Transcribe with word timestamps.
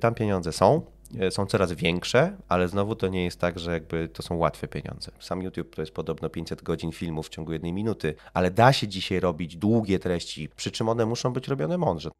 Tam 0.00 0.14
pieniądze 0.14 0.52
są, 0.52 0.82
e, 1.20 1.30
są 1.30 1.46
coraz 1.46 1.72
większe, 1.72 2.36
ale 2.48 2.68
znowu 2.68 2.94
to 2.94 3.08
nie 3.08 3.24
jest 3.24 3.40
tak, 3.40 3.58
że 3.58 3.72
jakby 3.72 4.08
to 4.08 4.22
są 4.22 4.36
łatwe 4.36 4.68
pieniądze. 4.68 5.10
Sam 5.20 5.42
YouTube 5.42 5.74
to 5.74 5.82
jest 5.82 5.92
podobno 5.92 6.28
500 6.28 6.62
godzin 6.62 6.92
filmu 6.92 7.22
w 7.22 7.28
ciągu 7.28 7.52
jednej 7.52 7.72
minuty, 7.72 8.14
ale 8.34 8.50
da 8.50 8.72
się 8.72 8.88
dzisiaj 8.88 9.20
robić 9.20 9.56
długie 9.56 9.98
treści, 9.98 10.48
przy 10.56 10.70
czym 10.70 10.88
one 10.88 11.06
muszą 11.06 11.32
być 11.32 11.48
robione 11.48 11.78
mądrze. 11.78 12.10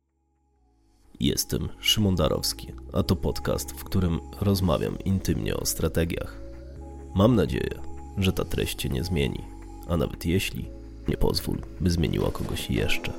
Jestem 1.21 1.69
Szymon 1.81 2.17
Darowski, 2.17 2.73
a 2.93 3.03
to 3.03 3.17
podcast, 3.17 3.73
w 3.73 3.85
którym 3.85 4.21
rozmawiam 4.41 4.99
intymnie 5.05 5.57
o 5.57 5.67
strategiach. 5.67 6.41
Mam 7.15 7.37
nadzieję, 7.37 7.81
że 8.19 8.33
ta 8.33 8.45
treść 8.45 8.75
cię 8.75 8.89
nie 8.89 9.05
zmieni, 9.05 9.45
a 9.89 9.97
nawet 9.97 10.27
jeśli, 10.27 10.69
nie 11.09 11.17
pozwól, 11.17 11.59
by 11.81 11.91
zmieniła 11.91 12.31
kogoś 12.31 12.71
jeszcze. 12.71 13.13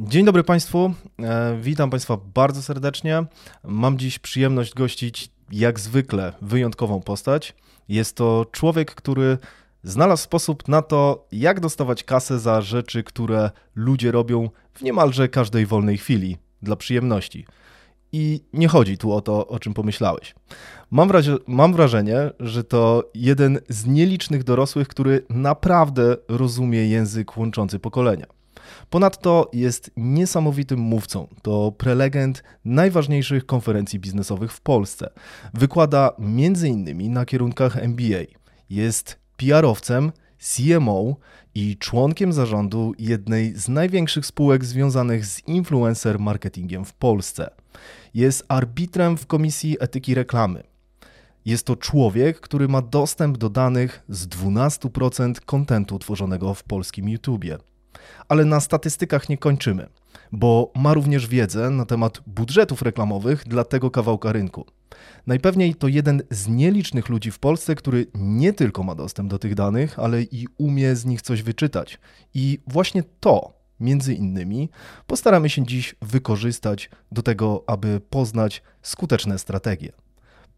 Dzień 0.00 0.24
dobry 0.24 0.44
Państwu, 0.44 0.94
e, 1.22 1.58
witam 1.60 1.90
Państwa 1.90 2.18
bardzo 2.34 2.62
serdecznie. 2.62 3.24
Mam 3.64 3.98
dziś 3.98 4.18
przyjemność 4.18 4.74
gościć, 4.74 5.30
jak 5.52 5.80
zwykle, 5.80 6.32
wyjątkową 6.42 7.00
postać. 7.00 7.54
Jest 7.88 8.16
to 8.16 8.46
człowiek, 8.52 8.94
który 8.94 9.38
znalazł 9.82 10.22
sposób 10.22 10.68
na 10.68 10.82
to, 10.82 11.26
jak 11.32 11.60
dostawać 11.60 12.04
kasę 12.04 12.38
za 12.38 12.60
rzeczy, 12.60 13.02
które 13.02 13.50
ludzie 13.74 14.12
robią 14.12 14.50
w 14.74 14.82
niemalże 14.82 15.28
każdej 15.28 15.66
wolnej 15.66 15.98
chwili 15.98 16.36
dla 16.62 16.76
przyjemności. 16.76 17.46
I 18.12 18.40
nie 18.52 18.68
chodzi 18.68 18.98
tu 18.98 19.12
o 19.12 19.20
to, 19.20 19.48
o 19.48 19.58
czym 19.58 19.74
pomyślałeś. 19.74 20.34
Mam, 20.90 21.10
mam 21.46 21.72
wrażenie, 21.72 22.30
że 22.40 22.64
to 22.64 23.10
jeden 23.14 23.58
z 23.68 23.86
nielicznych 23.86 24.44
dorosłych, 24.44 24.88
który 24.88 25.24
naprawdę 25.28 26.16
rozumie 26.28 26.88
język 26.88 27.36
łączący 27.36 27.78
pokolenia. 27.78 28.37
Ponadto 28.90 29.50
jest 29.52 29.90
niesamowitym 29.96 30.80
mówcą. 30.80 31.28
To 31.42 31.72
prelegent 31.72 32.42
najważniejszych 32.64 33.46
konferencji 33.46 33.98
biznesowych 33.98 34.52
w 34.52 34.60
Polsce. 34.60 35.10
Wykłada 35.54 36.10
m.in. 36.18 37.12
na 37.12 37.24
kierunkach 37.24 37.76
MBA. 37.76 38.24
Jest 38.70 39.18
PR-owcem, 39.36 40.12
CMO 40.38 41.16
i 41.54 41.76
członkiem 41.76 42.32
zarządu 42.32 42.92
jednej 42.98 43.54
z 43.54 43.68
największych 43.68 44.26
spółek 44.26 44.64
związanych 44.64 45.26
z 45.26 45.48
influencer 45.48 46.18
marketingiem 46.18 46.84
w 46.84 46.92
Polsce. 46.92 47.50
Jest 48.14 48.44
arbitrem 48.48 49.16
w 49.16 49.26
Komisji 49.26 49.76
Etyki 49.80 50.14
Reklamy. 50.14 50.62
Jest 51.44 51.66
to 51.66 51.76
człowiek, 51.76 52.40
który 52.40 52.68
ma 52.68 52.82
dostęp 52.82 53.38
do 53.38 53.50
danych 53.50 54.02
z 54.08 54.28
12% 54.28 55.40
kontentu 55.40 55.98
tworzonego 55.98 56.54
w 56.54 56.64
polskim 56.64 57.08
YouTubie. 57.08 57.58
Ale 58.28 58.44
na 58.44 58.60
statystykach 58.60 59.28
nie 59.28 59.38
kończymy, 59.38 59.86
bo 60.32 60.72
ma 60.76 60.94
również 60.94 61.26
wiedzę 61.26 61.70
na 61.70 61.84
temat 61.84 62.20
budżetów 62.26 62.82
reklamowych 62.82 63.44
dla 63.44 63.64
tego 63.64 63.90
kawałka 63.90 64.32
rynku. 64.32 64.66
Najpewniej 65.26 65.74
to 65.74 65.88
jeden 65.88 66.22
z 66.30 66.48
nielicznych 66.48 67.08
ludzi 67.08 67.30
w 67.30 67.38
Polsce, 67.38 67.74
który 67.74 68.06
nie 68.14 68.52
tylko 68.52 68.82
ma 68.82 68.94
dostęp 68.94 69.30
do 69.30 69.38
tych 69.38 69.54
danych, 69.54 69.98
ale 69.98 70.22
i 70.22 70.46
umie 70.58 70.96
z 70.96 71.04
nich 71.04 71.22
coś 71.22 71.42
wyczytać. 71.42 71.98
I 72.34 72.58
właśnie 72.66 73.02
to, 73.20 73.52
między 73.80 74.14
innymi, 74.14 74.68
postaramy 75.06 75.48
się 75.48 75.66
dziś 75.66 75.94
wykorzystać 76.02 76.90
do 77.12 77.22
tego, 77.22 77.64
aby 77.66 78.00
poznać 78.10 78.62
skuteczne 78.82 79.38
strategie. 79.38 79.92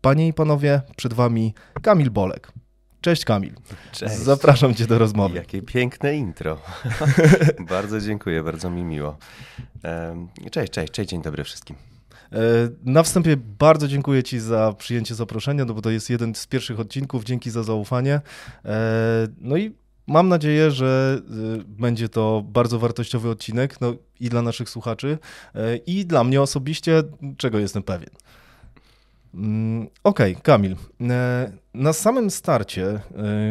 Panie 0.00 0.28
i 0.28 0.32
panowie, 0.32 0.82
przed 0.96 1.12
Wami 1.12 1.54
Kamil 1.82 2.10
Bolek. 2.10 2.52
Cześć 3.00 3.24
Kamil. 3.24 3.54
Cześć. 3.92 4.14
Zapraszam 4.14 4.74
Cię 4.74 4.86
do 4.86 4.98
rozmowy. 4.98 5.36
Jakie 5.36 5.62
piękne 5.62 6.16
intro. 6.16 6.58
bardzo 7.70 8.00
dziękuję, 8.00 8.42
bardzo 8.42 8.70
mi 8.70 8.84
miło. 8.84 9.18
Cześć, 10.50 10.72
cześć, 10.72 10.92
cześć, 10.92 11.10
dzień 11.10 11.22
dobry 11.22 11.44
wszystkim. 11.44 11.76
E, 12.32 12.38
na 12.84 13.02
wstępie 13.02 13.36
bardzo 13.36 13.88
dziękuję 13.88 14.22
Ci 14.22 14.40
za 14.40 14.74
przyjęcie 14.78 15.14
zaproszenia, 15.14 15.64
no 15.64 15.74
bo 15.74 15.82
to 15.82 15.90
jest 15.90 16.10
jeden 16.10 16.34
z 16.34 16.46
pierwszych 16.46 16.80
odcinków. 16.80 17.24
Dzięki 17.24 17.50
za 17.50 17.62
zaufanie. 17.62 18.20
E, 18.64 19.28
no 19.40 19.56
i 19.56 19.74
mam 20.06 20.28
nadzieję, 20.28 20.70
że 20.70 21.20
e, 21.20 21.64
będzie 21.66 22.08
to 22.08 22.42
bardzo 22.46 22.78
wartościowy 22.78 23.30
odcinek 23.30 23.80
no, 23.80 23.94
i 24.20 24.28
dla 24.28 24.42
naszych 24.42 24.70
słuchaczy, 24.70 25.18
i 25.86 26.06
dla 26.06 26.24
mnie 26.24 26.42
osobiście, 26.42 27.02
czego 27.36 27.58
jestem 27.58 27.82
pewien. 27.82 28.10
Mm, 29.34 29.88
okej, 30.04 30.32
okay, 30.32 30.42
Kamil. 30.42 30.76
Na 31.74 31.92
samym 31.92 32.30
starcie 32.30 33.00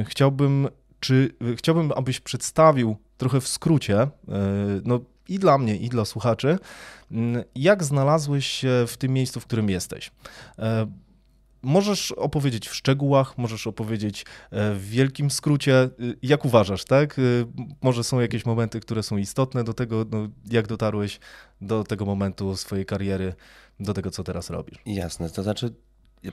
chciałbym, 0.06 0.68
czy 1.00 1.32
chciałbym, 1.56 1.92
abyś 1.96 2.20
przedstawił 2.20 2.98
trochę 3.18 3.42
w 3.42 3.48
skrócie, 3.48 4.08
no 4.86 5.00
i 5.28 5.40
dla 5.40 5.58
mnie, 5.58 5.78
i 5.78 5.90
dla 5.90 6.06
słuchaczy, 6.06 6.60
mm, 7.12 7.44
jak 7.56 7.84
znalazłeś 7.84 8.46
się 8.48 8.86
w 8.88 8.98
tym 8.98 9.14
miejscu, 9.14 9.40
w 9.40 9.46
którym 9.46 9.70
jesteś. 9.70 10.12
Możesz 11.62 12.12
opowiedzieć 12.12 12.68
w 12.70 12.76
szczegółach, 12.76 13.38
możesz 13.38 13.68
opowiedzieć 13.68 14.26
e, 14.52 14.74
w 14.76 14.90
wielkim 14.90 15.32
skrócie, 15.32 15.76
e, 15.84 15.90
jak 16.22 16.46
uważasz, 16.46 16.86
tak? 16.86 17.16
Może 17.82 18.04
są 18.04 18.20
jakieś 18.20 18.46
momenty, 18.46 18.80
które 18.80 19.04
są 19.04 19.18
istotne 19.18 19.64
do 19.64 19.74
tego, 19.74 20.06
no, 20.12 20.28
jak 20.52 20.68
dotarłeś 20.68 21.20
do 21.62 21.84
tego 21.84 22.06
momentu 22.06 22.56
swojej 22.56 22.86
kariery, 22.86 23.34
do 23.80 23.94
tego, 23.94 24.12
co 24.12 24.24
teraz 24.24 24.50
robisz. 24.50 24.80
Jasne, 24.86 25.30
to 25.30 25.44
znaczy 25.44 25.74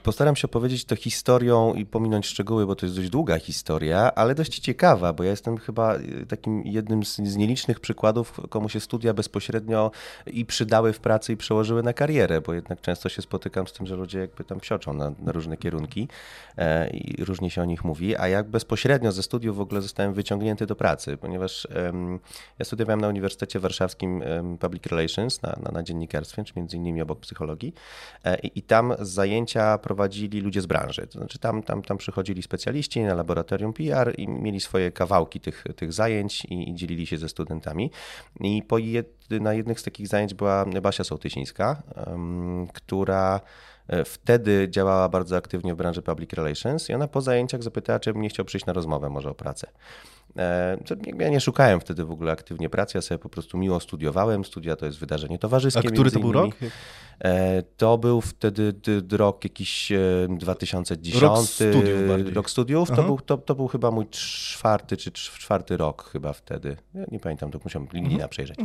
Postaram 0.03 0.35
się 0.35 0.47
opowiedzieć 0.47 0.85
to 0.85 0.95
historią 0.95 1.73
i 1.73 1.85
pominąć 1.85 2.27
szczegóły, 2.27 2.65
bo 2.65 2.75
to 2.75 2.85
jest 2.85 2.95
dość 2.95 3.09
długa 3.09 3.39
historia, 3.39 4.15
ale 4.15 4.35
dość 4.35 4.59
ciekawa, 4.59 5.13
bo 5.13 5.23
ja 5.23 5.29
jestem 5.29 5.57
chyba 5.57 5.95
y, 5.95 6.25
takim 6.25 6.61
jednym 6.65 7.05
z, 7.05 7.35
nielicznych 7.35 7.79
przykładów, 7.79 8.41
komu 8.49 8.69
się 8.69 8.79
studia 8.79 9.13
bezpośrednio 9.13 9.91
i 10.25 10.45
przydały 10.45 10.93
w 10.93 10.99
pracy 10.99 11.33
i 11.33 11.37
przełożyły 11.37 11.83
na 11.83 11.93
karierę, 11.93 12.41
bo 12.41 12.53
jednak 12.53 12.81
często 12.81 13.09
się 13.09 13.21
spotykam 13.21 13.67
z 13.67 13.73
tym, 13.73 13.87
że 13.87 13.95
ludzie 13.95 14.19
jakby 14.19 14.43
tam 14.43 14.59
wsioczą 14.59 14.93
na, 14.93 15.11
na 15.19 15.31
różne 15.31 15.57
kierunki 15.57 16.07
e, 16.57 16.89
i 16.89 17.25
różnie 17.25 17.49
się 17.49 17.61
o 17.61 17.65
nich 17.65 17.83
mówi, 17.83 18.17
a 18.17 18.27
jak 18.27 18.49
bezpośrednio 18.49 19.11
ze 19.11 19.23
studiów 19.23 19.57
w 19.57 19.61
ogóle 19.61 19.81
zostałem 19.81 20.13
wyciągnięty 20.13 20.65
do 20.65 20.75
pracy, 20.75 21.17
ponieważ 21.17 21.67
ja 22.59 22.65
studiowałem 22.65 23.01
na 23.01 23.07
Uniwersytecie 23.07 23.59
Warszawskim 23.59 24.23
Public 24.59 24.85
Relations 24.85 25.41
na, 25.41 25.57
na, 25.63 25.71
na 25.71 25.83
dziennikarstwie, 25.83 26.43
czy 26.43 26.53
między 26.55 26.77
innymi 26.77 27.01
obok 27.01 27.19
psychologii 27.19 27.73
e, 28.23 28.37
i 28.37 28.61
tam 28.61 28.93
zajęcia 28.99 29.76
prowadzili 29.77 30.41
ludzie 30.41 30.61
z 30.61 30.65
branży. 30.65 31.07
To 31.07 31.19
znaczy 31.19 31.39
tam, 31.39 31.63
tam, 31.63 31.81
tam 31.81 31.97
przychodzili 31.97 32.43
specjaliści 32.43 33.01
na 33.01 33.13
laboratorium 33.13 33.73
PR 33.73 34.13
i 34.17 34.27
mieli 34.27 34.59
swoje 34.59 34.91
kawałki 34.91 35.39
tych, 35.39 35.63
tych 35.75 35.93
zajęć 35.93 36.45
i, 36.45 36.69
i 36.69 36.75
dzielili 36.75 37.07
się 37.07 37.17
ze 37.17 37.29
studentami. 37.29 37.91
I 38.39 38.63
po 38.63 38.77
jed, 38.77 39.07
na 39.29 39.53
jednych 39.53 39.79
z 39.79 39.83
takich 39.83 40.07
zajęć 40.07 40.33
była 40.33 40.65
Basia 40.65 41.03
Sołtysińska, 41.03 41.83
um, 42.07 42.67
która 42.73 43.41
e, 43.87 44.03
wtedy 44.03 44.67
działała 44.69 45.09
bardzo 45.09 45.37
aktywnie 45.37 45.73
w 45.73 45.77
branży 45.77 46.01
public 46.01 46.33
relations 46.33 46.89
i 46.89 46.93
ona 46.93 47.07
po 47.07 47.21
zajęciach 47.21 47.63
zapytała, 47.63 47.99
czy 47.99 48.13
bym 48.13 48.21
nie 48.21 48.29
chciał 48.29 48.45
przyjść 48.45 48.65
na 48.65 48.73
rozmowę 48.73 49.09
może 49.09 49.29
o 49.29 49.33
pracę. 49.33 49.67
E, 50.37 50.77
ja 51.19 51.29
nie 51.29 51.41
szukałem 51.41 51.79
wtedy 51.79 52.05
w 52.05 52.11
ogóle 52.11 52.31
aktywnie 52.31 52.69
pracy, 52.69 52.97
ja 52.97 53.01
sobie 53.01 53.19
po 53.19 53.29
prostu 53.29 53.57
miło 53.57 53.79
studiowałem. 53.79 54.45
Studia 54.45 54.75
to 54.75 54.85
jest 54.85 54.99
wydarzenie 54.99 55.39
towarzyskie. 55.39 55.89
A 55.89 55.91
który 55.91 56.11
to 56.11 56.19
był 56.19 56.31
rok? 56.31 56.55
E, 57.23 57.63
to 57.77 57.97
był 57.97 58.21
wtedy 58.21 58.73
rok 59.11 59.43
jakiś 59.43 59.91
2010. 60.29 61.21
Rok 61.21 61.39
studiów. 61.39 62.07
Bardziej. 62.07 62.33
Rok 62.33 62.49
studiów. 62.49 62.89
To 62.89 63.03
był, 63.03 63.19
to, 63.19 63.37
to 63.37 63.55
był 63.55 63.67
chyba 63.67 63.91
mój 63.91 64.07
czwarty 64.09 64.97
czy 64.97 65.11
czwarty 65.11 65.77
rok 65.77 66.09
chyba 66.11 66.33
wtedy. 66.33 66.77
Ja 66.93 67.05
nie 67.11 67.19
pamiętam, 67.19 67.51
to 67.51 67.59
musiałem 67.63 67.87
linijna 67.93 68.13
mhm. 68.13 68.29
przejrzeć. 68.29 68.57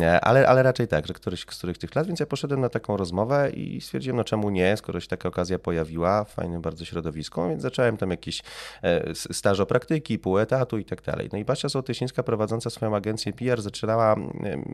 E, 0.00 0.20
ale, 0.20 0.48
ale 0.48 0.62
raczej 0.62 0.88
tak, 0.88 1.06
że 1.06 1.14
któryś 1.14 1.40
z 1.40 1.44
których 1.44 1.78
tych 1.78 1.94
lat, 1.94 2.06
więc 2.06 2.20
ja 2.20 2.26
poszedłem 2.26 2.60
na 2.60 2.68
taką 2.68 2.96
rozmowę 2.96 3.50
i 3.50 3.80
stwierdziłem, 3.80 4.16
no 4.16 4.24
czemu 4.24 4.50
nie, 4.50 4.76
skoro 4.76 5.00
się 5.00 5.08
taka 5.08 5.28
okazja 5.28 5.58
pojawiła, 5.58 6.24
fajne 6.24 6.60
bardzo 6.60 6.84
środowisko, 6.84 7.48
więc 7.48 7.62
zacząłem 7.62 7.96
tam 7.96 8.10
jakieś 8.10 8.42
stażo 9.14 9.66
praktyki, 9.66 10.18
pół 10.18 10.38
etatu 10.38 10.78
i 10.78 10.84
tak 10.84 11.02
dalej. 11.06 11.28
No 11.32 11.38
i 11.38 11.44
Basia 11.44 11.68
Sołtysińska 11.68 12.22
prowadząca 12.22 12.70
swoją 12.70 12.96
agencję 12.96 13.32
PR 13.32 13.62
zaczynała 13.62 14.16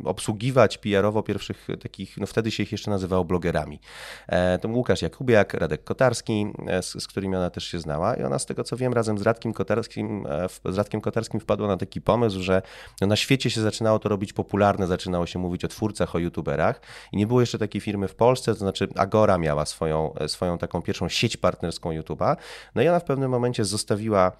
obsługiwać 0.05 0.79
PR-owo 0.79 1.23
pierwszych 1.23 1.69
takich, 1.83 2.19
no 2.19 2.27
wtedy 2.27 2.51
się 2.51 2.62
ich 2.62 2.73
jeszcze 2.73 2.91
nazywało 2.91 3.25
blogerami. 3.25 3.81
E, 4.27 4.59
to 4.59 4.69
Łukasz 4.69 5.03
Jakubiak, 5.03 5.55
Radek 5.55 5.85
Kotarski, 5.85 6.47
e, 6.67 6.83
z, 6.83 7.03
z 7.03 7.06
którymi 7.06 7.37
ona 7.37 7.51
też 7.51 7.65
się 7.65 7.79
znała 7.81 8.15
i 8.15 8.23
ona 8.23 8.39
z 8.39 8.47
tego 8.47 8.65
co 8.65 8.77
wiem 8.77 8.93
razem 8.93 9.19
z 9.19 9.23
Radkiem 9.23 9.53
Kotarskim, 9.53 10.27
e, 10.65 10.73
z 10.73 10.79
Radkiem 10.79 11.01
Kotarskim 11.01 11.41
wpadła 11.41 11.69
na 11.69 11.77
taki 11.77 12.01
pomysł, 12.01 12.43
że 12.43 12.62
no 13.01 13.06
na 13.06 13.17
świecie 13.17 13.51
się 13.51 13.61
zaczynało 13.61 13.99
to 13.99 14.09
robić 14.09 14.33
popularne, 14.33 14.87
zaczynało 14.87 15.27
się 15.27 15.39
mówić 15.39 15.65
o 15.65 15.69
twórcach, 15.69 16.15
o 16.15 16.19
youtuberach 16.19 16.81
i 17.12 17.17
nie 17.17 17.27
było 17.27 17.41
jeszcze 17.41 17.59
takiej 17.59 17.81
firmy 17.81 18.09
w 18.09 18.15
Polsce, 18.15 18.53
to 18.53 18.59
znaczy 18.59 18.89
Agora 18.97 19.39
miała 19.39 19.67
swoją, 19.67 20.15
swoją 20.27 20.59
taką 20.59 20.83
pierwszą 20.83 21.09
sieć 21.09 21.37
partnerską 21.37 21.91
YouTube'a, 21.91 22.37
no 22.75 22.83
i 22.83 22.89
ona 22.89 23.01
w 23.01 23.05
pewnym 23.05 23.31
momencie 23.31 23.65
zostawiła 23.65 24.33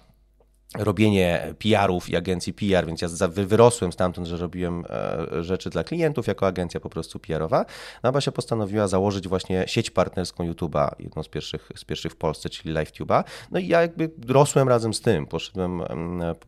robienie 0.79 1.53
PR-ów 1.59 2.09
i 2.09 2.15
agencji 2.15 2.53
PR, 2.53 2.85
więc 2.85 3.01
ja 3.01 3.07
wyrosłem 3.27 3.93
stamtąd, 3.93 4.27
że 4.27 4.37
robiłem 4.37 4.83
e, 4.89 5.43
rzeczy 5.43 5.69
dla 5.69 5.83
klientów 5.83 6.27
jako 6.27 6.47
agencja 6.47 6.79
po 6.79 6.89
prostu 6.89 7.19
PR-owa. 7.19 7.65
No 8.03 8.11
Basia 8.11 8.31
postanowiła 8.31 8.87
założyć 8.87 9.27
właśnie 9.27 9.63
sieć 9.67 9.91
partnerską 9.91 10.51
YouTube'a, 10.51 10.89
jedną 10.99 11.23
z 11.23 11.27
pierwszych, 11.27 11.69
z 11.75 11.85
pierwszych 11.85 12.11
w 12.11 12.15
Polsce, 12.15 12.49
czyli 12.49 12.73
LiveTube'a. 12.75 13.23
No 13.51 13.59
i 13.59 13.67
ja 13.67 13.81
jakby 13.81 14.11
rosłem 14.27 14.69
razem 14.69 14.93
z 14.93 15.01
tym, 15.01 15.25
poszedłem, 15.25 15.83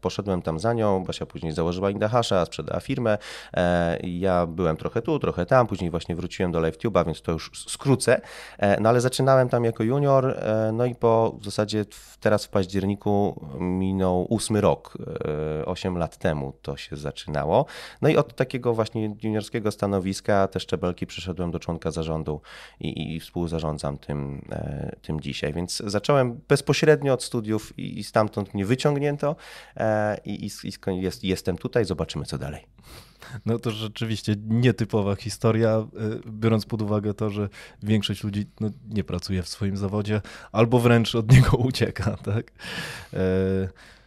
poszedłem 0.02 0.42
tam 0.42 0.60
za 0.60 0.74
nią, 0.74 1.04
Basia 1.04 1.26
później 1.26 1.52
założyła 1.52 1.90
Indahasha, 1.90 2.46
sprzedała 2.46 2.80
firmę, 2.80 3.18
e, 3.54 4.00
ja 4.04 4.48
byłem 4.48 4.78
trochę 4.78 5.02
tu, 5.02 5.20
trochę 5.20 5.46
tam, 5.46 5.68
później 5.68 5.90
właśnie 5.90 6.16
wróciłem 6.16 6.52
do 6.52 6.60
LiveTube'a, 6.60 7.06
więc 7.06 7.22
to 7.22 7.32
już 7.32 7.52
skrócę, 7.68 8.22
e, 8.58 8.82
no 8.82 8.90
ale 8.90 9.02
zaczynałem 9.02 9.50
tam 9.50 9.64
jako 9.64 9.84
junior, 9.84 10.36
no 10.74 10.86
i 10.86 10.96
po 10.96 11.36
w 11.42 11.46
zasadzie 11.46 11.86
teraz 12.20 12.46
w 12.46 12.50
październiku 12.50 13.48
minął 13.60 14.15
ósmy 14.24 14.62
rok, 14.62 14.98
8 15.66 15.96
e, 15.96 16.00
lat 16.00 16.18
temu 16.18 16.54
to 16.62 16.78
się 16.78 16.96
zaczynało. 16.96 17.66
No 18.02 18.10
i 18.10 18.18
od 18.18 18.36
takiego 18.36 18.74
właśnie 18.74 19.16
juniorskiego 19.24 19.72
stanowiska 19.72 20.48
te 20.48 20.60
szczebelki 20.60 21.08
przeszedłem 21.08 21.52
do 21.52 21.60
członka 21.60 21.92
zarządu 21.92 22.42
i, 22.80 23.16
i 23.16 23.20
współzarządzam 23.20 23.98
tym, 23.98 24.46
e, 24.52 24.96
tym 25.02 25.22
dzisiaj. 25.22 25.54
Więc 25.54 25.84
zacząłem 25.86 26.42
bezpośrednio 26.48 27.14
od 27.14 27.24
studiów 27.24 27.80
i, 27.80 28.04
stamtąd 28.04 28.54
mnie 28.54 28.66
wyciągnięto 28.66 29.36
e, 29.78 30.18
i, 30.26 30.46
i, 30.46 30.68
i 30.68 31.02
jest, 31.02 31.24
jestem 31.24 31.58
tutaj, 31.58 31.86
zobaczymy 31.86 32.26
co 32.26 32.38
dalej. 32.38 32.66
No 33.46 33.60
to 33.60 33.72
rzeczywiście 33.72 34.36
nietypowa 34.48 35.16
historia, 35.16 35.88
biorąc 36.28 36.66
pod 36.66 36.82
uwagę 36.82 37.14
to, 37.14 37.30
że 37.30 37.50
większość 37.84 38.24
ludzi 38.24 38.46
no, 38.60 38.70
nie 38.90 39.04
pracuje 39.04 39.44
w 39.44 39.50
swoim 39.50 39.78
zawodzie 39.78 40.22
albo 40.52 40.80
wręcz 40.80 41.16
od 41.16 41.32
niego 41.32 41.58
ucieka. 41.70 42.18
Tak? 42.18 42.52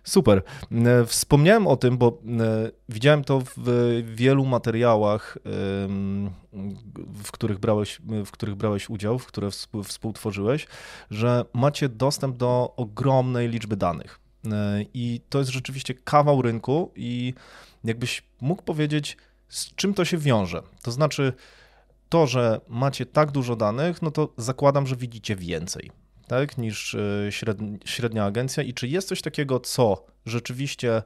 Super. 0.08 0.42
E, 0.72 1.06
wspomniałem 1.06 1.66
o 1.66 1.76
tym, 1.76 1.98
bo 1.98 2.08
e, 2.08 2.70
widziałem 2.88 3.24
to 3.24 3.42
w 3.56 4.02
wielu 4.14 4.46
materiałach, 4.46 5.38
w 7.22 7.32
których 7.32 7.58
brałeś, 7.58 8.00
w 8.26 8.30
których 8.30 8.54
brałeś 8.54 8.90
udział, 8.90 9.18
w 9.18 9.26
które 9.26 9.50
współtworzyłeś, 9.84 10.66
że 11.10 11.44
macie 11.52 11.88
dostęp 11.88 12.36
do 12.36 12.74
ogromnej 12.76 13.48
liczby 13.48 13.76
danych. 13.76 14.20
E, 14.46 14.84
I 14.94 15.20
to 15.28 15.38
jest 15.38 15.50
rzeczywiście 15.50 15.94
kawał 15.94 16.42
rynku 16.42 16.92
i 16.96 17.34
jakbyś 17.84 18.22
mógł 18.40 18.62
powiedzieć, 18.62 19.16
z 19.48 19.74
czym 19.74 19.94
to 19.94 20.04
się 20.04 20.18
wiąże. 20.18 20.62
To 20.82 20.90
znaczy, 20.90 21.32
to, 22.08 22.26
że 22.26 22.60
macie 22.68 23.06
tak 23.06 23.30
dużo 23.30 23.56
danych, 23.56 24.02
no 24.02 24.10
to 24.10 24.28
zakładam, 24.36 24.86
że 24.86 24.96
widzicie 24.96 25.36
więcej 25.36 25.90
tak, 26.28 26.58
niż 26.58 26.94
e, 26.94 27.32
średnia 27.84 28.24
agencja 28.24 28.62
i 28.62 28.74
czy 28.74 28.88
jest 28.88 29.08
coś 29.08 29.22
takiego, 29.22 29.60
co 29.60 30.06
rzeczywiście 30.26 31.02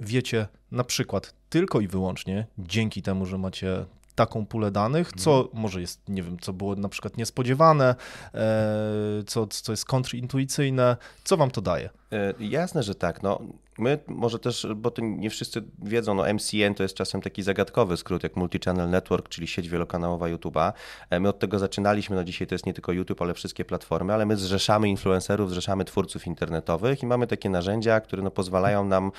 wiecie 0.00 0.46
na 0.72 0.84
przykład 0.84 1.34
tylko 1.48 1.80
i 1.80 1.88
wyłącznie 1.88 2.46
dzięki 2.58 3.02
temu, 3.02 3.26
że 3.26 3.38
macie 3.38 3.84
taką 4.14 4.46
pulę 4.46 4.70
danych, 4.70 5.12
co 5.12 5.40
mhm. 5.40 5.62
może 5.62 5.80
jest, 5.80 6.08
nie 6.08 6.22
wiem, 6.22 6.38
co 6.40 6.52
było 6.52 6.74
na 6.76 6.88
przykład 6.88 7.16
niespodziewane, 7.16 7.94
e, 8.34 9.22
co, 9.26 9.46
co 9.46 9.72
jest 9.72 9.84
kontrintuicyjne, 9.84 10.96
co 11.24 11.36
wam 11.36 11.50
to 11.50 11.60
daje? 11.60 11.90
E, 12.12 12.34
jasne, 12.40 12.82
że 12.82 12.94
tak. 12.94 13.22
No, 13.22 13.40
my 13.78 13.98
może 14.06 14.38
też, 14.38 14.66
bo 14.76 14.90
to 14.90 15.02
nie 15.02 15.30
wszyscy 15.30 15.62
wiedzą, 15.82 16.14
no 16.14 16.32
MCN 16.34 16.74
to 16.74 16.82
jest 16.82 16.94
czasem 16.94 17.20
taki 17.20 17.42
zagadkowy 17.42 17.96
skrót, 17.96 18.22
jak 18.22 18.36
Multichannel 18.36 18.90
Network, 18.90 19.28
czyli 19.28 19.46
sieć 19.46 19.68
wielokanałowa 19.68 20.26
YouTube'a. 20.26 20.72
E, 21.10 21.20
my 21.20 21.28
od 21.28 21.38
tego 21.38 21.58
zaczynaliśmy, 21.58 22.16
no 22.16 22.24
dzisiaj 22.24 22.46
to 22.46 22.54
jest 22.54 22.66
nie 22.66 22.74
tylko 22.74 22.92
YouTube, 22.92 23.22
ale 23.22 23.34
wszystkie 23.34 23.64
platformy, 23.64 24.14
ale 24.14 24.26
my 24.26 24.36
zrzeszamy 24.36 24.88
influencerów, 24.88 25.50
zrzeszamy 25.50 25.84
twórców 25.84 26.26
internetowych 26.26 27.02
i 27.02 27.06
mamy 27.06 27.26
takie 27.26 27.50
narzędzia, 27.50 28.00
które 28.00 28.22
no 28.22 28.30
pozwalają 28.30 28.84
nam 28.84 29.12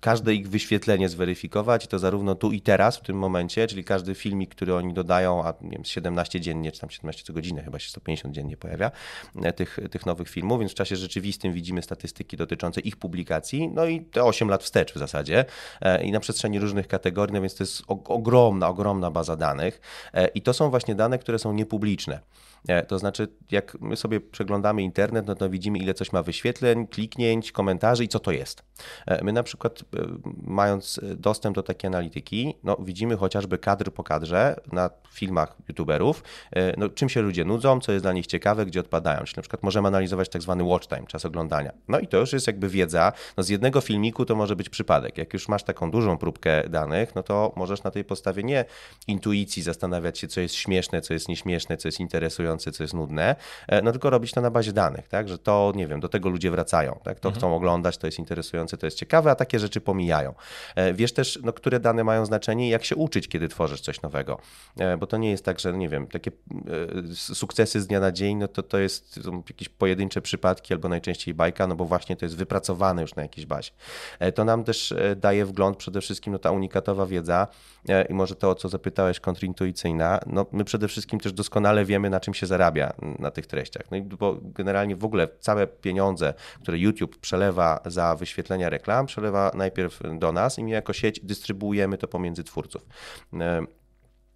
każde 0.00 0.34
ich 0.34 0.48
wyświetlenie 0.48 1.08
zweryfikować 1.08 1.84
i 1.84 1.88
to 1.88 1.98
zarówno 1.98 2.34
tu 2.34 2.52
i 2.52 2.60
teraz, 2.60 2.96
w 2.96 3.02
tym 3.02 3.18
momencie, 3.18 3.66
czyli 3.66 3.84
każdy 3.84 4.14
filmik, 4.14 4.50
który 4.50 4.74
oni 4.74 4.94
dodają, 4.94 5.44
a 5.44 5.54
nie 5.60 5.70
wiem, 5.70 5.84
17 5.84 6.40
dziennie, 6.40 6.72
czy 6.72 6.80
tam 6.80 6.90
17 6.90 7.22
co 7.22 7.32
godzinę, 7.32 7.62
chyba 7.62 7.78
się 7.78 7.88
150 7.88 8.34
dziennie 8.34 8.56
pojawia, 8.56 8.90
e, 9.42 9.52
tych, 9.52 9.78
tych 9.90 10.06
nowych 10.06 10.28
filmów, 10.28 10.60
więc 10.60 10.72
w 10.72 10.74
czasie 10.74 10.96
rzeczywistym 10.96 11.52
widzimy 11.52 11.82
statystyki 11.82 12.36
dotyczące 12.36 12.80
ich 12.80 12.96
publikacji, 12.96 13.68
no 13.68 13.86
i 13.86 13.95
te 14.00 14.24
8 14.24 14.48
lat 14.48 14.62
wstecz 14.62 14.92
w 14.92 14.98
zasadzie 14.98 15.44
e, 15.80 16.04
i 16.04 16.12
na 16.12 16.20
przestrzeni 16.20 16.58
różnych 16.58 16.88
kategorii, 16.88 17.34
no 17.34 17.40
więc 17.40 17.54
to 17.54 17.62
jest 17.62 17.82
ogromna, 17.88 18.68
ogromna 18.68 19.10
baza 19.10 19.36
danych 19.36 19.80
e, 20.14 20.26
i 20.26 20.42
to 20.42 20.52
są 20.52 20.70
właśnie 20.70 20.94
dane, 20.94 21.18
które 21.18 21.38
są 21.38 21.52
niepubliczne. 21.52 22.20
E, 22.68 22.86
to 22.86 22.98
znaczy, 22.98 23.28
jak 23.50 23.80
my 23.80 23.96
sobie 23.96 24.20
przeglądamy 24.20 24.82
internet, 24.82 25.26
no 25.26 25.34
to 25.34 25.50
widzimy, 25.50 25.78
ile 25.78 25.94
coś 25.94 26.12
ma 26.12 26.22
wyświetleń, 26.22 26.86
kliknięć, 26.86 27.52
komentarzy 27.52 28.04
i 28.04 28.08
co 28.08 28.18
to 28.18 28.32
jest. 28.32 28.62
E, 29.06 29.24
my 29.24 29.32
na 29.32 29.42
przykład, 29.42 29.80
e, 29.80 29.84
mając 30.42 31.00
dostęp 31.16 31.56
do 31.56 31.62
takiej 31.62 31.88
analityki, 31.88 32.54
no 32.64 32.76
widzimy 32.80 33.16
chociażby 33.16 33.58
kadr 33.58 33.92
po 33.92 34.04
kadrze 34.04 34.56
na 34.72 34.90
filmach 35.12 35.56
youtuberów, 35.68 36.22
no, 36.76 36.88
czym 36.88 37.08
się 37.08 37.22
ludzie 37.22 37.44
nudzą, 37.44 37.80
co 37.80 37.92
jest 37.92 38.04
dla 38.04 38.12
nich 38.12 38.26
ciekawe, 38.26 38.66
gdzie 38.66 38.80
odpadają. 38.80 39.24
Czyli 39.24 39.36
na 39.36 39.42
przykład 39.42 39.62
możemy 39.62 39.88
analizować 39.88 40.28
tak 40.28 40.42
zwany 40.42 40.64
watch 40.64 40.88
time, 40.88 41.06
czas 41.06 41.24
oglądania. 41.24 41.72
No 41.88 42.00
i 42.00 42.06
to 42.06 42.18
już 42.18 42.32
jest 42.32 42.46
jakby 42.46 42.68
wiedza, 42.68 43.12
no 43.36 43.42
z 43.42 43.48
jednego 43.48 43.80
filmiku 43.80 44.24
to 44.24 44.34
może 44.34 44.56
być 44.56 44.68
przypadek. 44.68 45.18
Jak 45.18 45.32
już 45.32 45.48
masz 45.48 45.62
taką 45.62 45.90
dużą 45.90 46.18
próbkę 46.18 46.68
danych, 46.68 47.14
no 47.14 47.22
to 47.22 47.52
możesz 47.56 47.82
na 47.82 47.90
tej 47.90 48.04
podstawie 48.04 48.42
nie 48.42 48.64
intuicji 49.06 49.62
zastanawiać 49.62 50.18
się, 50.18 50.28
co 50.28 50.40
jest 50.40 50.54
śmieszne, 50.54 51.00
co 51.00 51.14
jest 51.14 51.28
nieśmieszne, 51.28 51.76
co 51.76 51.88
jest 51.88 52.00
interesujące, 52.00 52.55
co 52.58 52.82
jest 52.82 52.94
nudne, 52.94 53.36
e, 53.68 53.82
no 53.82 53.92
tylko 53.92 54.10
robić 54.10 54.32
to 54.32 54.40
na 54.40 54.50
bazie 54.50 54.72
danych, 54.72 55.08
tak, 55.08 55.28
że 55.28 55.38
to, 55.38 55.72
nie 55.74 55.86
wiem, 55.86 56.00
do 56.00 56.08
tego 56.08 56.28
ludzie 56.28 56.50
wracają, 56.50 57.00
tak, 57.04 57.20
to 57.20 57.28
mhm. 57.28 57.34
chcą 57.34 57.56
oglądać, 57.56 57.98
to 57.98 58.06
jest 58.06 58.18
interesujące, 58.18 58.76
to 58.76 58.86
jest 58.86 58.98
ciekawe, 58.98 59.30
a 59.30 59.34
takie 59.34 59.58
rzeczy 59.58 59.80
pomijają. 59.80 60.34
E, 60.76 60.94
wiesz 60.94 61.12
też, 61.12 61.38
no, 61.42 61.52
które 61.52 61.80
dane 61.80 62.04
mają 62.04 62.26
znaczenie 62.26 62.66
i 62.66 62.70
jak 62.70 62.84
się 62.84 62.96
uczyć, 62.96 63.28
kiedy 63.28 63.48
tworzysz 63.48 63.80
coś 63.80 64.02
nowego, 64.02 64.38
e, 64.78 64.96
bo 64.96 65.06
to 65.06 65.16
nie 65.16 65.30
jest 65.30 65.44
tak, 65.44 65.60
że, 65.60 65.72
nie 65.72 65.88
wiem, 65.88 66.06
takie 66.06 66.30
sukcesy 67.14 67.80
z 67.80 67.86
dnia 67.86 68.00
na 68.00 68.12
dzień, 68.12 68.36
no 68.38 68.48
to 68.48 68.62
to 68.62 68.78
jest 68.78 69.20
jakieś 69.48 69.68
pojedyncze 69.68 70.20
przypadki 70.20 70.74
albo 70.74 70.88
najczęściej 70.88 71.34
bajka, 71.34 71.66
no 71.66 71.76
bo 71.76 71.84
właśnie 71.84 72.16
to 72.16 72.24
jest 72.24 72.36
wypracowane 72.36 73.02
już 73.02 73.14
na 73.14 73.22
jakiejś 73.22 73.46
bazie. 73.46 73.70
To 74.34 74.44
nam 74.44 74.64
też 74.64 74.94
daje 75.16 75.46
wgląd 75.46 75.76
przede 75.76 76.00
wszystkim, 76.00 76.32
no 76.32 76.38
ta 76.38 76.50
unikatowa 76.50 77.06
wiedza 77.06 77.46
i 78.08 78.14
może 78.14 78.34
to, 78.34 78.50
o 78.50 78.54
co 78.54 78.68
zapytałeś, 78.68 79.20
kontrintuicyjna, 79.20 80.20
no 80.26 80.46
my 80.52 80.64
przede 80.64 80.88
wszystkim 80.88 81.20
też 81.20 81.32
doskonale 81.32 81.84
wiemy, 81.84 82.10
na 82.10 82.20
czym 82.20 82.34
się 82.36 82.46
zarabia 82.46 82.92
na 83.18 83.30
tych 83.30 83.46
treściach. 83.46 83.90
No 83.90 83.96
i 83.96 84.02
bo 84.02 84.38
generalnie 84.42 84.96
w 84.96 85.04
ogóle 85.04 85.28
całe 85.40 85.66
pieniądze, 85.66 86.34
które 86.62 86.78
YouTube 86.78 87.18
przelewa 87.18 87.80
za 87.86 88.16
wyświetlenia 88.16 88.68
reklam, 88.68 89.06
przelewa 89.06 89.50
najpierw 89.54 90.00
do 90.18 90.32
nas 90.32 90.58
i 90.58 90.64
my 90.64 90.70
jako 90.70 90.92
sieć 90.92 91.20
dystrybuujemy 91.20 91.98
to 91.98 92.08
pomiędzy 92.08 92.44
twórców. 92.44 92.86
E, 93.40 93.66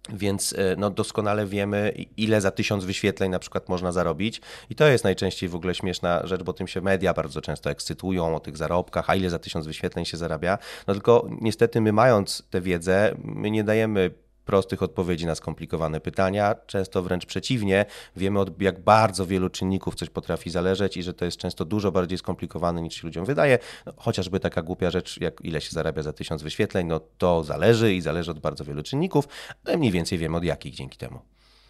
więc 0.09 0.53
e, 0.53 0.75
no, 0.77 0.89
doskonale 0.89 1.45
wiemy, 1.45 1.93
ile 2.17 2.41
za 2.41 2.51
tysiąc 2.51 2.85
wyświetleń 2.85 3.31
na 3.31 3.39
przykład 3.39 3.69
można 3.69 3.91
zarobić. 3.91 4.41
I 4.69 4.75
to 4.75 4.87
jest 4.87 5.03
najczęściej 5.03 5.49
w 5.49 5.55
ogóle 5.55 5.75
śmieszna 5.75 6.27
rzecz, 6.27 6.43
bo 6.43 6.53
tym 6.53 6.67
się 6.67 6.81
media 6.81 7.13
bardzo 7.13 7.41
często 7.41 7.69
ekscytują 7.69 8.35
o 8.35 8.39
tych 8.39 8.57
zarobkach, 8.57 9.09
a 9.09 9.15
ile 9.15 9.29
za 9.29 9.39
tysiąc 9.39 9.67
wyświetleń 9.67 10.05
się 10.05 10.17
zarabia. 10.17 10.57
No 10.87 10.93
tylko 10.93 11.27
niestety 11.41 11.81
my 11.81 11.93
mając 11.93 12.43
tę 12.49 12.61
wiedzę, 12.61 13.15
my 13.23 13.51
nie 13.51 13.63
dajemy 13.63 14.11
prostych 14.51 14.83
odpowiedzi 14.83 15.25
na 15.25 15.35
skomplikowane 15.35 15.99
pytania. 15.99 16.55
Często 16.67 17.03
wręcz 17.03 17.25
przeciwnie, 17.25 17.85
wiemy 18.15 18.39
od 18.39 18.61
jak 18.61 18.83
bardzo 18.83 19.25
wielu 19.25 19.49
czynników 19.49 19.95
coś 19.95 20.09
potrafi 20.09 20.49
zależeć 20.49 20.97
i 20.97 21.03
że 21.03 21.13
to 21.13 21.25
jest 21.25 21.37
często 21.37 21.65
dużo 21.65 21.91
bardziej 21.91 22.17
skomplikowane 22.17 22.81
niż 22.81 22.93
się 22.93 23.07
ludziom 23.07 23.25
wydaje. 23.25 23.59
No, 23.85 23.93
chociażby 23.97 24.39
taka 24.39 24.61
głupia 24.61 24.91
rzecz, 24.91 25.21
jak 25.21 25.41
ile 25.41 25.61
się 25.61 25.71
zarabia 25.71 26.03
za 26.03 26.13
tysiąc 26.13 26.41
wyświetleń, 26.41 26.87
no 26.87 26.99
to 27.17 27.43
zależy 27.43 27.93
i 27.93 28.01
zależy 28.01 28.31
od 28.31 28.39
bardzo 28.39 28.65
wielu 28.65 28.83
czynników, 28.83 29.27
ale 29.65 29.77
mniej 29.77 29.91
więcej 29.91 30.17
wiemy 30.17 30.37
od 30.37 30.43
jakich 30.43 30.75
dzięki 30.75 30.97
temu. 30.97 31.19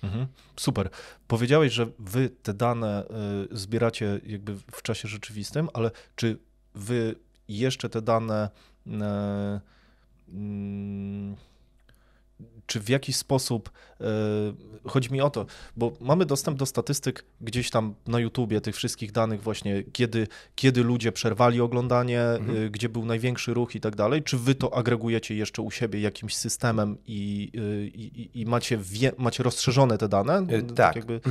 Mhm. 0.04 0.28
Super. 0.56 0.90
Powiedziałeś, 1.28 1.74
że 1.74 1.88
wy 2.00 2.30
te 2.30 2.54
dane 2.54 3.04
y, 3.52 3.58
zbieracie 3.58 4.20
jakby 4.26 4.56
w 4.56 4.82
czasie 4.82 5.08
rzeczywistym, 5.08 5.70
ale 5.74 5.92
czy 6.16 6.38
wy 6.76 7.16
jeszcze 7.48 7.90
te 7.90 8.02
dane 8.02 8.50
y, 8.88 8.92
y, 10.30 11.51
czy 12.66 12.80
w 12.80 12.90
jakiś 12.90 13.16
sposób, 13.16 13.72
e, 14.02 14.06
chodzi 14.88 15.14
mi 15.14 15.22
o 15.22 15.30
to, 15.30 15.46
bo 15.78 15.92
mamy 16.02 16.26
dostęp 16.26 16.58
do 16.58 16.66
statystyk 16.66 17.26
gdzieś 17.42 17.70
tam 17.70 17.94
na 18.08 18.20
YouTubie, 18.20 18.62
tych 18.62 18.76
wszystkich 18.76 19.12
danych 19.12 19.42
właśnie, 19.42 19.84
kiedy, 19.94 20.28
kiedy 20.56 20.84
ludzie 20.84 21.12
przerwali 21.12 21.62
oglądanie, 21.62 22.22
mhm. 22.22 22.66
E, 22.66 22.70
gdzie 22.70 22.90
był 22.90 23.06
największy 23.06 23.54
ruch 23.54 23.76
i 23.76 23.80
tak 23.80 23.96
dalej, 23.96 24.24
czy 24.24 24.38
wy 24.38 24.56
to 24.56 24.74
agregujecie 24.74 25.36
jeszcze 25.36 25.62
u 25.62 25.72
siebie 25.72 26.02
jakimś 26.02 26.36
systemem 26.36 26.98
i, 27.08 27.52
e, 27.56 27.86
i, 27.86 28.42
i 28.42 28.46
macie, 28.46 28.78
wie, 28.78 29.12
macie 29.18 29.44
rozszerzone 29.44 29.98
te 29.98 30.10
dane? 30.10 30.48
Tak, 30.48 30.72
tak, 30.76 30.96
jakby... 30.96 31.22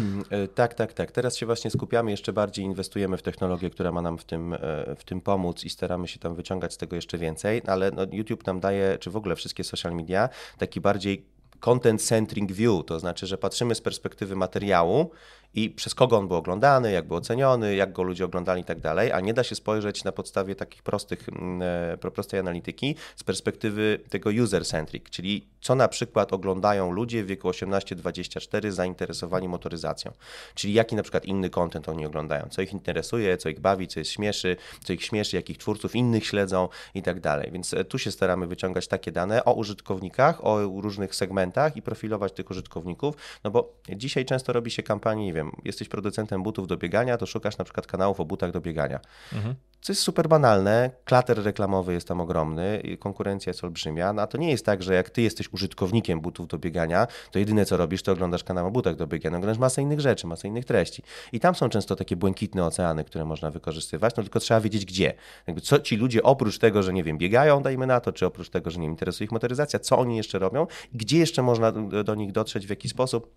tak, 0.54 0.74
tak, 0.74 0.92
tak. 0.92 1.12
Teraz 1.12 1.36
się 1.36 1.46
właśnie 1.46 1.70
skupiamy, 1.70 2.10
jeszcze 2.10 2.32
bardziej 2.32 2.64
inwestujemy 2.64 3.16
w 3.16 3.22
technologię, 3.22 3.70
która 3.70 3.92
ma 3.92 4.02
nam 4.02 4.18
w 4.18 4.24
tym, 4.24 4.56
w 4.96 5.04
tym 5.04 5.20
pomóc 5.20 5.64
i 5.64 5.70
staramy 5.70 6.08
się 6.08 6.18
tam 6.18 6.34
wyciągać 6.34 6.74
z 6.74 6.76
tego 6.76 6.96
jeszcze 6.96 7.18
więcej, 7.18 7.62
ale 7.66 7.90
no, 7.90 8.02
YouTube 8.12 8.46
nam 8.46 8.60
daje, 8.60 8.98
czy 9.00 9.10
w 9.10 9.16
ogóle 9.16 9.36
wszystkie 9.36 9.64
social 9.64 9.94
media, 9.94 10.28
taki 10.58 10.80
bardziej 10.80 11.24
content-centric 11.60 12.52
view, 12.52 12.84
to 12.86 13.00
znaczy, 13.00 13.26
że 13.26 13.38
patrzymy 13.38 13.74
z 13.74 13.80
perspektywy 13.80 14.36
materiału 14.36 15.10
i 15.54 15.70
przez 15.70 15.94
kogo 15.94 16.18
on 16.18 16.28
był 16.28 16.36
oglądany, 16.36 16.92
jak 16.92 17.08
był 17.08 17.16
oceniony, 17.16 17.74
jak 17.74 17.92
go 17.92 18.02
ludzie 18.02 18.24
oglądali 18.24 18.60
i 18.62 18.64
tak 18.64 18.80
dalej, 18.80 19.12
a 19.12 19.20
nie 19.20 19.34
da 19.34 19.44
się 19.44 19.54
spojrzeć 19.54 20.04
na 20.04 20.12
podstawie 20.12 20.54
takich 20.54 20.82
prostych, 20.82 21.28
mm, 21.28 21.62
e, 21.92 22.10
prostej 22.12 22.40
analityki 22.40 22.94
z 23.16 23.24
perspektywy 23.24 24.00
tego 24.10 24.30
user-centric, 24.30 25.10
czyli 25.10 25.46
co 25.60 25.74
na 25.74 25.88
przykład 25.88 26.32
oglądają 26.32 26.90
ludzie 26.90 27.24
w 27.24 27.26
wieku 27.26 27.48
18-24 27.48 28.70
zainteresowani 28.70 29.48
motoryzacją, 29.48 30.12
czyli 30.54 30.72
jaki 30.72 30.96
na 30.96 31.02
przykład 31.02 31.24
inny 31.24 31.50
content 31.50 31.88
oni 31.88 32.06
oglądają, 32.06 32.46
co 32.50 32.62
ich 32.62 32.72
interesuje, 32.72 33.36
co 33.36 33.48
ich 33.48 33.60
bawi, 33.60 33.88
co 33.88 34.00
jest 34.00 34.10
śmieszy, 34.10 34.56
co 34.84 34.92
ich 34.92 35.04
śmieszy, 35.04 35.36
jakich 35.36 35.58
twórców 35.58 35.96
innych 35.96 36.26
śledzą 36.26 36.68
i 36.94 37.02
tak 37.02 37.20
dalej. 37.20 37.50
Więc 37.52 37.74
e, 37.74 37.84
tu 37.84 37.98
się 37.98 38.10
staramy 38.10 38.46
wyciągać 38.46 38.88
takie 38.88 39.12
dane 39.12 39.44
o 39.44 39.54
użytkownikach, 39.54 40.44
o 40.44 40.80
różnych 40.80 41.14
segmentach 41.14 41.76
i 41.76 41.82
profilować 41.82 42.32
tych 42.32 42.50
użytkowników, 42.50 43.14
no 43.44 43.50
bo 43.50 43.72
dzisiaj 43.88 44.24
często 44.24 44.52
robi 44.52 44.70
się 44.70 44.82
kampanię, 44.82 45.24
nie 45.24 45.32
wiem, 45.32 45.39
jesteś 45.64 45.88
producentem 45.88 46.42
butów 46.42 46.66
do 46.66 46.76
biegania, 46.76 47.16
to 47.16 47.26
szukasz 47.26 47.58
na 47.58 47.64
przykład 47.64 47.86
kanałów 47.86 48.20
o 48.20 48.24
butach 48.24 48.52
do 48.52 48.60
biegania. 48.60 49.00
Mhm. 49.32 49.54
Co 49.80 49.92
jest 49.92 50.02
super 50.02 50.28
banalne, 50.28 50.90
klater 51.04 51.44
reklamowy 51.44 51.92
jest 51.92 52.08
tam 52.08 52.20
ogromny, 52.20 52.82
konkurencja 52.98 53.50
jest 53.50 53.64
olbrzymia, 53.64 54.12
no 54.12 54.22
a 54.22 54.26
to 54.26 54.38
nie 54.38 54.50
jest 54.50 54.66
tak, 54.66 54.82
że 54.82 54.94
jak 54.94 55.10
ty 55.10 55.22
jesteś 55.22 55.52
użytkownikiem 55.52 56.20
butów 56.20 56.48
do 56.48 56.58
biegania, 56.58 57.06
to 57.30 57.38
jedyne 57.38 57.64
co 57.64 57.76
robisz, 57.76 58.02
to 58.02 58.12
oglądasz 58.12 58.44
kanał 58.44 58.66
o 58.66 58.70
butach 58.70 58.96
do 58.96 59.06
biegania, 59.06 59.36
oglądasz 59.36 59.58
masę 59.58 59.82
innych 59.82 60.00
rzeczy, 60.00 60.26
masę 60.26 60.48
innych 60.48 60.64
treści. 60.64 61.02
I 61.32 61.40
tam 61.40 61.54
są 61.54 61.68
często 61.68 61.96
takie 61.96 62.16
błękitne 62.16 62.64
oceany, 62.64 63.04
które 63.04 63.24
można 63.24 63.50
wykorzystywać, 63.50 64.16
no 64.16 64.22
tylko 64.22 64.40
trzeba 64.40 64.60
wiedzieć 64.60 64.84
gdzie. 64.84 65.14
Jakby 65.46 65.60
co 65.60 65.78
ci 65.78 65.96
ludzie 65.96 66.22
oprócz 66.22 66.58
tego, 66.58 66.82
że 66.82 66.92
nie 66.92 67.04
wiem, 67.04 67.18
biegają, 67.18 67.62
dajmy 67.62 67.86
na 67.86 68.00
to, 68.00 68.12
czy 68.12 68.26
oprócz 68.26 68.50
tego, 68.50 68.70
że 68.70 68.80
nie 68.80 68.86
interesuje 68.86 69.24
ich 69.24 69.32
motoryzacja, 69.32 69.78
co 69.78 69.98
oni 69.98 70.16
jeszcze 70.16 70.38
robią, 70.38 70.66
gdzie 70.94 71.18
jeszcze 71.18 71.42
można 71.42 71.72
do 72.04 72.14
nich 72.14 72.32
dotrzeć, 72.32 72.66
w 72.66 72.70
jaki 72.70 72.88
sposób, 72.88 73.34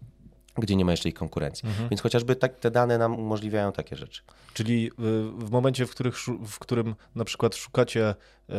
gdzie 0.57 0.75
nie 0.75 0.86
ma 0.86 0.91
jeszcze 0.91 1.10
ich 1.10 1.15
konkurencji. 1.15 1.69
Mhm. 1.69 1.89
Więc 1.89 2.01
chociażby 2.01 2.36
tak, 2.36 2.60
te 2.60 2.72
dane 2.72 2.98
nam 2.98 3.19
umożliwiają 3.19 3.72
takie 3.72 3.95
rzeczy. 3.95 4.22
Czyli 4.53 4.91
w 5.38 5.50
momencie, 5.51 5.86
w, 5.86 5.91
których, 5.91 6.15
w 6.48 6.60
którym 6.60 6.95
na 7.15 7.25
przykład 7.25 7.55
szukacie 7.55 8.15
yy 8.50 8.55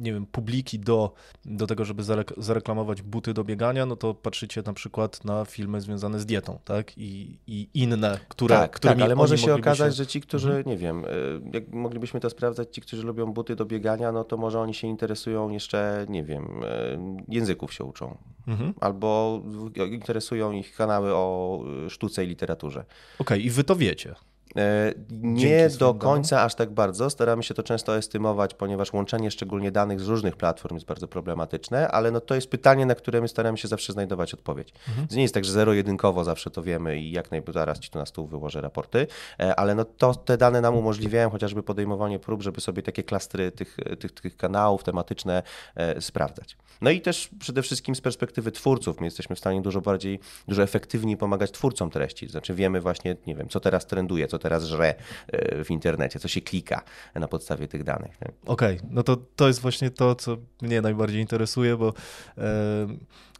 nie 0.00 0.12
wiem, 0.12 0.26
publiki 0.26 0.78
do, 0.78 1.12
do 1.44 1.66
tego, 1.66 1.84
żeby 1.84 2.02
zareklamować 2.36 3.02
buty 3.02 3.34
do 3.34 3.44
biegania, 3.44 3.86
no 3.86 3.96
to 3.96 4.14
patrzycie 4.14 4.62
na 4.66 4.72
przykład 4.72 5.24
na 5.24 5.44
filmy 5.44 5.80
związane 5.80 6.20
z 6.20 6.26
dietą, 6.26 6.58
tak? 6.64 6.98
I, 6.98 7.38
i 7.46 7.68
inne, 7.74 8.18
które, 8.28 8.56
tak, 8.56 8.70
którymi 8.70 8.98
tak, 8.98 9.04
ale 9.04 9.16
może 9.16 9.38
się 9.38 9.54
okazać, 9.54 9.92
się... 9.92 9.96
że 9.96 10.06
ci, 10.06 10.20
którzy, 10.20 10.48
mhm. 10.48 10.66
nie 10.66 10.76
wiem, 10.76 11.04
y, 11.04 11.08
jak 11.52 11.72
moglibyśmy 11.72 12.20
to 12.20 12.30
sprawdzać, 12.30 12.74
ci, 12.74 12.80
którzy 12.80 13.02
lubią 13.02 13.32
buty 13.32 13.56
do 13.56 13.66
biegania, 13.66 14.12
no 14.12 14.24
to 14.24 14.36
może 14.36 14.60
oni 14.60 14.74
się 14.74 14.88
interesują 14.88 15.50
jeszcze, 15.50 16.06
nie 16.08 16.24
wiem, 16.24 16.62
y, 16.62 16.98
języków 17.28 17.72
się 17.72 17.84
uczą. 17.84 18.16
Mhm. 18.48 18.74
Albo 18.80 19.42
interesują 19.90 20.52
ich 20.52 20.74
kanały 20.74 21.14
o 21.14 21.60
y, 21.86 21.90
sztuce 21.90 22.24
i 22.24 22.28
literaturze. 22.28 22.80
Okej, 22.80 22.94
okay, 23.18 23.38
i 23.40 23.50
wy 23.50 23.64
to 23.64 23.76
wiecie. 23.76 24.14
E, 24.56 24.92
nie 25.10 25.68
do 25.78 25.94
końca 25.94 26.42
aż 26.42 26.54
tak 26.54 26.70
bardzo. 26.70 27.10
Staramy 27.10 27.42
się 27.42 27.54
to 27.54 27.62
często 27.62 27.96
estymować, 27.96 28.54
ponieważ 28.54 28.92
łączenie 28.92 29.30
szczególnie 29.30 29.72
danych 29.72 30.00
z 30.00 30.08
różnych 30.08 30.36
platform 30.36 30.74
jest 30.74 30.86
bardzo 30.86 31.08
problematyczne, 31.08 31.88
ale 31.88 32.10
no 32.10 32.20
to 32.20 32.34
jest 32.34 32.50
pytanie, 32.50 32.86
na 32.86 32.94
które 32.94 33.20
my 33.20 33.28
staramy 33.28 33.58
się 33.58 33.68
zawsze 33.68 33.92
znajdować 33.92 34.34
odpowiedź. 34.34 34.72
Mhm. 34.88 35.06
Nie 35.10 35.22
jest 35.22 35.34
tak, 35.34 35.44
że 35.44 35.52
zero-jedynkowo 35.52 36.24
zawsze 36.24 36.50
to 36.50 36.62
wiemy 36.62 36.98
i 36.98 37.12
jak 37.12 37.30
najbardziej 37.30 37.40
zaraz 37.54 37.78
ci 37.78 37.90
tu 37.90 37.98
na 37.98 38.06
stół 38.06 38.26
wyłożę 38.26 38.60
raporty, 38.60 39.06
e, 39.40 39.56
ale 39.56 39.74
no 39.74 39.84
to 39.84 40.14
te 40.14 40.36
dane 40.36 40.60
nam 40.60 40.76
umożliwiają 40.76 41.30
chociażby 41.30 41.62
podejmowanie 41.62 42.18
prób, 42.18 42.42
żeby 42.42 42.60
sobie 42.60 42.82
takie 42.82 43.02
klastry 43.02 43.52
tych, 43.52 43.76
tych, 44.00 44.12
tych 44.12 44.36
kanałów 44.36 44.84
tematyczne 44.84 45.42
e, 45.74 46.00
sprawdzać. 46.00 46.56
No 46.80 46.90
i 46.90 47.00
też 47.00 47.30
przede 47.38 47.62
wszystkim 47.62 47.94
z 47.94 48.00
perspektywy 48.00 48.52
twórców, 48.52 49.00
my 49.00 49.06
jesteśmy 49.06 49.36
w 49.36 49.38
stanie 49.38 49.62
dużo 49.62 49.80
bardziej, 49.80 50.20
dużo 50.48 50.62
efektywniej 50.62 51.16
pomagać 51.16 51.50
twórcom 51.50 51.90
treści. 51.90 52.28
Znaczy 52.28 52.54
wiemy 52.54 52.80
właśnie, 52.80 53.16
nie 53.26 53.34
wiem, 53.34 53.48
co 53.48 53.60
teraz 53.60 53.86
trenduje, 53.86 54.28
co 54.28 54.38
teraz 54.40 54.64
żre 54.64 54.94
e, 55.28 55.64
w 55.64 55.70
internecie, 55.70 56.18
co 56.18 56.28
się 56.28 56.40
klika 56.40 56.82
na 57.14 57.28
podstawie 57.28 57.68
tych 57.68 57.84
danych. 57.84 58.18
Okej, 58.46 58.76
okay. 58.76 58.88
no 58.90 59.02
to 59.02 59.16
to 59.16 59.48
jest 59.48 59.60
właśnie 59.60 59.90
to, 59.90 60.14
co 60.14 60.36
mnie 60.62 60.80
najbardziej 60.80 61.20
interesuje, 61.20 61.76
bo, 61.76 61.92
e, 62.38 62.86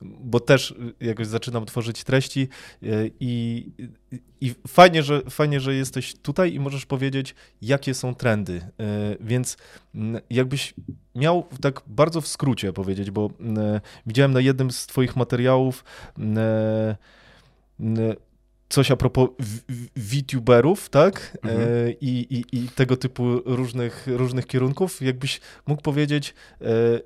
bo 0.03 0.41
też 0.41 0.75
jakoś 1.01 1.27
zaczynam 1.27 1.67
tworzyć 1.67 2.05
treści 2.05 2.49
e, 2.83 2.87
i, 3.21 3.67
i 4.41 4.55
fajnie, 4.69 5.03
że, 5.03 5.23
fajnie, 5.31 5.61
że 5.61 5.75
jesteś 5.75 6.15
tutaj 6.15 6.55
i 6.55 6.61
możesz 6.61 6.87
powiedzieć, 6.87 7.35
jakie 7.63 7.95
są 7.95 8.15
trendy. 8.15 8.61
Więc 9.21 9.57
jakbyś 10.31 10.75
miał 11.15 11.47
tak 11.61 11.83
bardzo 11.87 12.21
w 12.21 12.29
skrócie 12.29 12.73
powiedzieć, 12.73 13.11
bo 13.11 13.31
widziałem 14.07 14.33
na 14.33 14.41
jednym 14.41 14.71
z 14.71 14.87
Twoich 14.87 15.17
materiałów 15.17 15.85
coś 18.71 18.91
a 18.91 18.97
propos 18.97 19.29
VTuberów, 19.97 20.89
tak? 20.89 21.39
Mhm. 21.43 21.61
E, 21.61 21.91
I, 21.91 22.37
i, 22.37 22.45
I, 22.53 22.69
tego 22.69 22.97
typu 22.97 23.41
różnych, 23.45 24.07
różnych 24.07 24.47
kierunków. 24.47 25.03
Jakbyś 25.03 25.41
mógł 25.67 25.83
powiedzieć, 25.83 26.35
e, 26.61 26.65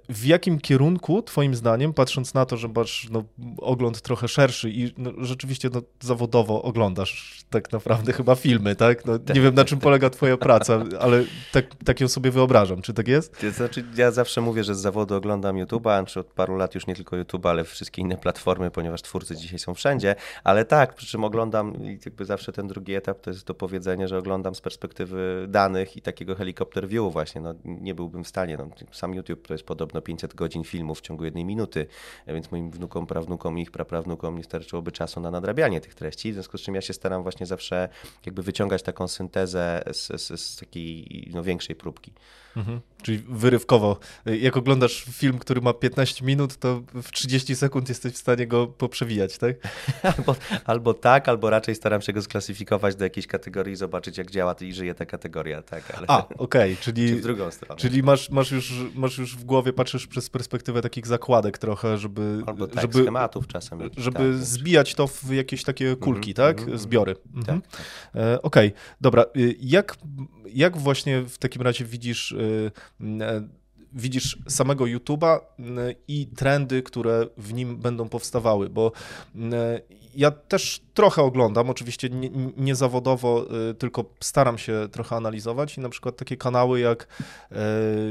w 0.08 0.24
jakim 0.24 0.60
kierunku, 0.60 1.22
Twoim 1.22 1.54
zdaniem, 1.54 1.92
patrząc 1.92 2.34
na 2.34 2.46
to, 2.46 2.56
że 2.56 2.68
masz 2.68 3.08
no, 3.10 3.24
ogląd 3.58 4.00
trochę 4.00 4.28
szerszy 4.28 4.70
i 4.70 4.94
no, 4.98 5.12
rzeczywiście 5.18 5.70
no, 5.72 5.82
zawodowo 6.00 6.62
oglądasz 6.62 7.44
tak 7.50 7.72
naprawdę 7.72 8.12
chyba 8.12 8.34
filmy, 8.34 8.76
tak? 8.76 9.04
No, 9.04 9.12
nie 9.34 9.40
wiem, 9.40 9.54
na 9.54 9.64
czym 9.64 9.78
polega 9.78 10.10
Twoja 10.10 10.36
praca, 10.36 10.84
ale 11.00 11.24
tak, 11.52 11.66
tak 11.84 12.00
ją 12.00 12.08
sobie 12.08 12.30
wyobrażam. 12.30 12.82
Czy 12.82 12.94
tak 12.94 13.08
jest? 13.08 13.40
To 13.40 13.50
znaczy, 13.50 13.84
ja 13.96 14.10
zawsze 14.10 14.40
mówię, 14.40 14.64
że 14.64 14.74
z 14.74 14.78
zawodu 14.78 15.14
oglądam 15.14 15.56
YouTube'a, 15.56 16.06
czy 16.06 16.20
od 16.20 16.26
paru 16.26 16.56
lat 16.56 16.74
już 16.74 16.86
nie 16.86 16.94
tylko 16.94 17.16
YouTube'a, 17.16 17.48
ale 17.48 17.64
wszystkie 17.64 18.02
inne 18.02 18.16
platformy, 18.16 18.70
ponieważ 18.70 19.02
twórcy 19.02 19.36
dzisiaj 19.36 19.58
są 19.58 19.74
wszędzie, 19.74 20.14
ale 20.44 20.64
tak, 20.64 20.94
przy 20.94 21.06
czym 21.06 21.24
oglądam 21.24 21.53
oglądam 21.60 21.86
i 21.86 21.98
jakby 22.04 22.24
zawsze 22.24 22.52
ten 22.52 22.68
drugi 22.68 22.94
etap 22.94 23.20
to 23.20 23.30
jest 23.30 23.44
to 23.44 23.54
powiedzenie, 23.54 24.08
że 24.08 24.18
oglądam 24.18 24.54
z 24.54 24.60
perspektywy 24.60 25.46
danych 25.48 25.96
i 25.96 26.02
takiego 26.02 26.34
helikopter 26.34 26.88
view 26.88 27.12
właśnie. 27.12 27.40
No, 27.40 27.54
nie 27.64 27.94
byłbym 27.94 28.24
w 28.24 28.28
stanie. 28.28 28.56
No, 28.56 28.68
sam 28.92 29.14
YouTube 29.14 29.46
to 29.46 29.54
jest 29.54 29.64
podobno 29.64 30.00
500 30.00 30.34
godzin 30.34 30.64
filmów 30.64 30.98
w 30.98 31.00
ciągu 31.00 31.24
jednej 31.24 31.44
minuty, 31.44 31.86
więc 32.26 32.50
moim 32.50 32.70
wnukom, 32.70 33.06
prawnukom 33.06 33.58
i 33.58 33.62
ich 33.62 33.70
praprawnukom 33.70 34.36
nie 34.36 34.44
starczyłoby 34.44 34.92
czasu 34.92 35.20
na 35.20 35.30
nadrabianie 35.30 35.80
tych 35.80 35.94
treści, 35.94 36.30
w 36.30 36.34
związku 36.34 36.58
z 36.58 36.60
czym 36.60 36.74
ja 36.74 36.80
się 36.80 36.92
staram 36.92 37.22
właśnie 37.22 37.46
zawsze 37.46 37.88
jakby 38.26 38.42
wyciągać 38.42 38.82
taką 38.82 39.08
syntezę 39.08 39.82
z, 39.92 40.20
z, 40.22 40.40
z 40.40 40.56
takiej 40.56 41.30
no, 41.34 41.42
większej 41.42 41.76
próbki. 41.76 42.12
Mhm. 42.56 42.80
Czyli 43.02 43.22
wyrywkowo. 43.28 43.98
Jak 44.26 44.56
oglądasz 44.56 45.04
film, 45.04 45.38
który 45.38 45.60
ma 45.60 45.72
15 45.72 46.24
minut, 46.24 46.56
to 46.56 46.82
w 46.94 47.10
30 47.10 47.56
sekund 47.56 47.88
jesteś 47.88 48.12
w 48.12 48.16
stanie 48.16 48.46
go 48.46 48.66
poprzewijać, 48.66 49.38
tak? 49.38 49.56
albo, 50.16 50.36
albo 50.64 50.94
tak, 50.94 51.28
albo 51.28 51.50
raczej 51.50 51.74
staram 51.74 52.02
się 52.02 52.12
go 52.12 52.22
sklasyfikować 52.22 52.96
do 52.96 53.04
jakiejś 53.04 53.26
kategorii 53.26 53.72
i 53.72 53.76
zobaczyć, 53.76 54.18
jak 54.18 54.30
działa 54.30 54.54
i 54.60 54.72
żyje 54.72 54.94
ta 54.94 55.06
kategoria. 55.06 55.62
Tak, 55.62 55.96
ale... 55.96 56.06
A, 56.08 56.28
okej, 56.28 56.36
okay, 56.38 56.76
czyli, 56.76 57.14
w 57.16 57.22
drugą 57.22 57.50
stronę. 57.50 57.80
Czyli 57.80 58.02
masz, 58.02 58.30
masz, 58.30 58.50
już, 58.50 58.72
masz 58.94 59.18
już 59.18 59.36
w 59.36 59.44
głowie, 59.44 59.72
patrzysz 59.72 60.06
przez 60.06 60.30
perspektywę 60.30 60.82
takich 60.82 61.06
zakładek 61.06 61.58
trochę, 61.58 61.98
żeby... 61.98 62.42
Albo 62.46 62.66
tak, 62.66 62.82
żeby, 62.82 63.02
schematów 63.02 63.46
czasem. 63.46 63.90
Żeby 63.96 64.18
tak, 64.18 64.34
zbijać 64.34 64.94
to 64.94 65.06
w 65.06 65.32
jakieś 65.32 65.64
takie 65.64 65.96
kulki, 65.96 66.30
mm 66.30 66.34
tak? 66.34 66.60
Mm. 66.60 66.78
Zbiory. 66.78 67.16
Mhm. 67.34 67.60
Tak, 67.60 67.70
tak. 67.70 67.80
E, 68.14 68.42
okej, 68.42 68.68
okay, 68.68 68.80
dobra. 69.00 69.24
Y, 69.36 69.54
jak, 69.60 69.96
jak 70.46 70.76
właśnie 70.76 71.22
w 71.22 71.38
takim 71.38 71.62
razie 71.62 71.84
widzisz 71.84 72.32
y, 72.32 72.43
widzisz 73.94 74.38
samego 74.48 74.84
YouTube'a 74.84 75.40
i 76.08 76.26
trendy, 76.26 76.82
które 76.82 77.26
w 77.36 77.54
nim 77.54 77.76
będą 77.76 78.08
powstawały, 78.08 78.70
bo 78.70 78.92
ja 80.16 80.30
też 80.30 80.80
trochę 80.94 81.22
oglądam, 81.22 81.70
oczywiście 81.70 82.08
nie, 82.08 82.30
nie, 82.56 82.74
zawodowo, 82.74 83.46
e, 83.70 83.74
tylko 83.74 84.04
staram 84.20 84.58
się 84.58 84.88
trochę 84.92 85.16
analizować 85.16 85.78
i 85.78 85.80
na 85.80 85.88
przykład 85.88 86.16
takie 86.16 86.36
kanały 86.36 86.80
jak, 86.80 87.08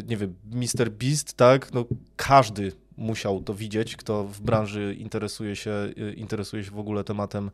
nie 0.08 0.18
wiem, 0.18 0.36
Mr. 0.52 0.90
Beast, 0.92 1.34
tak, 1.34 1.74
no 1.74 1.86
każdy 2.16 2.72
musiał 2.98 3.42
to 3.42 3.54
widzieć, 3.54 3.96
kto 3.96 4.24
w 4.24 4.42
branży 4.42 4.96
interesuje 5.00 5.56
się, 5.56 5.72
interesuje 6.16 6.64
się 6.64 6.72
w 6.72 6.80
ogóle 6.80 7.04
tematem, 7.04 7.52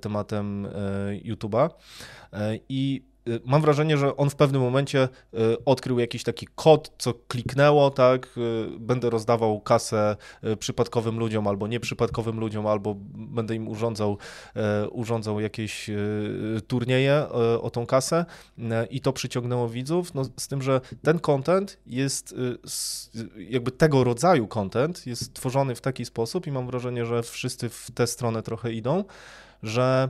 tematem 0.00 0.66
YouTube'a 1.24 1.70
i 2.68 3.02
Y, 3.02 3.11
mam 3.44 3.62
wrażenie, 3.62 3.96
że 3.96 4.16
on 4.16 4.30
w 4.30 4.34
pewnym 4.34 4.62
momencie 4.62 5.08
y, 5.34 5.64
odkrył 5.64 5.98
jakiś 5.98 6.22
taki 6.22 6.46
kod, 6.54 6.92
co 6.98 7.14
kliknęło, 7.14 7.90
tak, 7.90 8.26
y, 8.36 8.78
będę 8.78 9.10
rozdawał 9.10 9.60
kasę 9.60 10.16
przypadkowym 10.58 11.18
ludziom 11.18 11.46
albo 11.46 11.66
nieprzypadkowym 11.66 12.40
ludziom, 12.40 12.66
albo 12.66 12.94
będę 13.14 13.54
im 13.54 13.68
urządzał, 13.68 14.18
urządzał 14.90 15.40
jakieś 15.40 15.90
turnieje 16.66 17.28
o 17.62 17.70
tą 17.70 17.86
kasę 17.86 18.24
i 18.90 19.00
to 19.00 19.12
przyciągnęło 19.12 19.68
widzów, 19.68 20.14
no, 20.14 20.24
z 20.36 20.48
tym, 20.48 20.62
że 20.62 20.80
ten 21.02 21.18
content 21.18 21.78
jest, 21.86 22.34
jakby 23.36 23.70
tego 23.70 24.04
rodzaju 24.04 24.46
content 24.46 25.06
jest 25.06 25.34
tworzony 25.34 25.74
w 25.74 25.80
taki 25.80 26.04
sposób 26.04 26.46
i 26.46 26.52
mam 26.52 26.66
wrażenie, 26.66 27.06
że 27.06 27.22
wszyscy 27.22 27.68
w 27.68 27.90
tę 27.90 28.06
stronę 28.06 28.42
trochę 28.42 28.72
idą, 28.72 29.04
że 29.62 30.08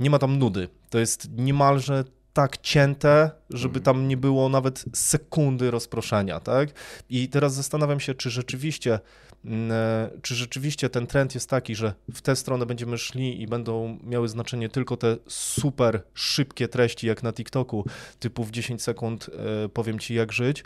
nie 0.00 0.10
ma 0.10 0.18
tam 0.18 0.38
nudy. 0.38 0.68
To 0.90 0.98
jest 0.98 1.30
niemalże 1.30 2.04
tak 2.38 2.56
cięte, 2.56 3.30
żeby 3.50 3.80
tam 3.80 4.08
nie 4.08 4.16
było 4.16 4.48
nawet 4.48 4.84
sekundy 4.94 5.70
rozproszenia, 5.70 6.40
tak? 6.40 6.68
I 7.10 7.28
teraz 7.28 7.54
zastanawiam 7.54 8.00
się, 8.00 8.14
czy 8.14 8.30
rzeczywiście 8.30 8.98
Mm, 9.44 9.72
e, 9.72 10.10
czy 10.22 10.34
rzeczywiście 10.34 10.90
ten 10.90 11.06
trend 11.06 11.34
jest 11.34 11.50
taki, 11.50 11.74
że 11.74 11.94
w 12.14 12.20
tę 12.20 12.36
stronę 12.36 12.66
będziemy 12.66 12.98
szli 12.98 13.42
i 13.42 13.46
będą 13.46 13.98
miały 14.04 14.28
znaczenie 14.28 14.68
tylko 14.68 14.96
te 14.96 15.16
super 15.28 16.02
szybkie 16.14 16.68
treści, 16.68 17.06
jak 17.06 17.22
na 17.22 17.32
TikToku, 17.32 17.84
typu 18.18 18.44
w 18.44 18.50
10 18.50 18.82
sekund 18.82 19.30
e, 19.64 19.68
powiem 19.68 19.98
ci 19.98 20.14
jak 20.14 20.32
żyć 20.32 20.64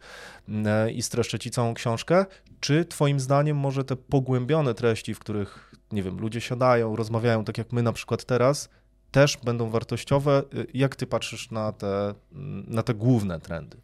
mm, 0.49 0.67
e, 0.67 0.93
i 0.93 1.03
streszczę 1.03 1.39
ci 1.39 1.51
całą 1.51 1.75
książkę, 1.75 2.27
czy 2.61 2.85
twoim 2.85 3.21
zdaniem 3.21 3.57
może 3.57 3.85
te 3.85 3.97
pogłębione 3.97 4.75
treści, 4.75 5.15
w 5.15 5.19
których, 5.19 5.75
nie 5.93 6.03
wiem, 6.03 6.21
ludzie 6.21 6.41
siadają, 6.41 6.97
rozmawiają 6.97 7.45
tak 7.45 7.59
jak 7.59 7.73
my 7.73 7.83
na 7.83 7.93
przykład 7.93 8.25
teraz, 8.25 8.69
też 9.13 9.37
będą 9.45 9.71
wartościowe? 9.71 10.43
Jak 10.75 10.97
ty 10.97 11.07
patrzysz 11.07 11.51
na 11.51 11.73
te, 11.73 12.15
na 12.67 12.83
te 12.83 12.95
główne 12.95 13.41
trendy? 13.41 13.77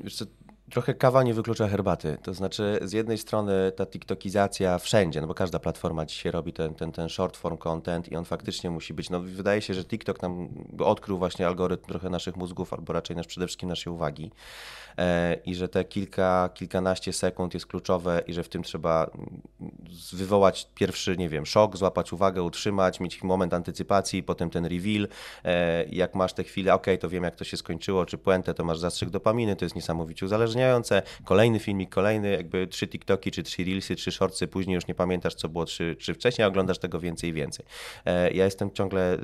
Wiesz 0.00 0.16
co, 0.16 0.24
Trochę 0.70 0.94
kawa 0.94 1.22
nie 1.22 1.34
wyklucza 1.34 1.68
herbaty. 1.68 2.18
To 2.22 2.34
znaczy, 2.34 2.78
z 2.82 2.92
jednej 2.92 3.18
strony 3.18 3.72
ta 3.76 3.86
TikTokizacja 3.86 4.78
wszędzie, 4.78 5.20
no 5.20 5.26
bo 5.26 5.34
każda 5.34 5.58
platforma 5.58 6.06
dzisiaj 6.06 6.32
robi 6.32 6.52
ten, 6.52 6.74
ten, 6.74 6.92
ten 6.92 7.08
short 7.08 7.36
form 7.36 7.56
content 7.56 8.12
i 8.12 8.16
on 8.16 8.24
faktycznie 8.24 8.70
musi 8.70 8.94
być. 8.94 9.10
No, 9.10 9.20
wydaje 9.20 9.62
się, 9.62 9.74
że 9.74 9.84
TikTok 9.84 10.22
nam 10.22 10.48
odkrył 10.78 11.18
właśnie 11.18 11.46
algorytm 11.46 11.86
trochę 11.86 12.10
naszych 12.10 12.36
mózgów, 12.36 12.72
albo 12.72 12.92
raczej 12.92 13.16
nasz, 13.16 13.26
przede 13.26 13.46
wszystkim 13.46 13.68
naszej 13.68 13.92
uwagi. 13.92 14.30
E, 14.98 15.34
I 15.34 15.54
że 15.54 15.68
te 15.68 15.84
kilka, 15.84 16.50
kilkanaście 16.54 17.12
sekund 17.12 17.54
jest 17.54 17.66
kluczowe 17.66 18.22
i 18.26 18.32
że 18.32 18.42
w 18.42 18.48
tym 18.48 18.62
trzeba 18.62 19.10
wywołać 20.12 20.68
pierwszy, 20.74 21.16
nie 21.16 21.28
wiem, 21.28 21.46
szok, 21.46 21.76
złapać 21.76 22.12
uwagę, 22.12 22.42
utrzymać, 22.42 23.00
mieć 23.00 23.22
moment 23.22 23.54
antycypacji, 23.54 24.22
potem 24.22 24.50
ten 24.50 24.66
reveal. 24.66 25.08
E, 25.44 25.84
jak 25.84 26.14
masz 26.14 26.32
te 26.32 26.44
chwile, 26.44 26.74
ok, 26.74 26.86
to 27.00 27.08
wiem 27.08 27.24
jak 27.24 27.36
to 27.36 27.44
się 27.44 27.56
skończyło, 27.56 28.06
czy 28.06 28.18
puentę, 28.18 28.54
to 28.54 28.64
masz 28.64 28.78
zastrzyk 28.78 29.10
dopaminy, 29.10 29.56
to 29.56 29.64
jest 29.64 29.74
niesamowicie 29.74 30.26
uzależnione 30.26 30.59
uzależniające. 30.60 31.02
Kolejny 31.24 31.58
filmik, 31.58 31.90
kolejny 31.90 32.30
jakby 32.30 32.66
trzy 32.66 32.88
TikToki, 32.88 33.30
czy 33.30 33.42
trzy 33.42 33.64
Reelsy, 33.64 33.96
trzy 33.96 34.12
Shortsy, 34.12 34.46
później 34.46 34.74
już 34.74 34.86
nie 34.86 34.94
pamiętasz, 34.94 35.34
co 35.34 35.48
było 35.48 35.64
trzy, 35.64 35.96
trzy 35.98 36.14
wcześniej, 36.14 36.44
a 36.44 36.48
oglądasz 36.48 36.78
tego 36.78 37.00
więcej 37.00 37.30
i 37.30 37.32
więcej. 37.32 37.66
E, 38.04 38.30
ja 38.30 38.44
jestem 38.44 38.70
ciągle 38.70 39.18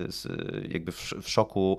jakby 0.68 0.92
w 0.92 1.28
szoku, 1.28 1.78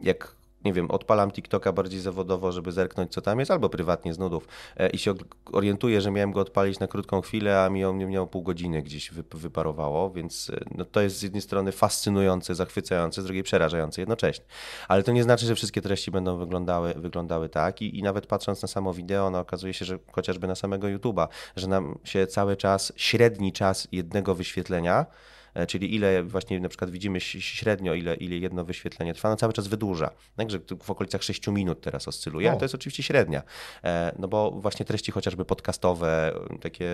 jak 0.00 0.36
nie 0.64 0.72
wiem, 0.72 0.90
odpalam 0.90 1.30
TikToka 1.30 1.72
bardziej 1.72 2.00
zawodowo, 2.00 2.52
żeby 2.52 2.72
zerknąć, 2.72 3.12
co 3.12 3.20
tam 3.20 3.38
jest, 3.38 3.50
albo 3.50 3.68
prywatnie 3.68 4.14
z 4.14 4.18
nudów 4.18 4.48
e, 4.76 4.88
i 4.90 4.98
się 4.98 5.14
orientuję, 5.52 6.00
że 6.00 6.10
miałem 6.10 6.32
go 6.32 6.40
odpalić 6.40 6.78
na 6.78 6.86
krótką 6.86 7.20
chwilę, 7.20 7.64
a 7.64 7.70
mi 7.70 7.84
on 7.84 7.98
miał 7.98 8.26
pół 8.26 8.42
godziny 8.42 8.82
gdzieś 8.82 9.10
wyparowało, 9.34 10.10
więc 10.10 10.50
e, 10.50 10.64
no, 10.74 10.84
to 10.84 11.00
jest 11.00 11.16
z 11.16 11.22
jednej 11.22 11.42
strony 11.42 11.72
fascynujące, 11.72 12.54
zachwycające, 12.54 13.22
z 13.22 13.24
drugiej 13.24 13.42
przerażające 13.42 14.02
jednocześnie. 14.02 14.44
Ale 14.88 15.02
to 15.02 15.12
nie 15.12 15.22
znaczy, 15.22 15.46
że 15.46 15.54
wszystkie 15.54 15.82
treści 15.82 16.10
będą 16.10 16.36
wyglądały, 16.36 16.94
wyglądały 16.94 17.48
tak 17.48 17.82
I, 17.82 17.98
i 17.98 18.02
nawet 18.02 18.26
patrząc 18.26 18.62
na 18.62 18.68
samo 18.68 18.94
wideo, 18.94 19.30
no 19.30 19.38
okazuje 19.38 19.74
się, 19.74 19.84
że 19.84 19.98
chociażby 20.12 20.46
na 20.46 20.54
samego 20.54 20.86
YouTube'a, 20.86 21.28
że 21.56 21.66
nam 21.68 21.98
się 22.04 22.26
cały 22.26 22.56
czas, 22.56 22.92
średni 22.96 23.52
czas 23.52 23.88
jednego 23.92 24.34
wyświetlenia 24.34 25.06
czyli 25.68 25.94
ile 25.94 26.22
właśnie 26.22 26.60
na 26.60 26.68
przykład 26.68 26.90
widzimy 26.90 27.20
średnio, 27.20 27.94
ile, 27.94 28.14
ile 28.14 28.36
jedno 28.36 28.64
wyświetlenie 28.64 29.14
trwa, 29.14 29.28
no 29.28 29.36
cały 29.36 29.52
czas 29.52 29.66
wydłuża. 29.68 30.10
Także 30.36 30.58
w 30.82 30.90
okolicach 30.90 31.22
6 31.22 31.46
minut 31.46 31.80
teraz 31.80 32.08
oscyluje, 32.08 32.52
o. 32.52 32.56
to 32.56 32.64
jest 32.64 32.74
oczywiście 32.74 33.02
średnia. 33.02 33.42
E, 33.84 34.14
no 34.18 34.28
bo 34.28 34.50
właśnie 34.50 34.86
treści 34.86 35.12
chociażby 35.12 35.44
podcastowe, 35.44 36.32
takie 36.60 36.88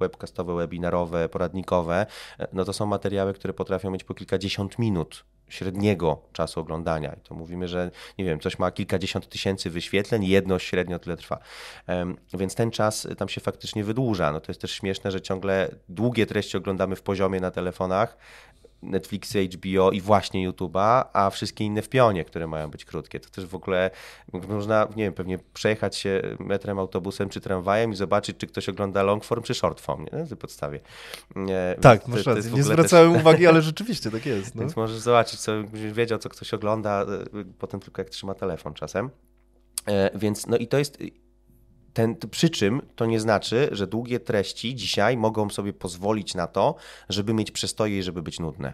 webcastowe, 0.00 0.56
webinarowe, 0.56 1.28
poradnikowe, 1.28 2.06
e, 2.38 2.48
no 2.52 2.64
to 2.64 2.72
są 2.72 2.86
materiały, 2.86 3.34
które 3.34 3.54
potrafią 3.54 3.90
mieć 3.90 4.04
po 4.04 4.14
kilkadziesiąt 4.14 4.78
minut 4.78 5.24
średniego 5.50 6.22
czasu 6.32 6.60
oglądania. 6.60 7.12
I 7.12 7.20
to 7.20 7.34
mówimy, 7.34 7.68
że 7.68 7.90
nie 8.18 8.24
wiem, 8.24 8.40
coś 8.40 8.58
ma 8.58 8.70
kilkadziesiąt 8.70 9.28
tysięcy 9.28 9.70
wyświetleń, 9.70 10.24
jedno 10.24 10.58
średnio 10.58 10.98
tyle 10.98 11.16
trwa. 11.16 11.38
Więc 12.34 12.54
ten 12.54 12.70
czas 12.70 13.08
tam 13.18 13.28
się 13.28 13.40
faktycznie 13.40 13.84
wydłuża. 13.84 14.32
No 14.32 14.40
to 14.40 14.52
jest 14.52 14.60
też 14.60 14.72
śmieszne, 14.72 15.10
że 15.10 15.20
ciągle 15.20 15.74
długie 15.88 16.26
treści 16.26 16.56
oglądamy 16.56 16.96
w 16.96 17.02
poziomie 17.02 17.40
na 17.40 17.50
telefonach, 17.50 18.16
Netflixy, 18.82 19.48
HBO 19.54 19.90
i 19.90 20.00
właśnie 20.00 20.50
YouTube'a, 20.50 21.04
a 21.12 21.30
wszystkie 21.30 21.64
inne 21.64 21.82
w 21.82 21.88
pionie, 21.88 22.24
które 22.24 22.46
mają 22.46 22.70
być 22.70 22.84
krótkie. 22.84 23.20
To 23.20 23.30
też 23.30 23.46
w 23.46 23.54
ogóle 23.54 23.90
można, 24.48 24.88
nie 24.96 25.04
wiem, 25.04 25.12
pewnie 25.12 25.38
przejechać 25.54 25.96
się 25.96 26.22
metrem, 26.38 26.78
autobusem 26.78 27.28
czy 27.28 27.40
tramwajem 27.40 27.92
i 27.92 27.96
zobaczyć, 27.96 28.36
czy 28.36 28.46
ktoś 28.46 28.68
ogląda 28.68 29.02
long 29.02 29.24
form 29.24 29.42
czy 29.42 29.54
short 29.54 29.80
form, 29.80 30.06
nie? 30.12 30.18
na 30.18 30.26
tej 30.26 30.36
podstawie. 30.36 30.80
Tak, 31.80 32.08
masz 32.08 32.26
rację. 32.26 32.50
Nie 32.50 32.62
zwracałem 32.62 33.12
też... 33.12 33.22
uwagi, 33.22 33.46
ale 33.46 33.62
rzeczywiście 33.62 34.10
tak 34.10 34.26
jest. 34.26 34.54
No. 34.60 34.60
Więc 34.60 34.76
możesz 34.76 34.98
zobaczyć, 34.98 35.40
co, 35.40 35.52
wiedział, 35.92 36.18
co 36.18 36.28
ktoś 36.28 36.54
ogląda, 36.54 37.02
e, 37.02 37.06
potem 37.58 37.80
tylko 37.80 38.02
jak 38.02 38.10
trzyma 38.10 38.34
telefon 38.34 38.74
czasem. 38.74 39.10
E, 39.86 40.18
więc 40.18 40.46
no 40.46 40.56
i 40.56 40.68
to 40.68 40.78
jest 40.78 40.98
ten, 41.92 42.16
przy 42.30 42.50
czym 42.50 42.82
to 42.96 43.06
nie 43.06 43.20
znaczy, 43.20 43.68
że 43.72 43.86
długie 43.86 44.20
treści 44.20 44.74
dzisiaj 44.74 45.16
mogą 45.16 45.50
sobie 45.50 45.72
pozwolić 45.72 46.34
na 46.34 46.46
to, 46.46 46.74
żeby 47.08 47.34
mieć 47.34 47.50
przestoje 47.50 47.98
i 47.98 48.02
żeby 48.02 48.22
być 48.22 48.40
nudne. 48.40 48.72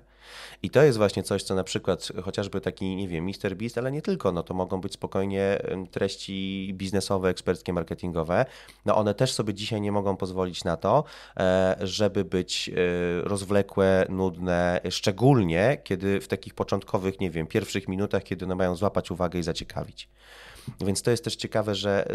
I 0.63 0.71
to 0.71 0.83
jest 0.83 0.99
właśnie 0.99 1.23
coś, 1.23 1.43
co 1.43 1.55
na 1.55 1.65
przykład 1.65 2.09
chociażby 2.23 2.61
taki, 2.61 2.97
nie 2.97 3.09
wiem, 3.09 3.25
Mr. 3.25 3.57
Beast, 3.57 3.79
ale 3.79 3.93
nie 3.93 4.03
tylko, 4.03 4.33
no 4.33 4.43
to 4.43 4.55
mogą 4.55 4.81
być 4.81 4.93
spokojnie 4.93 5.59
treści 5.91 6.71
biznesowe, 6.75 7.29
eksperckie, 7.29 7.73
marketingowe. 7.73 8.47
No 8.85 8.97
one 8.97 9.15
też 9.15 9.33
sobie 9.33 9.55
dzisiaj 9.55 9.81
nie 9.81 9.93
mogą 9.93 10.17
pozwolić 10.17 10.65
na 10.65 10.77
to, 10.77 11.05
e, 11.37 11.77
żeby 11.81 12.25
być 12.25 12.69
e, 12.69 12.73
rozwlekłe, 13.29 14.07
nudne, 14.09 14.81
szczególnie 14.91 15.79
kiedy 15.85 16.21
w 16.21 16.29
takich 16.29 16.55
początkowych, 16.55 17.21
nie 17.21 17.31
wiem, 17.31 17.47
pierwszych 17.47 17.89
minutach, 17.89 18.23
kiedy 18.23 18.45
one 18.45 18.55
mają 18.55 18.77
złapać 18.77 19.11
uwagę 19.11 19.39
i 19.39 19.43
zaciekawić. 19.43 20.09
Więc 20.81 21.03
to 21.03 21.11
jest 21.11 21.25
też 21.25 21.37
ciekawe, 21.37 21.75
że 21.75 22.09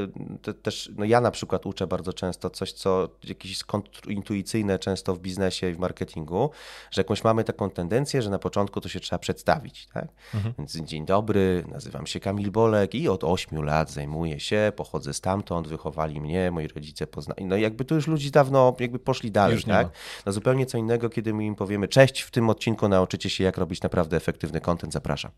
y, 0.47 0.53
też 0.53 0.91
no 0.97 1.05
ja 1.05 1.21
na 1.21 1.31
przykład 1.31 1.65
uczę 1.65 1.87
bardzo 1.87 2.13
często 2.13 2.49
coś, 2.49 2.71
co 2.73 3.09
jakieś 3.23 3.63
kontrintuicyjne 3.63 4.79
często 4.79 5.15
w 5.15 5.19
biznesie 5.19 5.69
i 5.69 5.73
w 5.73 5.79
marketingu, 5.79 6.49
że 6.91 6.99
jakąś 6.99 7.23
mamy 7.23 7.43
taką 7.43 7.69
tendencję, 7.69 8.21
że 8.21 8.29
na 8.29 8.39
początku 8.39 8.81
to 8.81 8.89
się 8.89 8.99
trzeba 8.99 9.19
przedstawić. 9.19 9.87
Tak? 9.93 10.07
Mhm. 10.33 10.53
Więc 10.57 10.75
dzień 10.75 11.05
dobry, 11.05 11.63
nazywam 11.67 12.07
się 12.07 12.19
Kamil 12.19 12.51
Bolek 12.51 12.95
i 12.95 13.09
od 13.09 13.23
8 13.23 13.63
lat 13.63 13.91
zajmuję 13.91 14.39
się, 14.39 14.71
pochodzę 14.75 15.13
stamtąd, 15.13 15.67
wychowali 15.67 16.21
mnie, 16.21 16.51
moi 16.51 16.67
rodzice 16.67 17.07
poznali. 17.07 17.45
No 17.45 17.57
jakby 17.57 17.85
tu 17.85 17.95
już 17.95 18.07
ludzi 18.07 18.31
dawno 18.31 18.75
jakby 18.79 18.99
poszli 18.99 19.31
dalej. 19.31 19.55
Już 19.55 19.65
tak? 19.65 19.89
No 20.25 20.31
zupełnie 20.31 20.65
co 20.65 20.77
innego, 20.77 21.09
kiedy 21.09 21.33
my 21.33 21.45
im 21.45 21.55
powiemy, 21.55 21.87
cześć, 21.87 22.21
w 22.21 22.31
tym 22.31 22.49
odcinku 22.49 22.87
nauczycie 22.89 23.29
się, 23.29 23.43
jak 23.43 23.57
robić 23.57 23.81
naprawdę 23.81 24.17
efektywny 24.17 24.61
content, 24.61 24.93
zapraszam. 24.93 25.31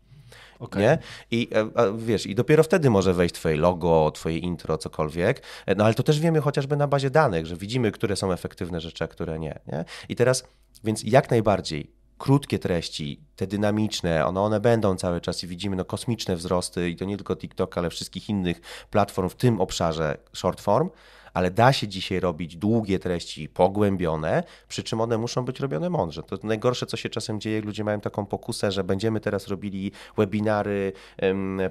Okay. 0.58 0.82
Nie? 0.82 0.98
I 1.30 1.48
e, 1.52 1.92
wiesz, 1.98 2.26
i 2.26 2.34
dopiero 2.34 2.62
wtedy 2.62 2.90
może 2.90 3.14
wejść 3.14 3.34
twoje 3.34 3.56
logo, 3.56 4.10
twoje 4.10 4.38
intro, 4.38 4.78
cokolwiek. 4.78 5.42
E, 5.66 5.74
no 5.74 5.84
ale 5.84 5.94
to 5.94 6.02
też 6.02 6.20
wiemy 6.20 6.40
chociażby 6.40 6.76
na 6.76 6.86
bazie 6.86 7.10
danych, 7.10 7.46
że 7.46 7.56
widzimy, 7.56 7.92
które 7.92 8.16
są 8.16 8.32
efektywne 8.32 8.80
rzeczy, 8.80 9.04
a 9.04 9.08
które 9.08 9.38
nie. 9.38 9.58
nie? 9.66 9.84
I 10.08 10.16
teraz, 10.16 10.44
więc 10.84 11.02
jak 11.04 11.30
najbardziej 11.30 11.90
krótkie 12.18 12.58
treści, 12.58 13.20
te 13.36 13.46
dynamiczne, 13.46 14.26
one, 14.26 14.40
one 14.40 14.60
będą 14.60 14.96
cały 14.96 15.20
czas 15.20 15.44
i 15.44 15.46
widzimy 15.46 15.76
no, 15.76 15.84
kosmiczne 15.84 16.36
wzrosty 16.36 16.90
i 16.90 16.96
to 16.96 17.04
nie 17.04 17.16
tylko 17.16 17.36
TikTok, 17.36 17.78
ale 17.78 17.90
wszystkich 17.90 18.28
innych 18.28 18.60
platform 18.90 19.28
w 19.28 19.34
tym 19.34 19.60
obszarze 19.60 20.18
short 20.32 20.60
form 20.60 20.90
ale 21.34 21.50
da 21.50 21.72
się 21.72 21.88
dzisiaj 21.88 22.20
robić 22.20 22.56
długie 22.56 22.98
treści, 22.98 23.48
pogłębione, 23.48 24.42
przy 24.68 24.82
czym 24.82 25.00
one 25.00 25.18
muszą 25.18 25.44
być 25.44 25.60
robione 25.60 25.90
mądrze. 25.90 26.22
To 26.22 26.38
najgorsze, 26.42 26.86
co 26.86 26.96
się 26.96 27.08
czasem 27.08 27.40
dzieje, 27.40 27.60
ludzie 27.60 27.84
mają 27.84 28.00
taką 28.00 28.26
pokusę, 28.26 28.72
że 28.72 28.84
będziemy 28.84 29.20
teraz 29.20 29.48
robili 29.48 29.92
webinary, 30.16 30.92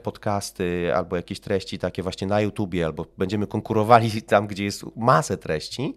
podcasty 0.04 0.92
albo 0.96 1.16
jakieś 1.16 1.40
treści 1.40 1.80
takie 1.80 2.04
właśnie 2.04 2.28
na 2.28 2.42
YouTubie, 2.42 2.86
albo 2.86 3.06
będziemy 3.18 3.48
konkurowali 3.48 4.22
tam, 4.22 4.48
gdzie 4.48 4.64
jest 4.64 4.86
masę 4.96 5.38
treści, 5.38 5.96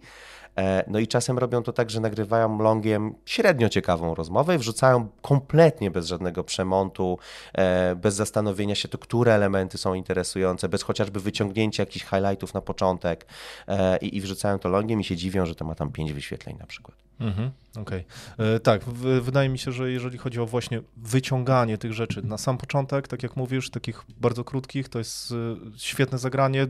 no 0.87 0.99
i 0.99 1.07
czasem 1.07 1.37
robią 1.37 1.63
to 1.63 1.73
tak, 1.73 1.89
że 1.89 1.99
nagrywają 1.99 2.59
longiem 2.59 3.15
średnio 3.25 3.69
ciekawą 3.69 4.15
rozmowę 4.15 4.55
i 4.55 4.57
wrzucają 4.57 5.07
kompletnie 5.21 5.91
bez 5.91 6.07
żadnego 6.07 6.43
przemontu, 6.43 7.19
e, 7.53 7.95
bez 7.95 8.15
zastanowienia 8.15 8.75
się, 8.75 8.87
to 8.87 8.97
które 8.97 9.33
elementy 9.33 9.77
są 9.77 9.93
interesujące, 9.93 10.69
bez 10.69 10.83
chociażby 10.83 11.19
wyciągnięcia 11.19 11.83
jakichś 11.83 12.05
highlightów 12.05 12.53
na 12.53 12.61
początek 12.61 13.25
e, 13.67 13.97
i 13.97 14.21
wrzucają 14.21 14.59
to 14.59 14.69
longiem 14.69 15.01
i 15.01 15.03
się 15.03 15.15
dziwią, 15.15 15.45
że 15.45 15.55
to 15.55 15.65
ma 15.65 15.75
tam 15.75 15.91
pięć 15.91 16.13
wyświetleń 16.13 16.57
na 16.59 16.65
przykład. 16.65 17.06
Mhm, 17.19 17.51
Okej. 17.77 18.05
Okay. 18.33 18.59
Tak, 18.59 18.83
wydaje 19.21 19.49
mi 19.49 19.59
się, 19.59 19.71
że 19.71 19.91
jeżeli 19.91 20.17
chodzi 20.17 20.39
o 20.39 20.45
właśnie 20.45 20.81
wyciąganie 20.97 21.77
tych 21.77 21.93
rzeczy 21.93 22.21
na 22.21 22.37
sam 22.37 22.57
początek, 22.57 23.07
tak 23.07 23.23
jak 23.23 23.35
mówisz, 23.35 23.69
takich 23.69 24.03
bardzo 24.19 24.43
krótkich, 24.43 24.89
to 24.89 24.99
jest 24.99 25.33
świetne 25.77 26.17
zagranie. 26.17 26.67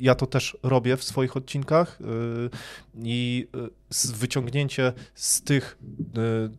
Ja 0.00 0.14
to 0.14 0.26
też 0.26 0.56
robię 0.62 0.96
w 0.96 1.04
swoich 1.04 1.36
odcinkach 1.36 1.98
i 3.02 3.48
Y, 3.54 4.16
wyciągnięcie 4.16 4.92
z 5.14 5.42
tych, 5.42 5.78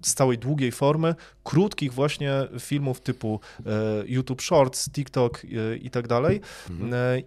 z 0.02 0.14
całej 0.14 0.38
długiej 0.38 0.72
formy, 0.72 1.16
krótkich 1.44 1.94
właśnie 1.94 2.34
filmów 2.60 3.02
typu 3.02 3.40
YouTube 4.06 4.42
Shorts, 4.42 4.92
TikTok 4.92 5.42
i 5.82 5.90
tak 5.90 6.08
dalej. 6.08 6.42
Mhm. 6.70 7.24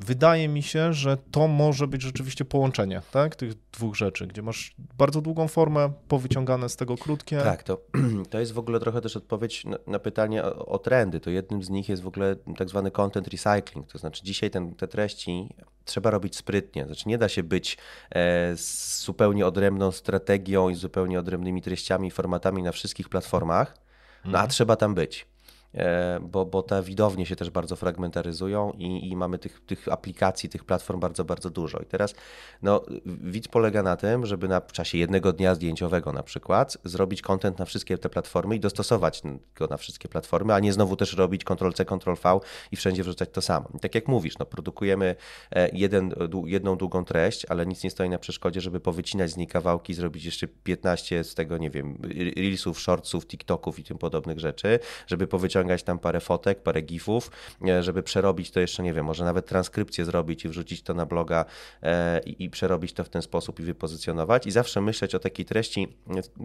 Wydaje 0.00 0.48
mi 0.48 0.62
się, 0.62 0.92
że 0.92 1.16
to 1.16 1.48
może 1.48 1.86
być 1.86 2.02
rzeczywiście 2.02 2.44
połączenie 2.44 3.02
tak, 3.10 3.36
tych 3.36 3.54
dwóch 3.72 3.96
rzeczy, 3.96 4.26
gdzie 4.26 4.42
masz 4.42 4.74
bardzo 4.98 5.20
długą 5.20 5.48
formę, 5.48 5.92
powyciągane 6.08 6.68
z 6.68 6.76
tego 6.76 6.96
krótkie. 6.96 7.38
Tak, 7.38 7.62
to, 7.62 7.80
to 8.30 8.40
jest 8.40 8.52
w 8.52 8.58
ogóle 8.58 8.80
trochę 8.80 9.00
też 9.00 9.16
odpowiedź 9.16 9.64
na, 9.64 9.78
na 9.86 9.98
pytanie 9.98 10.44
o, 10.44 10.66
o, 10.66 10.78
trendy. 10.78 11.20
To 11.20 11.30
jednym 11.30 11.62
z 11.62 11.70
nich 11.70 11.88
jest 11.88 12.02
w 12.02 12.06
ogóle 12.06 12.36
tak 12.56 12.68
zwany 12.68 12.90
content 12.90 13.28
recycling, 13.28 13.86
to 13.86 13.98
znaczy 13.98 14.24
dzisiaj 14.24 14.50
ten, 14.50 14.74
te 14.74 14.88
treści 14.88 15.48
trzeba 15.84 16.10
robić 16.10 16.36
sprytnie. 16.36 16.86
Znaczy 16.86 17.08
nie 17.08 17.18
da 17.18 17.28
się 17.28 17.42
być 17.42 17.78
e, 18.10 18.56
z 18.56 19.02
zupełnie 19.04 19.46
odrębną 19.46 19.92
strategią 19.92 20.68
i 20.68 20.74
zupełnie 20.74 21.18
odrębnymi 21.18 21.62
treściami 21.62 22.08
i 22.08 22.10
formatami 22.10 22.62
na 22.62 22.72
wszystkich 22.72 23.08
platformach, 23.08 23.76
no 24.24 24.38
a 24.38 24.42
mhm. 24.42 24.50
trzeba 24.50 24.76
tam 24.76 24.94
być. 24.94 25.26
E, 25.74 26.18
bo, 26.20 26.46
bo 26.46 26.62
te 26.62 26.82
widownie 26.82 27.26
się 27.26 27.36
też 27.36 27.50
bardzo 27.50 27.76
fragmentaryzują 27.76 28.72
i, 28.78 29.08
i 29.10 29.16
mamy 29.16 29.38
tych, 29.38 29.60
tych 29.66 29.88
aplikacji, 29.88 30.48
tych 30.48 30.64
platform 30.64 31.00
bardzo, 31.00 31.24
bardzo 31.24 31.50
dużo. 31.50 31.78
I 31.78 31.86
teraz 31.86 32.14
no, 32.62 32.84
widz 33.06 33.48
polega 33.48 33.82
na 33.82 33.96
tym, 33.96 34.26
żeby 34.26 34.48
na 34.48 34.60
w 34.60 34.72
czasie 34.72 34.98
jednego 34.98 35.32
dnia 35.32 35.54
zdjęciowego 35.54 36.12
na 36.12 36.22
przykład 36.22 36.78
zrobić 36.84 37.22
content 37.22 37.58
na 37.58 37.64
wszystkie 37.64 37.98
te 37.98 38.08
platformy 38.08 38.56
i 38.56 38.60
dostosować 38.60 39.22
go 39.54 39.66
na 39.66 39.76
wszystkie 39.76 40.08
platformy, 40.08 40.54
a 40.54 40.60
nie 40.60 40.72
znowu 40.72 40.96
też 40.96 41.16
robić 41.16 41.44
Ctrl-C, 41.44 41.84
Ctrl-V 41.84 42.40
i 42.72 42.76
wszędzie 42.76 43.02
wrzucać 43.02 43.28
to 43.32 43.42
samo. 43.42 43.68
I 43.74 43.80
tak 43.80 43.94
jak 43.94 44.08
mówisz, 44.08 44.38
no, 44.38 44.46
produkujemy 44.46 45.16
e, 45.50 45.68
jeden, 45.72 46.14
jedną 46.44 46.76
długą 46.76 47.04
treść, 47.04 47.46
ale 47.48 47.66
nic 47.66 47.84
nie 47.84 47.90
stoi 47.90 48.08
na 48.08 48.18
przeszkodzie, 48.18 48.60
żeby 48.60 48.80
powycinać 48.80 49.30
z 49.30 49.36
niej 49.36 49.46
kawałki, 49.46 49.94
zrobić 49.94 50.24
jeszcze 50.24 50.48
15 50.48 51.24
z 51.24 51.34
tego, 51.34 51.58
nie 51.58 51.70
wiem, 51.70 51.98
reelsów, 52.36 52.80
shortsów, 52.80 53.26
TikToków 53.26 53.78
i 53.78 53.84
tym 53.84 53.98
podobnych 53.98 54.38
rzeczy, 54.38 54.78
żeby 55.06 55.26
powyciągać 55.26 55.57
wyciągać 55.58 55.82
tam 55.82 55.98
parę 55.98 56.20
fotek, 56.20 56.62
parę 56.62 56.82
gifów, 56.82 57.30
e, 57.68 57.82
żeby 57.82 58.02
przerobić 58.02 58.50
to 58.50 58.60
jeszcze, 58.60 58.82
nie 58.82 58.92
wiem, 58.92 59.06
może 59.06 59.24
nawet 59.24 59.46
transkrypcję 59.46 60.04
zrobić 60.04 60.44
i 60.44 60.48
wrzucić 60.48 60.82
to 60.82 60.94
na 60.94 61.06
bloga 61.06 61.44
e, 61.82 62.20
i, 62.26 62.44
i 62.44 62.50
przerobić 62.50 62.92
to 62.92 63.04
w 63.04 63.08
ten 63.08 63.22
sposób 63.22 63.60
i 63.60 63.62
wypozycjonować. 63.62 64.46
I 64.46 64.50
zawsze 64.50 64.80
myśleć 64.80 65.14
o 65.14 65.18
takiej 65.18 65.46
treści, 65.46 65.88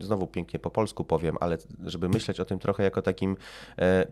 znowu 0.02 0.28
pięknie 0.28 0.60
po 0.60 0.70
polsku 0.70 1.04
powiem, 1.04 1.38
ale 1.40 1.58
żeby 1.86 2.10
myśleć 2.10 2.40
o 2.40 2.46
tym 2.46 2.60
trochę 2.60 2.84
jako 2.84 3.02
takim 3.02 3.38
e, 3.80 4.08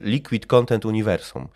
liquid 0.00 0.46
content 0.46 0.84
uniwersum, 0.84 1.48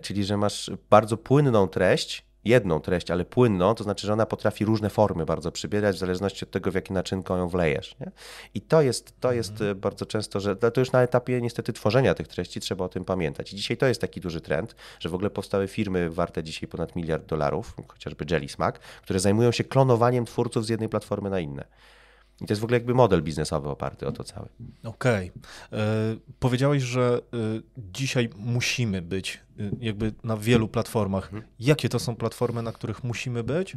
czyli 0.00 0.24
że 0.24 0.36
masz 0.36 0.70
bardzo 0.90 1.16
płynną 1.16 1.68
treść, 1.68 2.29
jedną 2.44 2.80
treść, 2.80 3.10
ale 3.10 3.24
płynną, 3.24 3.74
to 3.74 3.84
znaczy, 3.84 4.06
że 4.06 4.12
ona 4.12 4.26
potrafi 4.26 4.64
różne 4.64 4.90
formy 4.90 5.26
bardzo 5.26 5.52
przybierać 5.52 5.96
w 5.96 5.98
zależności 5.98 6.44
od 6.44 6.50
tego, 6.50 6.70
w 6.70 6.74
jakie 6.74 6.94
naczynko 6.94 7.36
ją 7.36 7.48
wlejesz. 7.48 7.96
Nie? 8.00 8.10
I 8.54 8.60
to 8.60 8.82
jest, 8.82 9.20
to 9.20 9.32
jest 9.32 9.50
mhm. 9.50 9.80
bardzo 9.80 10.06
często, 10.06 10.40
że 10.40 10.56
to 10.56 10.80
już 10.80 10.92
na 10.92 11.02
etapie 11.02 11.40
niestety 11.40 11.72
tworzenia 11.72 12.14
tych 12.14 12.28
treści 12.28 12.60
trzeba 12.60 12.84
o 12.84 12.88
tym 12.88 13.04
pamiętać. 13.04 13.52
I 13.52 13.56
dzisiaj 13.56 13.76
to 13.76 13.86
jest 13.86 14.00
taki 14.00 14.20
duży 14.20 14.40
trend, 14.40 14.76
że 15.00 15.08
w 15.08 15.14
ogóle 15.14 15.30
powstały 15.30 15.68
firmy 15.68 16.10
warte 16.10 16.42
dzisiaj 16.42 16.68
ponad 16.68 16.96
miliard 16.96 17.26
dolarów, 17.26 17.74
chociażby 17.88 18.24
Jelly 18.30 18.48
Smack, 18.48 18.78
które 18.78 19.20
zajmują 19.20 19.52
się 19.52 19.64
klonowaniem 19.64 20.24
twórców 20.24 20.66
z 20.66 20.68
jednej 20.68 20.88
platformy 20.88 21.30
na 21.30 21.40
inne. 21.40 21.64
I 22.40 22.46
to 22.46 22.52
jest 22.52 22.60
w 22.60 22.64
ogóle 22.64 22.76
jakby 22.76 22.94
model 22.94 23.22
biznesowy 23.22 23.68
oparty 23.68 24.06
o 24.06 24.12
to 24.12 24.24
cały. 24.24 24.48
Okej. 24.84 25.30
Okay. 25.30 25.80
E, 25.80 26.16
powiedziałeś, 26.38 26.82
że 26.82 27.20
e, 27.32 27.36
dzisiaj 27.92 28.28
musimy 28.36 29.02
być 29.02 29.40
e, 29.58 29.70
jakby 29.80 30.12
na 30.24 30.36
wielu 30.36 30.68
platformach. 30.68 31.24
Mhm. 31.24 31.42
Jakie 31.60 31.88
to 31.88 31.98
są 31.98 32.16
platformy, 32.16 32.62
na 32.62 32.72
których 32.72 33.04
musimy 33.04 33.44
być? 33.44 33.76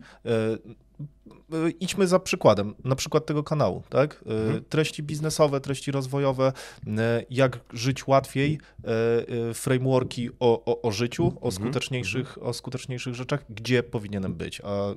Idźmy 1.80 2.08
za 2.08 2.19
przykładem, 2.19 2.76
na 2.84 2.95
przykład 2.95 3.26
tego 3.26 3.43
kanału, 3.43 3.84
tak? 3.89 4.23
Mhm. 4.26 4.63
Treści 4.69 5.04
biznesowe, 5.04 5.62
treści 5.62 5.91
rozwojowe, 5.91 6.54
jak 7.30 7.60
żyć 7.73 8.08
łatwiej, 8.08 8.60
frameworki 9.54 10.30
o, 10.39 10.65
o, 10.65 10.82
o 10.82 10.91
życiu, 10.91 11.28
o 11.28 11.30
mhm. 11.30 11.52
skuteczniejszych, 11.52 12.43
o 12.43 12.54
skuteczniejszych 12.54 13.15
rzeczach, 13.15 13.45
gdzie 13.49 13.84
powinienem 13.84 14.36
być, 14.36 14.62
a 14.62 14.93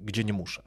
gdzie 0.00 0.24
nie 0.24 0.32
muszę. 0.32 0.62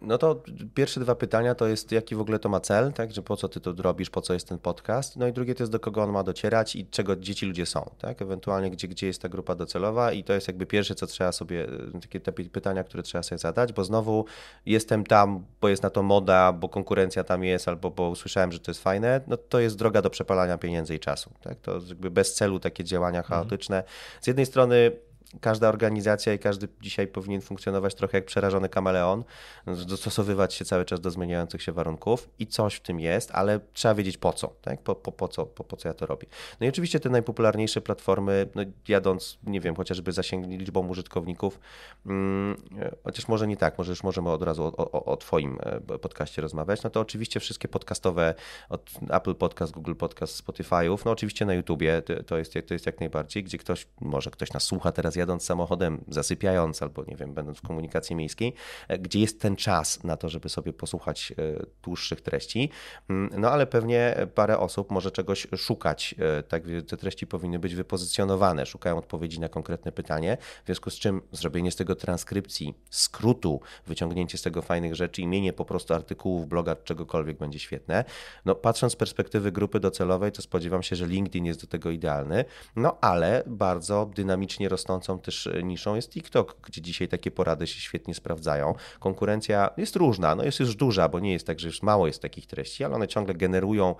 No 0.00 0.18
to 0.18 0.42
pierwsze 0.74 1.00
dwa 1.00 1.14
pytania 1.14 1.54
to 1.54 1.66
jest, 1.66 1.92
jaki 1.92 2.14
w 2.14 2.20
ogóle 2.20 2.38
to 2.38 2.48
ma 2.48 2.60
cel, 2.60 2.92
tak, 2.92 3.12
że 3.12 3.22
po 3.22 3.36
co 3.36 3.48
ty 3.48 3.60
to 3.60 3.74
robisz, 3.78 4.10
po 4.10 4.20
co 4.20 4.34
jest 4.34 4.48
ten 4.48 4.58
podcast, 4.58 5.16
no 5.16 5.28
i 5.28 5.32
drugie 5.32 5.54
to 5.54 5.62
jest, 5.62 5.72
do 5.72 5.80
kogo 5.80 6.02
on 6.02 6.10
ma 6.10 6.22
docierać 6.22 6.76
i 6.76 6.86
czego 6.86 7.16
dzieci 7.16 7.46
ludzie 7.46 7.66
są, 7.66 7.90
tak, 7.98 8.22
ewentualnie 8.22 8.70
gdzie, 8.70 8.88
gdzie 8.88 9.06
jest 9.06 9.22
ta 9.22 9.28
grupa 9.28 9.54
docelowa 9.54 10.12
i 10.12 10.24
to 10.24 10.32
jest 10.32 10.48
jakby 10.48 10.66
pierwsze, 10.66 10.94
co 10.94 11.06
trzeba 11.06 11.32
sobie, 11.32 11.66
takie 12.02 12.20
te 12.20 12.32
pytania, 12.32 12.84
które 12.84 13.02
trzeba 13.02 13.22
sobie 13.22 13.38
zadać, 13.38 13.72
bo 13.72 13.84
znowu 13.84 14.24
jestem 14.66 15.04
tam, 15.04 15.44
bo 15.60 15.68
jest 15.68 15.82
na 15.82 15.90
to 15.90 16.02
moda, 16.02 16.52
bo 16.52 16.68
konkurencja 16.68 17.24
tam 17.24 17.44
jest, 17.44 17.68
albo 17.68 17.90
bo 17.90 18.08
usłyszałem, 18.08 18.52
że 18.52 18.58
to 18.58 18.70
jest 18.70 18.82
fajne, 18.82 19.20
no 19.26 19.36
to 19.36 19.60
jest 19.60 19.76
droga 19.76 20.02
do 20.02 20.10
przepalania 20.10 20.58
pieniędzy 20.58 20.94
i 20.94 21.00
czasu, 21.00 21.30
tak, 21.42 21.60
to 21.60 21.80
jakby 21.88 22.10
bez 22.10 22.34
celu 22.34 22.60
takie 22.60 22.84
działania 22.84 23.18
mhm. 23.18 23.40
chaotyczne. 23.40 23.84
Z 24.20 24.26
jednej 24.26 24.46
strony 24.46 24.92
każda 25.40 25.68
organizacja 25.68 26.34
i 26.34 26.38
każdy 26.38 26.68
dzisiaj 26.80 27.06
powinien 27.06 27.40
funkcjonować 27.40 27.94
trochę 27.94 28.18
jak 28.18 28.24
przerażony 28.24 28.68
kameleon, 28.68 29.24
dostosowywać 29.66 30.54
się 30.54 30.64
cały 30.64 30.84
czas 30.84 31.00
do 31.00 31.10
zmieniających 31.10 31.62
się 31.62 31.72
warunków 31.72 32.28
i 32.38 32.46
coś 32.46 32.74
w 32.74 32.80
tym 32.80 33.00
jest, 33.00 33.30
ale 33.32 33.60
trzeba 33.72 33.94
wiedzieć 33.94 34.18
po 34.18 34.32
co, 34.32 34.48
tak? 34.62 34.82
po, 34.82 34.94
po, 34.94 35.12
po, 35.12 35.28
co, 35.28 35.46
po, 35.46 35.64
po 35.64 35.76
co 35.76 35.88
ja 35.88 35.94
to 35.94 36.06
robię. 36.06 36.26
No 36.60 36.66
i 36.66 36.68
oczywiście 36.68 37.00
te 37.00 37.10
najpopularniejsze 37.10 37.80
platformy, 37.80 38.48
no 38.54 38.62
jadąc, 38.88 39.38
nie 39.46 39.60
wiem, 39.60 39.74
chociażby 39.74 40.12
zasięgli 40.12 40.58
liczbą 40.58 40.88
użytkowników, 40.88 41.60
hmm, 42.04 42.62
chociaż 43.04 43.28
może 43.28 43.46
nie 43.46 43.56
tak, 43.56 43.78
może 43.78 43.92
już 43.92 44.02
możemy 44.02 44.30
od 44.30 44.42
razu 44.42 44.64
o, 44.64 44.76
o, 44.76 45.04
o 45.04 45.16
Twoim 45.16 45.58
e, 45.62 45.98
podcaście 45.98 46.42
rozmawiać, 46.42 46.82
no 46.82 46.90
to 46.90 47.00
oczywiście 47.00 47.40
wszystkie 47.40 47.68
podcastowe 47.68 48.34
od 48.68 48.90
Apple 49.10 49.34
Podcast, 49.34 49.72
Google 49.72 49.94
Podcast, 49.94 50.46
Spotify'ów, 50.46 50.98
no 51.04 51.10
oczywiście 51.10 51.46
na 51.46 51.54
YouTubie 51.54 52.02
to 52.26 52.38
jest, 52.38 52.54
to 52.66 52.74
jest 52.74 52.86
jak 52.86 53.00
najbardziej, 53.00 53.44
gdzie 53.44 53.58
ktoś, 53.58 53.86
może 54.00 54.30
ktoś 54.30 54.52
nas 54.52 54.62
słucha 54.62 54.92
teraz 54.92 55.16
jadąc 55.22 55.44
samochodem, 55.44 56.04
zasypiając 56.08 56.82
albo 56.82 57.04
nie 57.04 57.16
wiem, 57.16 57.34
będąc 57.34 57.58
w 57.58 57.62
komunikacji 57.62 58.16
miejskiej, 58.16 58.54
e, 58.88 58.98
gdzie 58.98 59.20
jest 59.20 59.40
ten 59.40 59.56
czas 59.56 60.04
na 60.04 60.16
to, 60.16 60.28
żeby 60.28 60.48
sobie 60.48 60.72
posłuchać 60.72 61.32
e, 61.32 61.66
dłuższych 61.82 62.20
treści. 62.20 62.70
Mm, 63.08 63.40
no 63.40 63.50
ale 63.50 63.66
pewnie 63.66 64.16
parę 64.34 64.58
osób 64.58 64.90
może 64.90 65.10
czegoś 65.10 65.46
szukać. 65.56 66.14
E, 66.38 66.42
tak, 66.42 66.62
te 66.88 66.96
treści 66.96 67.26
powinny 67.26 67.58
być 67.58 67.74
wypozycjonowane, 67.74 68.66
szukają 68.66 68.98
odpowiedzi 68.98 69.40
na 69.40 69.48
konkretne 69.48 69.92
pytanie, 69.92 70.36
w 70.62 70.66
związku 70.66 70.90
z 70.90 70.94
czym 70.94 71.22
zrobienie 71.32 71.70
z 71.70 71.76
tego 71.76 71.94
transkrypcji, 71.94 72.74
skrótu, 72.90 73.60
wyciągnięcie 73.86 74.38
z 74.38 74.42
tego 74.42 74.62
fajnych 74.62 74.94
rzeczy, 74.94 75.22
imienie 75.22 75.52
po 75.52 75.64
prostu 75.64 75.94
artykułów, 75.94 76.48
bloga, 76.48 76.76
czegokolwiek 76.76 77.38
będzie 77.38 77.58
świetne. 77.58 78.04
No 78.44 78.54
patrząc 78.54 78.92
z 78.92 78.96
perspektywy 78.96 79.52
grupy 79.52 79.80
docelowej, 79.80 80.32
to 80.32 80.42
spodziewam 80.42 80.82
się, 80.82 80.96
że 80.96 81.06
LinkedIn 81.06 81.44
jest 81.44 81.60
do 81.60 81.66
tego 81.66 81.90
idealny, 81.90 82.44
no 82.76 82.98
ale 83.00 83.42
bardzo 83.46 84.10
dynamicznie 84.14 84.68
rosnącą 84.68 85.11
też 85.18 85.46
e, 85.46 85.62
niszą 85.62 85.94
jest 85.94 86.10
TikTok, 86.10 86.56
gdzie 86.66 86.82
dzisiaj 86.82 87.08
takie 87.08 87.30
porady 87.30 87.66
się 87.66 87.80
świetnie 87.80 88.14
sprawdzają. 88.14 88.74
Konkurencja 89.00 89.70
jest 89.76 89.96
różna, 89.96 90.34
no 90.34 90.44
jest 90.44 90.60
już 90.60 90.76
duża, 90.76 91.08
bo 91.08 91.20
nie 91.20 91.32
jest 91.32 91.46
tak, 91.46 91.60
że 91.60 91.68
już 91.68 91.82
mało 91.82 92.06
jest 92.06 92.22
takich 92.22 92.46
treści, 92.46 92.84
ale 92.84 92.94
one 92.94 93.08
ciągle 93.08 93.34
generują, 93.34 93.94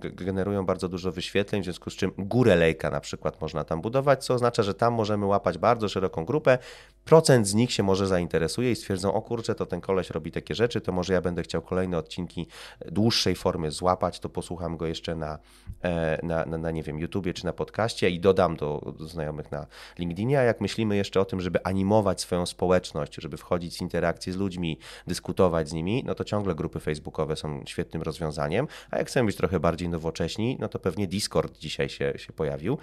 generują 0.00 0.66
bardzo 0.66 0.88
dużo 0.88 1.12
wyświetleń, 1.12 1.62
w 1.62 1.64
związku 1.64 1.90
z 1.90 1.94
czym 1.94 2.12
górę 2.18 2.56
lejka 2.56 2.90
na 2.90 3.00
przykład 3.00 3.40
można 3.40 3.64
tam 3.64 3.80
budować, 3.80 4.24
co 4.24 4.34
oznacza, 4.34 4.62
że 4.62 4.74
tam 4.74 4.94
możemy 4.94 5.26
łapać 5.26 5.58
bardzo 5.58 5.88
szeroką 5.88 6.24
grupę. 6.24 6.58
Procent 7.04 7.48
z 7.48 7.54
nich 7.54 7.72
się 7.72 7.82
może 7.82 8.06
zainteresuje 8.06 8.70
i 8.70 8.76
stwierdzą, 8.76 9.14
o 9.14 9.22
kurczę, 9.22 9.54
to 9.54 9.66
ten 9.66 9.80
koleś 9.80 10.10
robi 10.10 10.32
takie 10.32 10.54
rzeczy, 10.54 10.80
to 10.80 10.92
może 10.92 11.12
ja 11.12 11.20
będę 11.20 11.42
chciał 11.42 11.62
kolejne 11.62 11.98
odcinki 11.98 12.46
dłuższej 12.86 13.34
formy 13.34 13.70
złapać, 13.70 14.20
to 14.20 14.28
posłucham 14.28 14.76
go 14.76 14.86
jeszcze 14.86 15.14
na, 15.14 15.38
e, 15.82 16.18
na, 16.22 16.44
na, 16.44 16.58
na 16.58 16.70
nie 16.70 16.82
wiem, 16.82 16.98
YouTubie 16.98 17.34
czy 17.34 17.44
na 17.44 17.52
podcaście 17.52 18.10
i 18.10 18.20
dodam 18.20 18.56
do, 18.56 18.94
do 18.98 19.06
znajomych 19.06 19.52
na, 19.52 19.66
LinkedInie, 19.98 20.40
a 20.40 20.42
jak 20.42 20.60
myślimy 20.60 20.96
jeszcze 20.96 21.20
o 21.20 21.24
tym, 21.24 21.40
żeby 21.40 21.64
animować 21.64 22.20
swoją 22.20 22.46
społeczność, 22.46 23.14
żeby 23.14 23.36
wchodzić 23.36 23.78
w 23.78 23.82
interakcje 23.82 24.32
z 24.32 24.36
ludźmi, 24.36 24.78
dyskutować 25.06 25.68
z 25.68 25.72
nimi, 25.72 26.02
no 26.06 26.14
to 26.14 26.24
ciągle 26.24 26.54
grupy 26.54 26.80
facebookowe 26.80 27.36
są 27.36 27.62
świetnym 27.66 28.02
rozwiązaniem, 28.02 28.66
a 28.90 28.98
jak 28.98 29.06
chcemy 29.06 29.26
być 29.26 29.36
trochę 29.36 29.60
bardziej 29.60 29.88
nowocześni, 29.88 30.56
no 30.60 30.68
to 30.68 30.78
pewnie 30.78 31.06
Discord 31.06 31.58
dzisiaj 31.58 31.88
się, 31.88 32.12
się 32.16 32.32
pojawił. 32.32 32.78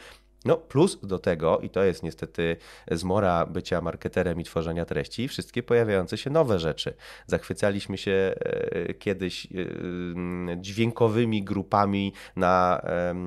No, 0.45 0.58
plus 0.58 0.99
do 1.04 1.19
tego, 1.19 1.60
i 1.60 1.69
to 1.69 1.84
jest 1.84 2.04
niestety 2.04 2.58
zmora 2.91 3.45
bycia 3.45 3.82
marketerem 3.82 4.41
i 4.41 4.43
tworzenia 4.43 4.86
treści, 4.86 5.27
wszystkie 5.27 5.63
pojawiające 5.63 6.17
się 6.17 6.30
nowe 6.30 6.60
rzeczy. 6.60 6.93
Zachwycaliśmy 7.27 7.97
się 7.97 8.12
e, 8.12 8.93
kiedyś 8.93 9.45
e, 9.45 9.49
dźwiękowymi 10.58 11.43
grupami 11.43 12.13
na 12.36 12.82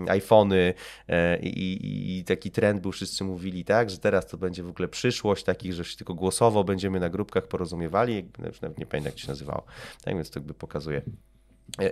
iPhony 0.08 0.74
e, 1.08 1.38
i, 1.38 2.18
i, 2.18 2.24
taki 2.24 2.50
trend 2.50 2.80
był, 2.80 2.92
wszyscy 2.92 3.24
mówili 3.24 3.64
tak, 3.64 3.90
że 3.90 3.98
teraz 3.98 4.26
to 4.26 4.36
będzie 4.36 4.62
w 4.62 4.68
ogóle 4.68 4.88
przyszłość 4.88 5.44
takich, 5.44 5.72
że 5.72 5.84
tylko 5.96 6.14
głosowo 6.14 6.64
będziemy 6.64 7.00
na 7.00 7.08
grupkach 7.08 7.46
porozumiewali, 7.46 8.28
już 8.46 8.60
nawet 8.60 8.78
nie 8.78 8.86
pamiętam 8.86 9.12
jak 9.12 9.18
się 9.18 9.28
nazywało. 9.28 9.64
Tak 10.04 10.14
więc 10.14 10.30
to 10.30 10.40
jakby 10.40 10.54
pokazuje 10.54 11.02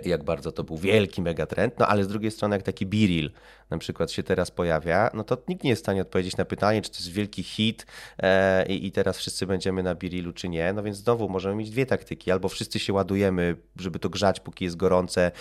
jak 0.05 0.23
bardzo 0.23 0.51
to 0.51 0.63
był 0.63 0.77
wielki 0.77 1.21
megatrend, 1.21 1.79
no 1.79 1.87
ale 1.87 2.03
z 2.03 2.07
drugiej 2.07 2.31
strony 2.31 2.55
jak 2.55 2.63
taki 2.63 2.85
biril 2.85 3.31
na 3.69 3.77
przykład 3.77 4.11
się 4.11 4.23
teraz 4.23 4.51
pojawia, 4.51 5.09
no 5.13 5.23
to 5.23 5.37
nikt 5.47 5.63
nie 5.63 5.69
jest 5.69 5.81
w 5.81 5.85
stanie 5.85 6.01
odpowiedzieć 6.01 6.37
na 6.37 6.45
pytanie, 6.45 6.81
czy 6.81 6.91
to 6.91 6.97
jest 6.97 7.11
wielki 7.11 7.43
hit 7.43 7.85
e, 8.19 8.65
i 8.65 8.91
teraz 8.91 9.17
wszyscy 9.17 9.47
będziemy 9.47 9.83
na 9.83 9.95
birilu, 9.95 10.33
czy 10.33 10.49
nie, 10.49 10.73
no 10.73 10.83
więc 10.83 10.97
znowu 10.97 11.29
możemy 11.29 11.55
mieć 11.55 11.69
dwie 11.69 11.85
taktyki, 11.85 12.31
albo 12.31 12.49
wszyscy 12.49 12.79
się 12.79 12.93
ładujemy, 12.93 13.55
żeby 13.75 13.99
to 13.99 14.09
grzać, 14.09 14.39
póki 14.39 14.65
jest 14.65 14.77
gorące, 14.77 15.31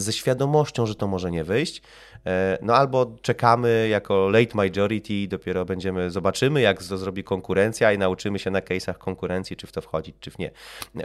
ze 0.00 0.12
świadomością, 0.12 0.86
że 0.86 0.94
to 0.94 1.06
może 1.06 1.30
nie 1.30 1.44
wyjść, 1.44 1.82
e, 2.26 2.58
no 2.62 2.74
albo 2.74 3.16
czekamy 3.22 3.88
jako 3.90 4.28
late 4.28 4.54
majority, 4.54 5.28
dopiero 5.28 5.64
będziemy, 5.64 6.10
zobaczymy 6.10 6.60
jak 6.60 6.82
to 6.82 6.98
zrobi 6.98 7.24
konkurencja 7.24 7.92
i 7.92 7.98
nauczymy 7.98 8.38
się 8.38 8.50
na 8.50 8.60
case'ach 8.60 8.94
konkurencji, 8.94 9.56
czy 9.56 9.66
w 9.66 9.72
to 9.72 9.80
wchodzić, 9.80 10.16
czy 10.20 10.30
w 10.30 10.38
nie. 10.38 10.50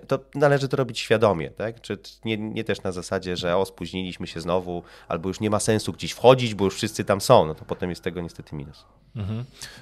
To 0.07 0.19
należy 0.35 0.67
to 0.67 0.77
robić 0.77 0.99
świadomie, 0.99 1.49
tak? 1.49 1.81
Czy 1.81 1.97
nie, 2.25 2.37
nie 2.37 2.63
też 2.63 2.83
na 2.83 2.91
zasadzie, 2.91 3.37
że 3.37 3.57
o, 3.57 3.65
spóźniliśmy 3.65 4.27
się 4.27 4.41
znowu, 4.41 4.83
albo 5.07 5.29
już 5.29 5.39
nie 5.39 5.49
ma 5.49 5.59
sensu 5.59 5.93
gdzieś 5.93 6.11
wchodzić, 6.11 6.55
bo 6.55 6.65
już 6.65 6.75
wszyscy 6.75 7.05
tam 7.05 7.21
są, 7.21 7.45
no 7.45 7.55
to 7.55 7.65
potem 7.65 7.89
jest 7.89 8.03
tego 8.03 8.21
niestety 8.21 8.55
minus. 8.55 8.85
Mhm. 9.15 9.39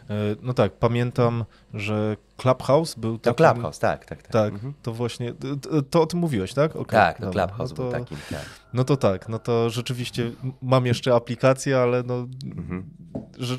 E, 0.10 0.14
no 0.42 0.54
tak, 0.54 0.72
pamiętam, 0.72 1.46
że 1.74 2.18
Clubhouse 2.44 2.96
był. 2.96 3.20
No 3.26 3.34
Clubhouse, 3.34 3.80
tak, 3.80 4.06
tak. 4.06 4.22
Tak, 4.22 4.32
tak 4.32 4.54
mhm. 4.54 4.74
to 4.82 4.94
właśnie, 4.94 5.34
to, 5.62 5.82
to, 5.82 6.02
o 6.02 6.06
tym 6.06 6.20
mówiłeś, 6.20 6.54
tak? 6.54 6.76
Okay, 6.76 7.00
tak, 7.00 7.20
no 7.20 7.32
Clubhouse 7.32 7.70
no 7.72 7.76
to, 7.76 7.84
był 7.84 7.92
takim, 7.92 8.18
tak. 8.30 8.46
No 8.74 8.84
to 8.84 8.98
tak, 8.98 9.30
no 9.30 9.40
to 9.40 9.70
rzeczywiście 9.70 10.32
mam 10.62 10.86
jeszcze 10.86 11.16
aplikację, 11.16 11.78
ale 11.78 12.04
no 12.04 12.28
mhm. 12.46 12.84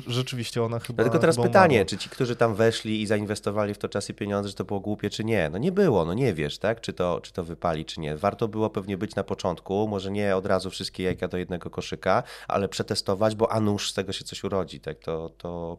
rzeczywiście 0.07 0.63
ona 0.63 0.79
chyba... 0.79 1.03
Tylko 1.03 1.19
teraz 1.19 1.37
pytanie, 1.37 1.85
czy 1.85 1.97
ci, 1.97 2.09
którzy 2.09 2.35
tam 2.35 2.55
weszli 2.55 3.01
i 3.01 3.07
zainwestowali 3.07 3.73
w 3.73 3.77
to 3.77 3.89
czas 3.89 4.09
i 4.09 4.13
pieniądze, 4.13 4.49
że 4.49 4.55
to 4.55 4.63
było 4.63 4.79
głupie, 4.79 5.09
czy 5.09 5.23
nie? 5.23 5.49
No 5.49 5.57
nie 5.57 5.71
było, 5.71 6.05
no 6.05 6.13
nie 6.13 6.33
wiesz, 6.33 6.57
tak? 6.57 6.81
Czy 6.81 6.93
to, 6.93 7.19
czy 7.21 7.33
to 7.33 7.43
wypali, 7.43 7.85
czy 7.85 7.99
nie. 7.99 8.17
Warto 8.17 8.47
było 8.47 8.69
pewnie 8.69 8.97
być 8.97 9.15
na 9.15 9.23
początku, 9.23 9.87
może 9.87 10.11
nie 10.11 10.35
od 10.35 10.45
razu 10.45 10.69
wszystkie 10.69 11.03
jajka 11.03 11.27
do 11.27 11.37
jednego 11.37 11.69
koszyka, 11.69 12.23
ale 12.47 12.69
przetestować, 12.69 13.35
bo 13.35 13.51
a 13.51 13.59
nuż 13.59 13.91
z 13.91 13.93
tego 13.93 14.13
się 14.13 14.23
coś 14.23 14.43
urodzi, 14.43 14.79
tak? 14.79 14.99
To, 14.99 15.29
to 15.37 15.77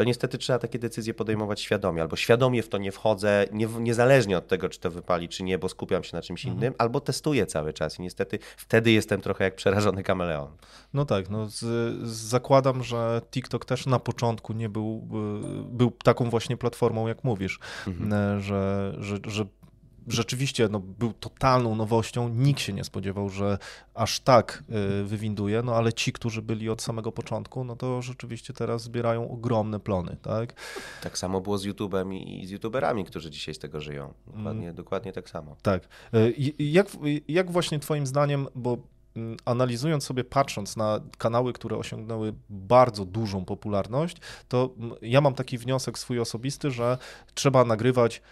to 0.00 0.04
niestety 0.04 0.38
trzeba 0.38 0.58
takie 0.58 0.78
decyzje 0.78 1.14
podejmować 1.14 1.60
świadomie, 1.60 2.02
albo 2.02 2.16
świadomie 2.16 2.62
w 2.62 2.68
to 2.68 2.78
nie 2.78 2.92
wchodzę, 2.92 3.46
nie, 3.52 3.66
niezależnie 3.66 4.38
od 4.38 4.48
tego, 4.48 4.68
czy 4.68 4.80
to 4.80 4.90
wypali, 4.90 5.28
czy 5.28 5.42
nie, 5.42 5.58
bo 5.58 5.68
skupiam 5.68 6.04
się 6.04 6.16
na 6.16 6.22
czymś 6.22 6.44
mhm. 6.44 6.58
innym, 6.58 6.74
albo 6.78 7.00
testuję 7.00 7.46
cały 7.46 7.72
czas 7.72 7.98
i 7.98 8.02
niestety 8.02 8.38
wtedy 8.56 8.90
jestem 8.92 9.20
trochę 9.20 9.44
jak 9.44 9.54
przerażony 9.54 10.02
kameleon. 10.02 10.48
No 10.94 11.04
tak, 11.04 11.30
no 11.30 11.46
z, 11.46 11.64
zakładam, 12.08 12.84
że 12.84 13.22
TikTok 13.30 13.64
też 13.64 13.86
na 13.86 13.98
początku 13.98 14.52
nie 14.52 14.68
był, 14.68 15.08
był 15.64 15.90
taką 15.90 16.30
właśnie 16.30 16.56
platformą, 16.56 17.08
jak 17.08 17.24
mówisz, 17.24 17.58
mhm. 17.86 18.40
że, 18.40 18.94
że, 18.98 19.16
że 19.24 19.44
rzeczywiście 20.10 20.68
no, 20.68 20.80
był 20.80 21.12
totalną 21.12 21.74
nowością. 21.74 22.28
Nikt 22.28 22.60
się 22.60 22.72
nie 22.72 22.84
spodziewał, 22.84 23.28
że 23.28 23.58
aż 23.94 24.20
tak 24.20 24.64
y, 25.00 25.04
wywinduje, 25.04 25.62
no 25.62 25.74
ale 25.74 25.92
ci, 25.92 26.12
którzy 26.12 26.42
byli 26.42 26.68
od 26.68 26.82
samego 26.82 27.12
początku, 27.12 27.64
no 27.64 27.76
to 27.76 28.02
rzeczywiście 28.02 28.52
teraz 28.52 28.82
zbierają 28.82 29.30
ogromne 29.30 29.80
plony, 29.80 30.16
tak? 30.22 30.54
Tak 31.02 31.18
samo 31.18 31.40
było 31.40 31.58
z 31.58 31.66
YouTube'em 31.66 32.14
i 32.14 32.46
z 32.46 32.50
YouTuberami, 32.50 33.04
którzy 33.04 33.30
dzisiaj 33.30 33.54
z 33.54 33.58
tego 33.58 33.80
żyją. 33.80 34.14
Dokładnie, 34.26 34.64
mm. 34.64 34.74
dokładnie 34.74 35.12
tak 35.12 35.30
samo. 35.30 35.56
Tak. 35.62 35.88
Y, 36.14 36.34
jak, 36.58 36.86
jak 37.28 37.50
właśnie 37.50 37.78
twoim 37.78 38.06
zdaniem, 38.06 38.46
bo 38.54 38.78
analizując 39.44 40.04
sobie, 40.04 40.24
patrząc 40.24 40.76
na 40.76 41.00
kanały, 41.18 41.52
które 41.52 41.76
osiągnęły 41.76 42.34
bardzo 42.50 43.04
dużą 43.04 43.44
popularność, 43.44 44.16
to 44.48 44.70
mm, 44.78 44.96
ja 45.02 45.20
mam 45.20 45.34
taki 45.34 45.58
wniosek 45.58 45.98
swój 45.98 46.20
osobisty, 46.20 46.70
że 46.70 46.98
trzeba 47.34 47.64
nagrywać 47.64 48.22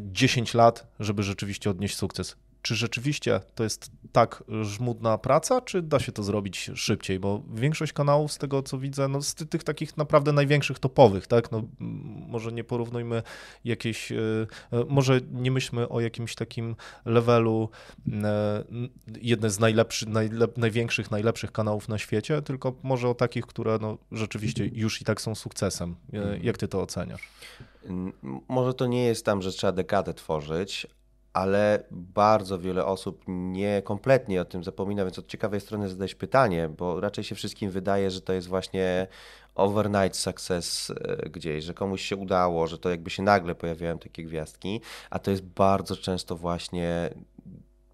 10 0.00 0.54
e, 0.54 0.58
lat, 0.58 0.86
żeby 1.00 1.22
rzeczywiście 1.22 1.70
odnieść 1.70 1.96
sukces 1.96 2.36
czy 2.66 2.74
rzeczywiście 2.74 3.40
to 3.54 3.64
jest 3.64 3.90
tak 4.12 4.44
żmudna 4.62 5.18
praca, 5.18 5.60
czy 5.60 5.82
da 5.82 6.00
się 6.00 6.12
to 6.12 6.22
zrobić 6.22 6.70
szybciej? 6.74 7.20
Bo 7.20 7.42
większość 7.54 7.92
kanałów, 7.92 8.32
z 8.32 8.38
tego 8.38 8.62
co 8.62 8.78
widzę, 8.78 9.08
no 9.08 9.22
z 9.22 9.34
tych 9.34 9.64
takich 9.64 9.96
naprawdę 9.96 10.32
największych 10.32 10.78
topowych, 10.78 11.26
tak? 11.26 11.52
No, 11.52 11.62
może 12.28 12.52
nie 12.52 12.64
porównujmy 12.64 13.22
jakieś, 13.64 14.12
e, 14.12 14.16
e, 14.72 14.84
może 14.88 15.20
nie 15.32 15.50
myślmy 15.50 15.88
o 15.88 16.00
jakimś 16.00 16.34
takim 16.34 16.76
levelu 17.04 17.68
e, 18.12 18.64
jedne 19.20 19.50
z 19.50 19.58
najlepszych, 19.58 20.08
najlep, 20.08 20.58
największych, 20.58 21.10
najlepszych 21.10 21.52
kanałów 21.52 21.88
na 21.88 21.98
świecie, 21.98 22.42
tylko 22.42 22.74
może 22.82 23.08
o 23.08 23.14
takich, 23.14 23.46
które 23.46 23.78
no, 23.80 23.98
rzeczywiście 24.12 24.66
już 24.72 25.00
i 25.00 25.04
tak 25.04 25.20
są 25.20 25.34
sukcesem. 25.34 25.96
Jak 26.42 26.58
ty 26.58 26.68
to 26.68 26.82
oceniasz? 26.82 27.28
Może 28.48 28.74
to 28.74 28.86
nie 28.86 29.04
jest 29.04 29.24
tam, 29.24 29.42
że 29.42 29.52
trzeba 29.52 29.72
dekadę 29.72 30.14
tworzyć, 30.14 30.86
ale 31.36 31.82
bardzo 31.90 32.58
wiele 32.58 32.84
osób 32.84 33.24
nie 33.26 33.82
kompletnie 33.84 34.40
o 34.40 34.44
tym 34.44 34.64
zapomina, 34.64 35.04
więc 35.04 35.18
od 35.18 35.26
ciekawej 35.26 35.60
strony 35.60 35.88
zadać 35.88 36.14
pytanie, 36.14 36.68
bo 36.78 37.00
raczej 37.00 37.24
się 37.24 37.34
wszystkim 37.34 37.70
wydaje, 37.70 38.10
że 38.10 38.20
to 38.20 38.32
jest 38.32 38.48
właśnie 38.48 39.06
overnight 39.54 40.16
success 40.16 40.90
e, 40.90 41.30
gdzieś, 41.30 41.64
że 41.64 41.74
komuś 41.74 42.02
się 42.02 42.16
udało, 42.16 42.66
że 42.66 42.78
to 42.78 42.90
jakby 42.90 43.10
się 43.10 43.22
nagle 43.22 43.54
pojawiają 43.54 43.98
takie 43.98 44.24
gwiazdki, 44.24 44.80
a 45.10 45.18
to 45.18 45.30
jest 45.30 45.42
bardzo 45.42 45.96
często 45.96 46.36
właśnie 46.36 47.10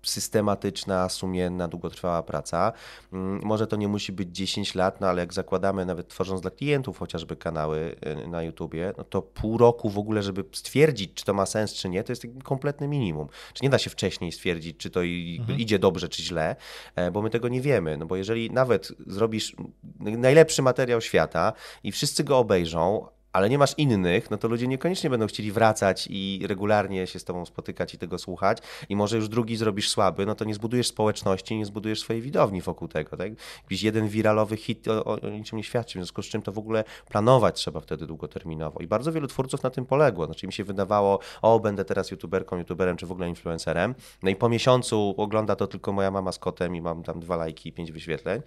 systematyczna, 0.03 1.09
sumienna, 1.09 1.69
długotrwała 1.69 2.23
praca. 2.23 2.73
Mm, 3.12 3.41
może 3.45 3.67
to 3.67 3.77
nie 3.77 3.88
musi 3.88 4.12
być 4.12 4.37
10 4.37 4.75
lat, 4.75 5.01
no 5.01 5.09
ale 5.09 5.21
jak 5.23 5.35
zakładamy, 5.35 5.87
nawet 5.87 6.09
tworząc 6.09 6.41
dla 6.41 6.51
klientów 6.51 6.99
chociażby 6.99 7.37
kanały 7.37 7.97
y, 8.25 8.29
na 8.29 8.43
YouTubie, 8.43 8.93
no 8.99 9.05
to 9.05 9.23
pół 9.23 9.59
roku 9.59 9.91
w 9.91 9.99
ogóle, 9.99 10.23
żeby 10.23 10.45
stwierdzić, 10.53 11.15
czy 11.15 11.25
to 11.25 11.35
ma 11.35 11.47
sens, 11.47 11.75
czy 11.75 11.88
nie, 11.88 12.05
to 12.05 12.12
jest 12.12 12.27
kompletne 12.45 12.88
minimum. 12.88 13.29
Czy 13.55 13.65
nie 13.65 13.71
da 13.71 13.79
się 13.79 13.91
wcześniej 13.91 14.33
stwierdzić, 14.33 14.77
czy 14.77 14.91
to 14.91 15.01
mhm. 15.01 15.59
idzie 15.59 15.79
dobrze, 15.79 16.09
czy 16.09 16.23
źle, 16.23 16.57
e, 16.97 17.11
bo 17.11 17.23
my 17.23 17.31
tego 17.31 17.49
nie 17.49 17.61
wiemy. 17.61 17.97
No 17.97 18.07
bo 18.07 18.17
jeżeli 18.17 18.51
nawet 18.51 18.93
zrobisz 19.07 19.57
najlepszy 20.01 20.62
materiał 20.62 21.01
świata 21.01 21.53
i 21.85 21.93
wszyscy 21.93 22.25
go 22.25 22.38
obejrzą, 22.38 23.07
ale 23.33 23.51
nie 23.51 23.59
masz 23.59 23.75
innych, 23.77 24.31
no 24.31 24.37
to 24.37 24.49
ludzie 24.49 24.68
niekoniecznie 24.68 25.11
będą 25.11 25.27
chcieli 25.27 25.53
wracać 25.53 26.09
i 26.11 26.40
regularnie 26.47 27.07
się 27.07 27.18
z 27.18 27.25
tobą 27.25 27.47
spotykać 27.47 27.95
i 27.95 27.99
tego 27.99 28.18
słuchać. 28.18 28.59
I 28.88 28.97
może 28.97 29.16
już 29.16 29.29
drugi 29.29 29.57
zrobisz 29.57 29.88
słaby, 29.88 30.27
no 30.27 30.35
to 30.35 30.45
nie 30.45 30.55
zbudujesz 30.55 30.87
społeczności, 30.87 31.57
nie 31.57 31.66
zbudujesz 31.66 32.01
swojej 32.01 32.23
widowni 32.23 32.62
wokół 32.62 32.88
tego. 32.88 33.16
Tak? 33.16 33.33
Jakiś 33.62 33.83
jeden 33.83 34.09
wiralowy 34.09 34.57
hit 34.57 34.88
o, 34.88 35.05
o, 35.05 35.29
niczym 35.29 35.57
nie 35.59 35.64
świadczy, 35.64 35.99
w 35.99 36.03
związku 36.03 36.23
z 36.23 36.27
czym 36.27 36.42
to 36.42 36.53
w 36.53 36.59
ogóle 36.59 36.85
planować 37.09 37.57
trzeba 37.57 37.81
wtedy 37.81 38.07
długoterminowo. 38.07 38.81
I 38.81 38.87
bardzo 38.87 39.12
wielu 39.12 39.27
twórców 39.27 39.62
na 39.62 39.71
tym 39.71 39.87
poległo. 39.87 40.27
Znaczy 40.27 40.47
mi 40.47 40.53
się 40.53 40.64
wydawało, 40.64 41.18
o 41.42 41.61
będę 41.61 41.85
teraz 41.85 42.11
youtuberką, 42.11 42.59
youtuberem, 42.59 42.97
czy 42.97 43.07
w 43.07 43.12
ogóle 43.12 43.29
influencerem. 43.29 43.95
No 44.23 44.31
i 44.31 44.37
po 44.37 44.49
miesiącu 44.49 45.14
ogląda 45.16 45.57
to 45.57 45.66
tylko 45.66 45.92
moja 45.92 46.11
mama 46.11 46.33
z 46.33 46.38
kotem 46.38 46.77
i 46.77 46.81
mam 46.81 47.03
tam 47.03 47.21
dwa 47.21 47.37
lajki 47.37 47.68
i 47.68 47.73
pięć 47.73 47.92
wyświetleń. 47.92 48.42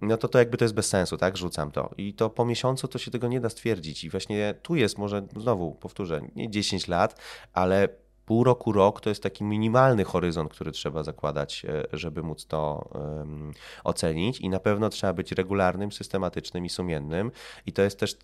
No 0.00 0.16
to 0.16 0.28
to 0.28 0.38
jakby 0.38 0.56
to 0.56 0.64
jest 0.64 0.74
bez 0.74 0.86
sensu, 0.86 1.16
tak? 1.16 1.36
Rzucam 1.36 1.70
to. 1.70 1.90
I 1.96 2.14
to 2.14 2.30
po 2.30 2.44
miesiącu 2.44 2.88
to 2.88 2.98
się 2.98 3.10
tego 3.10 3.28
nie 3.28 3.40
da 3.40 3.48
stwierdzić 3.48 3.79
stwierdzić. 3.80 4.04
I 4.04 4.10
właśnie 4.10 4.54
tu 4.62 4.76
jest 4.76 4.98
może, 4.98 5.26
znowu 5.36 5.74
powtórzę, 5.74 6.20
nie 6.36 6.50
10 6.50 6.88
lat, 6.88 7.20
ale 7.52 7.88
pół 8.26 8.44
roku, 8.44 8.72
rok 8.72 9.00
to 9.00 9.08
jest 9.08 9.22
taki 9.22 9.44
minimalny 9.44 10.04
horyzont, 10.04 10.50
który 10.50 10.72
trzeba 10.72 11.02
zakładać, 11.02 11.64
e, 11.64 11.84
żeby 11.92 12.22
móc 12.22 12.46
to 12.46 12.88
um, 12.94 13.52
ocenić. 13.84 14.40
I 14.40 14.48
na 14.48 14.60
pewno 14.60 14.88
trzeba 14.88 15.12
być 15.12 15.32
regularnym, 15.32 15.92
systematycznym 15.92 16.64
i 16.64 16.68
sumiennym. 16.68 17.30
I 17.66 17.72
to 17.72 17.82
jest 17.82 17.98
też 17.98 18.16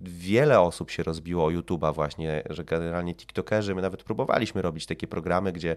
wiele 0.00 0.60
osób 0.60 0.90
się 0.90 1.02
rozbiło 1.02 1.50
YouTube'a 1.50 1.94
właśnie, 1.94 2.42
że 2.50 2.64
generalnie 2.64 3.14
TikTokerzy, 3.14 3.74
my 3.74 3.82
nawet 3.82 4.02
próbowaliśmy 4.02 4.62
robić 4.62 4.86
takie 4.86 5.06
programy, 5.06 5.52
gdzie 5.52 5.76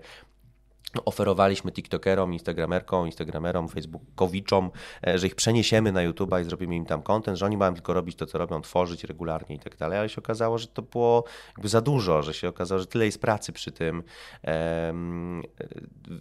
oferowaliśmy 1.06 1.72
TikTokerom, 1.72 2.34
Instagramerkom, 2.34 3.06
Instagramerom, 3.06 3.70
Facebookowiczom, 3.70 4.72
e, 5.08 5.20
że 5.20 5.28
ich 5.28 5.36
przeniesiemy 5.36 5.92
na 5.92 6.10
YouTube'a 6.10 6.42
i 6.42 6.44
zrobimy 6.44 6.76
im 6.76 6.86
tam 6.86 7.02
content, 7.02 7.38
że 7.38 7.46
oni 7.46 7.58
mają 7.58 7.74
tylko 7.74 7.94
robić 7.94 8.16
to, 8.16 8.26
co 8.26 8.38
robią, 8.38 8.62
tworzyć 8.62 9.04
regularnie 9.04 9.56
i 9.56 9.60
tak 9.60 9.78
dalej, 9.78 10.00
ale 10.00 10.10
się 10.10 10.22
okazało, 10.22 10.58
że 10.58 10.68
to 10.68 10.82
było 10.82 11.24
jakby 11.48 11.70
za 11.70 11.82
dużo, 11.82 12.24
że 12.24 12.34
się 12.34 12.50
okazało, 12.50 12.80
że 12.80 12.88
tyle 12.88 13.06
jest 13.06 13.22
pracy 13.22 13.54
przy 13.54 13.72
tym 13.72 14.04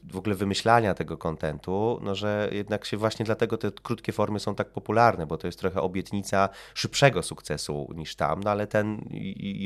w 0.05 0.17
ogóle 0.17 0.35
wymyślania 0.35 0.95
tego 0.95 1.19
kontentu, 1.19 2.01
no 2.03 2.15
że 2.15 2.49
jednak 2.53 2.85
się 2.85 2.97
właśnie 2.97 3.25
dlatego 3.25 3.59
te 3.59 3.71
krótkie 3.83 4.13
formy 4.13 4.41
są 4.41 4.55
tak 4.55 4.71
popularne, 4.71 5.27
bo 5.27 5.39
to 5.39 5.49
jest 5.49 5.59
trochę 5.59 5.81
obietnica 5.81 6.49
szybszego 6.75 7.23
sukcesu 7.23 7.93
niż 7.95 8.17
tam, 8.17 8.43
no 8.43 8.51
ale 8.51 8.67
ten 8.67 8.99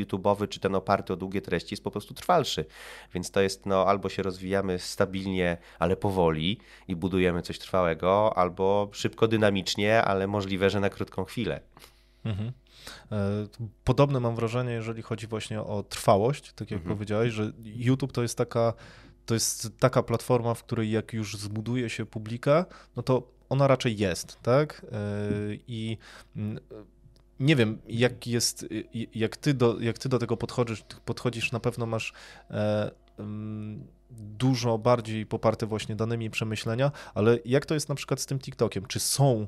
YouTube'owy 0.05 0.48
czy 0.48 0.61
ten 0.61 0.74
oparty 0.74 1.12
o 1.12 1.16
długie 1.16 1.40
treści 1.40 1.72
jest 1.72 1.85
po 1.85 1.90
prostu 1.90 2.14
trwalszy, 2.14 2.64
więc 3.14 3.31
to 3.31 3.40
jest 3.40 3.66
no 3.66 3.87
albo 3.87 4.09
się 4.09 4.22
rozwijamy 4.22 4.79
stabilnie, 4.90 5.57
ale 5.79 5.96
powoli 5.96 6.59
i 6.88 6.96
budujemy 6.96 7.42
coś 7.42 7.59
trwałego, 7.59 8.38
albo 8.38 8.88
szybko, 8.92 9.29
dynamicznie, 9.29 10.03
ale 10.03 10.26
możliwe, 10.26 10.70
że 10.70 10.81
na 10.81 10.90
krótką 10.90 11.24
chwilę. 11.24 11.61
Mhm. 12.24 12.53
E, 13.12 13.46
podobne 13.85 14.20
mam 14.20 14.37
wrażenie, 14.37 14.72
jeżeli 14.72 15.03
chodzi 15.03 15.26
właśnie 15.26 15.61
o 15.61 15.83
trwałość, 15.83 16.53
tak 16.53 16.70
jak 16.70 16.81
mhm. 16.81 16.96
powiedziałeś, 16.96 17.33
że 17.33 17.53
YouTube 17.64 18.12
to 18.12 18.22
jest 18.22 18.38
taka 18.38 18.72
to 19.26 19.35
jest 19.35 19.79
taka 19.79 20.03
platforma, 20.03 20.55
w 20.55 20.64
której 20.64 20.90
jak 20.90 21.12
już 21.12 21.37
zbuduje 21.37 21.90
się 21.90 22.07
publika, 22.07 22.66
no 22.96 23.03
to 23.03 23.22
ona 23.48 23.66
raczej 23.66 23.96
jest, 23.96 24.38
tak? 24.42 24.87
E, 24.92 24.96
I 25.68 25.98
mm, 26.37 26.61
nie 27.40 27.57
wiem, 27.57 27.79
jak 27.88 28.26
jest, 28.26 28.66
jak 29.14 29.37
ty 29.37 29.55
do, 29.55 29.81
jak 29.81 29.98
ty 29.98 30.09
do 30.09 30.18
tego 30.18 30.37
podchodzisz, 30.37 30.85
podchodzisz, 31.05 31.53
na 31.53 31.61
pewno 31.61 31.87
masz 31.87 32.12
e, 32.50 32.90
mm, 33.18 33.87
dużo 34.11 34.79
bardziej 34.79 35.27
poparte 35.27 35.66
właśnie 35.66 35.96
danymi 35.96 36.31
przemyślenia, 36.31 36.92
ale 37.14 37.38
jak 37.44 37.66
to 37.66 37.75
jest 37.75 37.88
na 37.88 37.94
przykład 37.94 38.20
z 38.20 38.27
tym 38.27 38.38
TikTokiem? 38.38 38.87
Czy 38.87 39.01
są 39.01 39.46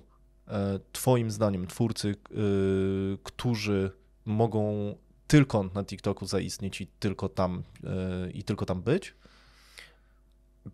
e, 0.49 0.79
Twoim 0.93 1.31
zdaniem 1.31 1.67
twórcy, 1.67 2.09
e, 2.09 2.35
którzy 3.23 3.91
mogą 4.25 4.95
tylko 5.27 5.63
na 5.75 5.85
TikToku 5.85 6.27
zaistnieć 6.27 6.81
i 6.81 6.87
tylko 6.87 7.29
tam, 7.29 7.63
e, 7.85 8.31
i 8.31 8.45
tylko 8.45 8.67
tam 8.67 8.83
być? 8.83 9.15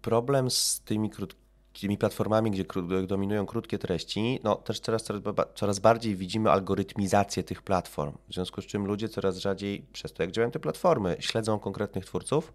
Problem 0.01 0.51
z 0.51 0.81
tymi 0.81 1.11
krótkimi 1.11 1.49
tymi 1.81 1.99
platformami, 1.99 2.51
gdzie 2.51 2.65
dominują 3.07 3.47
krótkie 3.47 3.79
treści, 3.79 4.41
no 4.45 4.57
też 4.57 4.81
coraz, 4.81 5.03
coraz, 5.03 5.23
coraz 5.55 5.79
bardziej 5.79 6.17
widzimy 6.17 6.51
algorytmizację 6.51 7.43
tych 7.43 7.63
platform. 7.63 8.13
W 8.29 8.35
związku 8.35 8.63
z 8.63 8.67
czym 8.67 8.87
ludzie 8.87 9.09
coraz 9.09 9.37
rzadziej, 9.37 9.87
przez 9.93 10.13
to 10.13 10.23
jak 10.23 10.33
działają 10.33 10.51
te 10.51 10.61
platformy, 10.61 11.17
śledzą 11.21 11.59
konkretnych 11.59 12.05
twórców, 12.05 12.53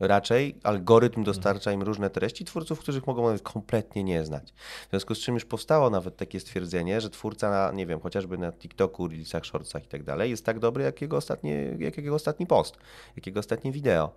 Raczej 0.00 0.56
algorytm 0.62 1.24
dostarcza 1.24 1.72
im 1.72 1.82
różne 1.82 2.10
treści 2.10 2.44
twórców, 2.44 2.78
których 2.78 3.06
mogą 3.06 3.24
nawet 3.24 3.42
kompletnie 3.42 4.04
nie 4.04 4.24
znać. 4.24 4.52
W 4.86 4.90
związku 4.90 5.14
z 5.14 5.18
czym 5.18 5.34
już 5.34 5.44
powstało 5.44 5.90
nawet 5.90 6.16
takie 6.16 6.40
stwierdzenie, 6.40 7.00
że 7.00 7.10
twórca 7.10 7.50
na, 7.50 7.72
nie 7.72 7.86
wiem, 7.86 8.00
chociażby 8.00 8.38
na 8.38 8.52
TikToku, 8.52 9.08
Reelsach, 9.08 9.46
Shortsach 9.46 9.84
i 9.84 9.88
tak 9.88 10.02
dalej, 10.02 10.30
jest 10.30 10.44
tak 10.44 10.58
dobry 10.58 10.84
jak 10.84 11.00
jego, 11.00 11.16
ostatnie, 11.16 11.76
jak 11.78 11.96
jego 11.96 12.14
ostatni 12.14 12.46
post, 12.46 12.76
jak 13.16 13.26
jego 13.26 13.40
ostatnie 13.40 13.72
wideo. 13.72 14.10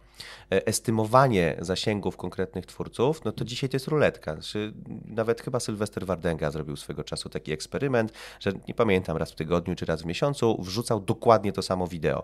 E, 0.52 0.68
estymowanie 0.68 1.58
zasięgów 1.60 2.18
konkretnych 2.18 2.66
twórców, 2.66 3.26
no 3.26 3.32
to 3.32 3.46
dzisiaj 3.46 3.70
to 3.70 3.76
jest 3.76 3.88
ruletka. 3.88 4.34
Znaczy, 4.34 4.74
nawet 5.06 5.42
chyba 5.42 5.60
Sylwester 5.60 6.06
Wardenga 6.06 6.52
zrobił 6.52 6.76
swego 6.76 7.04
czasu 7.04 7.30
taki 7.30 7.52
eksperyment, 7.52 8.12
że 8.40 8.52
nie 8.68 8.74
pamiętam, 8.74 9.18
raz 9.18 9.32
w 9.32 9.36
tygodniu 9.36 9.76
czy 9.76 9.86
raz 9.86 10.02
w 10.02 10.06
miesiącu 10.06 10.62
wrzucał 10.62 11.00
dokładnie 11.00 11.52
to 11.52 11.62
samo 11.62 11.88
wideo. 11.88 12.24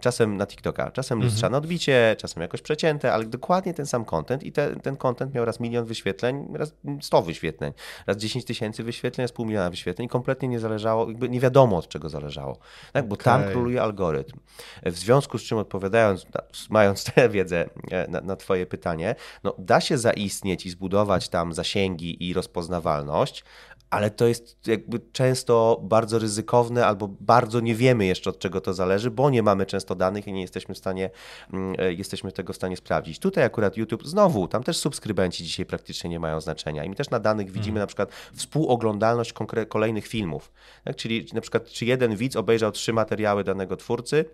Czasem 0.00 0.36
na 0.36 0.46
TikToka, 0.46 0.90
czasem 0.90 1.18
mhm. 1.18 1.30
lustrzane 1.30 1.58
odbicie, 1.58 2.16
czasem 2.18 2.42
jakoś 2.42 2.62
ale 3.12 3.24
dokładnie 3.24 3.74
ten 3.74 3.86
sam 3.86 4.04
content 4.04 4.42
i 4.42 4.52
te, 4.52 4.76
ten 4.76 4.96
content 4.96 5.34
miał 5.34 5.44
raz 5.44 5.60
milion 5.60 5.84
wyświetleń, 5.84 6.48
raz 6.54 6.74
100 7.00 7.22
wyświetleń, 7.22 7.72
raz 8.06 8.16
10 8.16 8.44
tysięcy 8.44 8.82
wyświetleń, 8.82 9.24
raz 9.24 9.32
pół 9.32 9.46
miliona 9.46 9.70
wyświetleń. 9.70 10.08
Kompletnie 10.08 10.48
nie 10.48 10.60
zależało, 10.60 11.08
jakby 11.08 11.28
nie 11.28 11.40
wiadomo 11.40 11.76
od 11.76 11.88
czego 11.88 12.08
zależało, 12.08 12.58
tak? 12.92 13.08
bo 13.08 13.14
okay. 13.14 13.24
tam 13.24 13.52
króluje 13.52 13.82
algorytm. 13.82 14.38
W 14.86 14.98
związku 14.98 15.38
z 15.38 15.42
czym 15.42 15.58
odpowiadając, 15.58 16.26
mając 16.70 17.04
tę 17.04 17.28
wiedzę 17.28 17.68
e, 17.90 18.08
na, 18.08 18.20
na 18.20 18.36
twoje 18.36 18.66
pytanie, 18.66 19.14
no 19.44 19.54
da 19.58 19.80
się 19.80 19.98
zaistnieć 19.98 20.66
i 20.66 20.70
zbudować 20.70 21.28
tam 21.28 21.52
zasięgi 21.52 22.28
i 22.28 22.34
rozpoznawalność, 22.34 23.44
ale 23.90 24.10
to 24.10 24.26
jest 24.26 24.66
jakby 24.66 25.00
często 25.12 25.80
bardzo 25.82 26.18
ryzykowne 26.18 26.86
albo 26.86 27.08
bardzo 27.08 27.60
nie 27.60 27.74
wiemy 27.74 28.06
jeszcze 28.06 28.30
od 28.30 28.38
czego 28.38 28.60
to 28.60 28.74
zależy, 28.74 29.10
bo 29.10 29.30
nie 29.30 29.42
mamy 29.42 29.66
często 29.66 29.94
danych 29.94 30.26
i 30.26 30.32
nie 30.32 30.40
jesteśmy 30.40 30.74
w 30.74 30.78
stanie, 30.78 31.10
mm, 31.52 31.74
e, 31.78 31.92
jesteśmy 31.92 32.32
tego 32.32 32.52
w 32.52 32.56
stanie 32.56 32.76
sprawdzić. 32.76 33.18
Tutaj 33.18 33.44
akurat 33.44 33.76
YouTube, 33.76 34.06
znowu, 34.06 34.48
tam 34.48 34.62
też 34.62 34.76
subskrybenci 34.76 35.44
dzisiaj 35.44 35.66
praktycznie 35.66 36.10
nie 36.10 36.20
mają 36.20 36.40
znaczenia 36.40 36.84
i 36.84 36.88
my 36.88 36.94
też 36.94 37.10
na 37.10 37.20
danych 37.20 37.46
widzimy 37.46 37.64
hmm. 37.64 37.82
na 37.82 37.86
przykład 37.86 38.10
współoglądalność 38.34 39.34
kolejnych 39.68 40.06
filmów, 40.06 40.52
tak? 40.84 40.96
czyli 40.96 41.26
na 41.32 41.40
przykład 41.40 41.68
czy 41.68 41.84
jeden 41.84 42.16
widz 42.16 42.36
obejrzał 42.36 42.72
trzy 42.72 42.92
materiały 42.92 43.44
danego 43.44 43.76
twórcy, 43.76 44.24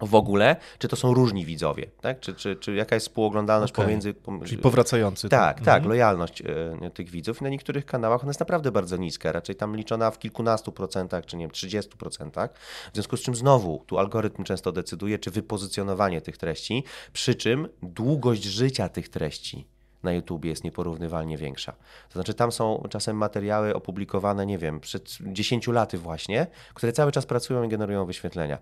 w 0.00 0.14
ogóle, 0.14 0.56
czy 0.78 0.88
to 0.88 0.96
są 0.96 1.14
różni 1.14 1.44
widzowie, 1.44 1.90
tak? 2.00 2.20
Czy, 2.20 2.34
czy, 2.34 2.56
czy 2.56 2.74
jaka 2.74 2.96
jest 2.96 3.06
współoglądalność 3.06 3.72
okay. 3.72 3.84
pomiędzy... 3.84 4.14
Czyli 4.44 4.62
powracający. 4.62 5.28
Tak, 5.28 5.56
tak, 5.56 5.76
mhm. 5.76 5.88
lojalność 5.88 6.40
y, 6.86 6.90
tych 6.94 7.10
widzów. 7.10 7.40
Na 7.40 7.48
niektórych 7.48 7.86
kanałach 7.86 8.22
ona 8.22 8.30
jest 8.30 8.40
naprawdę 8.40 8.72
bardzo 8.72 8.96
niska, 8.96 9.32
raczej 9.32 9.56
tam 9.56 9.76
liczona 9.76 10.10
w 10.10 10.18
kilkunastu 10.18 10.72
procentach, 10.72 11.26
czy 11.26 11.36
nie 11.36 11.44
wiem, 11.44 11.50
30 11.50 11.96
procentach. 11.96 12.50
W 12.92 12.94
związku 12.94 13.16
z 13.16 13.20
czym 13.20 13.34
znowu 13.34 13.84
tu 13.86 13.98
algorytm 13.98 14.44
często 14.44 14.72
decyduje, 14.72 15.18
czy 15.18 15.30
wypozycjonowanie 15.30 16.20
tych 16.20 16.36
treści, 16.36 16.84
przy 17.12 17.34
czym 17.34 17.68
długość 17.82 18.42
życia 18.42 18.88
tych 18.88 19.08
treści 19.08 19.66
na 20.04 20.12
YouTube 20.12 20.44
jest 20.44 20.64
nieporównywalnie 20.64 21.38
większa. 21.38 21.72
To 22.08 22.12
znaczy 22.12 22.34
tam 22.34 22.52
są 22.52 22.82
czasem 22.90 23.16
materiały 23.16 23.74
opublikowane, 23.74 24.46
nie 24.46 24.58
wiem, 24.58 24.80
przed 24.80 25.18
10 25.20 25.66
laty 25.66 25.98
właśnie, 25.98 26.46
które 26.74 26.92
cały 26.92 27.12
czas 27.12 27.26
pracują 27.26 27.62
i 27.62 27.68
generują 27.68 28.04
wyświetlenia. 28.04 28.58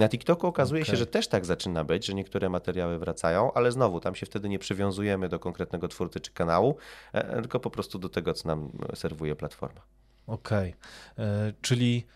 Na 0.00 0.08
TikToku 0.08 0.46
okazuje 0.46 0.82
okay. 0.82 0.90
się, 0.90 0.96
że 0.96 1.06
też 1.06 1.28
tak 1.28 1.46
zaczyna 1.46 1.84
być, 1.84 2.06
że 2.06 2.14
niektóre 2.14 2.48
materiały 2.48 2.98
wracają, 2.98 3.52
ale 3.52 3.72
znowu 3.72 4.00
tam 4.00 4.14
się 4.14 4.26
wtedy 4.26 4.48
nie 4.48 4.58
przywiązujemy 4.58 5.28
do 5.28 5.38
konkretnego 5.38 5.88
twórcy 5.88 6.20
czy 6.20 6.30
kanału, 6.32 6.76
e, 7.12 7.42
tylko 7.42 7.60
po 7.60 7.70
prostu 7.70 7.98
do 7.98 8.08
tego, 8.08 8.34
co 8.34 8.48
nam 8.48 8.72
serwuje 8.94 9.36
platforma. 9.36 9.80
Okej, 10.26 10.74
okay. 11.14 11.26
E, 11.26 11.52
czyli, 11.60 12.06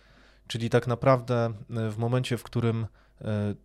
czyli 0.46 0.70
tak 0.70 0.86
naprawdę 0.86 1.52
e, 1.76 1.90
w 1.90 1.98
momencie, 1.98 2.36
w 2.36 2.42
którym 2.42 2.86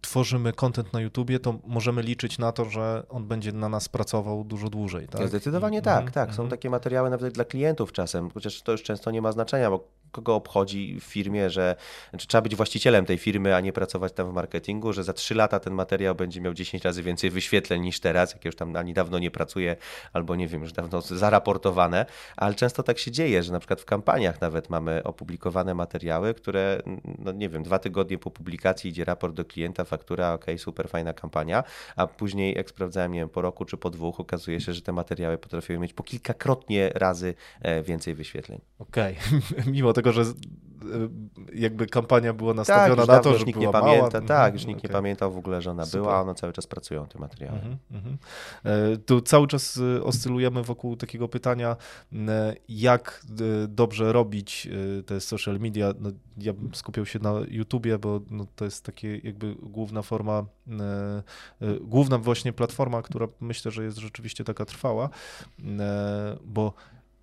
tworzymy 0.01 0.53
kontent 0.53 0.93
na 0.93 1.01
YouTubie, 1.01 1.39
to 1.39 1.59
możemy 1.63 2.01
liczyć 2.01 2.37
na 2.37 2.51
to, 2.51 2.65
że 2.65 3.03
on 3.09 3.27
będzie 3.27 3.51
na 3.51 3.69
nas 3.69 3.89
pracował 3.89 4.43
dużo 4.43 4.69
dłużej. 4.69 5.07
Tak? 5.07 5.27
Zdecydowanie 5.27 5.81
tak, 5.81 5.99
mm 5.99 6.09
-hmm. 6.09 6.13
tak. 6.13 6.33
Są 6.33 6.41
mm 6.41 6.47
-hmm. 6.47 6.51
takie 6.51 6.69
materiały 6.69 7.09
nawet 7.09 7.33
dla 7.33 7.45
klientów 7.45 7.91
czasem, 7.91 8.29
chociaż 8.29 8.61
to 8.61 8.71
już 8.71 8.83
często 8.83 9.11
nie 9.11 9.21
ma 9.21 9.31
znaczenia, 9.31 9.69
bo 9.69 9.87
kogo 10.11 10.35
obchodzi 10.35 10.99
w 10.99 11.03
firmie, 11.03 11.49
że 11.49 11.75
znaczy, 12.09 12.27
trzeba 12.27 12.41
być 12.41 12.55
właścicielem 12.55 13.05
tej 13.05 13.17
firmy, 13.17 13.55
a 13.55 13.59
nie 13.59 13.73
pracować 13.73 14.13
tam 14.13 14.29
w 14.29 14.33
marketingu, 14.33 14.93
że 14.93 15.03
za 15.03 15.13
3 15.13 15.35
lata 15.35 15.59
ten 15.59 15.73
materiał 15.73 16.15
będzie 16.15 16.41
miał 16.41 16.53
10 16.53 16.83
razy 16.83 17.03
więcej 17.03 17.29
wyświetleń 17.29 17.81
niż 17.81 17.99
teraz, 17.99 18.33
jak 18.33 18.45
już 18.45 18.55
tam 18.55 18.75
ani 18.75 18.93
dawno 18.93 19.19
nie 19.19 19.31
pracuje, 19.31 19.75
albo 20.13 20.35
nie 20.35 20.47
wiem, 20.47 20.61
już 20.61 20.73
dawno 20.73 21.01
zaraportowane, 21.01 22.05
ale 22.37 22.55
często 22.55 22.83
tak 22.83 22.99
się 22.99 23.11
dzieje, 23.11 23.43
że 23.43 23.51
na 23.51 23.59
przykład 23.59 23.81
w 23.81 23.85
kampaniach 23.85 24.41
nawet 24.41 24.69
mamy 24.69 25.03
opublikowane 25.03 25.73
materiały, 25.73 26.33
które, 26.33 26.81
no 27.19 27.31
nie 27.31 27.49
wiem, 27.49 27.63
dwa 27.63 27.79
tygodnie 27.79 28.17
po 28.17 28.31
publikacji 28.31 28.89
idzie 28.89 29.05
raport 29.05 29.35
do 29.35 29.45
klienta, 29.45 29.83
faktura, 29.83 30.33
ok, 30.33 30.45
super 30.57 30.89
fajna 30.89 31.13
kampania, 31.13 31.63
a 31.95 32.07
później 32.07 32.53
jak 32.55 32.69
sprawdzałem, 32.69 33.11
nie 33.11 33.19
wiem, 33.19 33.29
po 33.29 33.41
roku 33.41 33.65
czy 33.65 33.77
po 33.77 33.89
dwóch, 33.89 34.19
okazuje 34.19 34.61
się, 34.61 34.73
że 34.73 34.81
te 34.81 34.91
materiały 34.91 35.37
potrafiły 35.37 35.79
mieć 35.79 35.93
po 35.93 36.03
kilkakrotnie 36.03 36.89
razy 36.95 37.33
e, 37.61 37.83
więcej 37.83 38.15
wyświetleń. 38.15 38.61
Okej, 38.79 39.15
okay. 39.27 39.71
mimo 39.73 39.93
tego, 39.93 39.98
że 40.05 40.23
jakby 41.53 41.87
kampania 41.87 42.33
była 42.33 42.53
nastawiona 42.53 43.05
tak, 43.05 43.15
na 43.15 43.19
to, 43.19 43.37
że 43.37 43.45
nikt 43.45 43.59
nie 43.59 43.69
mała. 43.69 43.81
pamięta, 43.81 44.21
Tak, 44.21 44.53
już 44.53 44.65
nikt 44.65 44.79
okay. 44.79 44.89
nie 44.89 44.93
pamiętał 44.93 45.31
w 45.31 45.37
ogóle, 45.37 45.61
że 45.61 45.71
ona 45.71 45.85
Super. 45.85 46.01
była, 46.01 46.17
a 46.17 46.21
one 46.21 46.35
cały 46.35 46.53
czas 46.53 46.67
pracują 46.67 47.05
te 47.05 47.19
materiały. 47.19 47.59
Mm 47.59 47.77
-hmm. 47.91 48.97
Tu 49.05 49.21
cały 49.21 49.47
czas 49.47 49.79
e, 49.97 50.03
oscylujemy 50.03 50.63
wokół 50.63 50.95
takiego 50.95 51.27
pytania, 51.27 51.75
e, 52.13 52.55
jak 52.69 53.25
dobrze 53.67 54.13
robić 54.13 54.67
te 55.05 55.21
social 55.21 55.59
media. 55.59 55.93
No, 55.99 56.11
ja 56.37 56.53
bym 56.53 56.75
skupiał 56.75 57.05
się 57.05 57.19
na 57.19 57.33
YouTubie, 57.47 57.97
bo 57.97 58.21
no, 58.31 58.45
to 58.55 58.65
jest 58.65 58.85
takie 58.85 59.17
jakby 59.17 59.55
główna 59.55 60.01
forma, 60.01 60.45
główna 61.81 62.17
właśnie 62.17 62.53
platforma, 62.53 63.01
która 63.01 63.27
myślę, 63.39 63.71
że 63.71 63.83
jest 63.83 63.97
rzeczywiście 63.97 64.43
taka 64.43 64.65
trwała, 64.65 65.09
bo 66.45 66.73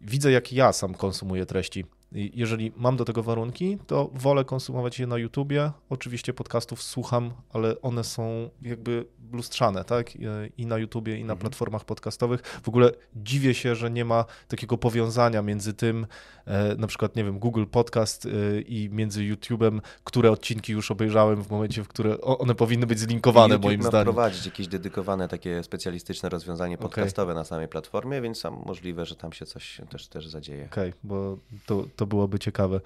widzę, 0.01 0.33
jak 0.33 0.53
ja 0.53 0.73
sam 0.73 0.95
konsumuję 0.95 1.47
treści 1.47 1.85
jeżeli 2.13 2.73
mam 2.77 2.97
do 2.97 3.05
tego 3.05 3.23
warunki, 3.23 3.79
to 3.87 4.11
wolę 4.15 4.45
konsumować 4.45 4.99
je 4.99 5.07
na 5.07 5.19
YouTubie. 5.19 5.71
Oczywiście 5.91 6.35
podcastów 6.35 6.83
słucham, 6.83 7.31
ale 7.53 7.81
one 7.81 8.05
są 8.05 8.51
jakby 8.63 9.07
lustrzane, 9.33 9.85
tak? 9.85 10.13
I 10.59 10.67
na 10.67 10.79
YouTubie, 10.79 11.17
i 11.17 11.25
na 11.25 11.33
mhm. 11.33 11.39
platformach 11.39 11.85
podcastowych. 11.85 12.43
W 12.63 12.69
ogóle 12.69 12.91
dziwię 13.17 13.55
się, 13.55 13.75
że 13.75 13.91
nie 13.91 14.05
ma 14.05 14.25
takiego 14.49 14.79
powiązania 14.79 15.43
między 15.43 15.75
tym, 15.75 16.07
e, 16.45 16.77
na 16.77 16.87
przykład, 16.87 17.17
nie 17.17 17.25
wiem, 17.25 17.39
Google 17.39 17.65
Podcast 17.65 18.27
e, 18.27 18.61
i 18.61 18.91
między 18.91 19.23
YouTube'em, 19.23 19.81
które 20.05 20.31
odcinki 20.31 20.73
już 20.73 20.91
obejrzałem 20.91 21.43
w 21.43 21.51
momencie, 21.51 21.85
w 21.85 21.89
które 21.89 22.21
one 22.21 22.55
powinny 22.55 22.87
być 22.87 22.99
zlinkowane, 22.99 23.55
YouTube 23.55 23.65
moim 23.65 23.81
ma 23.81 23.89
zdaniem. 23.89 24.05
prowadzić 24.05 24.47
jakieś 24.47 24.69
dedykowane, 24.69 25.29
takie 25.29 25.63
specjalistyczne 25.63 26.29
rozwiązanie 26.29 26.79
podcastowe 26.79 27.33
okay. 27.33 27.41
na 27.41 27.45
samej 27.45 27.69
platformie, 27.69 28.21
więc 28.21 28.39
sam 28.39 28.63
możliwe, 28.67 29.07
że 29.07 29.17
tam 29.17 29.33
się 29.33 29.47
coś 29.47 29.81
też, 29.91 30.09
też 30.09 30.29
zadzieje. 30.29 30.69
Okej, 30.73 30.89
okay, 30.89 31.01
bo 31.05 31.39
to, 31.67 31.85
to 31.97 32.07
byłoby 32.07 32.39
ciekawe. 32.39 32.81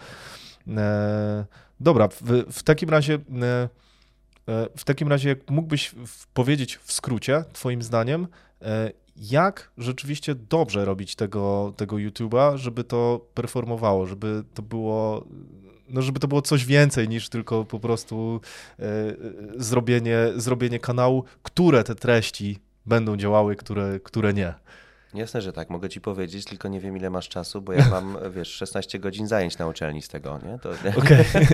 E, 0.68 1.44
dobra, 1.80 2.08
w, 2.08 2.22
w 2.52 2.62
takim 2.62 2.90
razie 2.90 3.18
E, 4.50 4.68
w 4.76 4.84
takim 4.84 5.08
razie, 5.08 5.36
mógłbyś 5.50 5.94
powiedzieć 6.34 6.76
w 6.76 6.92
skrócie, 6.92 7.44
Twoim 7.52 7.82
zdaniem, 7.82 8.26
e, 8.62 8.92
jak 9.16 9.70
rzeczywiście 9.78 10.34
dobrze 10.34 10.84
robić 10.84 11.14
tego, 11.14 11.72
tego 11.76 11.96
YouTube'a, 11.96 12.56
żeby 12.56 12.84
to 12.84 13.26
performowało, 13.34 14.06
żeby 14.06 14.44
to 14.54 14.62
było, 14.62 15.24
no 15.88 16.02
żeby 16.02 16.20
to 16.20 16.28
było 16.28 16.42
coś 16.42 16.64
więcej 16.64 17.08
niż 17.08 17.28
tylko 17.28 17.64
po 17.64 17.80
prostu 17.80 18.40
e, 18.78 18.84
zrobienie, 19.56 20.18
zrobienie 20.36 20.78
kanału, 20.78 21.24
które 21.42 21.84
te 21.84 21.94
treści 21.94 22.58
będą 22.86 23.16
działały, 23.16 23.56
które, 23.56 24.00
które 24.00 24.34
nie. 24.34 24.54
Jasne, 25.14 25.40
że 25.40 25.52
tak, 25.52 25.70
mogę 25.70 25.88
ci 25.88 26.00
powiedzieć, 26.00 26.44
tylko 26.44 26.68
nie 26.68 26.80
wiem 26.80 26.96
ile 26.96 27.10
masz 27.10 27.28
czasu, 27.28 27.62
bo 27.62 27.72
ja 27.72 27.88
mam, 27.88 28.18
wiesz, 28.36 28.48
16 28.48 28.98
godzin 28.98 29.26
zajęć 29.26 29.58
na 29.58 29.66
uczelni 29.66 30.02
z 30.02 30.08
tego, 30.08 30.38
nie? 30.46 30.58
To, 30.58 30.70
okay. 31.00 31.24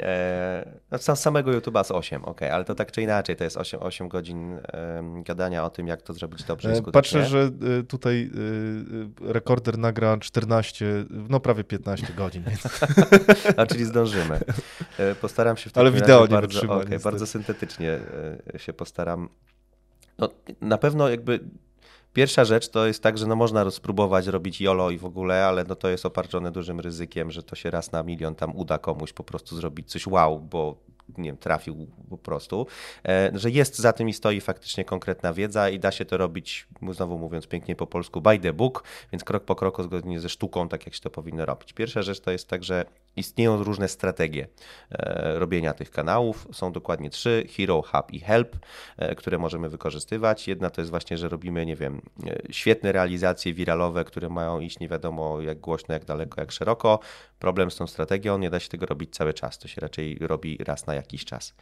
e, 0.00 0.80
no, 0.90 1.16
samego 1.16 1.50
YouTube'a 1.50 1.84
z 1.84 1.90
8, 1.90 2.24
ok, 2.24 2.42
ale 2.42 2.64
to 2.64 2.74
tak 2.74 2.92
czy 2.92 3.02
inaczej, 3.02 3.36
to 3.36 3.44
jest 3.44 3.56
8, 3.56 3.82
8 3.82 4.08
godzin 4.08 4.60
gadania 5.24 5.64
o 5.64 5.70
tym, 5.70 5.86
jak 5.86 6.02
to 6.02 6.12
zrobić 6.12 6.44
dobrze 6.44 6.68
i 6.68 6.72
e, 6.72 6.76
skutecznie. 6.76 6.92
Patrzę, 6.92 7.26
że 7.26 7.50
e, 7.78 7.82
tutaj 7.82 8.30
rekorder 9.20 9.78
nagra 9.78 10.18
14, 10.18 11.04
no 11.10 11.40
prawie 11.40 11.64
15 11.64 12.12
godzin. 12.16 12.42
Więc. 12.42 12.80
A 13.56 13.66
czyli 13.66 13.84
zdążymy. 13.84 14.40
Postaram 15.20 15.56
się 15.56 15.70
w 15.70 15.72
tym 15.72 15.80
Ale 15.80 15.90
wideo 15.90 16.22
nie 16.22 16.28
bardzo, 16.28 16.72
okay, 16.72 16.98
bardzo 16.98 17.26
syntetycznie 17.26 17.98
się 18.56 18.72
postaram. 18.72 19.28
No, 20.18 20.28
na 20.60 20.78
pewno 20.78 21.08
jakby 21.08 21.40
Pierwsza 22.12 22.44
rzecz 22.44 22.68
to 22.68 22.86
jest 22.86 23.02
tak, 23.02 23.18
że 23.18 23.26
no 23.26 23.36
można 23.36 23.70
spróbować 23.70 24.26
robić 24.26 24.60
YOLO 24.60 24.90
i 24.90 24.98
w 24.98 25.04
ogóle, 25.04 25.46
ale 25.46 25.64
no 25.64 25.74
to 25.74 25.88
jest 25.88 26.06
obarczone 26.06 26.50
dużym 26.50 26.80
ryzykiem, 26.80 27.30
że 27.30 27.42
to 27.42 27.56
się 27.56 27.70
raz 27.70 27.92
na 27.92 28.02
milion 28.02 28.34
tam 28.34 28.56
uda 28.56 28.78
komuś 28.78 29.12
po 29.12 29.24
prostu 29.24 29.56
zrobić 29.56 29.90
coś 29.90 30.06
wow, 30.06 30.40
bo 30.40 30.76
nie 31.18 31.24
wiem, 31.24 31.36
trafił 31.36 31.86
po 32.10 32.18
prostu, 32.18 32.66
e, 33.08 33.30
że 33.34 33.50
jest 33.50 33.78
za 33.78 33.92
tym 33.92 34.08
i 34.08 34.12
stoi 34.12 34.40
faktycznie 34.40 34.84
konkretna 34.84 35.32
wiedza 35.32 35.68
i 35.68 35.78
da 35.78 35.90
się 35.90 36.04
to 36.04 36.16
robić, 36.16 36.66
znowu 36.90 37.18
mówiąc 37.18 37.46
pięknie 37.46 37.76
po 37.76 37.86
polsku, 37.86 38.20
by 38.20 38.38
the 38.38 38.52
book, 38.52 38.84
więc 39.12 39.24
krok 39.24 39.44
po 39.44 39.54
kroku 39.54 39.82
zgodnie 39.82 40.20
ze 40.20 40.28
sztuką, 40.28 40.68
tak 40.68 40.86
jak 40.86 40.94
się 40.94 41.00
to 41.00 41.10
powinno 41.10 41.46
robić. 41.46 41.72
Pierwsza 41.72 42.02
rzecz 42.02 42.20
to 42.20 42.30
jest 42.30 42.48
tak, 42.48 42.64
że 42.64 42.84
istnieją 43.16 43.64
różne 43.64 43.88
strategie 43.88 44.48
e, 44.90 45.38
robienia 45.38 45.74
tych 45.74 45.90
kanałów. 45.90 46.48
Są 46.52 46.72
dokładnie 46.72 47.10
trzy: 47.10 47.46
Hero, 47.56 47.82
Hub 47.82 48.12
i 48.12 48.20
Help, 48.20 48.56
e, 48.96 49.14
które 49.14 49.38
możemy 49.38 49.68
wykorzystywać. 49.68 50.48
Jedna 50.48 50.70
to 50.70 50.80
jest 50.80 50.90
właśnie, 50.90 51.18
że 51.18 51.28
robimy, 51.28 51.66
nie 51.66 51.76
wiem, 51.76 52.02
świetne 52.50 52.92
realizacje 52.92 53.54
wiralowe, 53.54 54.04
które 54.04 54.28
mają 54.28 54.60
iść 54.60 54.80
nie 54.80 54.88
wiadomo 54.88 55.40
jak 55.40 55.60
głośno, 55.60 55.94
jak 55.94 56.04
daleko, 56.04 56.40
jak 56.40 56.52
szeroko. 56.52 56.98
Problem 57.40 57.70
z 57.70 57.76
tą 57.76 57.86
strategią, 57.86 58.38
nie 58.38 58.50
da 58.50 58.60
się 58.60 58.68
tego 58.68 58.86
robić 58.86 59.14
cały 59.14 59.34
czas. 59.34 59.58
To 59.58 59.68
się 59.68 59.80
raczej 59.80 60.18
robi 60.20 60.58
raz 60.64 60.86
na 60.86 60.94
jakiś 60.94 61.24
czas. 61.24 61.54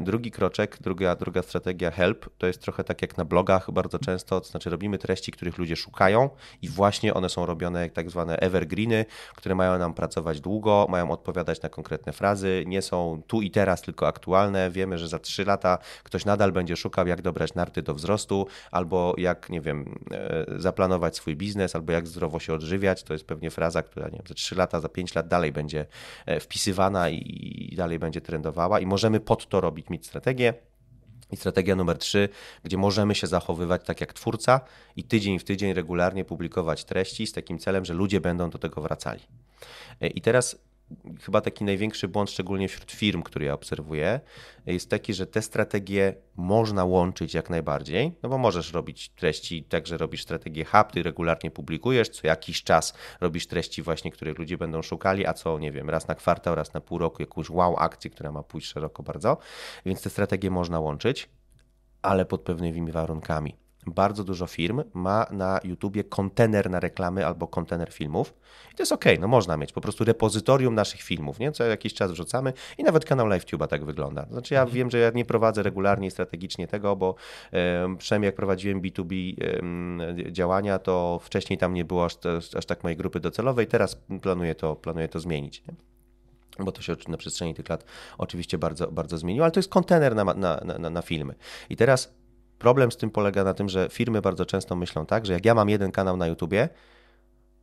Drugi 0.00 0.30
kroczek, 0.30 0.78
druga, 0.80 1.16
druga 1.16 1.42
strategia 1.42 1.90
Help, 1.90 2.26
to 2.38 2.46
jest 2.46 2.60
trochę 2.60 2.84
tak 2.84 3.02
jak 3.02 3.16
na 3.16 3.24
blogach 3.24 3.70
bardzo 3.70 3.98
często, 3.98 4.40
to 4.40 4.46
znaczy 4.46 4.70
robimy 4.70 4.98
treści, 4.98 5.32
których 5.32 5.58
ludzie 5.58 5.76
szukają 5.76 6.30
i 6.62 6.68
właśnie 6.68 7.14
one 7.14 7.28
są 7.28 7.46
robione 7.46 7.80
jak 7.80 7.92
tak 7.92 8.10
zwane 8.10 8.36
evergreeny, 8.36 9.04
które 9.36 9.54
mają 9.54 9.78
nam 9.78 9.94
pracować 9.94 10.40
długo, 10.40 10.86
mają 10.90 11.10
odpowiadać 11.10 11.62
na 11.62 11.68
konkretne 11.68 12.12
frazy, 12.12 12.64
nie 12.66 12.82
są 12.82 13.22
tu 13.26 13.42
i 13.42 13.50
teraz 13.50 13.82
tylko 13.82 14.06
aktualne. 14.06 14.70
Wiemy, 14.70 14.98
że 14.98 15.08
za 15.08 15.18
trzy 15.18 15.44
lata 15.44 15.78
ktoś 16.02 16.24
nadal 16.24 16.52
będzie 16.52 16.76
szukał, 16.76 17.06
jak 17.06 17.22
dobrać 17.22 17.54
narty 17.54 17.82
do 17.82 17.94
wzrostu, 17.94 18.46
albo 18.70 19.14
jak, 19.18 19.50
nie 19.50 19.60
wiem, 19.60 19.98
e, 20.10 20.44
zaplanować 20.56 21.16
swój 21.16 21.36
biznes, 21.36 21.74
albo 21.74 21.92
jak 21.92 22.06
zdrowo 22.06 22.40
się 22.40 22.54
odżywiać. 22.54 23.02
To 23.02 23.12
jest 23.12 23.26
pewnie 23.26 23.50
fraza, 23.50 23.82
która 23.82 24.06
nie 24.06 24.18
wiem, 24.18 24.26
za 24.28 24.34
trzy 24.34 24.54
lata, 24.54 24.80
za 24.80 24.88
lat 25.14 25.28
dalej 25.28 25.52
będzie 25.52 25.86
e, 26.26 26.40
wpisywana 26.40 27.10
i 27.10 27.74
dalej 27.76 27.98
będzie 27.98 28.20
trendowała 28.20 28.80
i 28.80 28.86
możemy 28.86 29.20
pod 29.20 29.48
to 29.48 29.60
robić, 29.60 29.90
mieć 29.90 30.06
strategię. 30.06 30.54
I 31.30 31.36
strategia 31.36 31.76
numer 31.76 31.98
trzy, 31.98 32.28
gdzie 32.64 32.76
możemy 32.76 33.14
się 33.14 33.26
zachowywać 33.26 33.84
tak 33.84 34.00
jak 34.00 34.12
twórca 34.12 34.60
i 34.96 35.04
tydzień 35.04 35.38
w 35.38 35.44
tydzień 35.44 35.72
regularnie 35.72 36.24
publikować 36.24 36.84
treści 36.84 37.26
z 37.26 37.32
takim 37.32 37.58
celem, 37.58 37.84
że 37.84 37.94
ludzie 37.94 38.20
będą 38.20 38.50
do 38.50 38.58
tego 38.58 38.80
wracali. 38.80 39.20
E, 40.00 40.06
I 40.06 40.20
teraz 40.20 40.58
chyba 41.22 41.40
taki 41.40 41.64
największy 41.64 42.08
błąd, 42.08 42.30
szczególnie 42.30 42.68
wśród 42.68 42.92
firm, 42.92 43.22
które 43.22 43.46
ja 43.46 43.54
obserwuję, 43.54 44.20
jest 44.66 44.90
taki, 44.90 45.14
że 45.14 45.26
te 45.26 45.42
strategie 45.42 46.14
można 46.36 46.84
łączyć 46.84 47.34
jak 47.34 47.50
najbardziej, 47.50 48.16
no 48.22 48.28
bo 48.28 48.38
możesz 48.38 48.72
robić 48.72 49.08
treści 49.08 49.64
tak, 49.64 49.86
że 49.86 49.96
robisz 49.96 50.22
strategię 50.22 50.64
hub, 50.64 50.92
ty 50.92 51.02
regularnie 51.02 51.50
publikujesz, 51.50 52.08
co 52.08 52.26
jakiś 52.26 52.62
czas 52.62 52.94
robisz 53.20 53.46
treści 53.46 53.82
właśnie, 53.82 54.10
których 54.10 54.38
ludzie 54.38 54.58
będą 54.58 54.82
szukali, 54.82 55.26
a 55.26 55.32
co, 55.32 55.58
nie 55.58 55.72
wiem, 55.72 55.90
raz 55.90 56.08
na 56.08 56.14
kwartał, 56.14 56.54
raz 56.54 56.74
na 56.74 56.80
pół 56.80 56.98
roku, 56.98 57.22
jakąś 57.22 57.50
wow 57.50 57.76
akcję, 57.76 58.10
która 58.10 58.32
ma 58.32 58.42
pójść 58.42 58.68
szeroko 58.68 59.02
bardzo, 59.02 59.38
więc 59.86 60.02
te 60.02 60.10
strategie 60.10 60.50
można 60.50 60.80
łączyć, 60.80 61.28
ale 62.02 62.24
pod 62.24 62.42
pewnymi 62.42 62.92
warunkami 62.92 63.63
bardzo 63.86 64.24
dużo 64.24 64.46
firm 64.46 64.82
ma 64.94 65.26
na 65.30 65.60
YouTubie 65.64 66.04
kontener 66.04 66.70
na 66.70 66.80
reklamy 66.80 67.26
albo 67.26 67.46
kontener 67.46 67.92
filmów. 67.92 68.34
I 68.72 68.76
to 68.76 68.82
jest 68.82 68.92
ok, 68.92 69.04
no 69.20 69.28
można 69.28 69.56
mieć 69.56 69.72
po 69.72 69.80
prostu 69.80 70.04
repozytorium 70.04 70.74
naszych 70.74 71.02
filmów, 71.02 71.38
nie? 71.38 71.52
co 71.52 71.64
jakiś 71.64 71.94
czas 71.94 72.12
wrzucamy 72.12 72.52
i 72.78 72.82
nawet 72.82 73.04
kanał 73.04 73.26
LiveTube'a 73.26 73.66
tak 73.66 73.84
wygląda. 73.84 74.26
Znaczy 74.30 74.54
ja 74.54 74.60
mhm. 74.60 74.76
wiem, 74.76 74.90
że 74.90 74.98
ja 74.98 75.10
nie 75.10 75.24
prowadzę 75.24 75.62
regularnie 75.62 76.08
i 76.08 76.10
strategicznie 76.10 76.66
tego, 76.66 76.96
bo 76.96 77.14
e, 77.52 77.96
przynajmniej 77.98 78.28
jak 78.28 78.34
prowadziłem 78.34 78.80
B2B 78.80 79.34
e, 80.28 80.32
działania, 80.32 80.78
to 80.78 81.20
wcześniej 81.22 81.58
tam 81.58 81.74
nie 81.74 81.84
było 81.84 82.04
aż, 82.04 82.16
aż 82.58 82.66
tak 82.66 82.82
mojej 82.82 82.96
grupy 82.96 83.20
docelowej, 83.20 83.66
teraz 83.66 83.96
planuję 84.22 84.54
to, 84.54 84.76
planuję 84.76 85.08
to 85.08 85.20
zmienić. 85.20 85.62
Nie? 85.68 85.74
bo 86.58 86.72
to 86.72 86.82
się 86.82 86.96
na 87.08 87.16
przestrzeni 87.16 87.54
tych 87.54 87.68
lat 87.68 87.84
oczywiście 88.18 88.58
bardzo, 88.58 88.92
bardzo 88.92 89.18
zmieniło, 89.18 89.44
ale 89.44 89.52
to 89.52 89.58
jest 89.58 89.70
kontener 89.70 90.14
na, 90.14 90.24
na, 90.24 90.60
na, 90.78 90.90
na 90.90 91.02
filmy. 91.02 91.34
I 91.70 91.76
teraz 91.76 92.14
Problem 92.58 92.92
z 92.92 92.96
tym 92.96 93.10
polega 93.10 93.44
na 93.44 93.54
tym, 93.54 93.68
że 93.68 93.88
firmy 93.90 94.20
bardzo 94.20 94.46
często 94.46 94.76
myślą 94.76 95.06
tak, 95.06 95.26
że 95.26 95.32
jak 95.32 95.44
ja 95.44 95.54
mam 95.54 95.68
jeden 95.68 95.92
kanał 95.92 96.16
na 96.16 96.26
YouTubie, 96.26 96.68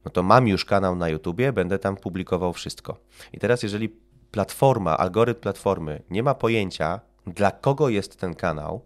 no 0.06 0.12
to 0.12 0.24
mam 0.24 0.48
już 0.48 0.66
kanał 0.66 0.96
na 0.96 1.10
YouTubie, 1.10 1.54
będę 1.54 1.80
tam 1.80 1.96
publikował 1.96 2.54
wszystko. 2.54 2.98
I 3.34 3.40
teraz, 3.40 3.64
jeżeli 3.64 3.90
platforma, 4.32 4.98
algorytm 4.98 5.42
platformy 5.42 6.02
nie 6.10 6.24
ma 6.24 6.36
pojęcia, 6.36 7.00
dla 7.28 7.52
kogo 7.52 7.90
jest 7.90 8.20
ten 8.20 8.36
kanał, 8.36 8.86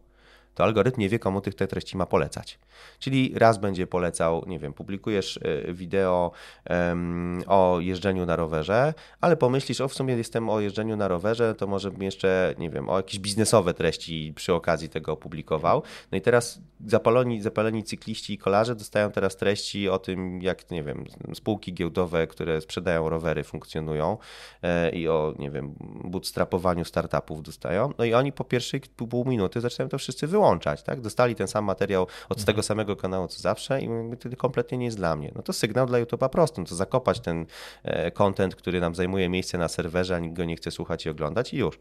to 0.56 0.64
algorytm 0.64 1.02
nie 1.02 1.10
wie, 1.10 1.20
komu 1.20 1.42
tych 1.42 1.56
te 1.56 1.68
treści 1.68 1.98
ma 1.98 2.06
polecać. 2.06 2.60
Czyli 3.00 3.34
raz 3.36 3.58
będzie 3.58 3.88
polecał, 3.88 4.44
nie 4.48 4.60
wiem, 4.60 4.74
publikujesz 4.74 5.40
e, 5.68 5.74
wideo 5.74 6.32
um, 6.70 7.44
o 7.48 7.80
jeżdżeniu 7.80 8.26
na 8.26 8.36
rowerze, 8.36 8.94
ale 9.22 9.38
pomyślisz, 9.38 9.82
o 9.82 9.88
w 9.88 9.94
sumie 9.94 10.18
jestem 10.18 10.50
o 10.50 10.60
jeżdżeniu 10.60 10.96
na 10.96 11.08
rowerze, 11.08 11.56
to 11.56 11.68
może 11.68 11.92
bym 11.92 12.04
jeszcze, 12.04 12.54
nie 12.58 12.70
wiem, 12.70 12.90
o 12.90 12.98
jakieś 12.98 13.20
biznesowe 13.20 13.74
treści 13.74 14.34
przy 14.36 14.54
okazji 14.54 14.90
tego 14.90 15.12
opublikował. 15.12 15.84
No 16.12 16.18
i 16.18 16.22
teraz 16.22 16.60
zapaleni, 16.88 17.42
zapaleni 17.42 17.84
cykliści 17.84 18.34
i 18.34 18.38
kolarze 18.38 18.76
dostają 18.76 19.12
teraz 19.12 19.36
treści 19.36 19.90
o 19.90 20.00
tym, 20.00 20.42
jak, 20.42 20.72
nie 20.72 20.84
wiem, 20.84 21.06
spółki 21.34 21.74
giełdowe, 21.74 22.28
które 22.28 22.62
sprzedają 22.62 23.10
rowery, 23.10 23.44
funkcjonują 23.44 24.18
e, 24.62 24.90
i 24.90 25.08
o, 25.08 25.34
nie 25.40 25.52
wiem, 25.52 25.76
bootstrapowaniu 26.04 26.86
startupów 26.86 27.44
dostają. 27.44 27.94
No 27.98 28.06
i 28.06 28.14
oni 28.14 28.32
po 28.32 28.44
pierwszej 28.44 28.82
pół 28.82 29.26
minuty 29.26 29.62
zaczynają 29.62 29.90
to 29.90 29.98
wszyscy 29.98 30.28
wyłączać, 30.46 30.84
tak? 30.84 31.02
Dostali 31.02 31.36
ten 31.36 31.48
sam 31.48 31.66
materiał 31.66 32.04
od 32.04 32.38
mhm. 32.38 32.46
tego 32.46 32.64
samego 32.64 32.96
kanału 32.96 33.28
co 33.28 33.40
zawsze 33.40 33.82
i 33.82 33.90
to 34.18 34.38
kompletnie 34.38 34.78
nie 34.78 34.86
jest 34.86 34.98
dla 34.98 35.16
mnie. 35.16 35.32
No 35.36 35.42
to 35.42 35.54
sygnał 35.54 35.86
dla 35.86 36.02
YouTube'a 36.02 36.30
prosty, 36.30 36.62
no 36.62 36.68
to 36.68 36.76
zakopać 36.76 37.20
ten 37.20 37.46
e, 37.84 38.12
content, 38.12 38.56
który 38.56 38.80
nam 38.80 38.96
zajmuje 38.96 39.30
miejsce 39.30 39.58
na 39.58 39.68
serwerze, 39.68 40.16
a 40.16 40.20
nikt 40.20 40.36
go 40.36 40.46
nie 40.46 40.56
chce 40.56 40.72
słuchać 40.72 41.06
i 41.06 41.10
oglądać 41.10 41.54
i 41.54 41.58
już. 41.58 41.80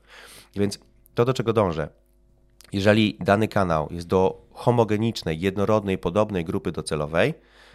Więc 0.56 0.78
to, 1.14 1.24
do 1.24 1.34
czego 1.34 1.52
dążę, 1.52 1.88
jeżeli 2.72 3.16
dany 3.20 3.48
kanał 3.48 3.88
jest 3.90 4.06
do 4.06 4.46
homogenicznej, 4.52 5.40
jednorodnej, 5.40 5.98
podobnej 5.98 6.44
grupy 6.44 6.72
docelowej, 6.72 7.34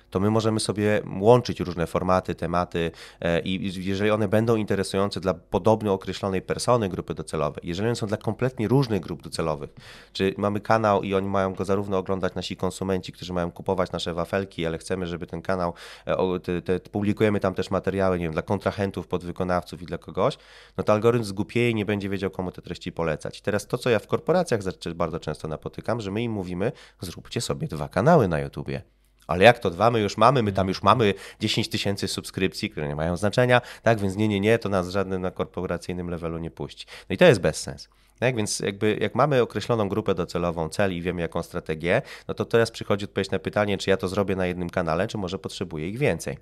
to 0.10 0.20
my 0.20 0.30
możemy 0.30 0.60
sobie 0.60 1.02
łączyć 1.20 1.60
różne 1.60 1.88
formaty, 1.88 2.36
tematy 2.36 2.92
e, 3.22 3.40
i 3.40 3.86
jeżeli 3.86 4.12
one 4.12 4.28
będą 4.28 4.56
interesujące 4.56 5.20
dla 5.20 5.34
podobno 5.34 5.94
określonej 5.94 6.42
persony, 6.42 6.90
grupy 6.90 7.14
docelowej, 7.14 7.64
jeżeli 7.64 7.88
one 7.88 7.96
są 7.96 8.08
dla 8.08 8.18
kompletnie 8.18 8.68
różnych 8.68 9.02
grup 9.02 9.22
docelowych, 9.22 9.70
czy 10.14 10.34
mamy 10.38 10.60
kanał 10.60 11.04
i 11.04 11.14
oni 11.14 11.28
mają 11.28 11.54
go 11.54 11.66
zarówno 11.66 11.98
oglądać 11.98 12.36
nasi 12.36 12.56
konsumenci, 12.56 13.12
którzy 13.12 13.34
mają 13.34 13.52
kupować 13.52 13.92
nasze 13.92 14.14
wafelki, 14.14 14.66
ale 14.66 14.78
chcemy, 14.78 15.08
żeby 15.08 15.28
ten 15.28 15.42
kanał, 15.42 15.74
e, 16.06 16.40
te, 16.40 16.62
te, 16.62 16.80
publikujemy 16.80 17.40
tam 17.40 17.54
też 17.54 17.72
materiały, 17.72 18.20
nie 18.20 18.26
wiem, 18.26 18.34
dla 18.34 18.42
kontrahentów, 18.42 19.08
podwykonawców 19.08 19.82
i 19.82 19.86
dla 19.86 19.98
kogoś, 19.98 20.38
no 20.78 20.84
to 20.84 20.94
algorytm 20.94 21.24
zgupieje 21.26 21.70
i 21.70 21.76
nie 21.76 21.86
będzie 21.86 22.10
wiedział, 22.10 22.30
komu 22.30 22.52
te 22.52 22.62
treści 22.62 22.92
polecać. 22.92 23.42
Teraz 23.42 23.68
to, 23.68 23.78
co 23.78 23.90
ja 23.90 24.00
w 24.00 24.08
korporacjach 24.08 24.62
bardzo 24.96 25.20
często 25.20 25.48
napotykam, 25.48 26.02
że 26.02 26.12
my 26.12 26.24
im 26.24 26.32
mówimy, 26.32 26.72
zróbcie 27.02 27.42
sobie 27.42 27.68
dwa 27.68 27.88
kanały 27.88 28.28
na 28.28 28.40
YouTubie 28.40 28.82
ale 29.30 29.44
jak 29.44 29.60
to 29.60 29.70
dwa 29.70 29.92
my 29.92 30.00
już 30.00 30.18
mamy, 30.18 30.44
my 30.44 30.52
tam 30.52 30.68
już 30.68 30.84
mamy 30.84 31.14
10 31.40 31.70
tysięcy 31.70 32.08
subskrypcji, 32.08 32.70
które 32.70 32.88
nie 32.88 32.96
mają 32.96 33.18
znaczenia, 33.18 33.62
tak, 33.84 34.00
więc 34.00 34.16
nie, 34.16 34.28
nie, 34.28 34.40
nie, 34.40 34.60
to 34.60 34.70
nas 34.70 34.90
żadnym 34.90 35.22
na 35.22 35.32
korporacyjnym 35.32 36.10
levelu 36.10 36.38
nie 36.38 36.52
puści. 36.52 36.86
No 37.10 37.14
i 37.14 37.18
to 37.18 37.26
jest 37.26 37.42
bezsens. 37.42 37.90
Tak, 38.20 38.36
więc 38.36 38.60
jakby 38.60 38.98
jak 39.02 39.16
mamy 39.16 39.42
określoną 39.42 39.90
grupę 39.90 40.16
docelową, 40.16 40.70
cel 40.70 40.96
i 40.96 41.02
wiemy 41.02 41.22
jaką 41.22 41.44
strategię, 41.44 42.02
no 42.28 42.34
to 42.34 42.46
teraz 42.46 42.72
przychodzi 42.72 43.06
odpowiedź 43.06 43.32
na 43.32 43.40
pytanie, 43.40 43.78
czy 43.78 43.90
ja 43.90 43.98
to 43.98 44.08
zrobię 44.08 44.36
na 44.36 44.46
jednym 44.46 44.70
kanale, 44.70 45.08
czy 45.08 45.18
może 45.18 45.40
potrzebuję 45.40 45.90
ich 45.90 45.98
więcej. 45.98 46.38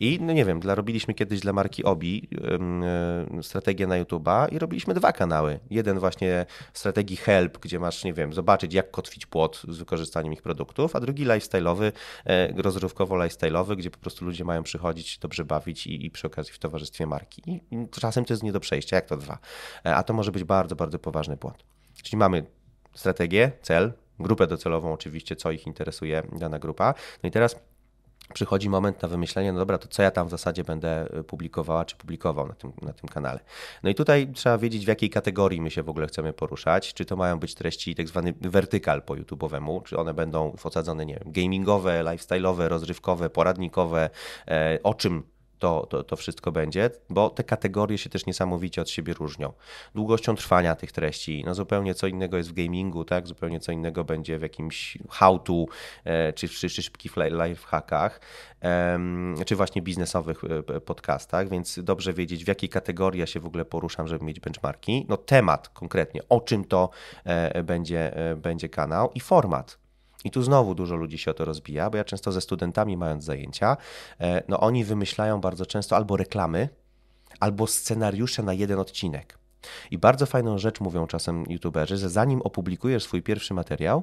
I 0.00 0.18
no 0.20 0.32
nie 0.32 0.44
wiem, 0.44 0.60
dla, 0.60 0.74
robiliśmy 0.74 1.14
kiedyś 1.14 1.40
dla 1.40 1.52
marki 1.52 1.84
Obi 1.84 2.28
yy, 3.32 3.42
strategię 3.42 3.86
na 3.86 4.04
YouTube'a 4.04 4.52
i 4.52 4.58
robiliśmy 4.58 4.94
dwa 4.94 5.12
kanały. 5.12 5.60
Jeden 5.70 5.98
właśnie 5.98 6.46
strategii 6.72 7.16
Help, 7.16 7.58
gdzie 7.58 7.78
masz, 7.78 8.04
nie 8.04 8.12
wiem, 8.12 8.32
zobaczyć 8.32 8.74
jak 8.74 8.90
kotwić 8.90 9.26
płot 9.26 9.62
z 9.68 9.78
wykorzystaniem 9.78 10.32
ich 10.32 10.42
produktów, 10.42 10.96
a 10.96 11.00
drugi 11.00 11.26
lifestyle'owy, 11.26 11.92
yy, 12.26 12.62
rozrywkowo-lifestyle'owy, 12.62 13.76
gdzie 13.76 13.90
po 13.90 13.98
prostu 13.98 14.24
ludzie 14.24 14.44
mają 14.44 14.62
przychodzić, 14.62 15.18
dobrze 15.18 15.44
bawić 15.44 15.86
i, 15.86 16.06
i 16.06 16.10
przy 16.10 16.26
okazji 16.26 16.52
w 16.52 16.58
towarzystwie 16.58 17.06
marki. 17.06 17.42
I, 17.46 17.60
I, 17.70 17.88
czasem 18.00 18.24
to 18.24 18.32
jest 18.32 18.42
nie 18.42 18.52
do 18.52 18.60
przejścia, 18.60 18.96
jak 18.96 19.06
to 19.06 19.16
dwa. 19.16 19.38
Yy, 19.84 19.94
a 19.94 20.02
to 20.02 20.12
może 20.14 20.32
być 20.32 20.44
bardzo, 20.44 20.76
bardzo 20.76 20.98
poważny 20.98 21.36
błąd. 21.36 21.64
Czyli 22.02 22.16
mamy 22.16 22.46
strategię, 22.94 23.52
cel, 23.62 23.92
grupę 24.18 24.46
docelową 24.46 24.92
oczywiście, 24.92 25.36
co 25.36 25.50
ich 25.50 25.66
interesuje 25.66 26.22
dana 26.32 26.58
grupa. 26.58 26.94
No 27.22 27.28
i 27.28 27.32
teraz 27.32 27.56
przychodzi 28.34 28.68
moment 28.68 29.02
na 29.02 29.08
wymyślenie, 29.08 29.52
no 29.52 29.58
dobra, 29.58 29.78
to 29.78 29.88
co 29.88 30.02
ja 30.02 30.10
tam 30.10 30.26
w 30.26 30.30
zasadzie 30.30 30.64
będę 30.64 31.18
y, 31.18 31.24
publikowała, 31.24 31.84
czy 31.84 31.96
publikował 31.96 32.48
na 32.48 32.54
tym, 32.54 32.72
na 32.82 32.92
tym 32.92 33.08
kanale. 33.08 33.40
No 33.82 33.90
i 33.90 33.94
tutaj 33.94 34.28
trzeba 34.34 34.58
wiedzieć, 34.58 34.84
w 34.84 34.88
jakiej 34.88 35.10
kategorii 35.10 35.60
my 35.60 35.70
się 35.70 35.82
w 35.82 35.88
ogóle 35.88 36.06
chcemy 36.06 36.32
poruszać, 36.32 36.94
czy 36.94 37.04
to 37.04 37.16
mają 37.16 37.38
być 37.38 37.54
treści 37.54 37.94
tak 37.94 38.08
zwany 38.08 38.34
wertykal 38.40 39.02
po 39.02 39.14
YouTube'owemu, 39.14 39.82
czy 39.82 39.96
one 39.96 40.14
będą 40.14 40.56
osadzone, 40.64 41.06
nie 41.06 41.14
wiem, 41.14 41.32
gamingowe, 41.32 42.04
lifestyle'owe, 42.04 42.68
rozrywkowe, 42.68 43.30
poradnikowe, 43.30 44.10
e, 44.48 44.78
o 44.82 44.94
czym 44.94 45.22
to, 45.58 45.86
to, 45.90 46.02
to 46.02 46.16
wszystko 46.16 46.52
będzie, 46.52 46.90
bo 47.10 47.30
te 47.30 47.44
kategorie 47.44 47.98
się 47.98 48.10
też 48.10 48.26
niesamowicie 48.26 48.82
od 48.82 48.90
siebie 48.90 49.14
różnią. 49.14 49.52
Długością 49.94 50.36
trwania 50.36 50.74
tych 50.74 50.92
treści, 50.92 51.42
no 51.46 51.54
zupełnie 51.54 51.94
co 51.94 52.06
innego 52.06 52.36
jest 52.36 52.50
w 52.50 52.52
gamingu, 52.52 53.04
tak? 53.04 53.26
zupełnie 53.26 53.60
co 53.60 53.72
innego 53.72 54.04
będzie 54.04 54.38
w 54.38 54.42
jakimś 54.42 54.98
how-to 55.10 55.64
e, 56.04 56.32
czy, 56.32 56.48
czy, 56.48 56.68
czy 56.68 56.82
szybkich 56.82 57.12
lifehackach, 57.16 58.20
czy 59.46 59.56
właśnie 59.56 59.82
biznesowych 59.82 60.42
e, 60.44 60.80
podcastach, 60.80 61.48
więc 61.48 61.78
dobrze 61.82 62.12
wiedzieć, 62.12 62.44
w 62.44 62.48
jakiej 62.48 62.68
kategorii 62.68 63.20
ja 63.20 63.26
się 63.26 63.40
w 63.40 63.46
ogóle 63.46 63.64
poruszam, 63.64 64.08
żeby 64.08 64.24
mieć 64.24 64.40
benchmarki. 64.40 65.06
No 65.08 65.16
temat 65.16 65.68
konkretnie, 65.68 66.20
o 66.28 66.40
czym 66.40 66.64
to 66.64 66.90
e, 67.24 67.62
będzie, 67.62 68.12
będzie 68.36 68.68
kanał 68.68 69.10
i 69.14 69.20
format. 69.20 69.87
I 70.24 70.30
tu 70.30 70.42
znowu 70.42 70.74
dużo 70.74 70.96
ludzi 70.96 71.18
się 71.18 71.30
o 71.30 71.34
to 71.34 71.44
rozbija, 71.44 71.90
bo 71.90 71.96
ja 71.96 72.04
często 72.04 72.32
ze 72.32 72.40
studentami 72.40 72.96
mając 72.96 73.24
zajęcia, 73.24 73.76
e, 74.20 74.42
no 74.48 74.60
oni 74.60 74.84
wymyślają 74.84 75.40
bardzo 75.40 75.66
często 75.66 75.96
albo 75.96 76.16
reklamy, 76.16 76.68
albo 77.40 77.66
scenariusze 77.66 78.42
na 78.42 78.52
jeden 78.52 78.78
odcinek. 78.78 79.38
I 79.90 79.98
bardzo 79.98 80.26
fajną 80.26 80.58
rzecz 80.58 80.80
mówią 80.80 81.06
czasem 81.06 81.44
youtuberzy, 81.48 81.96
że 81.96 82.08
zanim 82.08 82.42
opublikujesz 82.42 83.04
swój 83.04 83.22
pierwszy 83.22 83.54
materiał, 83.54 84.02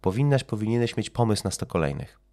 powinnaś, 0.00 0.44
powinieneś 0.44 0.96
mieć 0.96 1.10
pomysł 1.10 1.42
na 1.44 1.50
100 1.50 1.66
kolejnych. 1.66 2.25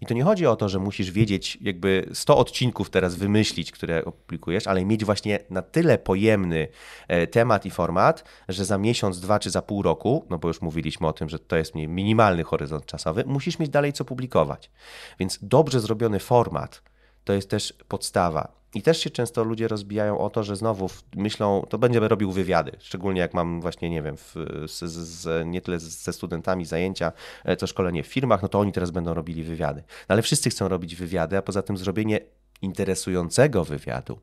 I 0.00 0.06
to 0.06 0.14
nie 0.14 0.24
chodzi 0.24 0.46
o 0.46 0.56
to, 0.56 0.68
że 0.68 0.78
musisz 0.78 1.10
wiedzieć, 1.10 1.58
jakby 1.60 2.08
100 2.12 2.36
odcinków 2.36 2.90
teraz 2.90 3.14
wymyślić, 3.14 3.72
które 3.72 4.04
opublikujesz, 4.04 4.66
ale 4.66 4.84
mieć 4.84 5.04
właśnie 5.04 5.38
na 5.50 5.62
tyle 5.62 5.98
pojemny 5.98 6.68
e, 7.08 7.26
temat 7.26 7.66
i 7.66 7.70
format, 7.70 8.24
że 8.48 8.64
za 8.64 8.78
miesiąc, 8.78 9.20
dwa 9.20 9.38
czy 9.38 9.50
za 9.50 9.62
pół 9.62 9.82
roku, 9.82 10.26
no 10.30 10.38
bo 10.38 10.48
już 10.48 10.60
mówiliśmy 10.60 11.06
o 11.06 11.12
tym, 11.12 11.28
że 11.28 11.38
to 11.38 11.56
jest 11.56 11.74
minimalny 11.74 12.44
horyzont 12.44 12.86
czasowy, 12.86 13.24
musisz 13.26 13.58
mieć 13.58 13.70
dalej 13.70 13.92
co 13.92 14.04
publikować. 14.04 14.70
Więc 15.18 15.38
dobrze 15.42 15.80
zrobiony 15.80 16.18
format 16.18 16.82
to 17.24 17.32
jest 17.32 17.50
też 17.50 17.74
podstawa. 17.88 18.52
I 18.76 18.82
też 18.82 19.00
się 19.00 19.10
często 19.10 19.44
ludzie 19.44 19.68
rozbijają 19.68 20.18
o 20.18 20.30
to, 20.30 20.42
że 20.42 20.56
znowu 20.56 20.90
myślą, 21.14 21.66
to 21.68 21.78
będziemy 21.78 22.08
robił 22.08 22.32
wywiady, 22.32 22.72
szczególnie 22.78 23.20
jak 23.20 23.34
mam 23.34 23.60
właśnie, 23.60 23.90
nie 23.90 24.02
wiem, 24.02 24.16
w, 24.16 24.34
z, 24.66 24.84
z, 24.84 25.46
nie 25.46 25.60
tyle 25.60 25.78
ze 25.78 26.12
studentami 26.12 26.64
zajęcia, 26.64 27.12
co 27.58 27.64
e, 27.64 27.66
szkolenie 27.66 28.02
w 28.02 28.06
firmach, 28.06 28.42
no 28.42 28.48
to 28.48 28.60
oni 28.60 28.72
teraz 28.72 28.90
będą 28.90 29.14
robili 29.14 29.42
wywiady. 29.42 29.80
No 29.80 30.12
ale 30.12 30.22
wszyscy 30.22 30.50
chcą 30.50 30.68
robić 30.68 30.96
wywiady, 30.96 31.36
a 31.36 31.42
poza 31.42 31.62
tym 31.62 31.76
zrobienie 31.76 32.20
interesującego 32.62 33.64
wywiadu 33.64 34.18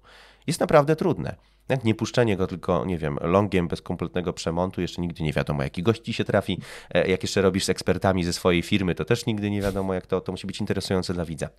jest 0.48 0.60
naprawdę 0.60 0.96
trudne. 0.96 1.36
Nie 1.84 1.96
puszczenie 1.96 2.38
go 2.38 2.48
tylko, 2.48 2.86
nie 2.86 2.98
wiem, 2.98 3.18
longiem 3.22 3.68
bez 3.68 3.82
kompletnego 3.82 4.34
przemontu, 4.34 4.82
jeszcze 4.82 5.02
nigdy 5.02 5.24
nie 5.24 5.34
wiadomo, 5.34 5.64
jaki 5.64 5.84
gości 5.84 6.14
się 6.14 6.24
trafi. 6.24 6.60
E, 6.90 7.08
jak 7.08 7.24
jeszcze 7.24 7.42
robisz 7.42 7.66
z 7.66 7.70
ekspertami 7.70 8.24
ze 8.24 8.34
swojej 8.34 8.62
firmy, 8.62 8.96
to 8.96 9.06
też 9.06 9.26
nigdy 9.26 9.50
nie 9.50 9.62
wiadomo, 9.62 9.94
jak 9.94 10.08
to, 10.08 10.22
to 10.22 10.32
musi 10.32 10.48
być 10.48 10.60
interesujące 10.60 11.14
dla 11.14 11.26
widza. 11.26 11.50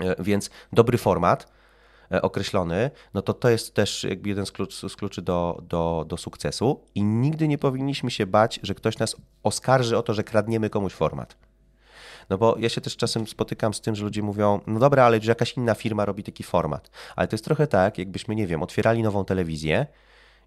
E, 0.00 0.22
więc 0.22 0.50
dobry 0.72 0.98
format, 0.98 1.55
określony, 2.10 2.90
no 3.14 3.22
to 3.22 3.34
to 3.34 3.48
jest 3.48 3.74
też 3.74 4.04
jakby 4.04 4.28
jeden 4.28 4.46
z, 4.46 4.52
klucz, 4.52 4.74
z 4.74 4.96
kluczy 4.96 5.22
do, 5.22 5.62
do, 5.68 6.04
do 6.08 6.16
sukcesu 6.16 6.80
i 6.94 7.04
nigdy 7.04 7.48
nie 7.48 7.58
powinniśmy 7.58 8.10
się 8.10 8.26
bać, 8.26 8.60
że 8.62 8.74
ktoś 8.74 8.98
nas 8.98 9.16
oskarży 9.42 9.98
o 9.98 10.02
to, 10.02 10.14
że 10.14 10.24
kradniemy 10.24 10.70
komuś 10.70 10.92
format. 10.92 11.36
No 12.30 12.38
bo 12.38 12.56
ja 12.58 12.68
się 12.68 12.80
też 12.80 12.96
czasem 12.96 13.26
spotykam 13.26 13.74
z 13.74 13.80
tym, 13.80 13.96
że 13.96 14.04
ludzie 14.04 14.22
mówią, 14.22 14.60
no 14.66 14.80
dobra, 14.80 15.04
ale 15.04 15.20
że 15.20 15.30
jakaś 15.30 15.56
inna 15.56 15.74
firma 15.74 16.04
robi 16.04 16.22
taki 16.22 16.42
format. 16.42 16.90
Ale 17.16 17.28
to 17.28 17.34
jest 17.34 17.44
trochę 17.44 17.66
tak, 17.66 17.98
jakbyśmy, 17.98 18.34
nie 18.34 18.46
wiem, 18.46 18.62
otwierali 18.62 19.02
nową 19.02 19.24
telewizję 19.24 19.86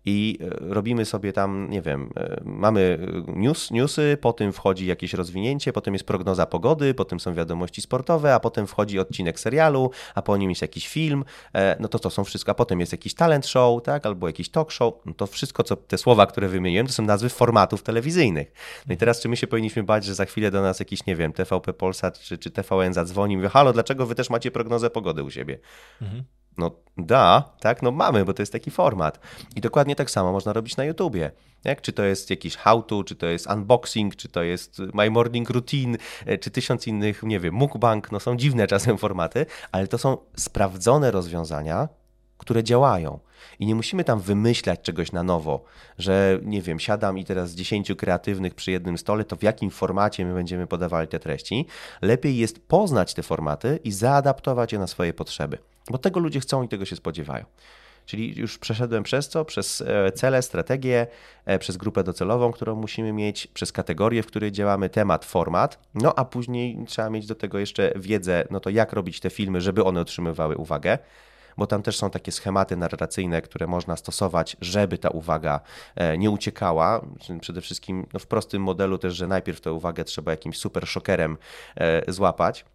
i 0.05 0.37
e, 0.41 0.73
robimy 0.73 1.05
sobie 1.05 1.33
tam, 1.33 1.69
nie 1.69 1.81
wiem, 1.81 2.09
e, 2.17 2.41
mamy 2.45 2.99
news, 3.27 3.71
newsy, 3.71 4.17
potem 4.21 4.53
wchodzi 4.53 4.85
jakieś 4.85 5.13
rozwinięcie, 5.13 5.73
potem 5.73 5.93
jest 5.93 6.05
prognoza 6.05 6.45
pogody, 6.45 6.93
potem 6.93 7.19
są 7.19 7.33
wiadomości 7.33 7.81
sportowe, 7.81 8.35
a 8.35 8.39
potem 8.39 8.67
wchodzi 8.67 8.99
odcinek 8.99 9.39
serialu, 9.39 9.91
a 10.15 10.21
po 10.21 10.37
nim 10.37 10.49
jest 10.49 10.61
jakiś 10.61 10.87
film, 10.87 11.25
e, 11.53 11.77
no 11.79 11.87
to 11.87 11.99
to 11.99 12.09
są 12.09 12.23
wszystko, 12.23 12.51
a 12.51 12.55
potem 12.55 12.79
jest 12.79 12.91
jakiś 12.91 13.13
talent 13.13 13.47
show, 13.47 13.83
tak, 13.83 14.05
albo 14.05 14.27
jakiś 14.27 14.49
talk 14.49 14.71
show, 14.71 14.93
no 15.05 15.13
to 15.13 15.27
wszystko, 15.27 15.63
co 15.63 15.75
te 15.75 15.97
słowa, 15.97 16.25
które 16.25 16.47
wymieniłem, 16.47 16.87
to 16.87 16.93
są 16.93 17.03
nazwy 17.03 17.29
formatów 17.29 17.83
telewizyjnych. 17.83 18.53
No 18.87 18.93
i 18.93 18.97
teraz 18.97 19.21
czy 19.21 19.29
my 19.29 19.37
się 19.37 19.47
powinniśmy 19.47 19.83
bać, 19.83 20.05
że 20.05 20.15
za 20.15 20.25
chwilę 20.25 20.51
do 20.51 20.61
nas 20.61 20.79
jakiś, 20.79 21.05
nie 21.05 21.15
wiem, 21.15 21.33
TVP 21.33 21.73
Polsat 21.73 22.19
czy, 22.19 22.37
czy 22.37 22.51
TVN 22.51 22.93
zadzwoni 22.93 23.33
i 23.33 23.37
mówi, 23.37 23.49
halo, 23.49 23.73
dlaczego 23.73 24.05
wy 24.05 24.15
też 24.15 24.29
macie 24.29 24.51
prognozę 24.51 24.89
pogody 24.89 25.23
u 25.23 25.31
siebie? 25.31 25.59
Mhm. 26.01 26.23
No 26.57 26.71
da, 26.97 27.43
tak, 27.59 27.81
no 27.81 27.91
mamy, 27.91 28.25
bo 28.25 28.33
to 28.33 28.41
jest 28.41 28.51
taki 28.51 28.71
format. 28.71 29.19
I 29.55 29.61
dokładnie 29.61 29.95
tak 29.95 30.11
samo 30.11 30.31
można 30.31 30.53
robić 30.53 30.77
na 30.77 30.85
YouTubie. 30.85 31.31
Jak? 31.63 31.81
Czy 31.81 31.93
to 31.93 32.03
jest 32.03 32.29
jakiś 32.29 32.55
how-to, 32.55 33.03
czy 33.03 33.15
to 33.15 33.25
jest 33.25 33.47
unboxing, 33.47 34.15
czy 34.15 34.29
to 34.29 34.43
jest 34.43 34.79
my 34.93 35.09
morning 35.09 35.49
routine, 35.49 35.97
e, 36.25 36.37
czy 36.37 36.51
tysiąc 36.51 36.87
innych, 36.87 37.23
nie 37.23 37.39
wiem, 37.39 37.53
mukbang, 37.53 38.11
no 38.11 38.19
są 38.19 38.37
dziwne 38.37 38.67
czasem 38.67 38.97
formaty, 38.97 39.45
ale 39.71 39.87
to 39.87 39.97
są 39.97 40.17
sprawdzone 40.35 41.11
rozwiązania, 41.11 41.87
które 42.37 42.63
działają. 42.63 43.19
I 43.59 43.65
nie 43.65 43.75
musimy 43.75 44.03
tam 44.03 44.19
wymyślać 44.19 44.81
czegoś 44.81 45.11
na 45.11 45.23
nowo, 45.23 45.63
że 45.97 46.39
nie 46.43 46.61
wiem, 46.61 46.79
siadam 46.79 47.17
i 47.17 47.25
teraz 47.25 47.49
z 47.49 47.55
10 47.55 47.95
kreatywnych 47.97 48.55
przy 48.55 48.71
jednym 48.71 48.97
stole, 48.97 49.23
to 49.23 49.35
w 49.35 49.43
jakim 49.43 49.69
formacie 49.69 50.25
my 50.25 50.33
będziemy 50.33 50.67
podawali 50.67 51.07
te 51.07 51.19
treści. 51.19 51.65
Lepiej 52.01 52.37
jest 52.37 52.67
poznać 52.67 53.13
te 53.13 53.23
formaty 53.23 53.79
i 53.83 53.91
zaadaptować 53.91 54.73
je 54.73 54.79
na 54.79 54.87
swoje 54.87 55.13
potrzeby, 55.13 55.57
bo 55.89 55.97
tego 55.97 56.19
ludzie 56.19 56.39
chcą 56.39 56.63
i 56.63 56.67
tego 56.67 56.85
się 56.85 56.95
spodziewają. 56.95 57.45
Czyli 58.09 58.39
już 58.39 58.57
przeszedłem 58.57 59.03
przez 59.03 59.29
co? 59.29 59.45
Przez 59.45 59.81
e, 59.81 60.11
cele, 60.11 60.41
strategię, 60.41 61.07
e, 61.45 61.59
przez 61.59 61.77
grupę 61.77 62.03
docelową, 62.03 62.51
którą 62.51 62.75
musimy 62.75 63.13
mieć, 63.13 63.47
przez 63.47 63.71
kategorię, 63.71 64.23
w 64.23 64.27
której 64.27 64.51
działamy, 64.51 64.89
temat, 64.89 65.25
format. 65.25 65.79
No 65.93 66.13
a 66.19 66.25
później 66.25 66.77
trzeba 66.87 67.09
mieć 67.09 67.27
do 67.27 67.35
tego 67.35 67.59
jeszcze 67.59 67.93
wiedzę, 67.95 68.43
no 68.51 68.59
to 68.59 68.69
jak 68.69 68.93
robić 68.93 69.19
te 69.19 69.29
filmy, 69.29 69.61
żeby 69.61 69.83
one 69.83 70.01
otrzymywały 70.01 70.57
uwagę 70.57 70.97
bo 71.57 71.67
tam 71.67 71.83
też 71.83 71.97
są 71.97 72.09
takie 72.09 72.31
schematy 72.31 72.77
narracyjne, 72.77 73.41
które 73.41 73.67
można 73.67 73.95
stosować, 73.95 74.57
żeby 74.61 74.97
ta 74.97 75.09
uwaga 75.09 75.59
e, 75.95 76.17
nie 76.17 76.31
uciekała. 76.31 77.01
Przede 77.41 77.61
wszystkim 77.61 78.07
no 78.13 78.19
w 78.19 78.27
prostym 78.27 78.61
modelu 78.61 78.97
też, 78.97 79.15
że 79.15 79.27
najpierw 79.27 79.61
tę 79.61 79.73
uwagę 79.73 80.03
trzeba 80.03 80.31
jakimś 80.31 80.57
super 80.57 80.87
szokerem 80.87 81.37
złapać. 82.07 82.65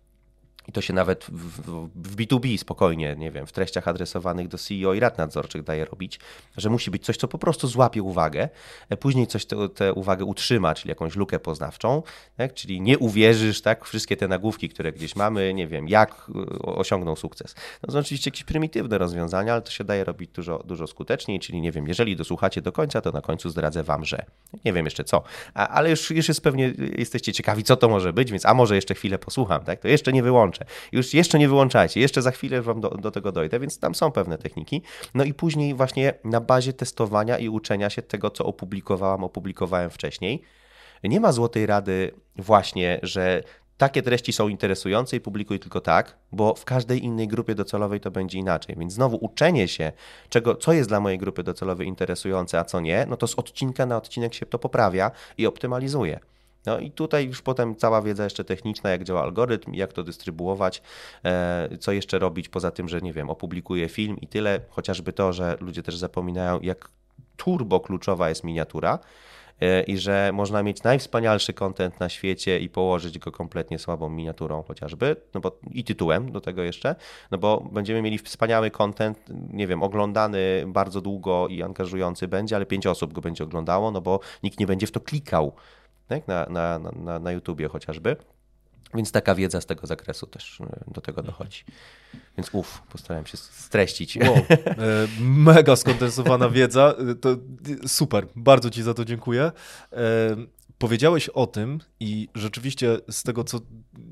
I 0.69 0.73
to 0.73 0.81
się 0.81 0.93
nawet 0.93 1.25
w, 1.29 2.17
B2B 2.17 2.59
spokojnie, 2.59 3.17
nie 3.19 3.31
wiem, 3.31 3.47
w 3.47 3.53
treściach 3.53 3.89
adresowanych 3.89 4.49
do 4.49 4.59
CEO 4.59 4.95
i 4.95 5.01
rad 5.01 5.19
nadzorczych 5.19 5.63
daje 5.63 5.85
robić, 5.85 6.21
że 6.57 6.71
musi 6.71 6.91
być 6.91 7.05
coś, 7.05 7.17
co 7.17 7.29
po 7.29 7.39
prostu 7.39 7.69
złapie 7.69 8.03
uwagę, 8.03 8.49
e, 8.89 8.97
później 8.97 9.27
coś 9.27 9.47
tę 9.75 9.93
uwagę 9.93 10.25
utrzyma, 10.25 10.75
czyli 10.75 10.89
jakąś 10.89 11.17
lukę 11.17 11.39
poznawczą, 11.39 12.03
tak? 12.37 12.55
czyli 12.55 12.81
nie 12.81 12.99
uwierzysz, 12.99 13.63
tak, 13.63 13.85
wszystkie 13.85 14.17
te 14.17 14.29
nagłówki, 14.29 14.69
które 14.69 14.93
gdzieś 14.93 15.17
mamy, 15.17 15.55
nie 15.55 15.67
wiem, 15.67 15.89
jak 15.89 16.31
e, 16.35 16.63
osiągną 16.63 17.17
sukces. 17.17 17.55
No 17.83 17.93
są 17.93 17.99
oczywiście 17.99 18.31
jakieś 18.31 18.45
prymitywne 18.45 18.99
rozwiązania, 18.99 19.53
ale 19.53 19.63
to 19.63 19.71
się 19.71 19.85
daje 19.85 20.05
robić 20.05 20.31
dużo, 20.31 20.63
dużo 20.67 20.87
skuteczniej, 20.87 21.41
czyli 21.41 21.61
nie 21.61 21.73
wiem, 21.73 21.89
jeżeli 21.89 22.17
dosłuchacie 22.17 22.63
do 22.63 22.73
końca, 22.73 23.01
to 23.01 23.13
na 23.13 23.21
końcu 23.21 23.51
zdradzę 23.51 23.83
wam, 23.83 24.05
że 24.05 24.25
nie 24.65 24.73
wiem 24.73 24.85
jeszcze 24.85 25.05
co, 25.05 25.23
a, 25.55 25.69
ale 25.69 25.91
już, 25.91 26.11
już 26.11 26.29
jest 26.29 26.41
pewnie, 26.41 26.75
jesteście 26.99 27.33
ciekawi, 27.33 27.63
co 27.63 27.77
to 27.77 27.89
może 27.89 28.13
być, 28.13 28.31
więc 28.31 28.47
a 28.47 28.55
może 28.55 28.75
jeszcze 28.75 28.95
chwilę 28.95 29.19
posłucham, 29.19 29.65
tak, 29.65 29.81
to 29.81 29.89
jeszcze 29.89 30.13
nie 30.13 30.23
wyłączę 30.23 30.54
wyłączę. 30.59 30.75
Już 30.93 31.15
jeszcze 31.15 31.39
nie 31.39 31.49
wyłączajcie, 31.49 32.01
jeszcze 32.01 32.23
za 32.23 32.31
chwilę 32.31 32.63
wam 32.63 32.81
do, 32.81 32.91
do 32.91 33.11
tego 33.11 33.33
dojdę, 33.33 33.61
więc 33.61 33.79
tam 33.79 33.95
są 33.95 34.11
pewne 34.11 34.39
techniki. 34.39 34.83
No 35.15 35.25
i 35.25 35.35
później 35.35 35.75
właśnie 35.75 36.15
na 36.25 36.41
bazie 36.41 36.73
testowania 36.73 37.39
i 37.39 37.49
uczenia 37.49 37.91
się 37.91 38.03
tego, 38.03 38.31
co 38.31 38.45
opublikowałam, 38.45 39.25
opublikowałem 39.25 39.91
wcześniej. 39.91 40.43
Nie 41.05 41.21
ma 41.21 41.33
złotej 41.33 41.67
rady 41.67 42.15
właśnie, 42.37 43.01
że 43.03 43.43
takie 43.77 44.03
treści 44.03 44.33
są 44.33 44.49
interesujące 44.49 45.17
i 45.17 45.21
publikuj 45.21 45.59
tylko 45.61 45.81
tak, 45.81 46.17
bo 46.33 46.55
w 46.55 46.65
każdej 46.65 47.05
innej 47.05 47.29
grupie 47.29 47.55
docelowej 47.55 48.01
to 48.01 48.11
będzie 48.11 48.39
inaczej. 48.39 48.77
Więc 48.79 48.93
znowu 48.93 49.17
uczenie 49.17 49.69
się, 49.69 49.93
czego, 50.29 50.55
co 50.55 50.73
jest 50.73 50.89
dla 50.89 51.01
mojej 51.01 51.19
grupy 51.19 51.43
docelowej 51.43 51.87
interesujące, 51.87 52.59
a 52.59 52.65
co 52.65 52.81
nie, 52.81 53.07
no 53.09 53.17
to 53.17 53.27
z 53.27 53.35
odcinka 53.35 53.87
na 53.87 53.97
odcinek 53.97 54.35
się 54.35 54.47
to 54.47 54.59
poprawia 54.59 55.11
i 55.39 55.47
optymalizuje. 55.47 56.21
No 56.67 56.79
i 56.79 56.91
tutaj 56.91 57.27
już 57.27 57.43
potem 57.43 57.77
cała 57.77 58.03
wiedza 58.03 58.25
jeszcze 58.25 58.45
techniczna, 58.45 58.91
jak 58.91 59.05
działa 59.05 59.23
algorytm, 59.23 59.75
jak 59.75 59.93
to 59.93 60.03
dystrybuować, 60.03 60.83
e, 61.25 61.69
co 61.81 61.93
jeszcze 61.93 62.19
robić 62.19 62.49
poza 62.49 62.71
tym, 62.71 62.89
że 62.89 63.01
nie 63.01 63.13
wiem, 63.13 63.31
opublikuję 63.31 63.89
film 63.89 64.17
i 64.21 64.27
tyle, 64.27 64.61
chociażby 64.69 65.13
to, 65.13 65.33
że 65.33 65.57
ludzie 65.61 65.83
też 65.83 65.97
zapominają, 65.97 66.61
jak 66.61 66.89
turbo 67.37 67.81
kluczowa 67.81 68.29
jest 68.29 68.45
miniatura 68.45 68.99
e, 69.61 69.83
i 69.83 69.99
że 69.99 70.31
można 70.35 70.63
mieć 70.63 70.83
najwspanialszy 70.83 71.53
content 71.53 72.01
na 72.01 72.09
świecie 72.09 72.61
i 72.61 72.69
położyć 72.69 73.19
go 73.19 73.33
kompletnie 73.33 73.79
słabą 73.79 74.09
miniaturą 74.09 74.63
chociażby, 74.63 75.17
no 75.35 75.41
bo 75.41 75.59
i 75.71 75.85
tytułem 75.85 76.33
do 76.33 76.41
tego 76.41 76.63
jeszcze, 76.63 76.95
no 77.31 77.39
bo 77.39 77.69
będziemy 77.73 78.03
mieli 78.03 78.19
wspaniały 78.19 78.71
content, 78.71 79.19
nie 79.53 79.67
wiem, 79.67 79.83
oglądany 79.83 80.65
bardzo 80.67 81.01
długo 81.01 81.49
i 81.49 81.63
angażujący 81.63 82.29
będzie, 82.29 82.57
ale 82.57 82.67
pięć 82.67 82.87
osób 82.87 83.13
go 83.13 83.21
będzie 83.21 83.45
oglądało, 83.45 83.91
no 83.91 84.01
bo 84.01 84.21
nikt 84.43 84.61
nie 84.61 84.67
będzie 84.67 84.87
w 84.87 84.93
to 84.93 85.01
klikał 85.01 85.53
tak? 86.09 86.29
na, 86.29 86.47
na, 86.47 86.79
na, 86.79 87.19
na 87.19 87.33
YouTubie 87.33 87.69
chociażby. 87.69 88.17
Więc 88.95 89.13
taka 89.13 89.35
wiedza 89.35 89.61
z 89.61 89.67
tego 89.67 89.87
zakresu 89.87 90.27
też 90.27 90.61
e, 90.61 90.85
do 90.95 91.01
tego 91.01 91.23
dochodzi. 91.23 91.65
Więc 92.37 92.51
uff, 92.53 92.83
postarałem 92.83 93.27
się 93.27 93.37
streścić. 93.37 94.17
Wow, 94.17 94.37
e, 94.37 94.45
mega 95.21 95.77
skondensowana 95.77 96.49
wiedza. 96.49 96.95
E, 97.11 97.15
to 97.15 97.37
super, 97.87 98.27
bardzo 98.37 98.71
Ci 98.71 98.83
za 98.83 98.95
to 98.95 99.05
dziękuję. 99.05 99.53
Powiedziałeś 100.79 101.29
o 101.29 101.47
tym 101.47 101.81
i 102.01 102.29
rzeczywiście 102.35 102.99
z 103.11 103.23
tego, 103.23 103.45
co 103.45 103.61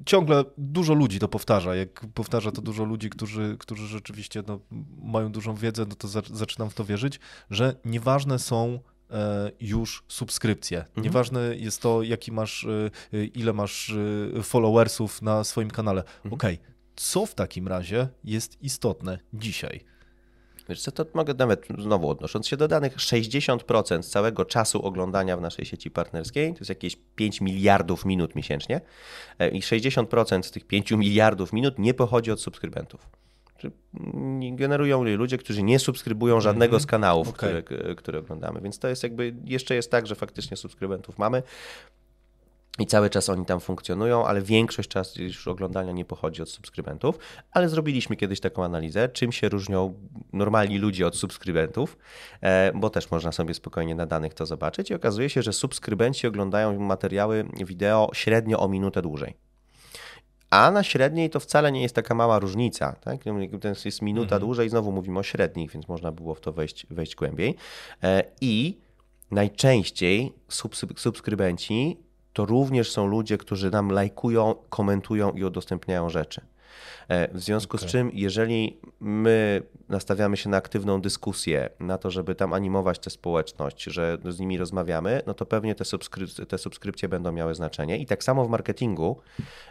ciągle 0.07 0.45
dużo 0.59 0.95
ludzi 0.95 1.18
to 1.18 1.28
powtarza. 1.28 1.74
Jak 1.74 2.07
powtarza 2.14 2.53
to 2.53 2.62
dużo 2.62 2.84
ludzi, 2.84 3.11
którzy, 3.11 3.57
którzy 3.59 3.86
rzeczywiście 3.86 4.43
no, 4.47 4.61
mają 5.03 5.32
dużą 5.32 5.55
wiedzę, 5.55 5.86
no 5.88 5.95
to 5.95 6.09
za, 6.09 6.22
zaczynam 6.32 6.70
w 6.70 6.74
to 6.74 6.84
wierzyć, 6.84 7.20
że 7.51 7.76
nieważne 7.84 8.38
są 8.38 8.80
już 9.61 10.05
subskrypcje. 10.09 10.79
Mhm. 10.79 11.05
Nieważne 11.05 11.57
jest 11.57 11.83
to, 11.83 12.03
jaki 12.03 12.33
masz, 12.33 12.67
e, 13.13 13.25
ile 13.25 13.53
masz 13.53 13.95
followersów 14.43 15.23
na 15.23 15.45
swoim 15.45 15.71
kanale. 15.71 16.01
Mhm. 16.01 16.33
Okej, 16.35 16.55
okay. 16.55 16.75
co 16.97 17.27
w 17.27 17.35
takim 17.35 17.69
razie 17.69 18.09
jest 18.25 18.63
istotne 18.63 19.19
dzisiaj? 19.35 19.93
Wiesz 20.69 20.81
co, 20.81 20.93
to 20.93 21.07
mogę 21.15 21.35
nawet 21.35 21.67
znowu 21.79 22.11
odnosząc 22.11 22.49
się 22.49 22.57
do 22.57 22.69
danych, 22.69 22.97
60% 22.97 24.03
całego 24.03 24.45
czasu 24.45 24.83
oglądania 24.83 25.37
w 25.37 25.41
naszej 25.41 25.65
sieci 25.65 25.91
partnerskiej 25.91 26.53
to 26.53 26.59
jest 26.59 26.69
jakieś 26.69 26.97
5 27.17 27.41
miliardów 27.41 28.05
minut 28.05 28.35
miesięcznie 28.35 28.81
e, 29.39 29.49
i 29.49 29.61
60% 29.61 30.43
z 30.43 30.51
tych 30.51 30.67
5 30.67 30.91
miliardów 30.91 31.53
minut 31.53 31.79
nie 31.79 31.95
pochodzi 31.95 32.31
od 32.31 32.41
subskrybentów. 32.41 33.09
Generują 34.53 35.05
ludzie, 35.05 35.39
którzy 35.39 35.63
nie 35.63 35.79
subskrybują 35.79 36.41
żadnego 36.41 36.81
z 36.81 36.87
kanałów, 36.87 37.29
okay. 37.29 37.63
które, 37.63 37.95
które 37.95 38.19
oglądamy, 38.19 38.61
więc 38.61 38.79
to 38.79 38.89
jest 38.89 39.03
jakby, 39.03 39.35
jeszcze 39.45 39.75
jest 39.75 39.91
tak, 39.91 40.07
że 40.07 40.15
faktycznie 40.15 40.57
subskrybentów 40.57 41.19
mamy, 41.19 41.43
i 42.79 42.87
cały 42.87 43.11
czas 43.11 43.29
oni 43.29 43.47
tam 43.47 43.61
funkcjonują, 43.61 44.27
ale 44.27 44.43
większość 44.43 44.89
czasu 44.89 45.23
już 45.23 45.49
oglądania 45.49 45.93
nie 45.93 46.05
pochodzi 46.05 46.43
od 46.43 46.51
subskrybentów. 46.51 47.19
Ale 47.51 47.69
zrobiliśmy 47.69 48.17
kiedyś 48.17 48.41
taką 48.41 48.65
analizę, 48.65 49.09
czym 49.09 49.33
się 49.33 49.49
różnią 49.49 49.95
normalni 50.33 50.79
ludzie 50.79 51.07
od 51.07 51.17
subskrybentów, 51.17 51.99
e, 52.41 52.73
bo 52.75 52.91
też 52.91 53.11
można 53.11 53.33
sobie 53.33 53.55
spokojnie 53.55 53.95
na 53.95 54.07
danych 54.07 54.35
to 54.35 54.47
zobaczyć. 54.47 54.91
I 54.91 54.95
okazuje 54.95 55.31
się, 55.31 55.43
że 55.43 55.53
subskrybenci 55.53 56.27
oglądają 56.27 56.81
materiały 56.81 57.45
wideo 57.65 58.11
średnio 58.15 58.61
o 58.61 58.69
minutę 58.69 59.03
dłużej. 59.03 59.35
A 60.53 60.71
na 60.71 60.83
średniej 60.83 61.31
to 61.31 61.41
wcale 61.41 61.73
nie 61.73 61.83
jest 61.83 61.95
taka 61.95 62.15
mała 62.15 62.39
różnica. 62.39 62.93
Tak? 62.93 63.21
To 63.61 63.69
jest 63.85 64.03
minuta 64.03 64.25
mhm. 64.25 64.41
dłużej, 64.41 64.69
znowu 64.69 64.93
mówimy 64.93 65.19
o 65.19 65.23
średnich, 65.23 65.71
więc 65.71 65.89
można 65.89 66.13
było 66.13 66.35
w 66.35 66.41
to 66.41 66.53
wejść, 66.53 66.87
wejść 66.91 67.15
głębiej. 67.15 67.57
E, 68.03 68.25
I 68.41 68.79
najczęściej 69.31 70.33
subskrybenci 70.97 71.97
to 72.33 72.47
również 72.47 72.91
są 72.91 73.07
ludzie, 73.07 73.39
którzy 73.39 73.71
nam 73.71 73.91
lajkują, 73.91 74.55
komentują 74.69 75.33
i 75.33 75.45
udostępniają 75.45 76.09
rzeczy. 76.11 76.41
E, 77.09 77.35
w 77.35 77.41
związku 77.41 77.77
okay. 77.77 77.89
z 77.89 77.93
czym, 77.93 78.11
jeżeli 78.14 78.81
my 79.01 79.62
nastawiamy 79.89 80.37
się 80.37 80.51
na 80.51 80.57
aktywną 80.57 81.01
dyskusję, 81.01 81.70
na 81.81 81.99
to, 81.99 82.11
żeby 82.11 82.35
tam 82.35 82.53
animować 82.53 82.99
tę 82.99 83.11
społeczność, 83.11 83.83
że 83.85 84.18
z 84.29 84.41
nimi 84.41 84.59
rozmawiamy, 84.59 85.23
no 85.27 85.35
to 85.35 85.47
pewnie 85.47 85.75
te, 85.75 85.85
subskryp 85.85 86.31
te 86.49 86.59
subskrypcje 86.59 87.09
będą 87.09 87.33
miały 87.33 87.55
znaczenie. 87.55 87.99
I 87.99 88.07
tak 88.07 88.25
samo 88.25 88.45
w 88.45 88.49
marketingu, 88.49 89.20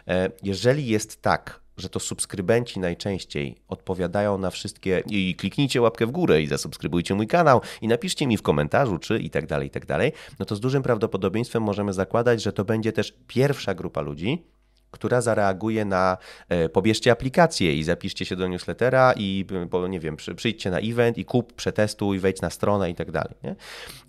e, 0.08 0.30
jeżeli 0.42 0.86
jest 0.86 1.22
tak, 1.22 1.62
że 1.76 1.88
to 1.88 2.00
subskrybenci 2.00 2.80
najczęściej 2.80 3.56
odpowiadają 3.68 4.38
na 4.38 4.50
wszystkie 4.50 5.02
i 5.06 5.34
kliknijcie 5.38 5.80
łapkę 5.80 6.06
w 6.06 6.10
górę 6.10 6.42
i 6.42 6.46
zasubskrybujcie 6.46 7.14
mój 7.14 7.26
kanał 7.26 7.60
i 7.80 7.88
napiszcie 7.88 8.26
mi 8.26 8.36
w 8.36 8.42
komentarzu 8.42 8.98
czy 8.98 9.18
i 9.18 9.30
tak 9.30 9.46
dalej, 9.46 9.68
i 9.68 9.70
tak 9.70 9.86
dalej, 9.86 10.12
no 10.38 10.46
to 10.46 10.56
z 10.56 10.60
dużym 10.60 10.82
prawdopodobieństwem 10.82 11.62
możemy 11.62 11.92
zakładać, 11.92 12.42
że 12.42 12.52
to 12.52 12.64
będzie 12.64 12.92
też 12.92 13.14
pierwsza 13.26 13.74
grupa 13.74 14.00
ludzi, 14.00 14.44
która 14.92 15.20
zareaguje 15.20 15.84
na 15.84 16.18
e, 16.48 16.68
pobierzcie 16.68 17.12
aplikację 17.12 17.74
i 17.74 17.84
zapiszcie 17.84 18.24
się 18.24 18.36
do 18.36 18.48
newslettera 18.48 19.12
i 19.16 19.46
nie 19.88 20.00
wiem, 20.00 20.16
przyjdźcie 20.36 20.70
na 20.70 20.78
event 20.78 21.18
i 21.18 21.24
kup, 21.24 21.52
przetestuj, 21.52 22.18
wejdź 22.18 22.40
na 22.40 22.50
stronę 22.50 22.90
i 22.90 22.94
tak 22.94 23.10
dalej. 23.10 23.34
Nie? 23.42 23.56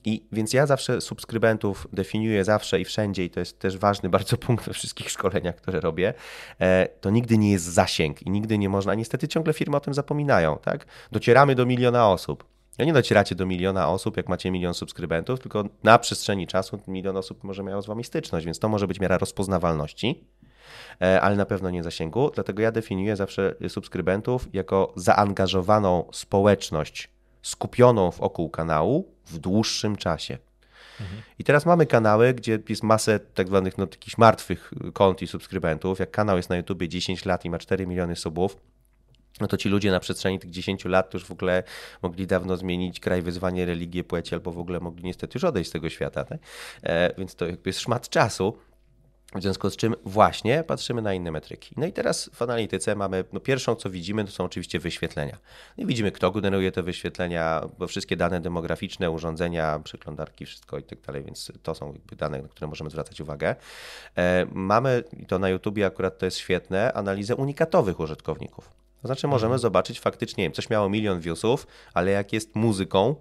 I 0.06 0.24
więc 0.32 0.54
ja 0.54 0.66
zawsze 0.66 1.02
subskrybentów 1.02 1.88
definiuję 1.94 2.44
zawsze 2.44 2.80
i 2.80 2.86
wszędzie 2.86 3.26
i 3.26 3.30
to 3.30 3.40
jest 3.40 3.60
też 3.60 3.78
ważny 3.78 4.10
bardzo 4.20 4.38
punkt 4.38 4.66
we 4.66 4.74
wszystkich 4.74 5.10
szkoleniach, 5.10 5.56
które 5.56 5.80
robię. 5.80 6.14
E, 6.60 6.88
to 7.02 7.10
nigdy 7.10 7.38
nie 7.38 7.52
jest 7.52 7.66
zasięg 7.66 8.22
i 8.22 8.30
nigdy 8.30 8.58
nie 8.58 8.70
można, 8.70 8.96
niestety 8.96 9.28
ciągle 9.28 9.54
firmy 9.54 9.78
o 9.78 9.80
tym 9.80 9.94
zapominają, 9.94 10.58
tak? 10.58 10.86
Docieramy 11.12 11.56
do 11.56 11.66
miliona 11.66 12.10
osób. 12.10 12.44
Ja 12.78 12.86
nie 12.86 12.94
docieracie 12.94 13.36
do 13.36 13.46
miliona 13.46 13.90
osób, 13.90 14.18
jak 14.18 14.30
macie 14.30 14.52
milion 14.52 14.74
subskrybentów, 14.74 15.40
tylko 15.40 15.64
na 15.84 16.00
przestrzeni 16.00 16.48
czasu 16.48 16.80
milion 16.88 17.18
osób 17.18 17.44
może 17.44 17.64
miało 17.64 17.82
z 17.82 17.86
wami 17.86 18.04
styczność, 18.04 18.46
więc 18.46 18.60
to 18.60 18.70
może 18.70 18.88
być 18.88 19.00
miara 19.00 19.18
rozpoznawalności 19.18 20.24
E, 20.53 20.53
ale 21.00 21.36
na 21.36 21.46
pewno 21.46 21.70
nie 21.70 21.84
zasięgu. 21.84 22.32
Dlatego 22.36 22.62
ja 22.62 22.72
definiuję 22.72 23.16
zawsze 23.16 23.56
subskrybentów 23.68 24.48
jako 24.54 24.94
zaangażowaną 24.96 26.10
społeczność 26.12 27.10
skupioną 27.42 28.12
wokół 28.12 28.50
kanału 28.50 29.14
w 29.26 29.38
dłuższym 29.38 29.96
czasie. 29.96 30.38
Mhm. 31.02 31.22
I 31.40 31.44
teraz 31.44 31.66
mamy 31.66 31.86
kanały, 31.86 32.34
gdzie 32.34 32.60
jest 32.70 32.84
masę 32.84 33.20
tak 33.20 33.48
zwanych 33.48 33.78
no, 33.78 33.84
jakichś 33.84 34.18
martwych 34.18 34.72
kont 34.94 35.22
i 35.22 35.28
subskrybentów. 35.28 36.00
Jak 36.00 36.12
kanał 36.12 36.38
jest 36.38 36.50
na 36.50 36.58
YouTubie 36.58 36.90
10 36.90 37.26
lat 37.26 37.46
i 37.46 37.50
ma 37.50 37.60
4 37.60 37.88
miliony 37.88 38.16
subów, 38.16 38.58
no 39.42 39.48
to 39.48 39.58
ci 39.58 39.70
ludzie 39.70 39.92
na 39.92 40.00
przestrzeni 40.00 40.40
tych 40.40 40.50
10 40.50 40.86
lat 40.86 41.14
już 41.14 41.26
w 41.26 41.32
ogóle 41.32 41.64
mogli 42.02 42.28
dawno 42.28 42.58
zmienić 42.58 43.00
kraj, 43.00 43.22
wyzwanie, 43.22 43.66
religię, 43.66 44.04
płeć, 44.04 44.34
albo 44.34 44.52
w 44.52 44.60
ogóle 44.60 44.80
mogli 44.80 45.04
niestety 45.04 45.32
już 45.36 45.44
odejść 45.44 45.70
z 45.70 45.74
tego 45.74 45.90
świata. 45.90 46.24
Tak? 46.24 46.40
E, 46.84 47.14
więc 47.18 47.36
to 47.36 47.46
jakby 47.46 47.70
jest 47.70 47.80
szmat 47.80 48.10
czasu. 48.10 48.58
W 49.36 49.42
związku 49.42 49.70
z 49.70 49.76
czym 49.76 49.96
właśnie 50.06 50.64
patrzymy 50.64 51.02
na 51.02 51.14
inne 51.14 51.32
metryki. 51.32 51.76
No 51.78 51.86
i 51.86 51.94
teraz 51.94 52.30
w 52.34 52.42
analityce 52.42 52.96
mamy, 52.96 53.24
no 53.34 53.40
pierwszą 53.40 53.76
co 53.76 53.90
widzimy, 53.90 54.26
to 54.26 54.32
są 54.32 54.44
oczywiście 54.44 54.80
wyświetlenia. 54.80 55.38
No 55.78 55.84
i 55.84 55.88
widzimy, 55.88 56.12
kto 56.12 56.32
generuje 56.32 56.72
te 56.72 56.84
wyświetlenia, 56.84 57.62
bo 57.78 57.88
wszystkie 57.88 58.18
dane 58.18 58.42
demograficzne, 58.42 59.12
urządzenia, 59.12 59.80
przeglądarki, 59.84 60.46
wszystko 60.46 60.78
i 60.78 60.84
tak 60.84 61.02
dalej, 61.02 61.24
więc 61.24 61.52
to 61.64 61.76
są 61.76 61.94
dane, 62.18 62.42
na 62.42 62.48
które 62.48 62.68
możemy 62.68 62.90
zwracać 62.90 63.22
uwagę. 63.22 63.56
E, 64.18 64.46
mamy, 64.52 65.04
i 65.20 65.26
to 65.26 65.40
na 65.40 65.50
YouTubie 65.50 65.86
akurat 65.86 66.18
to 66.18 66.26
jest 66.26 66.38
świetne, 66.38 66.94
analizę 66.94 67.36
unikatowych 67.36 68.00
użytkowników. 68.00 68.70
To 69.02 69.08
znaczy 69.08 69.28
możemy 69.28 69.54
mhm. 69.54 69.60
zobaczyć 69.60 70.00
faktycznie, 70.00 70.52
coś 70.52 70.70
miało 70.70 70.90
milion 70.90 71.20
viewsów, 71.20 71.68
ale 71.94 72.12
jak 72.12 72.34
jest 72.34 72.56
muzyką, 72.56 73.16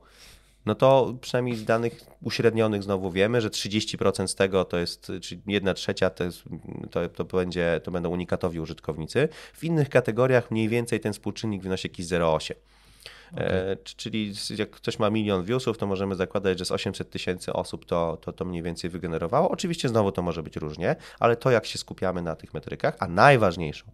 no 0.67 0.75
to 0.75 1.15
przynajmniej 1.21 1.57
z 1.57 1.65
danych 1.65 2.01
uśrednionych 2.23 2.83
znowu 2.83 3.11
wiemy, 3.11 3.41
że 3.41 3.51
30% 3.51 4.27
z 4.27 4.35
tego 4.35 4.65
to 4.65 4.79
jest, 4.79 5.13
czyli 5.23 5.43
1 5.47 5.75
trzecia 5.75 6.11
to, 6.11 6.25
jest, 6.25 6.43
to, 6.91 7.09
to, 7.09 7.25
będzie, 7.25 7.81
to 7.85 7.91
będą 7.91 8.11
unikatowi 8.11 8.61
użytkownicy. 8.61 9.29
W 9.55 9.65
innych 9.65 9.89
kategoriach 9.89 10.51
mniej 10.51 10.69
więcej 10.69 11.01
ten 11.01 11.13
współczynnik 11.13 11.63
wynosi 11.63 11.89
jakiś 11.89 12.07
0,8. 12.07 12.55
Okay. 13.33 13.47
E, 13.47 13.77
czyli 13.77 14.35
jak 14.59 14.71
ktoś 14.71 14.99
ma 14.99 15.11
milion 15.11 15.45
viewsów, 15.45 15.79
to 15.79 15.87
możemy 15.87 16.15
zakładać, 16.15 16.59
że 16.59 16.65
z 16.65 16.73
800 16.73 17.11
tysięcy 17.11 17.53
osób 17.53 17.87
to, 17.87 18.19
to, 18.21 18.33
to 18.33 18.45
mniej 18.45 18.63
więcej 18.63 18.91
wygenerowało. 18.91 19.51
Oczywiście 19.51 19.89
znowu 19.89 20.13
to 20.13 20.23
może 20.23 20.43
być 20.43 20.57
różnie, 20.57 20.97
ale 21.21 21.37
to 21.37 21.51
jak 21.51 21.67
się 21.67 21.79
skupiamy 21.79 22.23
na 22.23 22.37
tych 22.37 22.55
metrykach, 22.55 22.97
a 22.99 23.09
najważniejszą 23.09 23.91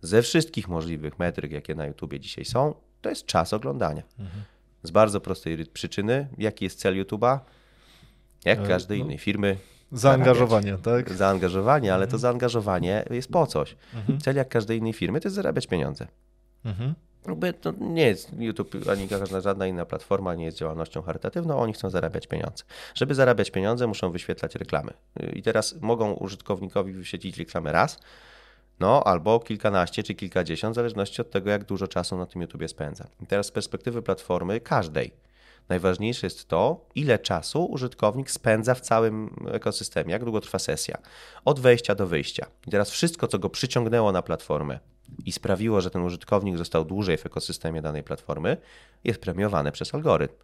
ze 0.00 0.22
wszystkich 0.22 0.68
możliwych 0.68 1.18
metryk, 1.18 1.52
jakie 1.52 1.74
na 1.74 1.86
YouTubie 1.86 2.20
dzisiaj 2.20 2.44
są, 2.44 2.74
to 3.00 3.08
jest 3.08 3.26
czas 3.26 3.52
oglądania. 3.52 4.02
Mhm. 4.18 4.42
Z 4.82 4.90
bardzo 4.90 5.20
prostej 5.20 5.66
przyczyny. 5.66 6.28
Jaki 6.38 6.64
jest 6.64 6.78
cel 6.78 6.94
YouTube'a? 6.94 7.38
Jak 8.44 8.58
e, 8.58 8.68
każdej 8.68 8.98
no, 8.98 9.04
innej 9.04 9.18
firmy. 9.18 9.56
Zaangażowanie, 9.92 10.78
tak? 10.82 11.12
Zaangażowanie, 11.12 11.94
ale 11.94 12.06
to 12.06 12.16
mhm. 12.16 12.20
zaangażowanie 12.20 13.04
jest 13.10 13.28
po 13.28 13.46
coś. 13.46 13.76
Mhm. 13.94 14.20
Cel 14.20 14.36
jak 14.36 14.48
każdej 14.48 14.78
innej 14.78 14.92
firmy 14.92 15.20
to 15.20 15.28
jest 15.28 15.36
zarabiać 15.36 15.66
pieniądze. 15.66 16.06
Mhm. 16.64 16.94
To 17.60 17.72
nie 17.80 18.06
jest 18.06 18.32
YouTube 18.38 18.74
ani 18.90 19.08
żadna 19.42 19.66
inna 19.66 19.86
platforma 19.86 20.34
nie 20.34 20.44
jest 20.44 20.56
działalnością 20.56 21.02
charytatywną, 21.02 21.58
oni 21.58 21.72
chcą 21.72 21.90
zarabiać 21.90 22.26
pieniądze. 22.26 22.64
Żeby 22.94 23.14
zarabiać 23.14 23.50
pieniądze, 23.50 23.86
muszą 23.86 24.10
wyświetlać 24.10 24.54
reklamy. 24.54 24.92
I 25.32 25.42
teraz 25.42 25.74
mogą 25.80 26.12
użytkownikowi 26.12 26.92
wyświetlić 26.92 27.38
reklamę 27.38 27.72
raz, 27.72 27.98
no, 28.82 29.04
albo 29.04 29.40
kilkanaście 29.40 30.02
czy 30.02 30.14
kilkadziesiąt, 30.14 30.74
w 30.74 30.76
zależności 30.76 31.20
od 31.20 31.30
tego, 31.30 31.50
jak 31.50 31.64
dużo 31.64 31.88
czasu 31.88 32.16
na 32.16 32.26
tym 32.26 32.42
YouTube 32.42 32.68
spędza. 32.68 33.06
I 33.20 33.26
teraz 33.26 33.46
z 33.46 33.50
perspektywy 33.50 34.02
platformy 34.02 34.60
każdej, 34.60 35.12
najważniejsze 35.68 36.26
jest 36.26 36.48
to, 36.48 36.86
ile 36.94 37.18
czasu 37.18 37.64
użytkownik 37.64 38.30
spędza 38.30 38.74
w 38.74 38.80
całym 38.80 39.46
ekosystemie, 39.52 40.12
jak 40.12 40.24
długo 40.24 40.40
trwa 40.40 40.58
sesja, 40.58 40.98
od 41.44 41.60
wejścia 41.60 41.94
do 41.94 42.06
wyjścia. 42.06 42.46
I 42.66 42.70
teraz 42.70 42.90
wszystko, 42.90 43.28
co 43.28 43.38
go 43.38 43.50
przyciągnęło 43.50 44.12
na 44.12 44.22
platformę 44.22 44.78
i 45.24 45.32
sprawiło, 45.32 45.80
że 45.80 45.90
ten 45.90 46.02
użytkownik 46.02 46.58
został 46.58 46.84
dłużej 46.84 47.16
w 47.16 47.26
ekosystemie 47.26 47.82
danej 47.82 48.02
platformy, 48.02 48.56
jest 49.04 49.20
premiowane 49.20 49.72
przez 49.72 49.94
algorytm 49.94 50.34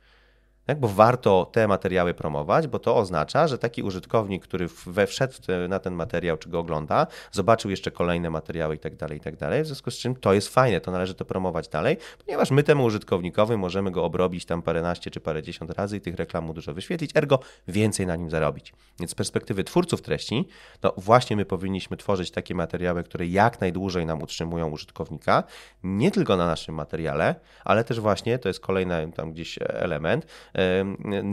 tak? 0.69 0.81
bo 0.81 0.89
warto 0.89 1.51
te 1.53 1.69
materiały 1.69 2.15
promować, 2.15 2.67
bo 2.67 2.79
to 2.79 2.97
oznacza, 2.97 3.49
że 3.49 3.59
taki 3.59 3.83
użytkownik, 3.83 4.43
który 4.43 4.69
we 4.87 5.07
wszedł 5.07 5.35
na 5.69 5.79
ten 5.79 5.95
materiał, 5.95 6.37
czy 6.37 6.49
go 6.49 6.59
ogląda, 6.59 7.07
zobaczył 7.33 7.71
jeszcze 7.71 7.91
kolejne 7.91 8.31
materiały 8.31 8.75
i 8.75 8.79
tak 8.79 8.97
dalej, 8.97 9.19
i 9.19 9.21
tak 9.21 9.37
dalej, 9.37 9.63
w 9.63 9.67
związku 9.67 9.91
z 9.91 9.95
czym 9.95 10.17
to 10.17 10.33
jest 10.33 10.49
fajne, 10.49 10.81
to 10.81 10.91
należy 10.91 11.15
to 11.15 11.25
promować 11.25 11.69
dalej, 11.69 11.97
ponieważ 12.27 12.51
my 12.51 12.63
temu 12.63 12.85
użytkownikowi 12.85 13.57
możemy 13.57 13.91
go 13.91 14.05
obrobić 14.05 14.45
tam 14.45 14.63
paręnaście 14.63 15.11
czy 15.11 15.21
parędziesiąt 15.21 15.71
razy 15.71 15.97
i 15.97 16.01
tych 16.01 16.17
reklam 16.17 16.45
mu 16.45 16.55
dużo 16.55 16.75
wyświetlić, 16.75 17.11
ergo 17.15 17.39
więcej 17.69 18.07
na 18.07 18.17
nim 18.17 18.31
zarobić. 18.31 18.73
Więc 19.01 19.11
z 19.11 19.15
perspektywy 19.15 19.65
twórców 19.65 20.03
treści, 20.03 20.49
no 20.83 20.95
właśnie 20.97 21.37
my 21.37 21.45
powinniśmy 21.45 21.97
tworzyć 21.97 22.31
takie 22.31 22.55
materiały, 22.55 23.03
które 23.03 23.27
jak 23.27 23.61
najdłużej 23.61 24.07
nam 24.07 24.23
utrzymują 24.23 24.71
użytkownika, 24.71 25.45
nie 25.83 26.11
tylko 26.11 26.37
na 26.37 26.47
naszym 26.47 26.75
materiale, 26.75 27.35
ale 27.65 27.85
też 27.85 28.01
właśnie, 28.01 28.39
to 28.39 28.49
jest 28.49 28.61
kolejny 28.61 29.13
tam 29.17 29.33
gdzieś 29.33 29.59
element, 29.63 30.27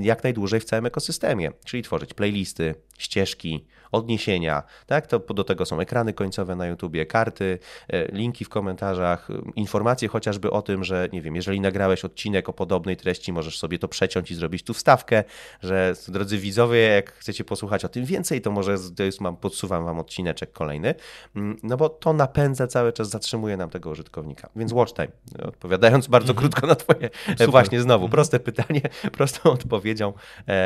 jak 0.01 0.23
najdłużej 0.23 0.59
w 0.59 0.65
całym 0.65 0.85
ekosystemie, 0.85 1.51
czyli 1.65 1.83
tworzyć 1.83 2.13
playlisty, 2.13 2.75
ścieżki, 2.97 3.65
odniesienia, 3.95 4.63
tak? 4.85 5.07
To 5.07 5.19
do 5.19 5.43
tego 5.43 5.65
są 5.65 5.79
ekrany 5.79 6.13
końcowe 6.13 6.55
na 6.55 6.67
YouTubie, 6.67 7.05
karty, 7.05 7.59
e, 7.87 8.05
linki 8.11 8.45
w 8.45 8.49
komentarzach, 8.49 9.29
e, 9.29 9.33
informacje 9.55 10.07
chociażby 10.07 10.51
o 10.51 10.61
tym, 10.61 10.83
że 10.83 11.09
nie 11.13 11.21
wiem, 11.21 11.35
jeżeli 11.35 11.61
nagrałeś 11.61 12.05
odcinek 12.05 12.49
o 12.49 12.53
podobnej 12.53 12.97
treści, 12.97 13.33
możesz 13.33 13.59
sobie 13.59 13.79
to 13.79 13.87
przeciąć 13.87 14.31
i 14.31 14.35
zrobić 14.35 14.63
tu 14.63 14.73
wstawkę, 14.73 15.23
że 15.61 15.93
drodzy 16.07 16.37
widzowie, 16.37 16.79
jak 16.79 17.11
chcecie 17.11 17.43
posłuchać 17.43 17.85
o 17.85 17.89
tym 17.89 18.05
więcej, 18.05 18.41
to 18.41 18.51
może 18.51 18.77
mam, 19.19 19.37
podsuwam 19.37 19.85
wam 19.85 19.99
odcineczek 19.99 20.51
kolejny, 20.51 20.95
mm, 21.35 21.57
no 21.63 21.77
bo 21.77 21.89
to 21.89 22.13
napędza 22.13 22.67
cały 22.67 22.93
czas, 22.93 23.09
zatrzymuje 23.09 23.57
nam 23.57 23.69
tego 23.69 23.89
użytkownika. 23.89 24.49
Więc 24.55 24.71
watch 24.71 24.93
time, 24.93 25.07
odpowiadając 25.47 26.07
bardzo 26.07 26.33
mm 26.33 26.37
-hmm. 26.37 26.39
krótko 26.39 26.67
na 26.67 26.75
twoje, 26.75 27.09
e, 27.27 27.31
Super. 27.31 27.51
właśnie 27.51 27.81
znowu, 27.81 28.05
mhm. 28.05 28.11
proste 28.11 28.39
pytanie, 28.39 28.81
prostą 29.17 29.51
odpowiedzią, 29.51 30.13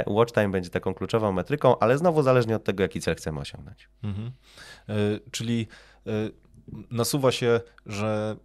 watch 0.07 0.33
time 0.33 0.49
będzie 0.49 0.69
taką 0.69 0.93
kluczową 0.93 1.31
metryką, 1.31 1.79
ale 1.79 1.97
znowu 1.97 2.23
zależnie 2.23 2.55
od 2.55 2.63
tego, 2.63 2.83
jaki 2.83 3.01
cel 3.01 3.15
chcemy 3.19 3.39
osiągnąć. 3.39 3.89
Mhm. 4.03 4.31
E, 4.89 4.93
czyli 5.31 5.67
e, 6.07 6.11
nasuwa 6.91 7.31
się, 7.31 7.61
że 7.85 8.37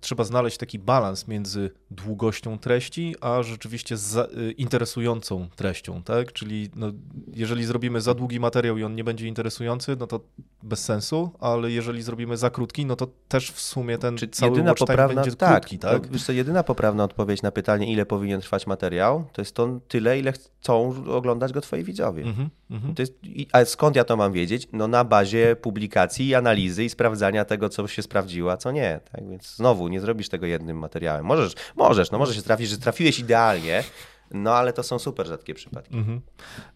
trzeba 0.00 0.24
znaleźć 0.24 0.58
taki 0.58 0.78
balans 0.78 1.28
między 1.28 1.70
długością 1.90 2.58
treści, 2.58 3.14
a 3.20 3.42
rzeczywiście 3.42 3.96
za, 3.96 4.22
e, 4.24 4.50
interesującą 4.50 5.48
treścią, 5.56 6.02
tak? 6.02 6.32
Czyli 6.32 6.70
no, 6.76 6.92
jeżeli 7.34 7.64
zrobimy 7.64 8.00
za 8.00 8.14
długi 8.14 8.40
materiał 8.40 8.78
i 8.78 8.84
on 8.84 8.94
nie 8.94 9.04
będzie 9.04 9.28
interesujący, 9.28 9.96
no 10.00 10.06
to 10.06 10.20
bez 10.62 10.84
sensu, 10.84 11.30
ale 11.40 11.70
jeżeli 11.70 12.02
zrobimy 12.02 12.36
za 12.36 12.50
krótki, 12.50 12.86
no 12.86 12.96
to 12.96 13.08
też 13.28 13.50
w 13.50 13.60
sumie 13.60 13.98
ten 13.98 14.16
Czy 14.16 14.28
cały 14.28 14.52
jedyna 14.52 14.74
poprawna, 14.74 15.14
będzie 15.14 15.36
tak, 15.36 15.60
krótki, 15.60 15.78
tak? 15.78 16.02
No, 16.02 16.08
wiesz 16.12 16.24
co, 16.24 16.32
jedyna 16.32 16.62
poprawna 16.62 17.04
odpowiedź 17.04 17.42
na 17.42 17.50
pytanie, 17.50 17.92
ile 17.92 18.06
powinien 18.06 18.40
trwać 18.40 18.66
materiał, 18.66 19.24
to 19.32 19.42
jest 19.42 19.54
to 19.54 19.80
tyle, 19.88 20.18
ile 20.18 20.32
chcą 20.32 21.04
oglądać 21.06 21.52
go 21.52 21.60
twoi 21.60 21.84
widzowie. 21.84 22.22
Mm 22.22 22.34
-hmm, 22.70 22.94
to 22.94 23.02
jest, 23.02 23.14
a 23.52 23.64
skąd 23.64 23.96
ja 23.96 24.04
to 24.04 24.16
mam 24.16 24.32
wiedzieć? 24.32 24.68
No 24.72 24.88
na 24.88 25.04
bazie 25.04 25.56
publikacji, 25.56 26.34
analizy 26.34 26.84
i 26.84 26.88
sprawdzania 26.88 27.44
tego, 27.44 27.68
co 27.68 27.88
się 27.88 28.02
sprawdziło, 28.02 28.52
a 28.52 28.56
co 28.56 28.70
nie. 28.70 29.00
Tak? 29.12 29.28
Więc 29.28 29.57
znowu 29.58 29.88
nie 29.88 30.00
zrobisz 30.00 30.28
tego 30.28 30.46
jednym 30.46 30.78
materiałem. 30.78 31.24
Możesz, 31.26 31.52
możesz, 31.76 32.10
no 32.10 32.18
może 32.18 32.34
się 32.34 32.42
trafić, 32.42 32.68
że 32.68 32.78
trafiłeś 32.78 33.18
idealnie, 33.18 33.84
no 34.30 34.54
ale 34.54 34.72
to 34.72 34.82
są 34.82 34.98
super 34.98 35.26
rzadkie 35.26 35.54
przypadki. 35.54 35.96
Mhm. 35.96 36.20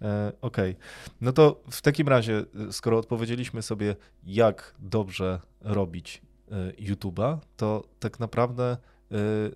E, 0.03 0.33
Okej. 0.41 0.71
Okay. 0.71 0.83
No 1.21 1.33
to 1.33 1.61
w 1.71 1.83
takim 1.83 2.09
razie, 2.09 2.45
skoro 2.71 2.99
odpowiedzieliśmy 2.99 3.63
sobie, 3.63 3.97
jak 4.25 4.75
dobrze 4.79 5.41
robić 5.61 6.23
e, 6.51 6.73
YouTube'a, 6.73 7.39
to 7.57 7.85
tak 8.01 8.21
naprawdę 8.21 8.65
e, 8.73 8.77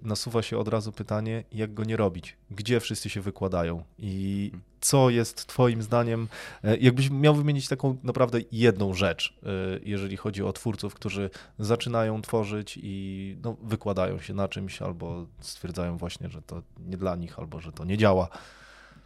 nasuwa 0.03 0.43
się 0.43 0.59
od 0.59 0.69
razu 0.69 0.93
pytanie, 0.93 1.45
jak 1.53 1.75
go 1.75 1.85
nie 1.85 1.97
robić? 1.97 2.37
Gdzie 2.51 2.81
wszyscy 2.81 3.11
się 3.11 3.21
wykładają? 3.21 3.83
I 3.99 4.53
co 4.81 5.11
jest 5.11 5.47
Twoim 5.47 5.83
zdaniem, 5.83 6.29
e, 6.65 6.77
jakbyś 6.77 7.11
miał 7.11 7.35
wymienić 7.35 7.69
taką 7.69 7.97
naprawdę 8.03 8.39
jedną 8.53 8.95
rzecz, 8.95 9.39
e, 9.43 9.47
jeżeli 9.83 10.17
chodzi 10.17 10.43
o 10.43 10.53
twórców, 10.53 10.95
którzy 10.95 11.31
zaczynają 11.59 12.23
tworzyć 12.23 12.79
i 12.83 13.37
no, 13.43 13.57
wykładają 13.63 14.21
się 14.21 14.35
na 14.35 14.49
czymś, 14.49 14.83
albo 14.83 15.27
stwierdzają 15.41 15.97
właśnie, 15.97 16.29
że 16.29 16.43
to 16.43 16.63
nie 16.79 16.97
dla 16.97 17.17
nich, 17.17 17.39
albo 17.39 17.61
że 17.61 17.73
to 17.73 17.85
nie 17.85 17.99
działa. 17.99 18.29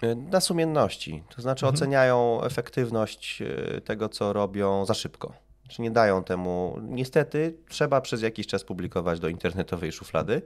E, 0.03 0.15
na 0.15 0.41
sumienności, 0.41 1.23
to 1.37 1.43
znaczy 1.43 1.67
mhm. 1.67 1.75
oceniają 1.75 2.43
efektywność 2.43 3.43
tego, 3.85 4.09
co 4.09 4.33
robią 4.33 4.87
za 4.87 4.95
szybko. 4.95 5.50
Czy 5.71 5.83
nie 5.83 5.91
dają 5.91 6.25
temu. 6.25 6.79
Niestety 6.83 7.55
trzeba 7.69 8.01
przez 8.01 8.23
jakiś 8.23 8.47
czas 8.47 8.65
publikować 8.65 9.21
do 9.21 9.29
internetowej 9.29 9.93
szuflady 9.93 10.43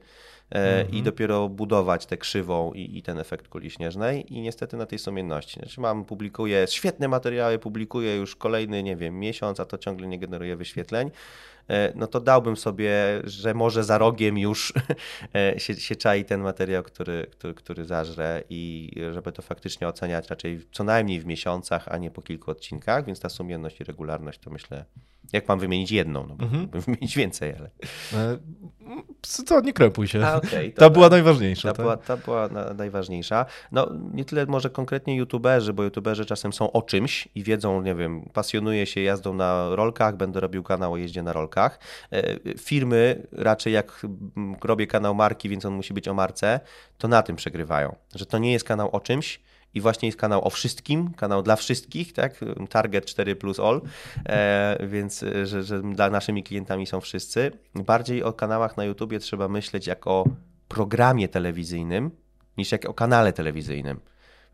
mm 0.50 0.86
-hmm. 0.86 0.94
i 0.94 1.02
dopiero 1.02 1.48
budować 1.48 2.06
tę 2.06 2.16
krzywą 2.16 2.72
i, 2.72 2.98
i, 2.98 3.02
ten 3.02 3.18
efekt 3.18 3.48
kuli 3.48 3.70
śnieżnej 3.70 4.34
i 4.34 4.40
niestety 4.40 4.76
na 4.76 4.86
tej 4.86 4.98
sumienności. 4.98 5.60
Znaczy 5.60 5.80
mam, 5.80 6.04
publikuję 6.04 6.66
świetne 6.68 7.08
materiały, 7.08 7.58
publikuję 7.58 8.16
już 8.16 8.36
kolejny, 8.36 8.82
nie 8.82 8.96
wiem, 8.96 9.18
miesiąc, 9.18 9.60
a 9.60 9.64
to 9.64 9.78
ciągle 9.78 10.06
nie 10.06 10.18
generuje 10.18 10.56
wyświetleń 10.56 11.10
e, 11.68 11.92
no 11.94 12.06
to 12.06 12.20
dałbym 12.20 12.56
sobie, 12.56 12.92
że 13.24 13.54
może 13.54 13.84
za 13.84 13.98
rogiem 13.98 14.38
już 14.38 14.72
e, 15.34 15.60
się, 15.60 15.74
się 15.74 15.96
czai 15.96 16.24
ten 16.24 16.40
materiał, 16.40 16.82
który, 16.82 17.26
który, 17.30 17.54
który 17.54 17.84
zażre 17.84 18.42
i 18.50 18.90
żeby 19.12 19.32
to 19.32 19.42
faktycznie 19.42 19.88
oceniać 19.88 20.30
raczej 20.30 20.60
co 20.72 20.84
najmniej 20.84 21.20
w 21.20 21.26
miesiącach, 21.26 21.88
a 21.88 21.98
nie 21.98 22.10
po 22.10 22.22
kilku 22.22 22.50
odcinkach, 22.50 23.04
więc 23.04 23.20
ta 23.20 23.28
sumienność 23.28 23.80
i 23.80 23.84
regularność 23.84 24.38
to 24.38 24.50
myślę 24.50 24.84
jak 25.32 25.48
mam 25.48 25.58
wymienić 25.58 25.92
jedną? 25.92 26.26
No, 26.26 26.44
mhm. 26.44 26.68
wymienić 26.86 27.16
więcej, 27.16 27.54
ale. 27.58 27.70
E, 28.12 28.38
co, 29.22 29.60
nie 29.60 29.72
krępuj 29.72 30.08
się. 30.08 30.26
A, 30.26 30.36
okay, 30.36 30.72
ta 30.72 30.90
była 30.90 31.08
najważniejsza. 31.08 31.68
Ta, 31.68 31.74
tak? 31.74 31.82
była, 31.84 31.96
ta 31.96 32.16
była 32.16 32.48
na, 32.48 32.74
najważniejsza. 32.74 33.46
No, 33.72 33.90
nie 34.12 34.24
tyle 34.24 34.46
może 34.46 34.70
konkretnie 34.70 35.16
youtuberzy, 35.16 35.72
bo 35.72 35.82
youtuberzy 35.82 36.26
czasem 36.26 36.52
są 36.52 36.72
o 36.72 36.82
czymś 36.82 37.28
i 37.34 37.42
wiedzą, 37.42 37.82
nie 37.82 37.94
wiem, 37.94 38.30
pasjonuje 38.32 38.86
się 38.86 39.00
jazdą 39.00 39.34
na 39.34 39.74
rolkach, 39.74 40.16
będę 40.16 40.40
robił 40.40 40.62
kanał 40.62 40.92
o 40.92 40.96
jeździe 40.96 41.22
na 41.22 41.32
rolkach. 41.32 41.78
E, 42.12 42.38
firmy 42.58 43.26
raczej 43.32 43.72
jak 43.72 44.06
robię 44.64 44.86
kanał 44.86 45.14
marki, 45.14 45.48
więc 45.48 45.64
on 45.64 45.74
musi 45.74 45.94
być 45.94 46.08
o 46.08 46.14
marce, 46.14 46.60
to 46.98 47.08
na 47.08 47.22
tym 47.22 47.36
przegrywają. 47.36 47.96
Że 48.14 48.26
to 48.26 48.38
nie 48.38 48.52
jest 48.52 48.64
kanał 48.64 48.90
o 48.92 49.00
czymś, 49.00 49.40
i 49.74 49.80
właśnie 49.80 50.08
jest 50.08 50.18
kanał 50.18 50.46
o 50.46 50.50
wszystkim, 50.50 51.14
kanał 51.14 51.42
dla 51.42 51.56
wszystkich, 51.56 52.12
tak? 52.12 52.40
Target 52.68 53.06
4 53.06 53.36
plus 53.36 53.60
all, 53.60 53.80
e, 54.26 54.86
więc 54.86 55.22
e, 55.22 55.46
że, 55.46 55.62
że 55.62 55.82
dla 55.82 56.10
naszymi 56.10 56.42
klientami 56.42 56.86
są 56.86 57.00
wszyscy. 57.00 57.50
Bardziej 57.74 58.22
o 58.22 58.32
kanałach 58.32 58.76
na 58.76 58.84
YouTubie 58.84 59.18
trzeba 59.18 59.48
myśleć 59.48 59.86
jak 59.86 60.06
o 60.06 60.24
programie 60.68 61.28
telewizyjnym 61.28 62.10
niż 62.58 62.72
jak 62.72 62.84
o 62.84 62.94
kanale 62.94 63.32
telewizyjnym. 63.32 64.00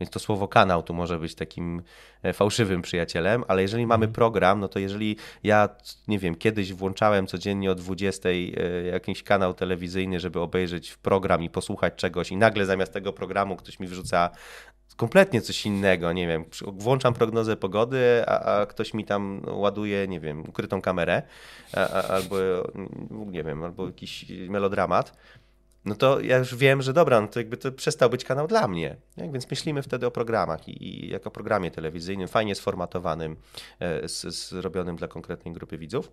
Więc 0.00 0.10
to 0.10 0.18
słowo 0.18 0.48
kanał 0.48 0.82
tu 0.82 0.94
może 0.94 1.18
być 1.18 1.34
takim 1.34 1.82
e, 2.22 2.32
fałszywym 2.32 2.82
przyjacielem, 2.82 3.44
ale 3.48 3.62
jeżeli 3.62 3.86
mamy 3.86 4.04
mhm. 4.04 4.14
program, 4.14 4.60
no 4.60 4.68
to 4.68 4.78
jeżeli 4.78 5.16
ja, 5.44 5.68
nie 6.08 6.18
wiem, 6.18 6.34
kiedyś 6.34 6.72
włączałem 6.72 7.26
codziennie 7.26 7.70
o 7.70 7.74
20 7.74 8.28
e, 8.28 8.32
jakiś 8.86 9.22
kanał 9.22 9.54
telewizyjny, 9.54 10.20
żeby 10.20 10.40
obejrzeć 10.40 10.96
program 10.96 11.42
i 11.42 11.50
posłuchać 11.50 11.94
czegoś 11.94 12.30
i 12.30 12.36
nagle 12.36 12.66
zamiast 12.66 12.92
tego 12.92 13.12
programu 13.12 13.56
ktoś 13.56 13.80
mi 13.80 13.86
wrzuca 13.86 14.30
kompletnie 15.00 15.40
coś 15.40 15.66
innego, 15.66 16.12
nie 16.12 16.26
wiem, 16.26 16.44
włączam 16.66 17.14
prognozę 17.14 17.56
pogody, 17.56 18.24
a, 18.26 18.60
a 18.60 18.66
ktoś 18.66 18.94
mi 18.94 19.04
tam 19.04 19.42
ładuje, 19.46 20.08
nie 20.08 20.20
wiem, 20.20 20.40
ukrytą 20.48 20.82
kamerę, 20.82 21.22
a, 21.74 21.80
a, 21.80 22.02
albo, 22.02 22.36
nie 23.10 23.44
wiem, 23.44 23.64
albo 23.64 23.86
jakiś 23.86 24.26
melodramat, 24.48 25.16
no 25.84 25.94
to 25.94 26.20
ja 26.20 26.38
już 26.38 26.54
wiem, 26.54 26.82
że 26.82 26.92
dobra, 26.92 27.20
no 27.20 27.28
to 27.28 27.40
jakby 27.40 27.56
to 27.56 27.72
przestał 27.72 28.10
być 28.10 28.24
kanał 28.24 28.46
dla 28.46 28.68
mnie. 28.68 28.96
Tak? 29.16 29.32
Więc 29.32 29.50
myślimy 29.50 29.82
wtedy 29.82 30.06
o 30.06 30.10
programach 30.10 30.68
i, 30.68 30.84
i 30.84 31.10
jako 31.10 31.30
programie 31.30 31.70
telewizyjnym, 31.70 32.28
fajnie 32.28 32.54
sformatowanym, 32.54 33.36
e, 33.80 34.08
zrobionym 34.08 34.96
dla 34.96 35.08
konkretnej 35.08 35.54
grupy 35.54 35.78
widzów. 35.78 36.12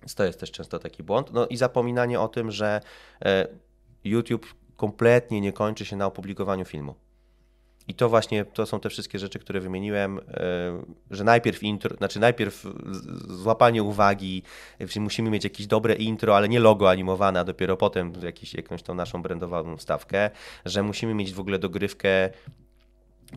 Więc 0.00 0.14
to 0.14 0.24
jest 0.24 0.40
też 0.40 0.50
często 0.50 0.78
taki 0.78 1.02
błąd. 1.02 1.32
No 1.32 1.46
i 1.46 1.56
zapominanie 1.56 2.20
o 2.20 2.28
tym, 2.28 2.50
że 2.50 2.80
e, 3.24 3.48
YouTube 4.04 4.46
kompletnie 4.76 5.40
nie 5.40 5.52
kończy 5.52 5.84
się 5.84 5.96
na 5.96 6.06
opublikowaniu 6.06 6.64
filmu. 6.64 6.94
I 7.88 7.94
to 7.94 8.08
właśnie 8.08 8.44
to 8.44 8.66
są 8.66 8.80
te 8.80 8.90
wszystkie 8.90 9.18
rzeczy, 9.18 9.38
które 9.38 9.60
wymieniłem, 9.60 10.18
e, 10.18 10.22
że 11.10 11.24
najpierw 11.24 11.62
intro, 11.62 11.96
znaczy 11.96 12.20
najpierw 12.20 12.66
złapanie 13.28 13.82
uwagi, 13.82 14.42
czyli 14.88 15.00
musimy 15.00 15.30
mieć 15.30 15.44
jakieś 15.44 15.66
dobre 15.66 15.94
intro, 15.94 16.36
ale 16.36 16.48
nie 16.48 16.60
logo 16.60 16.90
animowane, 16.90 17.40
a 17.40 17.44
dopiero 17.44 17.76
potem 17.76 18.12
jakiś, 18.22 18.54
jakąś 18.54 18.82
tą 18.82 18.94
naszą 18.94 19.22
brandowaną 19.22 19.78
stawkę, 19.78 20.30
że 20.64 20.82
musimy 20.82 21.14
mieć 21.14 21.32
w 21.32 21.40
ogóle 21.40 21.58
dogrywkę 21.58 22.30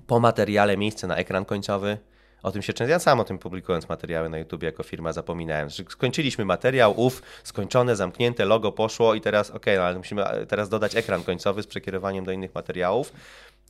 po 0.08 0.20
materiale 0.20 0.78
miejsce 0.78 1.08
na 1.08 1.16
ekran 1.16 1.46
końcowy, 1.46 1.98
o 2.44 2.52
tym 2.52 2.62
się 2.62 2.74
często, 2.74 2.92
ja 2.92 3.00
sam 3.00 3.20
o 3.20 3.24
tym 3.24 3.38
publikując 3.38 3.90
materiały 3.90 4.30
na 4.30 4.38
YouTube 4.38 4.64
jako 4.64 4.84
firma 4.84 5.14
zapominałem, 5.14 5.70
że 5.70 5.84
skończyliśmy 5.90 6.46
materiał, 6.46 7.02
ów, 7.02 7.24
skończone, 7.44 7.96
zamknięte, 7.96 8.46
logo 8.46 8.72
poszło 8.72 9.16
i 9.16 9.22
teraz, 9.22 9.52
ok, 9.52 9.66
no 9.78 9.84
ale 9.84 9.98
musimy 9.98 10.24
teraz 10.48 10.70
dodać 10.70 10.96
ekran 10.96 11.24
końcowy 11.24 11.64
z 11.64 11.68
przekierowaniem 11.68 12.26
do 12.26 12.32
innych 12.32 12.56
materiałów 12.56 13.14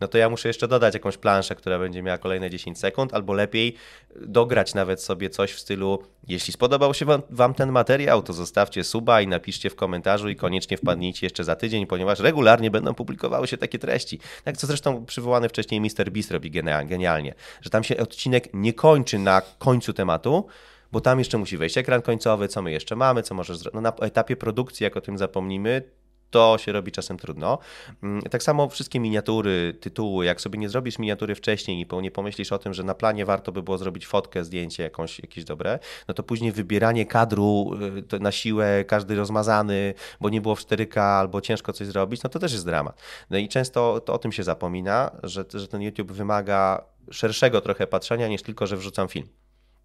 no 0.02 0.08
to 0.08 0.18
ja 0.18 0.30
muszę 0.30 0.48
jeszcze 0.48 0.68
dodać 0.68 0.94
jakąś 0.94 1.18
planszę, 1.18 1.56
która 1.56 1.80
będzie 1.80 2.04
miała 2.04 2.18
kolejne 2.18 2.50
10 2.50 2.80
sekund, 2.80 3.14
albo 3.14 3.34
lepiej 3.34 3.76
dograć 4.16 4.74
nawet 4.74 5.02
sobie 5.02 5.30
coś 5.30 5.52
w 5.52 5.60
stylu, 5.60 6.04
jeśli 6.28 6.54
spodobał 6.54 6.94
się 6.94 7.06
wam, 7.30 7.54
ten 7.54 7.72
materiał, 7.72 8.22
to 8.24 8.34
zostawcie 8.34 8.84
suba 8.84 9.22
i 9.22 9.28
napiszcie 9.28 9.70
w 9.70 9.76
komentarzu 9.76 10.30
i 10.30 10.36
koniecznie 10.36 10.78
wpadnijcie 10.78 11.26
jeszcze 11.26 11.44
za 11.44 11.56
tydzień, 11.56 11.88
ponieważ 11.88 12.20
regularnie 12.20 12.72
będą 12.72 12.94
publikowały 12.94 13.48
się 13.48 13.58
takie 13.58 13.80
treści. 13.80 14.20
Tak 14.44 14.58
co 14.58 14.68
zresztą 14.68 15.06
przywołany 15.06 15.50
wcześniej 15.50 15.82
Mr. 15.82 16.12
Beast 16.12 16.32
robi 16.32 16.52
genialnie, 16.86 17.34
że 17.62 17.70
tam 17.70 17.84
się 17.84 17.98
odcinek 17.98 18.50
nie 18.54 18.74
kończy 18.74 19.20
na 19.20 19.42
końcu 19.60 19.94
tematu, 19.94 20.48
bo 20.92 21.02
tam 21.02 21.20
jeszcze 21.20 21.38
musi 21.38 21.58
wejść 21.58 21.78
ekran 21.78 22.02
końcowy, 22.02 22.48
co 22.48 22.62
my 22.62 22.72
jeszcze 22.72 22.96
mamy, 22.96 23.24
co 23.24 23.36
możesz 23.36 23.58
zrobić. 23.58 23.76
No 23.76 23.82
na 23.82 23.94
etapie 24.02 24.36
produkcji, 24.36 24.84
jak 24.84 24.98
o 24.98 25.02
tym 25.02 25.18
zapomnimy, 25.18 25.82
to 26.32 26.58
się 26.58 26.72
robi 26.72 26.92
czasem 26.92 27.18
trudno. 27.18 27.60
Mm, 28.04 28.22
tak 28.22 28.44
samo 28.44 28.70
wszystkie 28.70 29.00
miniatury, 29.00 29.74
tytuły, 29.82 30.26
jak 30.26 30.42
sobie 30.42 30.60
nie 30.60 30.70
zrobisz 30.70 31.00
miniatury 31.00 31.36
wcześniej 31.36 31.88
i 31.92 32.02
nie 32.02 32.12
pomyślisz 32.12 32.52
o 32.52 32.58
tym, 32.58 32.74
że 32.74 32.84
na 32.84 32.96
planie 32.96 33.26
warto 33.26 33.52
by 33.52 33.64
było 33.64 33.78
zrobić 33.78 34.08
fotkę, 34.08 34.44
zdjęcie 34.44 34.84
jakąś, 34.84 35.20
jakieś 35.20 35.44
dobre, 35.44 35.80
no 36.08 36.14
to 36.14 36.24
później 36.24 36.52
wybieranie 36.52 37.06
kadru 37.06 37.72
y, 38.14 38.20
na 38.20 38.32
siłę, 38.32 38.86
każdy 38.88 39.16
rozmazany, 39.16 39.94
bo 40.22 40.30
nie 40.30 40.42
było 40.42 40.56
w 40.56 40.62
4K 40.62 41.00
albo 41.00 41.42
ciężko 41.42 41.74
coś 41.74 41.88
zrobić, 41.88 42.24
no 42.24 42.30
to 42.30 42.40
też 42.40 42.52
jest 42.52 42.66
dramat. 42.66 43.02
No 43.30 43.38
i 43.38 43.48
często 43.48 44.00
to 44.00 44.14
o 44.14 44.18
tym 44.18 44.32
się 44.32 44.44
zapomina, 44.44 45.12
że, 45.24 45.46
że 45.54 45.68
ten 45.68 45.82
YouTube 45.82 46.12
wymaga 46.12 46.84
szerszego 47.12 47.62
trochę 47.62 47.88
patrzenia 47.88 48.28
niż 48.28 48.42
tylko, 48.42 48.68
że 48.68 48.78
wrzucam 48.78 49.08
film. 49.08 49.28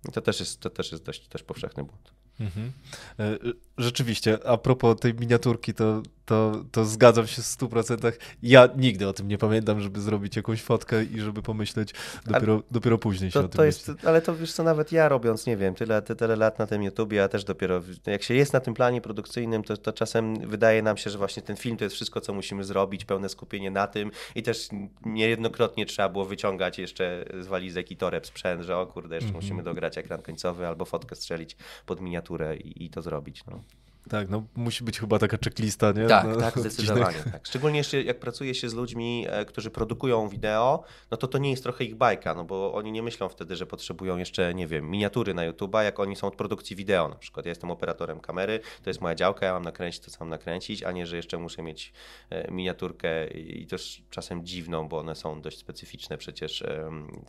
I 0.09 0.13
to 0.13 0.21
też 0.21 0.41
jest, 0.41 0.61
to 0.61 0.71
też 0.71 0.93
jest 0.93 1.05
dość 1.05 1.29
też 1.29 1.43
powszechny 1.43 1.85
błąd. 1.85 2.13
Mhm. 2.41 2.73
E, 3.19 3.39
rzeczywiście, 3.79 4.39
a 4.47 4.57
propos 4.57 5.01
tej 5.01 5.15
miniaturki, 5.15 5.75
to, 5.75 6.03
to, 6.27 6.65
to 6.73 6.85
zgadzam 6.85 7.27
się 7.27 7.43
w 7.43 7.45
100%. 7.45 8.13
Ja 8.43 8.69
nigdy 8.77 9.09
o 9.09 9.13
tym 9.13 9.29
nie 9.29 9.39
pamiętam, 9.39 9.81
żeby 9.81 10.01
zrobić 10.01 10.37
jakąś 10.37 10.63
fotkę 10.63 11.05
i 11.05 11.21
żeby 11.21 11.43
pomyśleć 11.43 11.95
dopiero, 12.27 12.63
dopiero 12.71 12.99
później 12.99 13.31
się 13.31 13.41
to, 13.41 13.47
o 13.47 13.49
tym 13.49 13.57
to 13.57 13.65
jest, 13.65 13.91
Ale 14.05 14.23
to 14.23 14.37
wiesz 14.37 14.53
co, 14.53 14.63
nawet 14.63 14.93
ja 14.93 15.09
robiąc, 15.09 15.47
nie 15.47 15.57
wiem, 15.57 15.75
tyle, 15.75 16.03
tyle 16.03 16.37
lat 16.37 16.59
na 16.59 16.67
tym 16.67 16.83
YouTubie, 16.83 17.25
a 17.25 17.29
też 17.29 17.45
dopiero, 17.45 17.83
jak 18.07 18.23
się 18.23 18.35
jest 18.35 18.53
na 18.53 18.61
tym 18.61 18.75
planie 18.75 19.01
produkcyjnym, 19.01 19.63
to, 19.63 19.77
to 19.77 19.93
czasem 19.93 20.49
wydaje 20.49 20.83
nam 20.83 20.97
się, 20.97 21.11
że 21.11 21.19
właśnie 21.19 21.43
ten 21.43 21.57
film 21.57 21.77
to 21.77 21.85
jest 21.85 21.97
wszystko, 21.97 22.21
co 22.21 22.35
musimy 22.35 22.65
zrobić, 22.65 23.05
pełne 23.05 23.29
skupienie 23.29 23.71
na 23.71 23.87
tym 23.87 24.11
i 24.35 24.43
też 24.43 24.69
niejednokrotnie 25.05 25.87
trzeba 25.87 26.09
było 26.09 26.25
wyciągać 26.25 26.79
jeszcze 26.79 27.25
z 27.41 27.47
walizek 27.47 27.91
i 27.91 27.97
toreb 27.97 28.27
sprzęt, 28.27 28.63
że 28.63 28.79
o 28.79 28.87
kurde, 28.87 29.15
jeszcze 29.15 29.31
mm 29.31 29.41
-hmm. 29.41 29.45
musimy 29.45 29.63
dograć 29.63 29.99
ekran 29.99 30.23
końcowy 30.23 30.67
albo 30.67 30.85
fotkę 30.85 31.17
strzelić 31.17 31.57
pod 31.87 32.01
miniaturę 32.01 32.17
miniaturę 32.17 32.57
i, 32.57 32.85
i 32.85 32.91
to 32.91 33.03
zrobić. 33.03 33.45
No. 33.47 33.63
Tak, 34.09 34.29
no 34.29 34.43
musi 34.57 34.85
być 34.85 35.01
chyba 35.01 35.19
taka 35.19 35.39
checklista, 35.45 35.93
nie? 35.93 36.07
Tak, 36.07 36.27
no, 36.27 36.37
tak, 36.37 36.59
zdecydowanie. 36.61 37.19
Tak. 37.33 37.47
Szczególnie 37.47 37.79
jeszcze 37.79 38.03
jak 38.03 38.19
pracuje 38.19 38.55
się 38.55 38.69
z 38.69 38.75
ludźmi, 38.75 39.27
e, 39.29 39.45
którzy 39.45 39.71
produkują 39.71 40.29
wideo, 40.29 40.85
no 41.11 41.17
to 41.17 41.27
to 41.27 41.39
nie 41.39 41.51
jest 41.51 41.63
trochę 41.63 41.85
ich 41.85 41.95
bajka, 41.95 42.35
no 42.35 42.45
bo 42.45 42.75
oni 42.75 42.93
nie 42.93 43.03
myślą 43.03 43.29
wtedy, 43.29 43.57
że 43.57 43.67
potrzebują 43.67 44.17
jeszcze, 44.17 44.55
nie 44.55 44.67
wiem, 44.67 44.91
miniatury 44.91 45.35
na 45.35 45.51
YouTube'a, 45.51 45.83
jak 45.83 46.01
oni 46.01 46.17
są 46.17 46.27
od 46.27 46.37
produkcji 46.37 46.77
wideo 46.77 47.09
na 47.09 47.17
przykład. 47.17 47.47
Ja 47.47 47.51
jestem 47.51 47.71
operatorem 47.71 48.21
kamery, 48.21 48.61
to 48.83 48.91
jest 48.91 49.01
moja 49.01 49.15
działka, 49.15 49.47
ja 49.47 49.53
mam 49.53 49.63
nakręcić 49.63 50.05
to, 50.05 50.11
co 50.11 50.17
mam 50.21 50.29
nakręcić, 50.29 50.83
a 50.83 50.93
nie, 50.93 51.07
że 51.07 51.17
jeszcze 51.17 51.39
muszę 51.39 51.63
mieć 51.63 51.93
e, 52.31 52.51
miniaturkę 52.51 53.27
i 53.29 53.67
też 53.67 54.03
czasem 54.11 54.47
dziwną, 54.47 54.89
bo 54.89 54.99
one 54.99 55.15
są 55.15 55.41
dość 55.41 55.59
specyficzne 55.59 56.19
przecież 56.19 56.65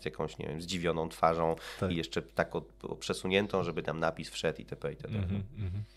z 0.01 0.05
jakąś, 0.05 0.37
nie 0.37 0.47
wiem, 0.47 0.61
zdziwioną 0.61 1.09
twarzą 1.09 1.55
tak. 1.79 1.91
i 1.91 1.95
jeszcze 1.95 2.21
tak 2.21 2.51
przesuniętą, 2.99 3.63
żeby 3.63 3.83
tam 3.83 3.99
napis 3.99 4.29
wszedł 4.29 4.59
itp. 4.59 4.89
itd. 4.89 5.15
Mm 5.15 5.29
-hmm, 5.29 5.41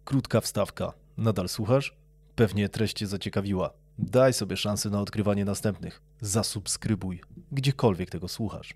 Krótka 0.05 0.41
wstawka 0.41 0.69
Nadal 1.16 1.48
słuchasz? 1.48 1.96
Pewnie 2.36 2.68
treść 2.68 2.96
Cię 2.96 3.06
zaciekawiła. 3.06 3.70
Daj 3.98 4.32
sobie 4.32 4.56
szansę 4.56 4.90
na 4.90 5.00
odkrywanie 5.00 5.44
następnych. 5.44 6.02
Zasubskrybuj, 6.20 7.20
gdziekolwiek 7.52 8.10
tego 8.10 8.28
słuchasz. 8.28 8.74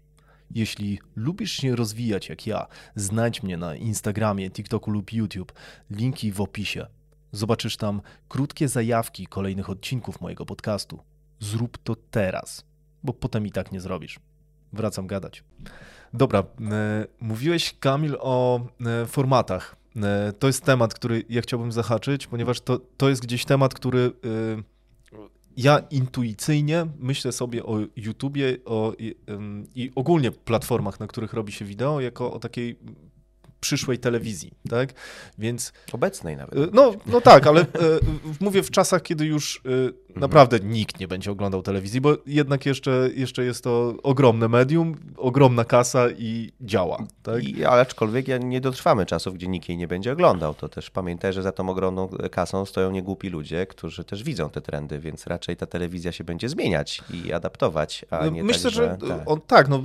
Jeśli 0.50 0.98
lubisz 1.16 1.52
się 1.52 1.76
rozwijać 1.76 2.28
jak 2.28 2.46
ja, 2.46 2.66
znajdź 2.96 3.42
mnie 3.42 3.56
na 3.56 3.74
Instagramie, 3.74 4.50
TikToku 4.50 4.90
lub 4.90 5.12
YouTube. 5.12 5.52
Linki 5.90 6.32
w 6.32 6.40
opisie. 6.40 6.86
Zobaczysz 7.32 7.76
tam 7.76 8.00
krótkie 8.28 8.68
zajawki 8.68 9.26
kolejnych 9.26 9.70
odcinków 9.70 10.20
mojego 10.20 10.46
podcastu. 10.46 11.00
Zrób 11.40 11.78
to 11.78 11.96
teraz, 12.10 12.64
bo 13.02 13.12
potem 13.12 13.46
i 13.46 13.52
tak 13.52 13.72
nie 13.72 13.80
zrobisz. 13.80 14.18
Wracam 14.72 15.06
gadać. 15.06 15.44
Dobra, 16.14 16.38
e, 16.38 16.44
mówiłeś 17.20 17.78
Kamil 17.80 18.16
o 18.20 18.60
e, 18.86 19.06
formatach 19.06 19.76
to 20.38 20.46
jest 20.46 20.64
temat, 20.64 20.94
który 20.94 21.24
ja 21.28 21.42
chciałbym 21.42 21.72
zahaczyć, 21.72 22.26
ponieważ 22.26 22.60
to, 22.60 22.80
to 22.96 23.08
jest 23.08 23.22
gdzieś 23.22 23.44
temat, 23.44 23.74
który 23.74 24.00
e, 24.00 24.62
ja 25.56 25.78
intuicyjnie 25.90 26.86
myślę 26.98 27.32
sobie 27.32 27.64
o 27.64 27.78
YouTubie 27.96 28.56
o, 28.64 28.92
i, 28.98 29.14
i 29.74 29.92
ogólnie 29.94 30.30
platformach, 30.30 31.00
na 31.00 31.06
których 31.06 31.32
robi 31.32 31.52
się 31.52 31.64
wideo, 31.64 32.00
jako 32.00 32.32
o 32.32 32.38
takiej 32.38 32.78
przyszłej 33.60 33.98
telewizji, 33.98 34.52
tak? 34.68 34.92
Więc... 35.38 35.72
Obecnej 35.92 36.36
nawet. 36.36 36.54
E, 36.54 36.66
no, 36.72 36.92
no 37.06 37.20
tak, 37.20 37.46
ale 37.46 37.66
mówię 38.40 38.62
w 38.62 38.70
czasach, 38.70 39.02
kiedy 39.02 39.24
już. 39.24 39.62
Naprawdę 40.16 40.60
nikt 40.60 41.00
nie 41.00 41.08
będzie 41.08 41.30
oglądał 41.30 41.62
telewizji, 41.62 42.00
bo 42.00 42.16
jednak 42.26 42.66
jeszcze, 42.66 43.08
jeszcze 43.14 43.44
jest 43.44 43.64
to 43.64 43.94
ogromne 44.02 44.48
medium, 44.48 44.94
ogromna 45.16 45.64
kasa 45.64 46.10
i 46.10 46.52
działa. 46.60 46.98
Tak? 47.22 47.44
I, 47.44 47.64
ale 47.64 47.82
aczkolwiek 47.82 48.28
ja 48.28 48.38
nie 48.38 48.60
dotrwamy 48.60 49.06
czasów, 49.06 49.34
gdzie 49.34 49.48
nikt 49.48 49.68
jej 49.68 49.78
nie 49.78 49.88
będzie 49.88 50.12
oglądał. 50.12 50.54
To 50.54 50.68
też 50.68 50.90
pamiętaj, 50.90 51.32
że 51.32 51.42
za 51.42 51.52
tą 51.52 51.68
ogromną 51.68 52.08
kasą 52.30 52.66
stoją 52.66 52.90
niegłupi 52.90 53.28
ludzie, 53.28 53.66
którzy 53.66 54.04
też 54.04 54.22
widzą 54.22 54.50
te 54.50 54.60
trendy, 54.60 54.98
więc 54.98 55.26
raczej 55.26 55.56
ta 55.56 55.66
telewizja 55.66 56.12
się 56.12 56.24
będzie 56.24 56.48
zmieniać 56.48 57.02
i 57.24 57.32
adaptować, 57.32 58.04
a 58.10 58.26
nie 58.26 58.44
Myślę, 58.44 58.62
tak, 58.62 58.72
że, 58.72 58.96
że 59.00 59.08
tak. 59.08 59.22
On, 59.26 59.40
tak, 59.40 59.68
no, 59.68 59.82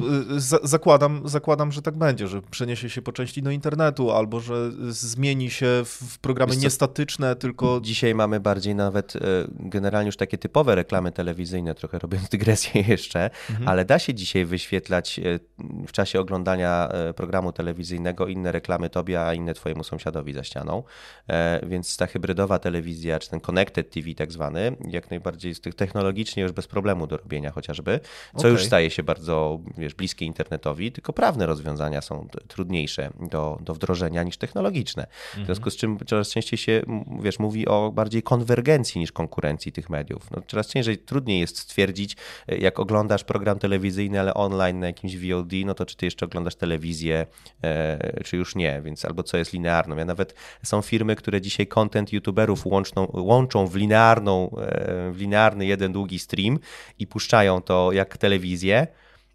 zakładam, 0.63 1.21
zakładam, 1.25 1.71
że 1.71 1.81
tak 1.81 1.97
będzie, 1.97 2.27
że 2.27 2.41
przeniesie 2.41 2.89
się 2.89 3.01
po 3.01 3.11
części 3.11 3.41
do 3.41 3.51
internetu 3.51 4.11
albo 4.11 4.39
że 4.39 4.71
zmieni 4.89 5.49
się 5.49 5.81
w 5.85 6.19
programy 6.19 6.57
niestatyczne, 6.57 7.35
tylko... 7.35 7.79
Dzisiaj 7.81 8.15
mamy 8.15 8.39
bardziej 8.39 8.75
nawet 8.75 9.15
e, 9.15 9.19
generalnie 9.49 10.07
już 10.07 10.17
takie 10.19 10.37
typowe 10.37 10.75
reklamy 10.75 11.11
telewizyjne, 11.11 11.75
trochę 11.75 11.99
robiąc 11.99 12.29
dygresję 12.29 12.81
jeszcze, 12.93 13.29
mhm. 13.49 13.67
ale 13.67 13.85
da 13.85 13.99
się 13.99 14.13
dzisiaj 14.13 14.45
wyświetlać 14.45 15.19
e, 15.19 15.39
w 15.87 15.91
czasie 15.91 16.19
oglądania 16.19 16.89
e, 16.91 17.13
programu 17.13 17.51
telewizyjnego 17.51 18.27
inne 18.27 18.51
reklamy 18.51 18.89
tobie, 18.89 19.21
a 19.21 19.33
inne 19.33 19.53
twojemu 19.53 19.83
sąsiadowi 19.83 20.33
za 20.33 20.43
ścianą. 20.43 20.83
E, 21.29 21.59
więc 21.67 21.97
ta 21.97 22.07
hybrydowa 22.07 22.59
telewizja, 22.59 23.19
czy 23.19 23.29
ten 23.29 23.39
connected 23.39 23.89
TV 23.89 24.13
tak 24.15 24.31
zwany, 24.31 24.75
jak 24.89 25.09
najbardziej 25.09 25.49
jest 25.49 25.63
technologicznie 25.77 26.43
już 26.43 26.51
bez 26.51 26.67
problemu 26.67 27.07
do 27.07 27.17
robienia 27.17 27.51
chociażby, 27.51 27.99
co 28.33 28.39
okay. 28.39 28.51
już 28.51 28.65
staje 28.65 28.89
się 28.89 29.03
bardzo 29.03 29.59
wiesz, 29.77 29.93
bliskie 29.93 30.25
internetowi, 30.25 30.91
tylko 30.91 31.13
prawne 31.13 31.45
rozwiązania 31.45 32.01
są 32.01 32.27
trudniejsze 32.47 33.09
do, 33.31 33.57
do 33.61 33.73
wdrożenia 33.73 34.23
niż 34.23 34.37
technologiczne. 34.37 35.07
W 35.07 35.27
mhm. 35.27 35.45
związku 35.45 35.69
z 35.69 35.75
czym 35.75 35.97
coraz 36.07 36.29
częściej 36.29 36.57
się 36.57 36.81
wiesz, 37.21 37.39
mówi 37.39 37.67
o 37.67 37.91
bardziej 37.91 38.23
konwergencji 38.23 39.01
niż 39.01 39.11
konkurencji 39.11 39.71
tych 39.71 39.89
mediów 39.89 40.08
mediów. 40.09 40.31
No, 40.31 40.41
coraz 40.47 40.67
ciężej, 40.67 40.97
trudniej 40.97 41.39
jest 41.39 41.57
stwierdzić, 41.57 42.15
e, 42.47 42.57
jak 42.57 42.79
oglądasz 42.79 43.23
program 43.23 43.59
telewizyjny, 43.59 44.19
ale 44.19 44.33
online 44.33 44.79
na 44.79 44.87
jakimś 44.87 45.17
VOD, 45.17 45.51
no 45.65 45.73
to 45.73 45.85
czy 45.85 45.95
ty 45.97 46.05
jeszcze 46.05 46.25
oglądasz 46.25 46.55
telewizję, 46.55 47.25
e, 47.63 48.23
czy 48.23 48.37
już 48.37 48.55
nie, 48.55 48.81
więc 48.81 49.05
albo 49.05 49.23
co 49.23 49.37
jest 49.37 49.53
linearną. 49.53 49.97
Ja 49.97 50.05
nawet 50.05 50.35
są 50.63 50.81
firmy, 50.81 51.15
które 51.15 51.41
dzisiaj 51.41 51.67
content 51.67 52.13
youtuberów 52.13 52.65
łączną, 52.65 53.07
łączą 53.13 53.67
w 53.67 53.75
linearną, 53.75 54.51
e, 54.57 55.11
w 55.11 55.17
linearny 55.19 55.65
jeden 55.65 55.91
długi 55.91 56.19
stream 56.19 56.59
i 56.99 57.07
puszczają 57.07 57.61
to 57.61 57.91
jak 57.91 58.17
telewizję. 58.17 58.87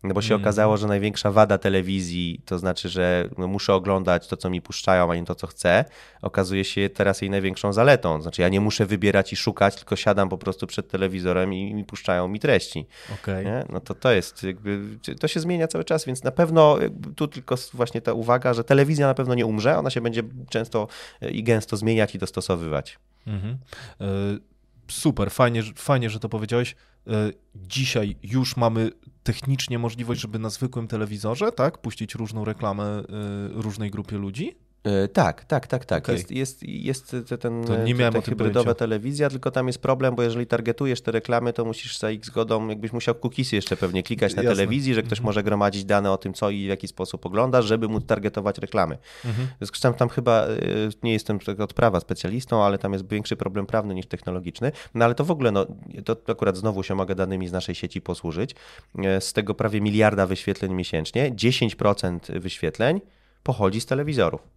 No 0.04 0.14
bo 0.14 0.22
się 0.22 0.34
mm. 0.34 0.42
okazało, 0.42 0.76
że 0.76 0.86
największa 0.86 1.30
wada 1.30 1.58
telewizji, 1.58 2.40
to 2.44 2.58
znaczy, 2.58 2.88
że 2.88 3.28
no 3.38 3.48
muszę 3.48 3.74
oglądać 3.74 4.28
to, 4.28 4.36
co 4.36 4.50
mi 4.50 4.62
puszczają, 4.62 5.12
a 5.12 5.16
nie 5.16 5.24
to, 5.24 5.34
co 5.34 5.46
chcę, 5.46 5.84
okazuje 6.22 6.64
się 6.64 6.90
teraz 6.90 7.22
jej 7.22 7.30
największą 7.30 7.72
zaletą. 7.72 8.22
Znaczy, 8.22 8.42
ja 8.42 8.48
nie 8.48 8.60
muszę 8.60 8.86
wybierać 8.86 9.32
i 9.32 9.36
szukać, 9.36 9.76
tylko 9.76 9.96
siadam 9.96 10.28
po 10.28 10.38
prostu 10.38 10.66
przed 10.66 10.88
telewizorem 10.88 11.54
i 11.54 11.74
mi 11.74 11.84
puszczają 11.84 12.28
mi 12.28 12.40
treści. 12.40 12.86
Okay. 13.14 13.64
No 13.72 13.80
to 13.80 13.94
to 13.94 14.12
jest, 14.12 14.42
jakby, 14.42 14.80
to 15.20 15.28
się 15.28 15.40
zmienia 15.40 15.68
cały 15.68 15.84
czas, 15.84 16.04
więc 16.04 16.24
na 16.24 16.30
pewno 16.30 16.78
tu 17.16 17.28
tylko 17.28 17.56
właśnie 17.72 18.00
ta 18.00 18.12
uwaga, 18.12 18.54
że 18.54 18.64
telewizja 18.64 19.06
na 19.06 19.14
pewno 19.14 19.34
nie 19.34 19.46
umrze, 19.46 19.78
ona 19.78 19.90
się 19.90 20.00
będzie 20.00 20.22
często 20.50 20.88
i 21.30 21.42
gęsto 21.42 21.76
zmieniać 21.76 22.14
i 22.14 22.18
dostosowywać. 22.18 22.98
Mhm. 23.26 23.58
Y 24.00 24.54
super, 24.88 25.30
fajnie, 25.30 25.62
fajnie, 25.76 26.10
że 26.10 26.20
to 26.20 26.28
powiedziałeś. 26.28 26.76
E, 27.08 27.32
dzisiaj 27.54 28.16
już 28.22 28.56
mamy 28.56 28.90
technicznie 29.22 29.78
możliwość, 29.78 30.20
żeby 30.20 30.38
na 30.38 30.50
zwykłym 30.50 30.88
telewizorze, 30.88 31.52
tak, 31.52 31.78
puścić 31.78 32.14
różną 32.14 32.44
reklamę 32.44 32.84
e, 32.84 33.02
różnej 33.48 33.90
grupie 33.90 34.18
ludzi? 34.18 34.54
E, 34.84 35.08
tak, 35.08 35.44
tak, 35.44 35.66
tak, 35.66 35.84
tak. 35.84 36.04
Okay. 36.04 36.14
Jest, 36.14 36.30
jest, 36.30 36.62
jest 36.62 37.14
ten, 37.40 37.64
to 37.64 37.76
nie 37.76 37.94
miałem 37.94 38.22
hybrydowa 38.22 38.74
telewizja, 38.74 39.30
tylko 39.30 39.50
tam 39.50 39.66
jest 39.66 39.78
problem, 39.78 40.14
bo 40.14 40.22
jeżeli 40.22 40.46
targetujesz 40.46 41.00
te 41.00 41.12
reklamy, 41.12 41.52
to 41.52 41.64
musisz 41.64 41.98
za 41.98 42.10
ich 42.10 42.26
zgodą, 42.26 42.68
jakbyś 42.68 42.92
musiał 42.92 43.14
cookiesy 43.14 43.56
jeszcze 43.56 43.76
pewnie 43.76 44.02
klikać 44.02 44.34
na 44.34 44.42
Jasne. 44.42 44.56
telewizji, 44.56 44.94
że 44.94 45.02
ktoś 45.02 45.18
mhm. 45.18 45.24
może 45.24 45.42
gromadzić 45.42 45.84
dane 45.84 46.12
o 46.12 46.16
tym, 46.16 46.34
co 46.34 46.50
i 46.50 46.64
w 46.64 46.68
jaki 46.68 46.88
sposób 46.88 47.26
oglądasz, 47.26 47.64
żeby 47.64 47.88
móc 47.88 48.06
targetować 48.06 48.58
reklamy. 48.58 48.98
Mhm. 49.24 49.48
Zresztą 49.60 49.94
tam 49.94 50.08
chyba, 50.08 50.46
e, 50.46 50.56
nie 51.02 51.12
jestem 51.12 51.38
od 51.58 51.74
prawa 51.74 52.00
specjalistą, 52.00 52.64
ale 52.64 52.78
tam 52.78 52.92
jest 52.92 53.08
większy 53.08 53.36
problem 53.36 53.66
prawny 53.66 53.94
niż 53.94 54.06
technologiczny, 54.06 54.72
no 54.94 55.04
ale 55.04 55.14
to 55.14 55.24
w 55.24 55.30
ogóle, 55.30 55.50
no, 55.50 55.66
to 56.04 56.16
akurat 56.28 56.56
znowu 56.56 56.82
się 56.82 56.94
mogę 56.94 57.14
danymi 57.14 57.48
z 57.48 57.52
naszej 57.52 57.74
sieci 57.74 58.00
posłużyć. 58.00 58.54
E, 58.98 59.20
z 59.20 59.32
tego 59.32 59.54
prawie 59.54 59.80
miliarda 59.80 60.26
wyświetleń 60.26 60.74
miesięcznie, 60.74 61.32
10% 61.32 62.40
wyświetleń 62.40 63.00
pochodzi 63.42 63.80
z 63.80 63.86
telewizorów. 63.86 64.54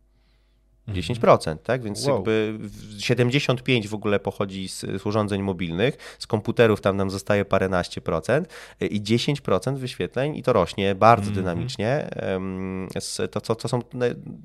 10%, 0.88 1.58
tak? 1.58 1.84
Więc 1.84 2.06
wow. 2.06 2.16
jakby 2.16 2.60
75 3.00 3.88
w 3.88 3.94
ogóle 3.94 4.20
pochodzi 4.20 4.70
z, 4.70 4.80
z, 4.80 5.06
urządzeń 5.06 5.42
mobilnych, 5.42 6.18
z 6.20 6.28
komputerów 6.28 6.82
tam 6.82 6.98
nam 6.98 7.10
zostaje 7.10 7.46
paręnaście 7.46 8.02
procent 8.02 8.48
i 8.82 9.02
10% 9.02 9.78
wyświetleń 9.78 10.36
i 10.36 10.44
to 10.44 10.54
rośnie 10.54 10.96
bardzo 10.96 11.24
mm 11.24 11.34
-hmm. 11.34 11.38
dynamicznie. 11.38 12.10
To, 13.32 13.42
to, 13.42 13.56
to 13.56 13.68
są 13.68 13.80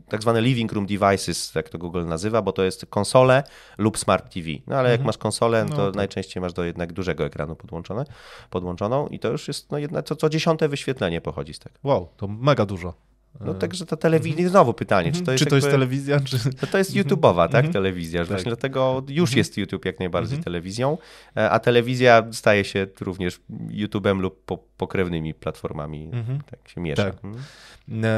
tak 0.09 0.23
zwane 0.23 0.41
living 0.41 0.73
room 0.73 0.87
devices, 0.87 1.55
jak 1.55 1.69
to 1.69 1.79
Google 1.79 2.05
nazywa, 2.05 2.43
bo 2.43 2.53
to 2.53 2.63
jest 2.63 2.87
konsole 2.87 3.43
lub 3.79 3.99
smart 3.99 4.35
TV. 4.35 4.49
No 4.67 4.77
ale 4.77 4.81
mm 4.81 4.89
-hmm. 4.89 4.91
jak 4.91 5.01
mhm. 5.01 5.07
masz 5.07 5.19
konsolę, 5.19 5.65
no 5.65 5.77
to 5.77 5.83
no, 5.83 5.91
najczęściej 5.91 6.41
masz 6.41 6.53
do 6.53 6.65
jednak 6.65 6.93
dużego 6.93 7.25
ekranu 7.25 7.57
podłączone, 7.57 8.05
podłączoną 8.51 9.09
i 9.09 9.19
to 9.19 9.29
już 9.29 9.49
jest 9.49 9.71
no, 9.71 9.79
jedna, 9.79 10.03
co, 10.03 10.17
co 10.17 10.29
dziesiąte 10.29 10.69
wyświetlenie 10.69 11.21
pochodzi 11.21 11.55
z 11.55 11.59
tego. 11.59 11.79
Wow, 11.83 12.09
to 12.17 12.29
mega 12.29 12.67
dużo. 12.67 13.12
No 13.41 13.55
także 13.55 13.87
to 13.87 13.97
telewizja, 13.97 14.33
mhm. 14.33 14.49
znowu 14.49 14.75
pytanie, 14.75 15.13
czy 15.13 15.23
to 15.23 15.33
jest, 15.33 15.45
czy 15.45 15.51
to 15.51 15.57
jest 15.57 15.71
telewizja? 15.71 16.21
Czy... 16.21 16.39
To, 16.55 16.67
to 16.73 16.79
jest 16.79 16.95
YouTube'owa, 16.95 17.49
tak, 17.49 17.55
mhm. 17.55 17.73
telewizja, 17.73 18.21
tak. 18.21 18.29
właśnie 18.29 18.51
dlatego 18.51 19.03
już 19.09 19.37
jest 19.37 19.57
YouTube 19.57 19.85
jak 19.85 19.99
najbardziej 19.99 20.39
telewizją, 20.39 20.99
e, 21.37 21.51
a 21.51 21.59
telewizja 21.59 22.27
staje 22.33 22.65
się 22.65 22.87
również 23.01 23.41
YouTube'em 23.71 24.21
lub 24.21 24.45
po, 24.45 24.59
pokrewnymi 24.77 25.35
platformami, 25.35 26.11
tak 26.51 26.69
się 26.69 26.81
miesza. 26.81 27.05
Tak. 27.05 27.17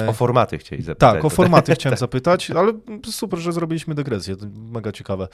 O 0.08 0.12
formaty 0.12 0.58
chcieli 0.58 0.82
zapytać. 0.82 1.14
Tak, 1.14 1.24
o 1.24 1.30
formaty 1.30 1.74
chciałem 1.74 1.98
zapytać, 1.98 2.50
ale 2.50 2.72
super, 3.04 3.38
że 3.38 3.52
zrobiliśmy 3.52 3.94
dygresję, 3.94 4.36
to 4.36 4.46
mega 4.72 4.92
ciekawe. 4.92 5.28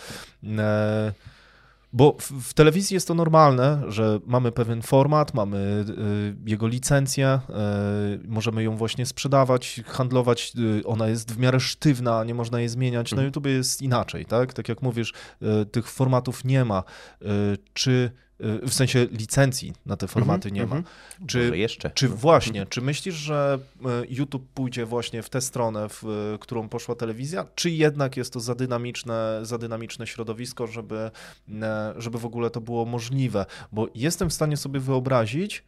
Bo 1.93 2.16
w, 2.20 2.32
w, 2.32 2.55
telewizji 2.55 2.95
jest 2.95 3.09
to 3.09 3.14
normalne, 3.14 3.82
że 3.88 4.20
mamy 4.26 4.53
pewien 4.53 4.82
format, 4.82 5.34
mamy 5.34 5.84
y, 6.47 6.51
jego 6.51 6.66
licencję, 6.68 7.41
y, 8.14 8.28
możemy 8.28 8.62
ją 8.62 8.76
właśnie 8.76 9.07
sprzedawać, 9.07 9.80
handlować, 9.86 10.53
y, 10.80 10.86
ona 10.86 11.09
jest 11.09 11.32
w 11.32 11.38
miarę 11.38 11.61
sztywna, 11.61 12.24
nie 12.24 12.34
można 12.34 12.59
jej 12.59 12.68
zmieniać. 12.68 13.11
Na 13.12 13.14
mhm. 13.14 13.26
YouTube 13.26 13.47
jest 13.47 13.82
inaczej, 13.82 14.26
tak? 14.26 14.53
Tak 14.53 14.68
jak 14.68 14.82
mówisz, 14.82 15.12
y, 15.62 15.66
tych 15.66 15.91
formatów 15.91 16.45
nie 16.45 16.64
ma. 16.64 16.82
Y, 17.22 17.26
czy 17.72 18.11
w 18.62 18.74
sensie 18.74 19.07
licencji 19.11 19.72
na 19.86 19.97
te 19.97 20.09
formaty 20.09 20.49
mm 20.49 20.57
-hmm, 20.57 20.61
nie 20.61 20.66
ma. 20.66 20.76
Mm 20.76 20.84
-hmm. 20.84 21.26
Czy, 21.26 21.59
jeszcze. 21.59 21.91
czy 21.91 22.09
właśnie, 22.09 22.66
czy 22.66 22.80
myślisz, 22.80 23.14
że 23.14 23.59
y, 23.80 24.07
YouTube 24.09 24.49
pójdzie 24.55 24.86
właśnie 24.86 25.22
w 25.22 25.30
tę 25.30 25.41
stronę, 25.41 25.88
w 25.88 26.36
którą 26.41 26.68
poszła 26.68 26.95
telewizja, 26.95 27.47
czy 27.55 27.70
jednak 27.70 28.16
jest 28.16 28.32
to 28.32 28.41
za 28.41 28.55
dynamiczne, 28.55 29.41
za 29.43 29.59
dynamiczne 29.59 30.07
środowisko, 30.07 30.66
żeby, 30.66 31.11
żeby 31.97 32.18
w 32.18 32.24
ogóle 32.24 32.51
to 32.51 32.61
było 32.61 32.84
możliwe? 32.84 33.47
Bo 33.72 33.88
jestem 33.95 34.30
w 34.30 34.32
stanie 34.32 34.57
sobie 34.57 34.80
wyobrazić, 34.80 35.64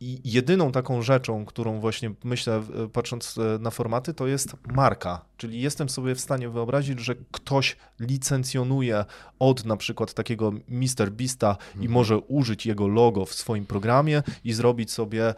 I 0.00 0.20
jedyną 0.24 0.72
taką 0.72 1.02
rzeczą, 1.02 1.44
którą 1.44 1.80
właśnie 1.80 2.10
myślę, 2.24 2.62
e, 2.84 2.88
patrząc 2.88 3.38
e, 3.38 3.58
na 3.58 3.70
formaty, 3.70 4.14
to 4.14 4.26
jest 4.26 4.56
marka. 4.66 5.24
Czyli 5.36 5.60
jestem 5.60 5.88
sobie 5.88 6.14
w 6.14 6.20
stanie 6.20 6.48
wyobrazić, 6.48 7.00
że 7.00 7.14
ktoś 7.32 7.76
licencjonuje 8.00 9.04
od 9.38 9.64
na 9.64 9.76
przykład 9.76 10.14
takiego 10.14 10.52
Mr. 10.68 11.10
Beasta 11.10 11.50
mhm. 11.50 11.84
i 11.84 11.88
może 11.88 12.18
użyć 12.18 12.66
jego 12.66 12.88
logo 12.88 13.24
w 13.24 13.34
swoim 13.34 13.66
programie 13.66 14.22
i 14.44 14.52
zrobić 14.52 14.90
sobie, 14.92 15.34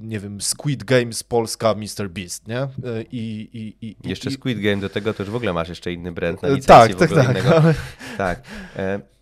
nie 0.00 0.20
wiem, 0.20 0.40
Squid 0.40 0.84
Games 0.84 1.22
Polska 1.22 1.74
Mr. 1.74 2.10
Beast, 2.10 2.48
nie? 2.48 2.68
I, 3.12 3.48
i, 3.52 3.86
i 3.86 4.08
jeszcze 4.08 4.30
Squid 4.30 4.60
Game 4.60 4.76
do 4.76 4.88
tego 4.88 5.14
też 5.14 5.30
w 5.30 5.34
ogóle 5.34 5.52
masz 5.52 5.68
jeszcze 5.68 5.92
inny 5.92 6.12
brand 6.12 6.42
na 6.42 6.48
licencji 6.48 6.96
tak, 6.96 7.08
tak, 7.08 7.10
tak, 7.10 7.30
innego. 7.30 7.62
tak. 8.18 8.42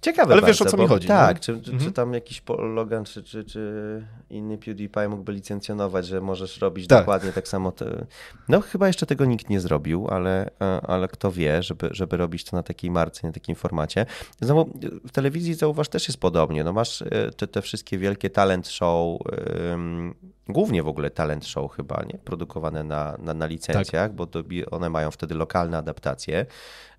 Ciekawe 0.01 0.33
Ale 0.33 0.43
bardzo, 0.43 0.47
wiesz 0.47 0.63
o 0.63 0.77
co 0.77 0.83
mi 0.83 0.89
chodzi. 0.89 1.09
Tak, 1.09 1.41
czy, 1.41 1.61
czy, 1.61 1.71
mhm. 1.71 1.79
czy, 1.79 1.93
tam 1.93 2.15
jakiś 2.15 2.43
Logan, 2.75 3.05
czy, 3.05 3.23
czy, 3.23 3.45
czy 3.45 4.07
inny 4.31 4.59
PewDiePie 4.59 5.09
mógłby 5.09 5.33
licencjonować, 5.33 6.07
że 6.07 6.21
możesz 6.21 6.61
robić 6.61 6.87
tak. 6.87 6.99
dokładnie 6.99 7.33
tak 7.33 7.49
samo. 7.49 7.73
Te... 7.73 8.07
No 8.49 8.61
chyba 8.61 8.87
jeszcze 8.87 9.07
tego 9.07 9.25
nikt 9.25 9.51
nie 9.51 9.61
zrobił, 9.61 10.09
ale, 10.11 10.51
e, 10.61 10.81
ale 10.81 11.09
kto 11.09 11.33
wie, 11.33 11.63
żeby, 11.63 11.89
żeby 11.91 12.17
robić 12.17 12.45
to 12.45 12.57
na 12.57 12.63
takiej 12.63 12.91
marce, 12.91 13.27
na 13.27 13.33
takim 13.33 13.55
formacie. 13.55 14.07
Znowu 14.41 14.79
w 15.07 15.13
telewizji 15.13 15.55
zauważ 15.55 15.89
też 15.89 16.09
jest 16.09 16.21
podobnie. 16.21 16.65
No 16.65 16.73
masz 16.73 17.03
e, 17.03 17.31
te, 17.37 17.47
te 17.47 17.63
wszystkie 17.63 17.99
wielkie 17.99 18.31
talent 18.31 18.69
show, 18.69 19.21
głównie 20.49 20.83
w 20.83 20.89
ogóle 20.89 21.11
talent 21.11 21.47
show 21.47 21.73
chyba, 21.73 22.03
nie? 22.13 22.19
Produkowane 22.25 22.85
na, 22.85 23.17
na, 23.19 23.35
na 23.35 23.47
licencjach, 23.47 24.09
tak. 24.09 24.13
bo 24.13 24.27
to, 24.27 24.43
one 24.71 24.91
mają 24.91 25.11
wtedy 25.11 25.35
lokalne 25.35 25.79
adaptacje. 25.79 26.47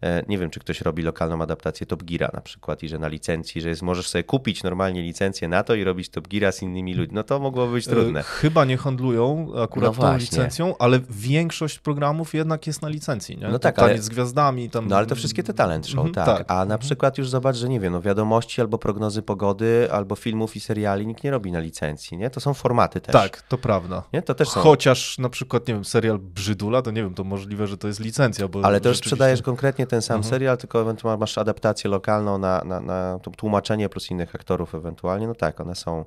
E, 0.02 0.24
nie 0.28 0.38
wiem, 0.38 0.50
czy 0.50 0.60
ktoś 0.60 0.82
robi 0.82 1.04
lokalną 1.04 1.42
adaptację 1.42 1.86
Top 1.86 2.04
Geara 2.04 2.30
na 2.34 2.42
przykład 2.42 2.84
i 2.84 2.90
że 2.90 3.00
na 3.00 3.08
licencji, 3.08 3.62
że 3.62 3.70
jest, 3.70 3.82
możesz 3.82 4.10
sobie 4.10 4.24
kupić 4.24 4.64
normalnie 4.64 5.02
licencję 5.02 5.48
na 5.48 5.64
to 5.64 5.76
i 5.76 5.84
robić 5.84 6.10
Top 6.10 6.28
Geara 6.28 6.52
z 6.52 6.62
innymi 6.62 6.94
ludźmi. 6.94 7.16
No 7.16 7.24
to 7.24 7.40
mogłoby 7.40 7.74
być 7.74 7.88
e, 7.88 7.92
trudne. 7.92 8.24
Chyba 8.24 8.66
nie 8.66 8.78
handlują 8.78 9.52
akurat 9.64 9.98
no 9.98 10.02
tą 10.02 10.18
licencją, 10.18 10.78
ale 10.78 11.00
większość 11.10 11.80
programów 11.80 12.34
jednak 12.34 12.68
jest 12.68 12.82
na 12.82 12.90
licencji. 12.90 13.38
Nie? 13.38 13.48
No 13.48 13.60
tak, 13.60 13.80
ale... 13.80 14.02
z 14.02 14.10
gwiazdami. 14.10 14.70
Tam... 14.70 14.88
No 14.88 14.98
ale 14.98 15.06
to 15.06 15.16
wszystkie 15.16 15.44
te 15.44 15.54
talent 15.54 15.88
show, 15.88 16.06
mhm, 16.06 16.14
tak. 16.14 16.38
tak. 16.38 16.52
A 16.52 16.56
na 16.56 16.62
mhm. 16.62 16.80
przykład 16.80 17.18
już 17.18 17.30
zobacz, 17.30 17.56
że 17.56 17.70
nie 17.70 17.80
wiem, 17.80 17.94
no 17.94 18.02
wiadomości 18.02 18.62
albo 18.62 18.78
prognozy 18.78 19.22
pogody, 19.22 19.88
albo 19.92 20.16
filmów 20.16 20.56
i 20.56 20.60
seriali 20.60 21.08
nikt 21.08 21.24
nie 21.24 21.32
robi 21.32 21.52
na 21.52 21.60
licencji, 21.60 22.18
nie? 22.18 22.30
To 22.30 22.40
są 22.40 22.54
formaty 22.54 23.02
też. 23.02 23.14
Tak, 23.14 23.39
to 23.48 23.58
prawda. 23.58 24.04
Nie? 24.14 24.22
To 24.22 24.36
też 24.36 24.50
są... 24.50 24.62
Chociaż 24.62 25.18
na 25.18 25.30
przykład, 25.30 25.68
nie 25.68 25.74
wiem, 25.74 25.86
serial 25.86 26.20
Brzydula, 26.20 26.82
to 26.82 26.92
nie 26.92 27.04
wiem, 27.04 27.14
to 27.14 27.24
możliwe, 27.24 27.68
że 27.68 27.78
to 27.78 27.88
jest 27.88 28.00
licencja. 28.00 28.48
Bo 28.48 28.66
ale 28.66 28.82
to 28.82 28.90
już 28.90 28.98
sprzedajesz 28.98 29.42
konkretnie 29.42 29.88
ten 29.88 30.02
sam 30.02 30.18
mhm. 30.18 30.30
serial, 30.30 30.58
tylko 30.58 30.82
ewentualnie 30.82 31.20
masz 31.20 31.38
adaptację 31.38 31.90
lokalną 31.90 32.38
na, 32.38 32.62
na, 32.66 32.80
na 32.80 33.20
tłumaczenie 33.38 33.90
plus 33.90 34.12
innych 34.12 34.36
aktorów 34.36 34.76
ewentualnie. 34.76 35.28
No 35.28 35.36
tak, 35.36 35.60
one 35.60 35.76
są 35.76 36.06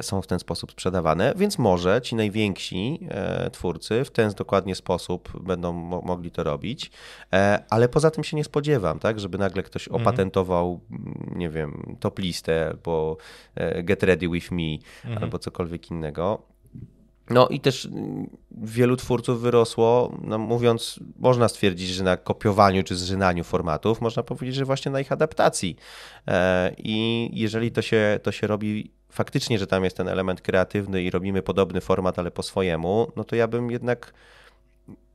są 0.00 0.22
w 0.22 0.26
ten 0.26 0.38
sposób 0.38 0.72
sprzedawane, 0.72 1.34
więc 1.36 1.58
może 1.58 2.00
ci 2.02 2.16
najwięksi 2.16 3.00
e, 3.08 3.50
twórcy 3.50 4.04
w 4.04 4.10
ten 4.10 4.30
dokładnie 4.30 4.74
sposób 4.74 5.42
będą 5.42 5.72
mo 5.72 6.00
mogli 6.00 6.30
to 6.30 6.44
robić, 6.44 6.90
e, 7.32 7.64
ale 7.70 7.88
poza 7.88 8.10
tym 8.10 8.24
się 8.24 8.36
nie 8.36 8.44
spodziewam, 8.44 8.98
tak, 8.98 9.20
żeby 9.20 9.38
nagle 9.38 9.62
ktoś 9.62 9.88
mhm. 9.88 10.02
opatentował, 10.02 10.80
mm, 10.90 11.32
nie 11.36 11.48
wiem, 11.48 11.96
top 12.00 12.18
listę 12.18 12.66
albo 12.70 13.16
e, 13.54 13.82
get 13.82 14.02
ready 14.02 14.28
with 14.28 14.50
me 14.50 14.78
mhm. 15.04 15.24
albo 15.24 15.38
cokolwiek 15.38 15.90
innego. 15.90 16.49
No 17.30 17.48
i 17.48 17.60
też 17.60 17.86
mm, 17.86 18.30
wielu 18.50 18.96
twórców 18.96 19.40
wyrosło, 19.40 20.18
no 20.22 20.38
mówiąc, 20.38 21.00
można 21.18 21.48
stwierdzić, 21.48 21.88
że 21.88 22.04
na 22.04 22.16
kopiowaniu 22.16 22.82
czy 22.82 22.96
zżynaniu 22.96 23.44
formatów, 23.44 24.00
można 24.00 24.22
powiedzieć, 24.22 24.54
że 24.54 24.64
właśnie 24.64 24.90
na 24.90 25.00
ich 25.00 25.12
adaptacji. 25.12 25.76
E, 26.28 26.74
I 26.78 27.30
jeżeli 27.32 27.72
to 27.72 27.82
się, 27.82 28.20
to 28.22 28.32
się 28.32 28.46
robi 28.46 28.90
faktycznie, 29.10 29.58
że 29.58 29.66
tam 29.66 29.84
jest 29.84 29.96
ten 29.96 30.08
element 30.08 30.40
kreatywny 30.40 31.02
i 31.02 31.10
robimy 31.10 31.42
podobny 31.42 31.80
format, 31.80 32.18
ale 32.18 32.30
po 32.30 32.42
swojemu, 32.42 33.12
no 33.16 33.24
to 33.24 33.36
ja 33.36 33.48
bym 33.48 33.70
jednak 33.70 34.12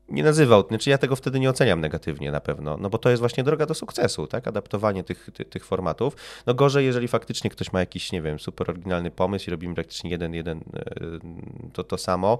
nie 0.10 0.24
nazywał, 0.24 0.68
znaczy 0.68 0.90
ja 0.90 0.98
tego 0.98 1.16
wtedy 1.16 1.40
nie 1.40 1.50
oceniam 1.50 1.82
negatywnie 1.82 2.32
na 2.32 2.40
pewno, 2.40 2.78
no 2.78 2.90
bo 2.90 2.98
to 2.98 3.10
jest 3.10 3.20
właśnie 3.20 3.44
droga 3.44 3.66
do 3.66 3.74
sukcesu, 3.74 4.28
tak, 4.28 4.48
adaptowanie 4.48 5.04
tych, 5.04 5.30
tych, 5.34 5.50
tych, 5.50 5.66
formatów. 5.66 6.16
No 6.46 6.54
gorzej, 6.54 6.86
jeżeli 6.86 7.08
faktycznie 7.08 7.50
ktoś 7.50 7.74
ma 7.74 7.80
jakiś, 7.80 8.12
nie 8.12 8.22
wiem, 8.22 8.40
super 8.40 8.70
oryginalny 8.70 9.12
pomysł 9.12 9.48
i 9.48 9.52
robimy 9.52 9.76
praktycznie 9.76 10.10
jeden, 10.10 10.34
jeden 10.34 10.60
e, 10.60 10.84
to, 11.74 11.84
to 11.84 11.98
samo, 11.98 12.40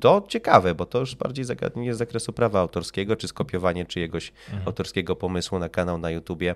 to 0.00 0.24
ciekawe, 0.28 0.74
bo 0.74 0.86
to 0.86 0.98
już 0.98 1.14
bardziej 1.14 1.44
zagadnienie 1.44 1.94
z 1.94 1.98
zakresu 1.98 2.32
prawa 2.32 2.60
autorskiego, 2.60 3.16
czy 3.16 3.28
skopiowanie 3.28 3.84
czyjegoś 3.84 4.32
mhm. 4.48 4.66
autorskiego 4.66 5.16
pomysłu 5.16 5.58
na 5.58 5.68
kanał 5.68 5.98
na 5.98 6.10
YouTubie 6.10 6.54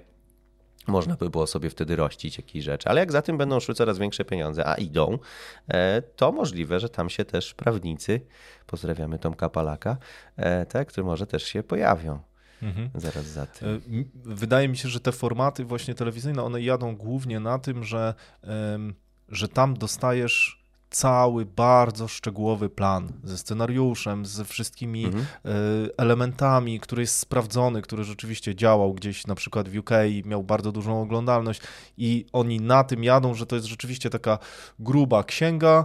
można 0.87 1.17
by 1.17 1.31
było 1.31 1.47
sobie 1.47 1.71
wtedy 1.71 1.97
rościć 1.97 2.37
jakieś 2.37 2.65
rzeczy. 2.65 2.89
Ale 2.89 3.01
jak 3.01 3.13
za 3.13 3.23
tym 3.23 3.39
będą 3.39 3.61
szły 3.61 3.75
coraz 3.75 3.99
większe 3.99 4.25
pieniądze, 4.25 4.67
a 4.67 4.75
idą, 4.75 5.19
e, 5.69 6.03
to 6.03 6.33
możliwe, 6.33 6.81
że 6.81 6.89
tam 6.89 7.11
się 7.11 7.25
też 7.25 7.55
prawnicy, 7.55 8.21
pozdrawiamy 8.67 9.19
Tomka 9.19 9.49
Palaka, 9.49 9.97
e, 10.37 10.67
tak, 10.67 10.89
które 10.89 11.07
może 11.07 11.27
też 11.27 11.43
się 11.43 11.63
pojawią. 11.63 12.19
Mhm. 12.63 12.91
Zaraz 12.95 13.27
za 13.27 13.47
tym. 13.47 13.69
E, 13.69 14.05
wydaje 14.25 14.69
mi 14.69 14.77
się, 14.77 14.89
że 14.89 15.01
te 15.01 15.13
formaty 15.13 15.65
właśnie 15.65 15.95
telewizyjne, 15.95 16.43
one 16.43 16.63
jadą 16.63 16.97
głównie 16.97 17.41
na 17.41 17.59
tym, 17.59 17.85
że, 17.85 18.15
że 19.29 19.49
tam 19.49 19.75
dostajesz 19.75 20.66
cały 20.97 21.47
bardzo 21.47 22.09
szczegółowy 22.09 22.69
plan 22.69 23.09
ze 23.25 23.39
scenariuszem, 23.39 24.27
ze 24.27 24.45
wszystkimi 24.45 25.05
mhm. 25.05 25.25
E, 25.45 25.49
elementami, 25.99 26.81
który 26.81 27.03
jest 27.03 27.19
sprawdzony, 27.19 27.83
który 27.83 28.05
rzeczywiście 28.05 28.55
działał 28.55 28.95
gdzieś 28.95 29.27
na 29.27 29.35
przykład 29.35 29.69
w 29.69 29.79
UK 29.79 29.91
i 30.09 30.23
miał 30.27 30.43
bardzo 30.43 30.73
dużą 30.73 31.03
oglądalność 31.03 31.61
i 31.99 32.27
oni 32.33 32.61
na 32.61 32.85
tym 32.85 33.05
jadą, 33.05 33.35
że 33.35 33.47
to 33.47 33.57
jest 33.57 33.69
rzeczywiście 33.69 34.11
taka 34.11 34.39
gruba 34.79 35.25
księga, 35.25 35.85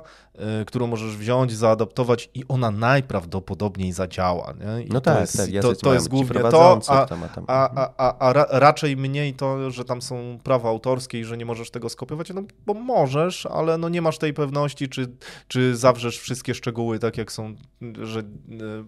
którą 0.65 0.87
możesz 0.87 1.17
wziąć, 1.17 1.53
zaadaptować 1.53 2.29
i 2.33 2.43
ona 2.47 2.71
najprawdopodobniej 2.71 3.91
zadziała. 3.91 4.53
Nie? 4.59 4.85
no 4.89 5.01
tak, 5.01 5.15
to 5.15 5.21
jest, 5.21 5.37
tak, 5.37 5.61
to, 5.61 5.75
to 5.75 5.93
jest 5.93 6.09
głównie 6.09 6.39
to, 6.39 6.81
a, 6.87 7.07
a, 7.47 7.69
a, 7.77 7.89
a, 7.97 8.17
a, 8.19 8.59
raczej 8.59 8.97
mniej 8.97 9.33
to, 9.33 9.71
że 9.71 9.85
tam 9.85 10.01
są 10.01 10.39
prawa 10.43 10.69
autorskie 10.69 11.19
i 11.19 11.25
że 11.25 11.37
nie 11.37 11.45
możesz 11.45 11.71
tego 11.71 11.89
skopiować, 11.89 12.29
no 12.29 12.43
bo 12.65 12.73
możesz, 12.73 13.45
ale 13.45 13.77
no 13.77 13.89
nie 13.89 14.01
masz 14.01 14.17
tej 14.17 14.33
pewności, 14.33 14.89
czy, 14.89 15.07
czy 15.47 15.75
zawrzesz 15.75 16.19
wszystkie 16.19 16.53
szczegóły 16.55 16.99
tak 16.99 17.17
jak 17.17 17.31
są, 17.31 17.55
że 18.01 18.19
y, 18.19 18.23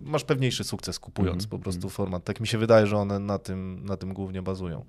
masz 0.03 0.23
pewniejszy 0.23 0.63
sukces 0.63 0.99
kupując 0.99 1.43
mm 1.43 1.45
-hmm. 1.45 1.51
po 1.51 1.59
prostu 1.59 1.87
mhm. 1.87 1.91
format. 1.91 2.23
Tak 2.23 2.39
mi 2.39 2.47
się 2.47 2.57
wydaje, 2.57 2.87
że 2.87 2.97
one 2.97 3.19
na 3.19 3.39
tym, 3.39 3.85
na 3.85 3.97
tym 3.97 4.13
głównie 4.13 4.41
bazują. 4.41 4.85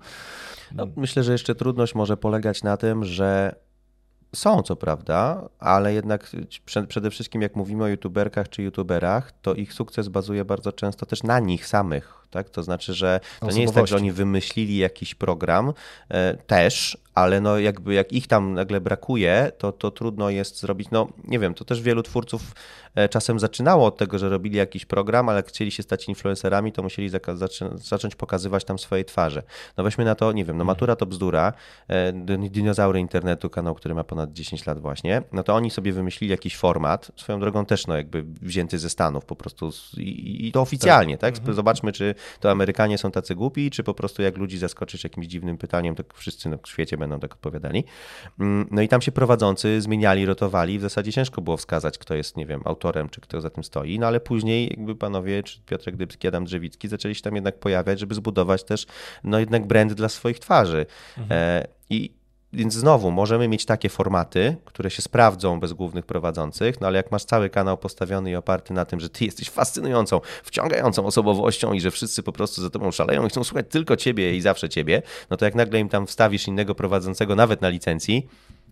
No, 0.75 0.87
myślę, 0.95 1.23
że 1.23 1.31
jeszcze 1.31 1.55
trudność 1.55 1.95
może 1.95 2.17
polegać 2.17 2.63
na 2.63 2.77
tym, 2.77 3.03
że 3.03 3.55
są, 4.35 4.61
co 4.61 4.75
prawda, 4.75 5.49
ale 5.59 5.93
jednak 5.93 6.31
przede 6.87 7.09
wszystkim 7.09 7.41
jak 7.41 7.55
mówimy 7.55 7.83
o 7.83 7.87
youtuberkach 7.87 8.49
czy 8.49 8.63
youtuberach, 8.63 9.31
to 9.41 9.53
ich 9.53 9.73
sukces 9.73 10.07
bazuje 10.07 10.45
bardzo 10.45 10.71
często 10.71 11.05
też 11.05 11.23
na 11.23 11.39
nich 11.39 11.67
samych. 11.67 12.24
Tak? 12.35 12.49
To 12.49 12.63
znaczy, 12.63 12.93
że 12.93 13.19
to 13.39 13.51
nie 13.51 13.61
jest 13.61 13.73
tak, 13.73 13.87
że 13.87 13.95
oni 13.95 14.11
wymyślili 14.11 14.77
jakiś 14.77 15.15
program 15.15 15.73
e, 16.09 16.37
też, 16.37 16.97
ale 17.15 17.41
no 17.41 17.59
jakby 17.59 17.93
jak 17.93 18.13
ich 18.13 18.27
tam 18.27 18.53
nagle 18.53 18.81
brakuje, 18.81 19.51
to, 19.57 19.71
to 19.71 19.91
trudno 19.91 20.29
jest 20.29 20.59
zrobić, 20.59 20.91
no 20.91 21.07
nie 21.23 21.39
wiem, 21.39 21.53
to 21.53 21.65
też 21.65 21.81
wielu 21.81 22.03
twórców 22.03 22.41
e, 22.95 23.09
czasem 23.09 23.39
zaczynało 23.39 23.85
od 23.85 23.97
tego, 23.97 24.19
że 24.19 24.29
robili 24.29 24.57
jakiś 24.57 24.85
program, 24.85 25.29
ale 25.29 25.39
jak 25.39 25.47
chcieli 25.47 25.71
się 25.71 25.83
stać 25.83 26.07
influencerami, 26.07 26.71
to 26.71 26.83
musieli 26.83 27.09
zacząć 27.75 28.15
pokazywać 28.15 28.63
tam 28.63 28.79
swoje 28.79 29.05
twarze. 29.05 29.43
No 29.77 29.83
weźmy 29.83 30.05
na 30.05 30.15
to, 30.15 30.31
nie 30.31 30.45
wiem, 30.45 30.57
no 30.57 30.61
mhm. 30.61 30.67
Matura 30.67 30.95
to 30.95 31.05
bzdura, 31.05 31.53
e, 31.87 32.13
dinozaury 32.49 32.99
internetu, 32.99 33.49
kanał, 33.49 33.75
który 33.75 33.95
ma 33.95 34.03
ponad 34.03 34.33
10 34.33 34.65
lat 34.65 34.79
właśnie, 34.79 35.21
no 35.31 35.43
to 35.43 35.55
oni 35.55 35.71
sobie 35.71 35.91
wymyślili 35.91 36.31
jakiś 36.31 36.57
format, 36.57 37.11
swoją 37.15 37.39
drogą 37.39 37.65
też 37.65 37.87
no 37.87 37.97
jakby 37.97 38.23
wzięty 38.23 38.79
ze 38.79 38.89
Stanów 38.89 39.25
po 39.25 39.35
prostu 39.35 39.69
i, 39.97 40.47
i 40.47 40.51
to 40.51 40.61
oficjalnie, 40.61 41.17
tak? 41.17 41.33
tak? 41.33 41.39
Mhm. 41.39 41.55
Zobaczmy, 41.55 41.91
czy 41.91 42.15
to 42.39 42.51
Amerykanie 42.51 42.97
są 42.97 43.11
tacy 43.11 43.35
głupi, 43.35 43.71
czy 43.71 43.83
po 43.83 43.93
prostu 43.93 44.21
jak 44.21 44.37
ludzi 44.37 44.57
zaskoczyć 44.57 45.03
jakimś 45.03 45.27
dziwnym 45.27 45.57
pytaniem, 45.57 45.95
to 45.95 46.03
wszyscy 46.13 46.49
na 46.49 46.57
świecie 46.67 46.97
będą 46.97 47.19
tak 47.19 47.33
odpowiadali. 47.33 47.83
Mm, 48.39 48.67
no 48.71 48.81
i 48.81 48.87
tam 48.87 49.01
się 49.01 49.11
prowadzący 49.11 49.81
zmieniali, 49.81 50.25
rotowali. 50.25 50.79
W 50.79 50.81
zasadzie 50.81 51.13
ciężko 51.13 51.41
było 51.41 51.57
wskazać, 51.57 51.97
kto 51.97 52.15
jest, 52.15 52.37
nie 52.37 52.45
wiem, 52.45 52.61
autorem, 52.65 53.09
czy 53.09 53.21
kto 53.21 53.41
za 53.41 53.49
tym 53.49 53.63
stoi. 53.63 53.99
No 53.99 54.07
ale 54.07 54.19
później 54.19 54.67
jakby 54.69 54.95
panowie, 54.95 55.43
czy 55.43 55.59
Piotrek 55.65 55.95
Dybski, 55.95 56.27
Adam 56.27 56.45
Drzewicki 56.45 56.87
zaczęli 56.87 57.15
się 57.15 57.21
tam 57.21 57.35
jednak 57.35 57.59
pojawiać, 57.59 57.99
żeby 57.99 58.15
zbudować 58.15 58.63
też, 58.63 58.85
no 59.23 59.39
jednak 59.39 59.67
brand 59.67 59.93
dla 59.93 60.09
swoich 60.09 60.39
twarzy. 60.39 60.85
Mhm. 61.17 61.41
E, 61.41 61.67
I 61.89 62.24
więc 62.55 62.73
znowu 62.73 63.11
możemy 63.11 63.47
mieć 63.47 63.65
takie 63.65 63.89
formaty, 63.89 64.55
które 64.65 64.89
się 64.89 65.01
sprawdzą 65.01 65.59
bez 65.59 65.73
głównych 65.73 66.05
prowadzących, 66.05 66.81
no 66.81 66.87
ale 66.87 66.97
jak 66.97 67.11
masz 67.11 67.25
cały 67.25 67.49
kanał 67.49 67.77
postawiony 67.77 68.31
i 68.31 68.35
oparty 68.35 68.73
na 68.73 68.85
tym, 68.85 68.99
że 68.99 69.09
ty 69.09 69.25
jesteś 69.25 69.49
fascynującą, 69.49 70.21
wciągającą 70.43 71.05
osobowością 71.05 71.73
i 71.73 71.81
że 71.81 71.91
wszyscy 71.91 72.23
po 72.23 72.31
prostu 72.31 72.61
za 72.61 72.69
tobą 72.69 72.91
szaleją 72.91 73.25
i 73.25 73.29
chcą 73.29 73.43
słuchać 73.43 73.65
tylko 73.69 73.95
ciebie 73.95 74.35
i 74.35 74.41
zawsze 74.41 74.69
ciebie, 74.69 75.01
no 75.29 75.37
to 75.37 75.45
jak 75.45 75.55
nagle 75.55 75.79
im 75.79 75.89
tam 75.89 76.07
wstawisz 76.07 76.47
innego 76.47 76.75
prowadzącego 76.75 77.35
nawet 77.35 77.61
na 77.61 77.69
licencji, 77.69 78.27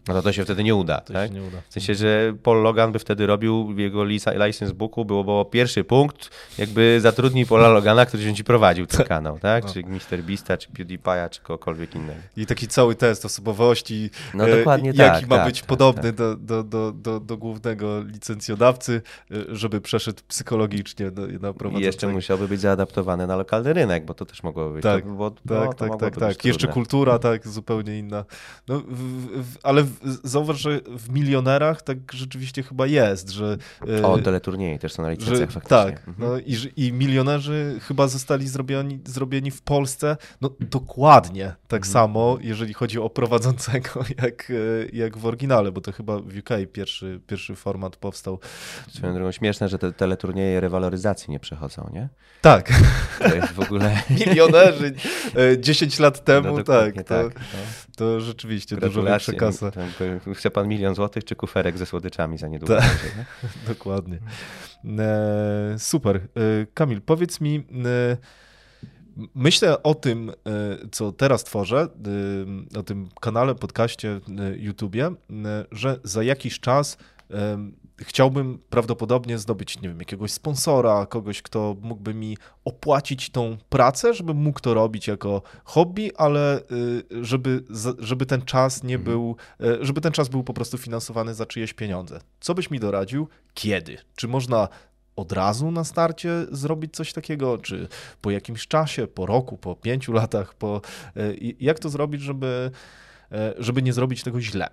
no 0.08 0.14
to 0.14 0.22
to 0.22 0.34
się 0.34 0.44
wtedy 0.44 0.64
nie 0.64 0.76
uda. 0.76 1.02
To 1.02 1.14
tak? 1.14 1.32
nie 1.32 1.44
uda. 1.44 1.58
W 1.70 1.74
sensie, 1.74 1.96
że 1.96 2.34
Paul 2.44 2.62
Logan 2.62 2.92
by 2.92 3.00
wtedy 3.00 3.28
robił 3.28 3.74
w 3.74 3.78
jego 3.78 4.04
license 4.06 4.74
booku, 4.74 5.06
było, 5.06 5.24
było 5.24 5.46
pierwszy 5.46 5.84
punkt, 5.84 6.30
jakby 6.58 7.02
zatrudnij 7.02 7.46
Paula 7.46 7.68
Logana, 7.68 8.06
który 8.06 8.26
będzie 8.26 8.44
prowadził 8.44 8.86
ten 8.86 9.06
kanał, 9.14 9.40
tak? 9.40 9.64
No. 9.64 9.74
Czy 9.74 9.80
Mr. 9.80 10.24
Beasta, 10.24 10.58
czy 10.58 10.70
PewDiePie'a, 10.70 11.30
czy 11.30 11.42
kogokolwiek 11.42 11.96
innego. 11.96 12.20
I 12.38 12.46
taki 12.46 12.68
cały 12.68 12.96
test 12.96 13.26
osobowości, 13.26 14.10
no, 14.34 14.48
dokładnie 14.48 14.90
e, 14.90 14.94
jaki 14.96 15.22
tak, 15.22 15.30
ma 15.30 15.36
tak, 15.36 15.46
być 15.46 15.60
tak, 15.60 15.68
podobny 15.68 16.04
tak. 16.04 16.16
Do, 16.16 16.36
do, 16.36 16.64
do, 16.64 16.92
do, 16.92 17.20
do 17.20 17.38
głównego 17.38 18.02
licencjodawcy, 18.02 19.02
e, 19.32 19.36
żeby 19.56 19.82
przeszedł 19.82 20.22
psychologicznie 20.28 21.06
na, 21.06 21.14
prowadzącego. 21.14 21.80
I 21.80 21.84
jeszcze 21.84 22.08
musiałby 22.08 22.48
być 22.48 22.62
zaadaptowany 22.62 23.28
na 23.28 23.36
lokalny 23.36 23.74
rynek, 23.74 24.06
bo 24.06 24.14
to 24.14 24.26
też 24.26 24.44
mogłoby 24.44 24.74
być. 24.74 24.84
Tak, 24.84 25.04
to, 25.04 25.10
bo, 25.10 25.32
tak, 25.32 25.42
no, 25.46 25.74
tak, 25.74 26.00
tak, 26.00 26.18
tak. 26.18 26.46
Jeszcze 26.46 26.68
kultura, 26.68 27.20
tak, 27.20 27.48
zupełnie 27.48 28.00
inna. 28.00 28.26
No, 28.68 28.80
w, 28.80 29.44
w, 29.44 29.58
ale 29.64 29.84
zauważ, 30.24 30.62
że 30.62 30.80
w 30.98 31.10
milionerach 31.10 31.82
tak 31.82 31.98
rzeczywiście 32.14 32.64
chyba 32.64 32.88
jest, 32.88 33.30
że... 33.30 33.58
E, 34.00 34.08
o, 34.08 34.18
teleturnieje 34.18 34.80
też 34.80 34.94
są 34.94 35.04
na 35.04 35.10
licencjach 35.10 35.52
że, 35.52 35.62
Tak, 35.62 36.08
mhm. 36.08 36.16
no, 36.20 36.40
i, 36.40 36.86
i 36.86 36.94
milionerzy 36.94 37.80
chyba 37.82 38.08
zostali 38.08 38.48
zrobieni, 38.48 39.00
zrobieni 39.06 39.52
w 39.52 39.62
Polsce 39.62 40.18
no, 40.42 40.50
dokładnie 40.60 41.56
tak 41.68 41.82
mhm. 41.82 41.94
samo, 41.94 42.38
jeżeli 42.42 42.74
chodzi 42.74 43.00
o 43.00 43.10
prowadzącego, 43.10 43.90
jak, 44.24 44.52
e, 44.52 44.54
jak 44.94 45.18
w 45.18 45.26
oryginale, 45.26 45.72
bo 45.72 45.82
to 45.82 45.92
chyba 45.92 46.20
w 46.20 46.38
UK 46.38 46.50
pierwszy, 46.74 47.20
pierwszy 47.28 47.56
format 47.56 47.96
powstał. 47.96 48.40
Swoją 48.90 49.14
drogą 49.14 49.32
śmieszne, 49.32 49.70
że 49.70 49.80
te 49.80 49.94
teleturnieje 49.94 50.60
rewaloryzacji 50.60 51.32
nie 51.32 51.40
przechodzą, 51.40 51.90
nie? 51.94 52.10
Tak. 52.42 52.70
To 53.20 53.36
jest 53.36 53.54
w 53.54 53.60
ogóle... 53.60 54.02
Milionerzy 54.26 54.94
10 55.60 56.00
lat 56.00 56.18
no, 56.18 56.24
temu, 56.24 56.58
no, 56.58 56.64
tak. 56.64 56.96
To, 56.96 57.04
tak, 57.04 57.36
no. 57.36 57.60
to 57.96 58.20
rzeczywiście 58.22 58.78
dużo 58.78 59.04
większa 59.04 59.34
kasa. 59.34 59.72
Chce 60.34 60.52
pan 60.52 60.68
milion 60.68 60.96
złotych 60.96 61.24
czy 61.24 61.36
kuferek 61.36 61.78
ze 61.78 61.86
słodyczami 61.86 62.38
za 62.38 62.48
niedługo? 62.48 62.78
Ta, 62.78 62.84
dokładnie. 63.74 64.20
E, 65.00 65.76
super. 65.78 66.16
E, 66.16 66.22
Kamil, 66.74 67.02
powiedz 67.02 67.42
mi, 67.42 67.56
e, 67.56 68.18
myślę 69.36 69.84
o 69.84 69.96
tym, 69.96 70.32
co 70.92 71.12
teraz 71.12 71.44
tworzę, 71.44 71.88
o 72.78 72.84
tym 72.84 73.10
kanale, 73.22 73.56
podcaście, 73.56 74.20
YouTubie, 74.56 75.12
że 75.72 76.00
za 76.04 76.24
jakiś 76.24 76.60
czas 76.60 76.98
chciałbym 78.04 78.60
prawdopodobnie 78.70 79.38
zdobyć, 79.38 79.82
nie 79.82 79.90
wiem, 79.90 80.00
jakiegoś 80.00 80.32
sponsora, 80.32 81.06
kogoś, 81.06 81.42
kto 81.42 81.76
mógłby 81.82 82.14
mi 82.14 82.38
opłacić 82.66 83.30
tą 83.30 83.58
pracę, 83.70 84.14
żebym 84.14 84.38
mógł 84.38 84.60
to 84.60 84.74
robić 84.74 85.08
jako 85.08 85.42
hobby, 85.64 86.16
ale 86.16 86.60
y, 86.60 87.26
żeby, 87.26 87.64
żeby 88.00 88.26
ten 88.26 88.42
czas 88.42 88.84
nie 88.84 88.96
mhm. 88.96 89.12
był, 89.12 89.36
y, 89.62 89.86
żeby 89.86 90.02
ten 90.02 90.12
czas 90.12 90.30
był 90.30 90.44
po 90.44 90.54
prostu 90.54 90.78
finansowany 90.78 91.34
za 91.34 91.46
czyjeś 91.46 91.74
pieniądze. 91.74 92.20
Co 92.40 92.54
byś 92.56 92.72
mi 92.72 92.80
doradził? 92.80 93.28
Kiedy? 93.54 93.98
Czy 94.16 94.28
można 94.28 94.68
od 95.16 95.32
razu 95.32 95.72
na 95.72 95.84
starcie 95.84 96.30
zrobić 96.52 96.96
coś 96.96 97.14
takiego, 97.14 97.58
czy 97.58 97.88
po 98.22 98.32
jakimś 98.32 98.68
czasie, 98.68 99.08
po 99.08 99.26
roku, 99.26 99.58
po 99.58 99.76
pięciu 99.76 100.14
latach, 100.14 100.54
po, 100.54 100.82
y, 101.18 101.56
jak 101.60 101.80
to 101.80 101.90
zrobić, 101.90 102.22
żeby, 102.22 102.72
żeby 103.58 103.82
nie 103.82 103.94
zrobić 103.94 104.24
tego 104.24 104.42
źle? 104.42 104.70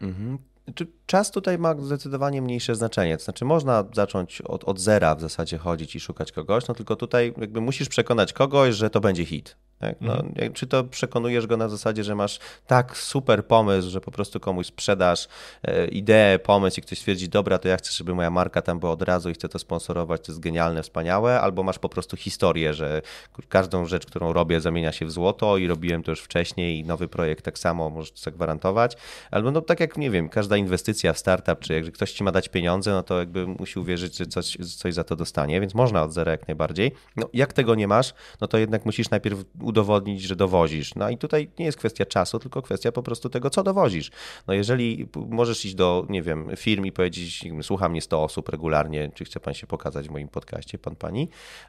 Mhm. 0.00 0.38
Czy 0.74 0.86
czas 1.06 1.30
tutaj 1.30 1.58
ma 1.58 1.74
zdecydowanie 1.78 2.42
mniejsze 2.42 2.74
znaczenie. 2.74 3.16
To 3.16 3.24
znaczy, 3.24 3.44
można 3.44 3.84
zacząć 3.94 4.40
od, 4.40 4.64
od 4.64 4.80
zera 4.80 5.14
w 5.14 5.20
zasadzie 5.20 5.58
chodzić 5.58 5.96
i 5.96 6.00
szukać 6.00 6.32
kogoś, 6.32 6.68
no 6.68 6.74
tylko 6.74 6.96
tutaj 6.96 7.34
jakby 7.38 7.60
musisz 7.60 7.88
przekonać 7.88 8.32
kogoś, 8.32 8.74
że 8.74 8.90
to 8.90 9.00
będzie 9.00 9.24
hit. 9.24 9.56
Tak? 9.78 10.00
No, 10.00 10.20
mhm. 10.20 10.52
Czy 10.52 10.66
to 10.66 10.84
przekonujesz 10.84 11.46
go 11.46 11.56
na 11.56 11.68
zasadzie, 11.68 12.04
że 12.04 12.14
masz 12.14 12.38
tak 12.66 12.96
super 12.96 13.46
pomysł, 13.46 13.90
że 13.90 14.00
po 14.00 14.10
prostu 14.10 14.40
komuś 14.40 14.66
sprzedasz 14.66 15.28
e, 15.62 15.86
ideę, 15.86 16.38
pomysł 16.38 16.80
i 16.80 16.82
ktoś 16.82 16.98
stwierdzi, 16.98 17.28
dobra, 17.28 17.58
to 17.58 17.68
ja 17.68 17.76
chcę, 17.76 17.92
żeby 17.92 18.14
moja 18.14 18.30
marka 18.30 18.62
tam 18.62 18.78
była 18.78 18.92
od 18.92 19.02
razu 19.02 19.30
i 19.30 19.34
chcę 19.34 19.48
to 19.48 19.58
sponsorować, 19.58 20.20
to 20.26 20.32
jest 20.32 20.40
genialne, 20.40 20.82
wspaniałe, 20.82 21.40
albo 21.40 21.62
masz 21.62 21.78
po 21.78 21.88
prostu 21.88 22.16
historię, 22.16 22.74
że 22.74 23.02
każdą 23.48 23.86
rzecz, 23.86 24.06
którą 24.06 24.32
robię 24.32 24.60
zamienia 24.60 24.92
się 24.92 25.06
w 25.06 25.10
złoto 25.10 25.56
i 25.56 25.66
robiłem 25.66 26.02
to 26.02 26.12
już 26.12 26.20
wcześniej 26.20 26.78
i 26.78 26.84
nowy 26.84 27.08
projekt 27.08 27.44
tak 27.44 27.58
samo 27.58 27.90
możesz 27.90 28.12
to 28.12 28.18
zagwarantować. 28.18 28.96
Albo 29.30 29.50
no 29.50 29.60
tak 29.60 29.80
jak, 29.80 29.96
nie 29.96 30.10
wiem, 30.10 30.28
każda 30.28 30.53
inwestycja 30.56 31.12
w 31.12 31.18
startup, 31.18 31.58
czy 31.60 31.74
jak 31.74 31.92
ktoś 31.92 32.12
ci 32.12 32.24
ma 32.24 32.32
dać 32.32 32.48
pieniądze, 32.48 32.90
no 32.90 33.02
to 33.02 33.18
jakby 33.18 33.46
musi 33.46 33.78
uwierzyć, 33.78 34.16
że 34.16 34.26
coś, 34.26 34.56
coś 34.76 34.94
za 34.94 35.04
to 35.04 35.16
dostanie, 35.16 35.60
więc 35.60 35.74
można 35.74 36.02
od 36.02 36.12
zera 36.12 36.32
jak 36.32 36.48
najbardziej. 36.48 36.92
No 37.16 37.28
jak 37.32 37.52
tego 37.52 37.74
nie 37.74 37.88
masz, 37.88 38.14
no 38.40 38.46
to 38.46 38.58
jednak 38.58 38.86
musisz 38.86 39.10
najpierw 39.10 39.44
udowodnić, 39.62 40.22
że 40.22 40.36
dowozisz. 40.36 40.94
No 40.94 41.10
i 41.10 41.18
tutaj 41.18 41.50
nie 41.58 41.64
jest 41.64 41.78
kwestia 41.78 42.06
czasu, 42.06 42.38
tylko 42.38 42.62
kwestia 42.62 42.92
po 42.92 43.02
prostu 43.02 43.28
tego, 43.28 43.50
co 43.50 43.62
dowozisz. 43.62 44.10
No 44.46 44.54
jeżeli 44.54 45.08
możesz 45.28 45.64
iść 45.64 45.74
do, 45.74 46.06
nie 46.08 46.22
wiem, 46.22 46.50
firm 46.56 46.84
i 46.84 46.92
powiedzieć, 46.92 47.44
słucha 47.62 47.88
mnie 47.88 48.00
100 48.00 48.22
osób 48.22 48.48
regularnie, 48.48 49.10
czy 49.14 49.24
chce 49.24 49.40
pan 49.40 49.54
się 49.54 49.66
pokazać 49.66 50.08
w 50.08 50.10
moim 50.10 50.28
podcaście, 50.28 50.78
pan, 50.78 50.96
pani? 50.96 51.28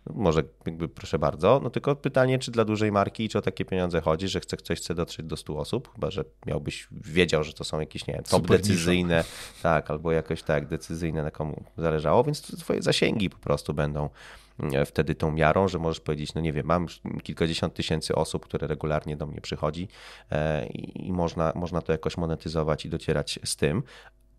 Może 0.10 0.44
jakby 0.66 0.88
proszę 0.88 1.20
bardzo, 1.20 1.60
no 1.64 1.70
tylko 1.70 1.96
pytanie, 1.96 2.40
czy 2.40 2.52
dla 2.52 2.66
dużej 2.66 2.92
marki, 2.92 3.30
czy 3.30 3.38
o 3.38 3.42
takie 3.42 3.66
pieniądze 3.66 4.02
chodzi, 4.02 4.28
że 4.28 4.40
chce, 4.40 4.58
ktoś 4.58 4.80
chce 4.80 4.96
dotrzeć 4.96 5.26
do 5.26 5.38
100 5.38 5.58
osób, 5.58 5.94
chyba, 5.94 6.12
że 6.12 6.24
miałbyś, 6.46 6.88
wiedział, 6.92 7.44
że 7.44 7.54
to 7.54 7.64
są 7.64 7.80
jakieś, 7.80 8.08
nie 8.08 8.14
wiem, 8.14 8.24
top 8.24 8.42
Super 8.42 8.62
decyzyjne, 8.76 9.24
tak, 9.64 9.92
albo 9.92 10.12
jakoś 10.12 10.44
tak 10.44 10.68
decyzyjne, 10.68 11.24
na 11.24 11.32
komu 11.32 11.64
zależało, 11.78 12.24
więc 12.24 12.60
twoje 12.60 12.82
zasięgi 12.82 13.30
po 13.30 13.38
prostu 13.38 13.74
będą 13.74 14.10
E, 14.60 14.86
wtedy 14.86 15.16
tą 15.16 15.32
miarą, 15.32 15.68
że 15.68 15.80
możesz 15.80 16.00
powiedzieć, 16.00 16.34
no 16.34 16.42
nie 16.42 16.54
wiem, 16.54 16.66
mam 16.66 16.88
kilkadziesiąt 17.24 17.74
tysięcy 17.74 18.16
osób, 18.16 18.46
które 18.46 18.68
regularnie 18.68 19.18
do 19.18 19.26
mnie 19.26 19.42
przychodzi 19.42 19.88
e, 20.32 20.68
i 20.68 21.14
można, 21.14 21.52
można 21.56 21.82
to 21.82 21.92
jakoś 21.92 22.18
monetyzować 22.18 22.86
i 22.86 22.90
docierać 22.90 23.40
z 23.44 23.56
tym, 23.56 23.84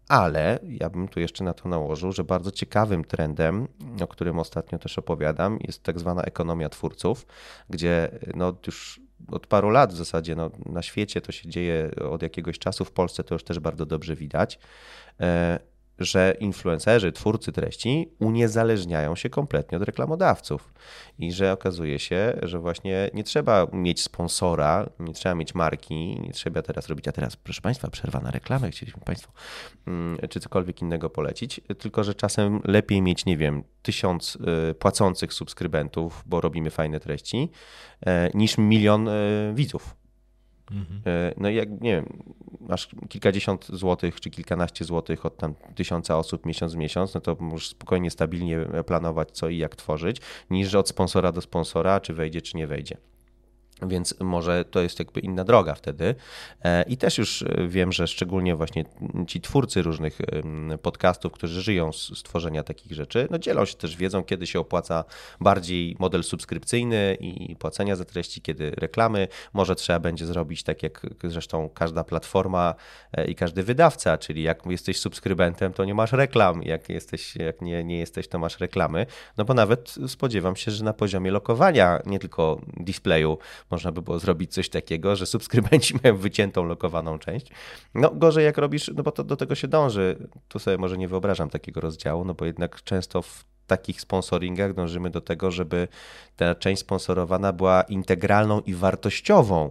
ale 0.08 0.58
ja 0.62 0.90
bym 0.90 1.08
tu 1.08 1.20
jeszcze 1.20 1.44
na 1.44 1.54
to 1.54 1.68
nałożył, 1.68 2.12
że 2.12 2.24
bardzo 2.24 2.50
ciekawym 2.50 3.04
trendem, 3.04 3.68
o 4.00 4.06
którym 4.06 4.38
ostatnio 4.38 4.78
też 4.78 4.98
opowiadam, 4.98 5.58
jest 5.60 5.82
tak 5.82 5.98
zwana 5.98 6.22
ekonomia 6.22 6.68
twórców, 6.68 7.26
gdzie 7.70 8.10
no 8.34 8.54
już 8.66 9.00
od 9.28 9.46
paru 9.46 9.70
lat 9.70 9.92
w 9.92 9.96
zasadzie 9.96 10.36
no, 10.36 10.50
na 10.66 10.82
świecie 10.82 11.20
to 11.20 11.32
się 11.32 11.48
dzieje 11.48 11.90
od 12.10 12.22
jakiegoś 12.22 12.58
czasu, 12.58 12.84
w 12.84 12.92
Polsce 12.92 13.24
to 13.24 13.34
już 13.34 13.44
też 13.44 13.58
bardzo 13.58 13.86
dobrze 13.86 14.16
widać. 14.16 14.58
E, 15.20 15.58
że 15.98 16.36
influencerzy, 16.40 17.12
twórcy 17.12 17.52
treści 17.52 18.10
uniezależniają 18.18 19.16
się 19.16 19.30
kompletnie 19.30 19.78
od 19.78 19.84
reklamodawców. 19.84 20.74
I 21.18 21.32
że 21.32 21.52
okazuje 21.52 21.98
się, 21.98 22.38
że 22.42 22.58
właśnie 22.58 23.10
nie 23.14 23.24
trzeba 23.24 23.66
mieć 23.72 24.02
sponsora, 24.02 24.88
nie 24.98 25.14
trzeba 25.14 25.34
mieć 25.34 25.54
marki, 25.54 26.20
nie 26.20 26.32
trzeba 26.32 26.62
teraz 26.62 26.88
robić, 26.88 27.08
a 27.08 27.12
teraz 27.12 27.36
proszę 27.36 27.60
Państwa, 27.60 27.90
przerwa 27.90 28.20
na 28.20 28.30
reklamę, 28.30 28.70
chcieliśmy 28.70 29.02
Państwu 29.04 29.32
mm, 29.86 30.18
czy 30.30 30.40
cokolwiek 30.40 30.82
innego 30.82 31.10
polecić, 31.10 31.60
tylko 31.78 32.04
że 32.04 32.14
czasem 32.14 32.60
lepiej 32.64 33.02
mieć, 33.02 33.24
nie 33.26 33.36
wiem, 33.36 33.64
tysiąc 33.82 34.38
y, 34.70 34.74
płacących 34.74 35.32
subskrybentów, 35.32 36.22
bo 36.26 36.40
robimy 36.40 36.70
fajne 36.70 37.00
treści, 37.00 37.50
e, 38.06 38.30
niż 38.34 38.58
milion 38.58 39.08
y, 39.08 39.52
widzów 39.54 39.96
Mhm. 40.70 41.00
No 41.36 41.48
i 41.48 41.54
jak, 41.54 41.70
nie 41.70 41.96
wiem, 41.96 42.22
masz 42.60 42.88
kilkadziesiąt 43.08 43.66
złotych 43.72 44.20
czy 44.20 44.30
kilkanaście 44.30 44.84
złotych 44.84 45.26
od 45.26 45.36
tam 45.36 45.54
tysiąca 45.74 46.18
osób 46.18 46.46
miesiąc 46.46 46.74
w 46.74 46.76
miesiąc, 46.76 47.14
no 47.14 47.20
to 47.20 47.36
możesz 47.40 47.68
spokojnie, 47.68 48.10
stabilnie 48.10 48.58
planować 48.86 49.30
co 49.30 49.48
i 49.48 49.58
jak 49.58 49.76
tworzyć, 49.76 50.20
niż 50.50 50.74
od 50.74 50.88
sponsora 50.88 51.32
do 51.32 51.40
sponsora, 51.40 52.00
czy 52.00 52.14
wejdzie, 52.14 52.42
czy 52.42 52.56
nie 52.56 52.66
wejdzie. 52.66 52.96
Więc 53.82 54.14
może 54.20 54.64
to 54.64 54.80
jest 54.80 54.98
jakby 54.98 55.20
inna 55.20 55.44
droga 55.44 55.74
wtedy. 55.74 56.14
E, 56.64 56.82
I 56.82 56.96
też 56.96 57.18
już 57.18 57.42
e, 57.42 57.68
wiem, 57.68 57.92
że 57.92 58.06
szczególnie 58.06 58.56
właśnie 58.56 58.84
ci 59.26 59.40
twórcy 59.40 59.82
różnych 59.82 60.18
podcastów, 60.82 61.32
którzy 61.32 61.62
żyją 61.62 61.92
z 61.92 62.22
tworzenia 62.22 62.62
takich 62.62 62.92
rzeczy, 62.92 63.28
no 63.30 63.38
dzielą 63.38 63.64
się 63.64 63.74
też 63.74 63.96
wiedzą, 63.96 64.24
kiedy 64.24 64.46
się 64.46 64.60
opłaca 64.60 65.04
bardziej 65.40 65.96
model 65.98 66.24
subskrypcyjny 66.24 67.16
i 67.20 67.56
płacenia 67.56 67.96
za 67.96 68.04
treści, 68.04 68.40
kiedy 68.40 68.70
reklamy. 68.70 69.28
Może 69.52 69.74
trzeba 69.74 69.98
będzie 69.98 70.26
zrobić 70.26 70.62
tak, 70.62 70.82
jak 70.82 71.06
zresztą 71.24 71.68
każda 71.68 72.04
platforma 72.04 72.74
e, 73.12 73.24
i 73.24 73.34
każdy 73.34 73.62
wydawca, 73.62 74.18
czyli 74.18 74.42
jak 74.42 74.66
jesteś 74.66 75.00
subskrybentem, 75.00 75.72
to 75.72 75.84
nie 75.84 75.94
masz 75.94 76.12
reklam, 76.12 76.62
jak, 76.62 76.88
jesteś, 76.88 77.36
jak 77.36 77.62
nie, 77.62 77.84
nie 77.84 77.98
jesteś, 77.98 78.28
to 78.28 78.38
masz 78.38 78.60
reklamy. 78.60 79.06
No 79.36 79.44
bo 79.44 79.54
nawet 79.54 79.94
spodziewam 80.06 80.56
się, 80.56 80.70
że 80.70 80.84
na 80.84 80.92
poziomie 80.92 81.30
lokowania, 81.30 82.00
nie 82.06 82.18
tylko 82.18 82.60
displayu, 82.76 83.38
można 83.70 83.92
by 83.92 84.02
było 84.02 84.18
zrobić 84.18 84.52
coś 84.54 84.68
takiego, 84.68 85.16
że 85.16 85.26
subskrybenci 85.26 85.94
mają 86.02 86.16
wyciętą 86.16 86.64
lokowaną 86.64 87.18
część. 87.18 87.46
No 87.94 88.10
gorzej 88.10 88.44
jak 88.44 88.58
robisz, 88.58 88.90
no 88.94 89.02
bo 89.02 89.12
to 89.12 89.24
do 89.24 89.36
tego 89.36 89.54
się 89.54 89.68
dąży. 89.68 90.28
Tu 90.48 90.58
sobie 90.58 90.78
może 90.78 90.98
nie 90.98 91.08
wyobrażam 91.08 91.50
takiego 91.50 91.80
rozdziału, 91.80 92.24
no 92.24 92.34
bo 92.34 92.44
jednak 92.44 92.82
często 92.82 93.22
w 93.22 93.44
takich 93.66 94.00
sponsoringach 94.00 94.74
dążymy 94.74 95.10
do 95.10 95.20
tego, 95.20 95.50
żeby 95.50 95.88
ta 96.36 96.54
część 96.54 96.80
sponsorowana 96.80 97.52
była 97.52 97.82
integralną 97.82 98.60
i 98.60 98.74
wartościową 98.74 99.70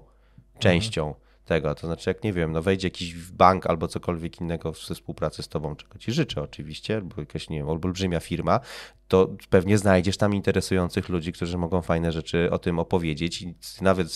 częścią. 0.60 1.14
Tego. 1.46 1.76
To 1.76 1.88
znaczy, 1.88 2.10
jak 2.10 2.24
nie 2.24 2.34
wiem, 2.34 2.52
no 2.52 2.62
wejdzie 2.62 2.88
jakiś 2.88 3.16
bank 3.16 3.66
albo 3.66 3.88
cokolwiek 3.88 4.42
innego 4.42 4.74
w 4.74 4.78
współpracy 4.78 5.44
z 5.44 5.48
tobą, 5.48 5.76
czego 5.76 5.98
ci 5.98 6.12
życzę 6.12 6.42
oczywiście, 6.42 6.96
albo 6.96 7.22
jakaś, 7.22 7.50
nie 7.50 7.58
wiem, 7.58 7.70
olbrzymia 7.70 8.20
firma, 8.20 8.60
to 9.08 9.30
pewnie 9.50 9.78
znajdziesz 9.78 10.18
tam 10.18 10.34
interesujących 10.34 11.10
ludzi, 11.10 11.34
którzy 11.34 11.58
mogą 11.58 11.82
fajne 11.82 12.12
rzeczy 12.12 12.52
o 12.52 12.60
tym 12.60 12.80
opowiedzieć 12.80 13.42
i 13.42 13.56
nawet, 13.82 14.08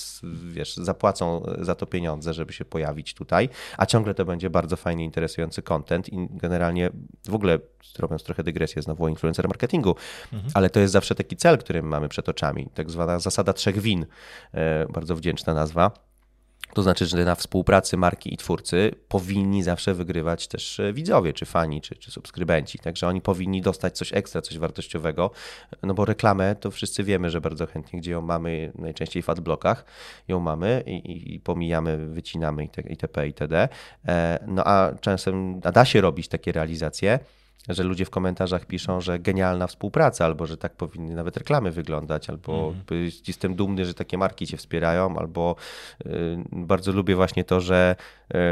wiesz, 0.51 0.75
zapłacą 0.75 1.43
za 1.61 1.75
to 1.75 1.85
pieniądze, 1.85 2.33
żeby 2.33 2.53
się 2.53 2.65
pojawić 2.65 3.13
tutaj, 3.13 3.49
a 3.77 3.85
ciągle 3.85 4.13
to 4.13 4.25
będzie 4.25 4.49
bardzo 4.49 4.75
fajnie 4.75 5.05
interesujący 5.05 5.61
content 5.61 6.13
i 6.13 6.27
generalnie 6.31 6.89
w 7.29 7.33
ogóle, 7.33 7.59
robiąc 7.99 8.23
trochę 8.23 8.43
dygresję 8.43 8.81
znowu 8.81 9.03
o 9.03 9.09
influencer 9.09 9.47
marketingu, 9.47 9.95
mhm. 10.33 10.51
ale 10.53 10.69
to 10.69 10.79
jest 10.79 10.93
zawsze 10.93 11.15
taki 11.15 11.35
cel, 11.35 11.57
który 11.57 11.83
mamy 11.83 12.09
przed 12.09 12.29
oczami, 12.29 12.67
tak 12.73 12.91
zwana 12.91 13.19
zasada 13.19 13.53
trzech 13.53 13.79
win, 13.79 14.05
e, 14.53 14.85
bardzo 14.89 15.15
wdzięczna 15.15 15.53
nazwa 15.53 16.08
to 16.73 16.83
znaczy, 16.83 17.05
że 17.05 17.25
na 17.25 17.35
współpracy 17.35 17.97
marki 17.97 18.33
i 18.33 18.37
twórcy 18.37 18.91
powinni 19.07 19.63
zawsze 19.63 19.93
wygrywać 19.93 20.47
też 20.47 20.79
e, 20.79 20.93
widzowie, 20.93 21.33
czy 21.33 21.45
fani, 21.45 21.81
czy, 21.81 21.95
czy 21.95 22.11
subskrybenci. 22.11 22.79
Także 22.79 23.07
oni 23.07 23.21
powinni 23.21 23.61
dostać 23.61 23.97
coś 23.97 24.13
ekstra, 24.13 24.41
coś 24.41 24.57
wartościowego, 24.57 25.31
no 25.83 25.93
bo 25.93 26.05
reklamę 26.05 26.55
to 26.55 26.71
wszyscy 26.71 27.03
wiemy, 27.03 27.29
że 27.29 27.41
bardzo 27.41 27.67
chętnie, 27.67 27.99
gdzie 27.99 28.11
ją 28.11 28.21
mamy, 28.21 28.71
najczęściej 28.75 29.23
w 29.23 29.29
adblockach 29.29 29.85
ją 30.27 30.39
mamy 30.39 30.83
i, 30.85 31.35
i 31.35 31.39
pomijamy, 31.39 31.97
wycinamy 31.97 32.63
itp. 32.89 33.27
itd. 33.27 33.69
E, 34.07 34.39
no 34.47 34.63
a 34.67 34.95
czasem 35.01 35.61
a 35.63 35.71
da 35.71 35.85
się 35.85 36.01
robić 36.01 36.27
takie 36.27 36.51
realizacje, 36.51 37.19
że 37.67 37.83
ludzie 37.83 38.05
w 38.05 38.09
komentarzach 38.09 38.65
piszą, 38.65 39.01
że 39.01 39.19
genialna 39.19 39.67
współpraca, 39.67 40.25
albo 40.25 40.45
że 40.45 40.57
tak 40.57 40.75
powinny 40.75 41.15
nawet 41.15 41.37
reklamy 41.37 41.71
wyglądać, 41.71 42.29
albo 42.29 42.73
mm. 42.91 43.11
jestem 43.27 43.55
dumny, 43.55 43.85
że 43.85 43.93
takie 43.93 44.17
marki 44.17 44.47
cię 44.47 44.57
wspierają, 44.57 45.17
albo 45.17 45.55
y, 46.05 46.09
bardzo 46.51 46.91
lubię 46.91 47.15
właśnie 47.15 47.43
to, 47.43 47.61
że 47.61 47.95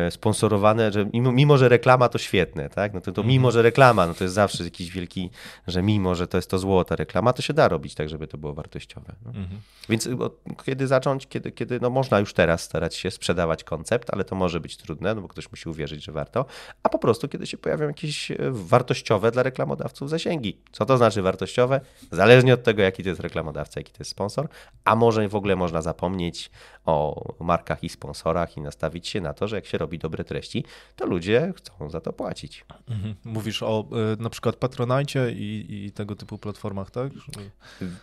sponsorowane, 0.10 0.91
że 0.91 1.06
mimo, 1.14 1.32
mimo, 1.32 1.58
że 1.58 1.70
reklama 1.70 2.10
to 2.10 2.18
świetne, 2.18 2.70
tak? 2.70 2.94
No 2.94 3.02
to, 3.02 3.12
to 3.12 3.24
mimo, 3.24 3.52
że 3.52 3.62
reklama, 3.62 4.08
no 4.08 4.14
to 4.14 4.24
jest 4.24 4.36
zawsze 4.36 4.64
jakiś 4.64 4.91
wielki, 4.91 5.30
że 5.68 5.82
mimo, 5.82 6.16
że 6.16 6.28
to 6.28 6.38
jest 6.38 6.49
to 6.49 6.60
złota 6.60 6.95
reklama, 6.95 7.34
to 7.34 7.41
się 7.41 7.54
da 7.54 7.68
robić 7.68 7.95
tak, 7.95 8.10
żeby 8.10 8.28
to 8.28 8.38
było 8.38 8.54
wartościowe. 8.54 9.16
No. 9.26 9.32
Mm. 9.32 9.48
Więc 9.90 10.10
kiedy 10.66 10.88
zacząć, 10.88 11.28
kiedy, 11.28 11.52
kiedy, 11.52 11.80
no 11.82 11.90
można 11.90 12.20
już 12.20 12.34
teraz 12.34 12.62
starać 12.62 12.95
się 12.95 13.12
sprzedawać 13.12 13.64
koncept, 13.64 14.10
ale 14.14 14.24
to 14.24 14.36
może 14.36 14.60
być 14.60 14.78
trudne, 14.78 15.16
no 15.16 15.22
bo 15.22 15.28
ktoś 15.28 15.52
musi 15.52 15.70
uwierzyć, 15.70 16.04
że 16.04 16.12
warto, 16.12 16.45
a 16.84 16.90
po 16.90 16.99
prostu 16.99 17.28
kiedy 17.28 17.48
się 17.48 17.58
pojawią 17.58 17.88
jakieś 17.88 18.32
wartościowe 18.49 19.18
wartościowe 19.18 19.32
dla 19.32 19.44
reklamodawców 19.44 20.10
zasięgi. 20.10 20.58
Co 20.72 20.86
to 20.86 20.98
znaczy 20.98 21.22
wartościowe? 21.22 21.82
Zależnie 22.12 22.54
od 22.54 22.64
tego, 22.64 22.82
jaki 22.82 23.04
to 23.04 23.10
jest 23.10 23.22
reklamodawca, 23.22 23.80
jaki 23.80 23.91
to 23.91 23.98
jest 23.99 24.12
sponsor, 24.12 24.48
a 24.86 24.95
może 24.95 25.30
w 25.30 25.36
ogóle 25.36 25.56
można 25.56 25.82
zapomnieć 25.82 26.52
o 26.86 27.26
markach 27.40 27.84
i 27.84 27.90
sponsorach 27.90 28.58
i 28.58 28.62
nastawić 28.62 29.08
się 29.08 29.22
na 29.22 29.34
to, 29.34 29.48
że 29.48 29.56
jak 29.56 29.66
się 29.68 29.77
robi 29.77 29.99
dobre 29.99 30.23
treści, 30.23 30.65
to 30.95 31.06
ludzie 31.06 31.53
chcą 31.56 31.89
za 31.89 32.02
to 32.02 32.14
płacić. 32.14 32.65
Mhm. 32.89 33.15
Mówisz 33.23 33.64
o 33.64 33.85
y, 34.14 34.22
na 34.22 34.30
przykład 34.30 34.56
Patronite 34.56 35.31
i, 35.31 35.65
i, 35.69 35.91
tego 35.91 36.15
typu 36.15 36.38
platformach, 36.38 36.91
tak? 36.91 37.11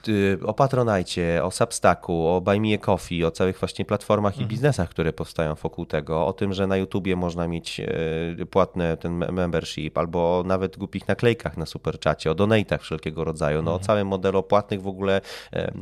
Y, 0.08 0.38
o 0.46 0.54
Patronite, 0.54 1.44
o 1.44 1.50
Substacku, 1.50 2.26
o 2.26 2.40
Buy 2.40 2.60
Me 2.60 2.74
a 2.74 2.78
Coffee, 2.78 3.24
o 3.24 3.30
całych 3.30 3.58
właśnie 3.58 3.84
platformach 3.84 4.32
mhm. 4.32 4.46
i 4.46 4.48
biznesach, 4.48 4.88
które 4.88 5.12
powstają 5.12 5.54
wokół 5.54 5.86
tego, 5.86 6.26
o 6.26 6.32
tym, 6.32 6.52
że 6.52 6.66
na 6.66 6.76
YouTubie 6.76 7.16
można 7.16 7.48
mieć 7.48 7.80
y, 7.80 8.46
płatny 8.46 8.96
ten 8.96 9.12
membership 9.18 9.98
albo 9.98 10.42
nawet 10.46 10.76
głupich 10.76 11.08
naklejkach 11.08 11.56
na 11.56 11.66
superczacie, 11.66 12.30
o 12.30 12.34
donatach 12.34 12.82
wszelkiego 12.82 13.24
rodzaju, 13.24 13.62
no 13.62 13.70
mhm. 13.70 13.82
o 13.82 13.84
całym 13.84 14.08
modelu 14.08 14.42
płatnych 14.42 14.82
w 14.82 14.86
ogóle 14.86 15.20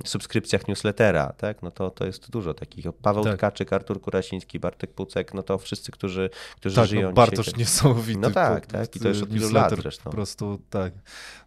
subskrypcjach 0.05 0.69
newslettera, 0.69 1.33
tak? 1.33 1.63
No 1.63 1.71
to, 1.71 1.91
to 1.91 2.07
jest 2.07 2.31
dużo 2.31 2.55
takich 2.55 2.87
Paweł 3.03 3.25
tak. 3.25 3.37
Tkaczyk, 3.37 3.73
Artur 3.73 4.01
Kurasiński, 4.01 4.61
Bartek 4.61 4.93
Pucek, 4.93 5.35
no 5.35 5.43
to 5.43 5.59
wszyscy, 5.73 5.93
którzy, 5.93 6.31
którzy 6.57 6.77
tak, 6.77 6.87
żyją 6.87 7.03
no, 7.03 7.13
Bartosz 7.13 7.47
dzisiaj. 7.47 7.59
niesamowity. 7.61 8.21
No 8.21 8.31
tak, 8.31 8.67
tak, 8.67 8.97
i 8.97 9.01
to 9.01 9.09
już 9.09 9.23
od 9.23 9.33
wielu 9.33 9.53
lat 9.53 9.73
zresztą. 9.77 10.05
Po 10.05 10.11
prostu 10.11 10.59
tak, 10.71 10.93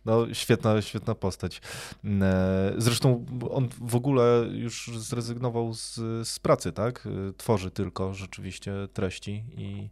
no 0.06 0.34
świetna, 0.34 0.81
świetna 0.81 1.15
postać. 1.15 1.61
Mm, 2.03 2.23
e, 2.23 2.73
zresztą 2.77 3.26
on 3.52 3.69
w 3.81 3.95
ogóle 3.95 4.45
już 4.52 4.91
zrezygnował 4.97 5.73
z, 5.73 5.95
z 6.27 6.39
pracy, 6.39 6.72
tak? 6.72 7.07
E, 7.07 7.34
tworzy 7.38 7.72
tylko 7.72 8.14
rzeczywiście 8.14 8.73
treści 8.93 9.43
i 9.57 9.89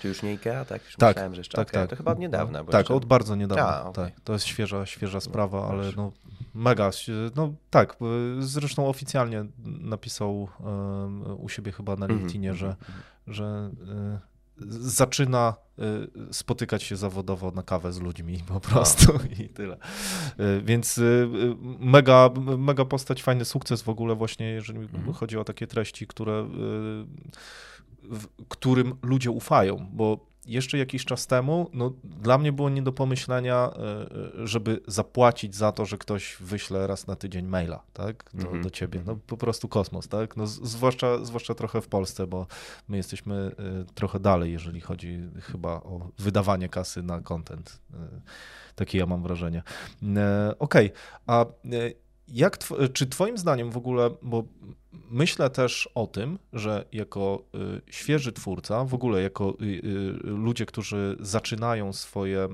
czy 0.00 0.08
już 0.08 0.22
nie 0.22 0.30
IKEA? 0.30 0.64
Tak, 0.68 0.84
już 0.84 0.96
tak, 0.96 1.08
myślałem, 1.08 1.34
że 1.34 1.40
jeszcze 1.40 1.56
tak, 1.56 1.68
okay. 1.68 1.80
tak. 1.80 1.90
To 1.90 1.96
chyba 1.96 2.12
od 2.12 2.18
niedawna. 2.18 2.64
tak, 2.64 2.74
jeszcze... 2.74 2.94
od 2.94 3.04
bardzo 3.04 3.36
niedawna. 3.36 3.68
A, 3.68 3.82
okay. 3.82 4.04
tak. 4.04 4.20
To 4.24 4.32
jest 4.32 4.46
świeża, 4.46 4.86
świeża 4.86 5.20
sprawa, 5.20 5.60
no, 5.60 5.68
ale 5.68 5.92
no, 5.96 6.12
mega. 6.54 6.90
No 7.36 7.54
tak, 7.70 7.96
zresztą 8.38 8.86
oficjalnie 8.86 9.44
napisał 9.64 10.48
u 11.38 11.48
siebie 11.48 11.72
chyba 11.72 11.96
na 11.96 12.06
mhm, 12.06 12.18
LinkedInie, 12.18 12.52
-hmm. 12.52 12.56
że, 12.56 12.66
mhm. 12.66 13.02
że 13.26 13.70
y, 14.62 14.90
zaczyna 14.90 15.54
y, 15.78 16.34
spotykać 16.34 16.82
się 16.82 16.96
zawodowo 16.96 17.50
na 17.50 17.62
kawę 17.62 17.92
z 17.92 18.00
ludźmi 18.00 18.38
po 18.46 18.60
prostu 18.60 19.12
i 19.40 19.48
tyle. 19.48 19.76
Y, 20.40 20.62
więc 20.62 21.00
mega, 21.80 22.30
mega 22.58 22.84
postać, 22.84 23.22
fajny 23.22 23.44
sukces 23.44 23.82
w 23.82 23.88
ogóle 23.88 24.14
właśnie, 24.14 24.46
jeżeli 24.46 24.88
chodzi 25.14 25.38
o 25.38 25.44
takie 25.44 25.66
treści, 25.66 26.06
które 26.06 26.48
którym 28.48 28.94
ludzie 29.02 29.30
ufają, 29.30 29.86
bo 29.92 30.29
jeszcze 30.50 30.78
jakiś 30.78 31.04
czas 31.04 31.26
temu, 31.26 31.70
no, 31.72 31.92
dla 32.04 32.38
mnie 32.38 32.52
było 32.52 32.70
nie 32.70 32.82
do 32.82 32.92
pomyślenia, 32.92 33.70
e, 33.76 34.42
e, 34.42 34.46
żeby 34.46 34.80
zapłacić 34.86 35.56
za 35.56 35.72
to, 35.72 35.86
że 35.86 35.98
ktoś 35.98 36.36
wyśle 36.40 36.86
raz 36.86 37.06
na 37.06 37.16
tydzień 37.16 37.46
maila, 37.46 37.82
tak, 37.92 38.30
do, 38.34 38.48
mm 38.48 38.60
-hmm. 38.60 38.62
do 38.62 38.70
ciebie. 38.70 39.02
No 39.06 39.16
po 39.26 39.36
prostu 39.36 39.68
kosmos, 39.68 40.08
tak, 40.08 40.36
no, 40.36 40.46
zwłaszcza, 40.46 41.24
zwłaszcza 41.24 41.54
trochę 41.54 41.80
w 41.80 41.88
Polsce, 41.88 42.26
bo 42.26 42.46
my 42.88 42.96
jesteśmy 42.96 43.34
e, 43.34 43.94
trochę 43.94 44.20
dalej, 44.20 44.52
jeżeli 44.52 44.80
chodzi 44.80 45.20
chyba 45.40 45.70
o 45.70 46.10
wydawanie 46.18 46.68
kasy 46.68 47.02
na 47.02 47.20
content. 47.20 47.80
Takie 48.74 48.98
ja 48.98 49.06
mam 49.06 49.22
wrażenie. 49.22 49.62
Okej, 50.58 50.92
okay. 50.92 50.92
a 51.26 51.46
jak, 52.28 52.58
czy 52.92 53.06
Twoim 53.06 53.38
zdaniem 53.38 53.70
w 53.70 53.76
ogóle, 53.76 54.10
bo 54.22 54.44
myślę 54.92 55.50
też 55.50 55.88
o 55.94 56.06
tym, 56.06 56.38
że 56.52 56.84
jako 56.92 57.42
y, 57.54 57.92
świeży 57.92 58.32
twórca, 58.32 58.84
w 58.84 58.94
ogóle 58.94 59.22
jako 59.22 59.54
y, 59.60 59.64
y, 59.64 59.80
ludzie, 60.22 60.66
którzy 60.66 61.16
zaczynają 61.20 61.92
swoje, 61.92 62.48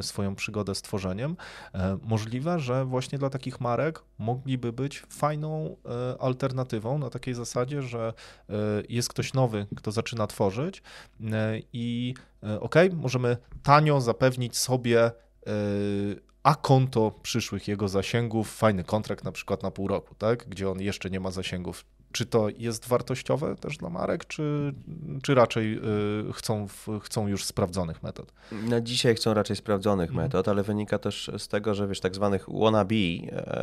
swoją 0.00 0.34
przygodę 0.34 0.74
z 0.74 0.82
tworzeniem, 0.82 1.36
e, 1.74 1.98
możliwe, 2.02 2.58
że 2.58 2.84
właśnie 2.84 3.18
dla 3.18 3.30
takich 3.30 3.60
marek 3.60 4.02
mogliby 4.18 4.72
być 4.72 5.02
fajną 5.08 5.76
e, 5.84 6.22
alternatywą 6.22 6.98
na 6.98 7.10
takiej 7.10 7.34
zasadzie, 7.34 7.82
że 7.82 8.12
e, 8.48 8.52
jest 8.88 9.08
ktoś 9.08 9.34
nowy, 9.34 9.66
kto 9.76 9.92
zaczyna 9.92 10.26
tworzyć 10.26 10.82
i 11.72 12.14
ok, 12.60 12.74
możemy 12.92 13.36
tanio 13.62 14.00
zapewnić 14.00 14.56
sobie 14.56 15.10
a 16.42 16.54
konto 16.54 17.12
przyszłych 17.22 17.68
jego 17.68 17.88
zasięgów, 17.88 18.56
fajny 18.56 18.84
kontrakt 18.84 19.24
na 19.24 19.32
przykład 19.32 19.62
na 19.62 19.70
pół 19.70 19.88
roku, 19.88 20.14
tak? 20.14 20.48
gdzie 20.48 20.70
on 20.70 20.80
jeszcze 20.80 21.10
nie 21.10 21.20
ma 21.20 21.30
zasięgów 21.30 21.84
czy 22.12 22.26
to 22.26 22.48
jest 22.58 22.88
wartościowe 22.88 23.56
też 23.56 23.76
dla 23.76 23.90
marek, 23.90 24.24
czy, 24.24 24.74
czy 25.22 25.34
raczej 25.34 25.80
chcą, 26.32 26.66
chcą 27.02 27.28
już 27.28 27.44
sprawdzonych 27.44 28.02
metod? 28.02 28.32
Na 28.52 28.80
dzisiaj 28.80 29.14
chcą 29.14 29.34
raczej 29.34 29.56
sprawdzonych 29.56 30.10
mhm. 30.10 30.26
metod, 30.26 30.48
ale 30.48 30.62
wynika 30.62 30.98
też 30.98 31.30
z 31.38 31.48
tego, 31.48 31.74
że 31.74 31.88
wiesz, 31.88 32.00
tak 32.00 32.14
zwanych 32.14 32.46
wannabe, 32.48 32.94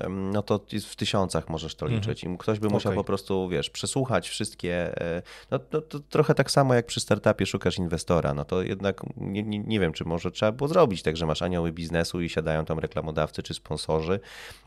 no 0.09 0.41
to 0.41 0.59
w 0.89 0.95
tysiącach 0.95 1.49
możesz 1.49 1.75
to 1.75 1.85
mhm. 1.85 2.01
liczyć. 2.01 2.23
I 2.23 2.37
ktoś 2.37 2.59
by 2.59 2.67
musiał 2.69 2.91
okay. 2.91 2.97
po 2.97 3.03
prostu, 3.03 3.49
wiesz, 3.49 3.69
przesłuchać 3.69 4.29
wszystkie, 4.29 5.01
e, 5.01 5.21
no 5.51 5.59
to, 5.59 5.81
to, 5.81 5.99
trochę 5.99 6.35
tak 6.35 6.51
samo 6.51 6.73
jak 6.73 6.85
przy 6.85 6.99
startupie 6.99 7.45
szukasz 7.45 7.77
inwestora, 7.77 8.33
no 8.33 8.45
to 8.45 8.61
jednak 8.61 9.01
nie, 9.17 9.43
nie, 9.43 9.59
nie 9.59 9.79
wiem, 9.79 9.93
czy 9.93 10.05
może 10.05 10.31
trzeba 10.31 10.51
było 10.51 10.67
zrobić 10.67 11.03
tak, 11.03 11.17
że 11.17 11.25
masz 11.25 11.41
anioły 11.41 11.71
biznesu 11.71 12.21
i 12.21 12.29
siadają 12.29 12.65
tam 12.65 12.79
reklamodawcy 12.79 13.43
czy 13.43 13.53
sponsorzy 13.53 14.19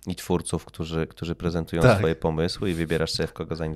i 0.07 0.15
twórców, 0.15 0.65
którzy, 0.65 1.07
którzy 1.07 1.35
prezentują 1.35 1.83
tak. 1.83 1.99
swoje 1.99 2.15
pomysły 2.15 2.71
i 2.71 2.75
wybierasz 2.75 3.13
sobie 3.13 3.27
w 3.27 3.33
kogo 3.33 3.57
zainwestować. 3.57 3.70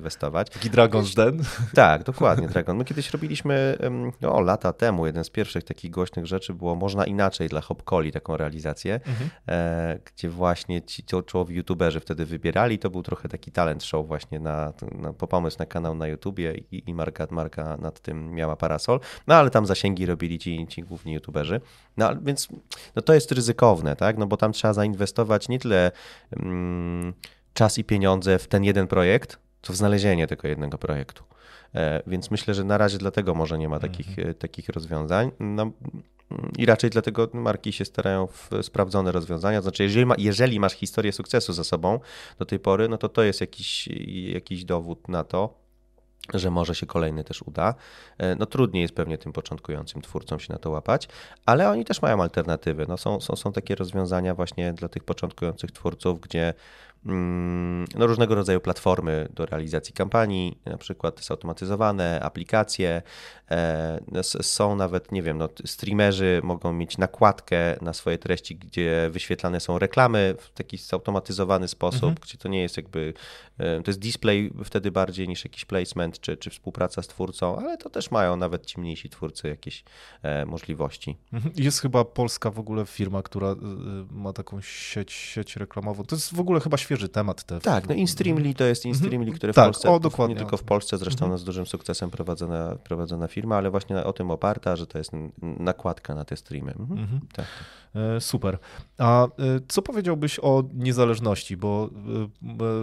Taki 0.49 0.71
Dragon's 0.71 1.15
Den? 1.15 1.43
Tak, 1.73 2.03
dokładnie, 2.03 2.47
Dragon. 2.47 2.77
My 2.77 2.85
kiedyś 2.85 3.11
robiliśmy, 3.11 3.77
no 4.21 4.41
lata 4.41 4.73
temu, 4.73 5.05
jeden 5.05 5.23
z 5.23 5.29
pierwszych 5.29 5.63
takich 5.63 5.91
głośnych 5.91 6.25
rzeczy 6.25 6.53
było 6.53 6.75
Można 6.75 7.05
Inaczej 7.05 7.49
dla 7.49 7.61
Hopkoli, 7.61 8.11
taką 8.11 8.37
realizację, 8.37 8.93
mhm. 8.93 9.29
e, 9.47 9.99
gdzie 10.05 10.29
właśnie 10.29 10.81
ci 10.81 11.03
czołowi 11.25 11.55
youtuberzy 11.55 11.99
wtedy 11.99 12.25
wybierali, 12.25 12.79
to 12.79 12.89
był 12.89 13.03
trochę 13.03 13.29
taki 13.29 13.51
talent 13.51 13.83
show 13.83 14.07
właśnie 14.07 14.39
na, 14.39 14.73
na 14.91 15.13
po 15.13 15.27
pomysł 15.27 15.57
na 15.59 15.65
kanał 15.65 15.95
na 15.95 16.07
YouTubie 16.07 16.53
i, 16.71 16.89
i 16.89 16.93
marka, 16.93 17.27
marka 17.31 17.77
nad 17.77 17.99
tym 17.99 18.31
miała 18.31 18.55
parasol, 18.55 18.99
no 19.27 19.35
ale 19.35 19.49
tam 19.49 19.65
zasięgi 19.65 20.05
robili 20.05 20.39
ci, 20.39 20.67
ci 20.67 20.83
główni 20.83 21.13
youtuberzy, 21.13 21.61
no 21.97 22.09
więc 22.21 22.47
no, 22.95 23.01
to 23.01 23.13
jest 23.13 23.31
ryzykowne, 23.31 23.95
tak, 23.95 24.17
no 24.17 24.27
bo 24.27 24.37
tam 24.37 24.51
trzeba 24.51 24.73
zainwestować 24.73 25.49
nie 25.49 25.59
tyle 25.59 25.91
mm, 26.31 27.13
czas 27.53 27.77
i 27.77 27.83
pieniądze 27.83 28.39
w 28.39 28.47
ten 28.47 28.63
jeden 28.63 28.87
projekt, 28.87 29.39
co 29.65 29.73
w 29.73 29.75
znalezienie 29.75 30.27
tego 30.27 30.47
jednego 30.47 30.77
projektu. 30.77 31.23
E, 31.75 32.01
więc 32.07 32.31
myślę, 32.31 32.53
że 32.53 32.63
na 32.63 32.77
razie 32.77 32.97
dlatego 32.97 33.35
może 33.35 33.57
nie 33.57 33.69
ma 33.69 33.79
takich, 33.79 34.09
mhm. 34.09 34.29
E, 34.29 34.33
takich 34.33 34.69
rozwiązań. 34.69 35.31
No, 35.39 35.71
i 36.57 36.65
raczej 36.65 36.89
dlatego 36.89 37.29
marki 37.33 37.73
się 37.73 37.85
starają 37.85 38.27
w 38.27 38.49
sprawdzone 38.61 39.11
rozwiązania. 39.11 39.61
Znaczy, 39.61 39.83
jeżeli, 39.83 40.05
ma, 40.05 40.15
jeżeli 40.17 40.59
masz 40.59 40.73
historię 40.73 41.11
sukcesu 41.11 41.53
za 41.53 41.63
sobą 41.63 41.99
do 42.39 42.45
tej 42.45 42.59
pory, 42.59 42.89
no 42.89 42.97
to 42.97 43.09
to 43.09 43.23
jest 43.23 43.41
jakiś, 43.41 43.87
jakiś 44.33 44.65
dowód 44.65 45.07
na 45.07 45.23
to, 45.23 45.53
że 46.33 46.51
może 46.51 46.75
się 46.75 46.85
kolejny 46.85 47.23
też 47.23 47.41
uda. 47.41 47.75
E, 48.17 48.35
no 48.35 48.45
trudniej 48.45 48.81
jest 48.81 48.95
pewnie 48.95 49.17
tym 49.17 49.33
początkującym 49.33 50.01
twórcom 50.01 50.39
się 50.39 50.53
na 50.53 50.59
to 50.59 50.69
łapać, 50.69 51.07
ale 51.45 51.69
oni 51.69 51.85
też 51.85 52.01
mają 52.01 52.21
alternatywy. 52.21 52.85
No, 52.87 52.97
są, 52.97 53.21
są, 53.21 53.35
są 53.35 53.51
takie 53.51 53.75
rozwiązania 53.75 54.35
właśnie 54.35 54.73
dla 54.73 54.89
tych 54.89 55.03
początkujących 55.03 55.71
twórców, 55.71 56.21
gdzie 56.21 56.53
no, 57.05 58.07
różnego 58.07 58.35
rodzaju 58.35 58.59
platformy 58.59 59.27
do 59.33 59.45
realizacji 59.45 59.93
kampanii, 59.93 60.57
na 60.65 60.77
przykład 60.77 61.25
zautomatyzowane 61.25 62.19
aplikacje. 62.23 63.01
E, 63.51 64.23
są 64.23 64.75
nawet, 64.75 65.11
nie 65.11 65.23
wiem, 65.23 65.37
no, 65.37 65.49
streamerzy 65.65 66.41
mogą 66.43 66.73
mieć 66.73 66.97
nakładkę 66.97 67.77
na 67.81 67.93
swoje 67.93 68.17
treści, 68.17 68.55
gdzie 68.55 69.09
wyświetlane 69.11 69.59
są 69.59 69.79
reklamy 69.79 70.35
w 70.39 70.49
taki 70.49 70.77
zautomatyzowany 70.77 71.67
sposób, 71.67 72.03
mhm. 72.03 72.17
gdzie 72.21 72.37
to 72.37 72.49
nie 72.49 72.61
jest 72.61 72.77
jakby, 72.77 73.13
e, 73.57 73.81
to 73.81 73.91
jest 73.91 73.99
display 73.99 74.51
wtedy 74.63 74.91
bardziej 74.91 75.27
niż 75.27 75.43
jakiś 75.43 75.65
placement 75.65 76.19
czy, 76.19 76.37
czy 76.37 76.49
współpraca 76.49 77.01
z 77.01 77.07
twórcą, 77.07 77.57
ale 77.57 77.77
to 77.77 77.89
też 77.89 78.11
mają 78.11 78.37
nawet 78.37 78.65
ci 78.65 78.79
mniejsi 78.79 79.09
twórcy 79.09 79.47
jakieś 79.47 79.83
e, 80.23 80.45
możliwości. 80.45 81.17
Mhm. 81.33 81.53
Jest 81.57 81.79
chyba 81.79 82.05
polska 82.05 82.51
w 82.51 82.59
ogóle 82.59 82.85
firma, 82.85 83.21
która 83.21 83.55
ma 84.11 84.33
taką 84.33 84.61
sieć, 84.61 85.11
sieć 85.11 85.55
reklamową. 85.55 86.03
To 86.03 86.15
jest 86.15 86.35
w 86.35 86.39
ogóle 86.39 86.59
chyba 86.59 86.77
świetne 86.77 86.94
świeży 86.95 87.09
temat. 87.09 87.43
Te... 87.43 87.59
Tak, 87.59 87.89
no 87.89 87.95
InStreamly 87.95 88.53
to 88.53 88.63
jest 88.63 88.85
InStreamly, 88.85 89.17
mhm. 89.17 89.37
które 89.37 89.53
w 89.53 89.55
tak, 89.55 89.65
Polsce, 89.65 89.91
o, 89.91 89.99
dokładnie. 89.99 90.35
nie 90.35 90.39
tylko 90.39 90.57
w 90.57 90.63
Polsce, 90.63 90.97
zresztą 90.97 91.25
mhm. 91.25 91.39
z 91.39 91.43
dużym 91.43 91.65
sukcesem 91.65 92.09
prowadzona, 92.09 92.75
prowadzona 92.83 93.27
firma, 93.27 93.57
ale 93.57 93.71
właśnie 93.71 94.03
o 94.03 94.13
tym 94.13 94.31
oparta, 94.31 94.75
że 94.75 94.87
to 94.87 94.97
jest 94.97 95.11
nakładka 95.41 96.15
na 96.15 96.25
te 96.25 96.37
streamy. 96.37 96.71
Mhm. 96.71 97.19
Tak. 97.33 97.45
E, 97.95 98.21
super. 98.21 98.57
A 98.97 99.25
e, 99.25 99.29
co 99.67 99.81
powiedziałbyś 99.81 100.39
o 100.41 100.63
niezależności? 100.73 101.57
Bo 101.57 101.89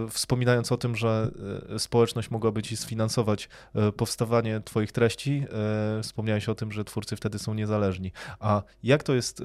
e, 0.07 0.09
wspominając 0.09 0.71
o 0.71 0.77
tym, 0.77 0.95
że 0.95 1.31
społeczność 1.77 2.31
mogłaby 2.31 2.63
ci 2.63 2.77
sfinansować 2.77 3.49
powstawanie 3.97 4.61
Twoich 4.61 4.91
treści, 4.91 5.45
wspomniałeś 6.03 6.49
o 6.49 6.55
tym, 6.55 6.71
że 6.71 6.83
twórcy 6.83 7.15
wtedy 7.15 7.39
są 7.39 7.53
niezależni. 7.53 8.11
A 8.39 8.61
jak 8.83 9.03
to 9.03 9.13
jest 9.13 9.43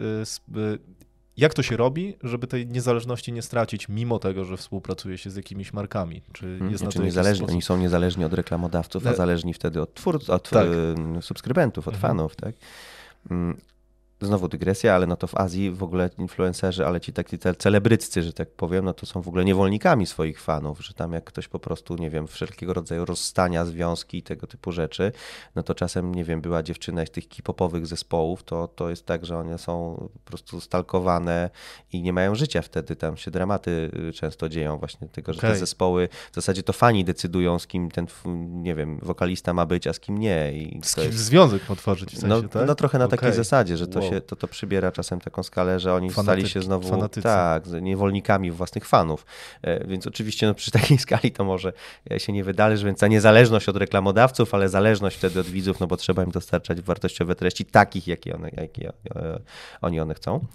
jak 1.39 1.55
to 1.55 1.63
się 1.63 1.77
robi, 1.77 2.17
żeby 2.23 2.47
tej 2.47 2.67
niezależności 2.67 3.33
nie 3.33 3.43
stracić, 3.43 3.89
mimo 3.89 4.19
tego, 4.19 4.45
że 4.45 4.57
współpracuje 4.57 5.19
się 5.19 5.31
z 5.31 5.37
jakimiś 5.37 5.73
markami? 5.73 6.23
Czy 6.33 6.47
hmm, 6.47 6.71
jest 6.71 6.83
znaczy, 6.83 6.99
na 6.99 7.03
to 7.03 7.07
niezależni, 7.07 7.47
Oni 7.47 7.63
są 7.63 7.77
niezależni 7.77 8.25
od 8.25 8.35
reklamodawców, 8.35 9.07
a 9.07 9.15
zależni 9.15 9.55
wtedy 9.55 9.83
od 9.83 9.95
twórców, 9.95 10.31
od 10.31 10.51
tak. 10.51 10.67
subskrybentów, 11.21 11.89
od 11.89 11.95
mhm. 11.95 12.11
fanów, 12.11 12.37
tak? 12.37 12.55
Znowu 14.21 14.49
dygresja, 14.49 14.95
ale 14.95 15.07
no 15.07 15.17
to 15.17 15.27
w 15.27 15.35
Azji 15.35 15.71
w 15.71 15.83
ogóle 15.83 16.11
influencerzy, 16.19 16.87
ale 16.87 17.01
ci 17.01 17.13
taki 17.13 17.39
celebryccy, 17.59 18.23
że 18.23 18.33
tak 18.33 18.51
powiem, 18.51 18.85
no 18.85 18.95
to 18.95 19.07
są 19.07 19.23
w 19.23 19.29
ogóle 19.29 19.45
niewolnikami 19.45 20.07
swoich 20.07 20.41
fanów, 20.41 20.85
że 20.85 20.95
tam 20.95 21.13
jak 21.13 21.25
ktoś 21.25 21.49
po 21.49 21.59
prostu, 21.59 21.97
nie 21.97 22.11
wiem, 22.11 22.27
wszelkiego 22.27 22.75
rodzaju 22.75 23.05
rozstania, 23.05 23.65
związki 23.65 24.19
i 24.19 24.23
tego 24.23 24.47
typu 24.47 24.73
rzeczy, 24.73 25.13
no 25.55 25.63
to 25.63 25.75
czasem, 25.75 26.15
nie 26.15 26.25
wiem, 26.25 26.41
była 26.41 26.63
dziewczyna 26.63 27.07
z 27.07 27.11
tych 27.11 27.29
kipopowych 27.29 27.87
zespołów, 27.87 28.43
to, 28.43 28.69
to 28.69 28.91
jest 28.91 29.07
tak, 29.07 29.27
że 29.27 29.39
one 29.39 29.59
są 29.59 29.97
po 30.25 30.31
prostu 30.31 30.61
stalkowane 30.61 31.51
i 31.93 32.03
nie 32.03 32.13
mają 32.13 32.35
życia 32.35 32.63
wtedy, 32.63 32.97
tam 32.97 33.17
się 33.17 33.31
dramaty 33.31 33.91
y, 34.09 34.13
często 34.13 34.49
dzieją 34.49 34.79
właśnie 34.79 35.09
tego, 35.09 35.33
że 35.33 35.39
okay. 35.39 35.51
te 35.51 35.59
zespoły, 35.59 36.09
w 36.33 36.35
zasadzie 36.35 36.63
to 36.63 36.73
fani 36.73 37.05
decydują, 37.05 37.59
z 37.59 37.67
kim 37.67 37.91
ten, 37.91 38.07
nie 38.63 38.75
wiem, 38.75 38.99
wokalista 39.03 39.55
ma 39.55 39.67
być, 39.67 39.87
a 39.87 39.93
z 39.93 40.01
kim 40.01 40.19
nie. 40.19 40.53
I 40.53 40.81
z 40.85 40.95
kim 40.95 41.05
jest... 41.05 41.19
związek 41.19 41.63
potworzyć 41.63 42.09
w 42.09 42.21
sensie, 42.21 42.29
no, 42.29 42.43
tak? 42.49 42.67
No 42.67 42.75
trochę 42.75 42.99
na 42.99 43.05
okay. 43.05 43.19
takiej 43.19 43.33
zasadzie, 43.37 43.77
że 43.77 43.87
to 43.87 44.01
wow 44.01 44.08
się, 44.11 44.21
to, 44.21 44.37
to 44.37 44.49
przybiera 44.49 44.93
czasem 44.93 45.21
taką 45.21 45.43
skalę, 45.43 45.81
że 45.81 45.95
oni 45.95 46.11
stali 46.13 46.49
się 46.49 46.63
znowu 46.63 46.89
fanatycy. 46.89 47.23
tak, 47.23 47.67
niewolnikami 47.67 48.51
własnych 48.51 48.87
fanów. 48.87 49.27
E, 49.63 49.87
więc 49.87 50.07
oczywiście 50.07 50.47
no, 50.47 50.55
przy 50.55 50.71
takiej 50.71 50.99
skali 51.09 51.33
to 51.33 51.45
może 51.45 51.73
się 52.19 52.33
nie 52.33 52.45
wydarzy, 52.45 52.87
więc 52.87 52.99
ta 52.99 53.09
niezależność 53.09 53.69
od 53.69 53.77
reklamodawców, 53.77 54.55
ale 54.55 54.69
zależność 54.69 55.17
wtedy 55.17 55.41
od 55.41 55.47
widzów, 55.47 55.81
no 55.81 55.87
bo 55.87 55.97
trzeba 55.97 56.25
im 56.25 56.31
dostarczać 56.31 56.81
wartościowe 56.81 57.35
treści 57.35 57.65
takich, 57.65 58.07
jakie, 58.07 58.35
one, 58.35 58.51
jakie 58.57 58.93
e, 59.15 59.41
oni 59.81 60.01
one 60.01 60.15
chcą. 60.15 60.47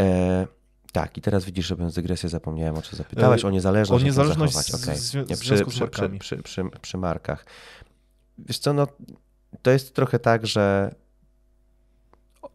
E, 0.00 0.46
tak, 0.92 1.18
i 1.18 1.20
teraz 1.20 1.44
widzisz, 1.44 1.66
że 1.66 1.76
dygresję 1.76 2.28
zapomniałem, 2.28 2.76
o 2.76 2.82
co 2.82 2.96
zapytałeś, 2.96 3.44
o 3.44 3.50
niezależność. 3.50 4.04
O 4.04 4.06
niezależność 4.06 4.54
z, 4.54 4.74
okay. 4.74 4.96
z, 4.96 5.10
z, 5.10 5.40
przy, 5.40 5.64
przy, 5.64 5.88
przy, 6.18 6.42
przy, 6.42 6.64
przy 6.80 6.98
markach. 6.98 7.46
Wiesz 8.38 8.58
co, 8.58 8.72
no 8.72 8.86
to 9.62 9.70
jest 9.70 9.94
trochę 9.94 10.18
tak, 10.18 10.46
że 10.46 10.94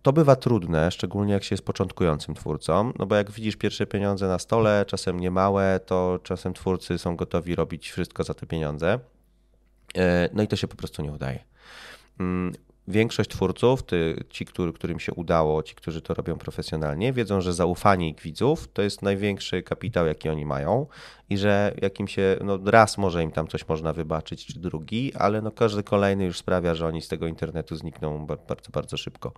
to 0.03 0.13
bywa 0.13 0.35
trudne, 0.35 0.91
szczególnie 0.91 1.33
jak 1.33 1.43
się 1.43 1.53
jest 1.53 1.65
początkującym 1.65 2.35
twórcą, 2.35 2.93
no 2.99 3.05
bo 3.05 3.15
jak 3.15 3.31
widzisz 3.31 3.55
pierwsze 3.55 3.85
pieniądze 3.85 4.27
na 4.27 4.39
stole, 4.39 4.85
czasem 4.87 5.19
niemałe, 5.19 5.79
to 5.85 6.19
czasem 6.23 6.53
twórcy 6.53 6.97
są 6.97 7.15
gotowi 7.15 7.55
robić 7.55 7.91
wszystko 7.91 8.23
za 8.23 8.33
te 8.33 8.45
pieniądze. 8.45 8.99
E, 9.97 10.29
no 10.33 10.43
i 10.43 10.47
to 10.47 10.55
się 10.55 10.67
po 10.67 10.75
prostu 10.75 11.01
nie 11.01 11.11
udaje. 11.11 11.43
Większość 12.87 13.29
twórców, 13.29 13.83
ty, 13.83 14.23
ci, 14.29 14.45
który, 14.45 14.73
którym 14.73 14.99
się 14.99 15.13
udało, 15.13 15.63
ci, 15.63 15.75
którzy 15.75 16.01
to 16.01 16.13
robią 16.13 16.37
profesjonalnie, 16.37 17.13
wiedzą, 17.13 17.41
że 17.41 17.53
zaufanie 17.53 18.09
ich 18.09 18.21
widzów 18.21 18.67
to 18.73 18.81
jest 18.81 19.01
największy 19.01 19.63
kapitał, 19.63 20.05
jaki 20.05 20.29
oni 20.29 20.45
mają 20.45 20.87
i 21.29 21.37
że 21.37 21.73
jakim 21.81 22.07
się, 22.07 22.37
no 22.43 22.59
raz 22.65 22.97
może 22.97 23.23
im 23.23 23.31
tam 23.31 23.47
coś 23.47 23.67
można 23.67 23.93
wybaczyć, 23.93 24.45
czy 24.45 24.59
drugi, 24.59 25.13
ale 25.15 25.41
no 25.41 25.51
każdy 25.51 25.83
kolejny 25.83 26.25
już 26.25 26.37
sprawia, 26.37 26.75
że 26.75 26.87
oni 26.87 27.01
z 27.01 27.07
tego 27.07 27.27
internetu 27.27 27.75
znikną 27.75 28.25
bardzo, 28.25 28.69
bardzo 28.71 28.97
szybko 28.97 29.33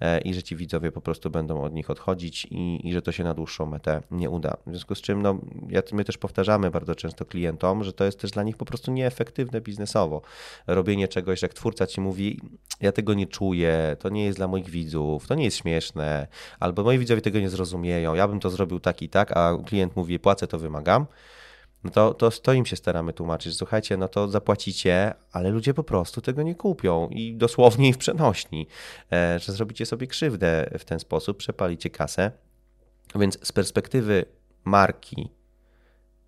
e, 0.00 0.20
i 0.20 0.34
że 0.34 0.42
ci 0.42 0.56
widzowie 0.56 0.92
po 0.92 1.00
prostu 1.00 1.30
będą 1.30 1.62
od 1.62 1.74
nich 1.74 1.90
odchodzić 1.90 2.44
i, 2.50 2.88
i 2.88 2.92
że 2.92 3.02
to 3.02 3.12
się 3.12 3.24
na 3.24 3.34
dłuższą 3.34 3.66
metę 3.66 4.00
nie 4.10 4.30
uda. 4.30 4.56
W 4.66 4.70
związku 4.70 4.94
z 4.94 5.00
czym, 5.00 5.22
no, 5.22 5.38
ja, 5.68 5.82
my 5.92 6.04
też 6.04 6.18
powtarzamy 6.18 6.70
bardzo 6.70 6.94
często 6.94 7.24
klientom, 7.24 7.84
że 7.84 7.92
to 7.92 8.04
jest 8.04 8.20
też 8.20 8.30
dla 8.30 8.42
nich 8.42 8.56
po 8.56 8.64
prostu 8.64 8.92
nieefektywne 8.92 9.60
biznesowo. 9.60 10.22
Robienie 10.66 11.08
czegoś, 11.08 11.42
jak 11.42 11.54
twórca 11.54 11.86
ci 11.86 12.00
mówi, 12.00 12.40
ja 12.84 12.92
tego 12.92 13.14
nie 13.14 13.26
czuję, 13.26 13.96
to 13.98 14.08
nie 14.08 14.24
jest 14.24 14.38
dla 14.38 14.48
moich 14.48 14.70
widzów, 14.70 15.26
to 15.26 15.34
nie 15.34 15.44
jest 15.44 15.56
śmieszne, 15.56 16.26
albo 16.60 16.82
moi 16.82 16.98
widzowie 16.98 17.22
tego 17.22 17.40
nie 17.40 17.50
zrozumieją, 17.50 18.14
ja 18.14 18.28
bym 18.28 18.40
to 18.40 18.50
zrobił 18.50 18.80
tak 18.80 19.02
i 19.02 19.08
tak, 19.08 19.36
a 19.36 19.58
klient 19.66 19.96
mówi, 19.96 20.18
płacę, 20.18 20.46
to 20.46 20.58
wymagam 20.58 21.06
no 21.84 21.90
to, 21.90 22.14
to, 22.14 22.30
to 22.30 22.52
im 22.52 22.66
się 22.66 22.76
staramy 22.76 23.12
tłumaczyć. 23.12 23.56
Słuchajcie, 23.56 23.96
no 23.96 24.08
to 24.08 24.28
zapłacicie, 24.28 25.14
ale 25.32 25.50
ludzie 25.50 25.74
po 25.74 25.84
prostu 25.84 26.20
tego 26.20 26.42
nie 26.42 26.54
kupią 26.54 27.08
i 27.08 27.36
dosłownie 27.36 27.88
i 27.88 27.92
w 27.92 27.98
przenośni, 27.98 28.66
e, 29.12 29.38
że 29.38 29.52
zrobicie 29.52 29.86
sobie 29.86 30.06
krzywdę 30.06 30.70
w 30.78 30.84
ten 30.84 31.00
sposób, 31.00 31.36
przepalicie 31.36 31.90
kasę. 31.90 32.30
Więc 33.14 33.46
z 33.46 33.52
perspektywy 33.52 34.24
marki 34.64 35.30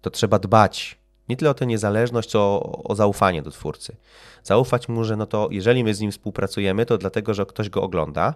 to 0.00 0.10
trzeba 0.10 0.38
dbać 0.38 0.98
nie 1.28 1.36
tyle 1.36 1.50
o 1.50 1.54
tę 1.54 1.66
niezależność, 1.66 2.30
co 2.30 2.62
o, 2.84 2.94
zaufanie 2.94 3.42
do 3.42 3.50
twórcy. 3.50 3.96
Zaufać 4.42 4.88
mu, 4.88 5.04
że 5.04 5.16
no 5.16 5.26
to 5.26 5.48
jeżeli 5.50 5.84
my 5.84 5.94
z 5.94 6.00
nim 6.00 6.12
współpracujemy, 6.12 6.86
to 6.86 6.98
dlatego, 6.98 7.34
że 7.34 7.46
ktoś 7.46 7.68
go 7.68 7.82
ogląda, 7.82 8.34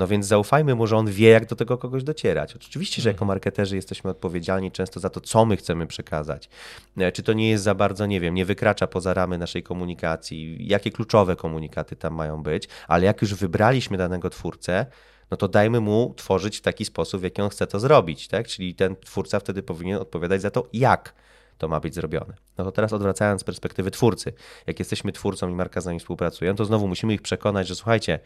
No 0.00 0.06
więc 0.06 0.26
zaufajmy 0.26 0.74
mu, 0.74 0.86
że 0.86 0.96
on 0.96 1.06
wie, 1.06 1.28
jak 1.28 1.46
do 1.46 1.56
tego 1.56 1.78
kogoś 1.78 2.04
docierać. 2.04 2.56
Oczywiście, 2.56 3.02
że 3.02 3.08
jako 3.08 3.24
marketerzy 3.24 3.76
jesteśmy 3.76 4.10
odpowiedzialni 4.10 4.72
często 4.72 5.00
za 5.00 5.10
to, 5.10 5.20
co 5.20 5.44
my 5.44 5.56
chcemy 5.56 5.86
przekazać. 5.86 6.48
E, 6.96 7.12
czy 7.12 7.22
to 7.22 7.32
nie 7.32 7.50
jest 7.50 7.64
za 7.64 7.74
bardzo, 7.74 8.06
nie 8.06 8.20
wiem, 8.20 8.34
nie 8.34 8.44
wykracza 8.44 8.86
poza 8.86 9.14
ramy 9.14 9.38
naszej 9.38 9.62
komunikacji, 9.62 10.68
jakie 10.68 10.90
kluczowe 10.90 11.36
komunikaty 11.36 11.96
tam 11.96 12.14
mają 12.14 12.42
być, 12.42 12.68
ale 12.88 13.06
jak 13.06 13.22
już 13.22 13.34
wybraliśmy 13.34 13.98
danego 13.98 14.30
twórcę, 14.30 14.86
no 15.30 15.36
to 15.36 15.48
dajmy 15.48 15.80
mu 15.80 16.14
tworzyć 16.16 16.58
w 16.58 16.60
taki 16.60 16.84
sposób, 16.84 17.20
w 17.20 17.24
jaki 17.24 17.42
on 17.42 17.50
chce 17.50 17.66
to 17.66 17.80
zrobić, 17.80 18.28
tak? 18.28 18.48
Czyli 18.48 18.74
ten 18.74 18.96
twórca 18.96 19.40
wtedy 19.40 19.62
powinien 19.62 19.98
odpowiadać 19.98 20.42
za 20.42 20.50
to, 20.50 20.68
jak 20.72 21.14
to 21.60 21.68
ma 21.68 21.80
być 21.80 21.94
zrobione. 21.94 22.34
No 22.58 22.64
to 22.64 22.72
teraz 22.72 22.92
odwracając 22.92 23.44
perspektywy 23.44 23.90
twórcy, 23.90 24.32
jak 24.66 24.78
jesteśmy 24.78 25.12
twórcą 25.12 25.48
i 25.48 25.52
marka 25.52 25.80
z 25.80 25.86
nami 25.86 25.98
współpracuje, 25.98 26.54
to 26.54 26.64
znowu 26.64 26.88
musimy 26.88 27.14
ich 27.14 27.22
przekonać, 27.22 27.68
że 27.68 27.74
słuchajcie, 27.74 28.18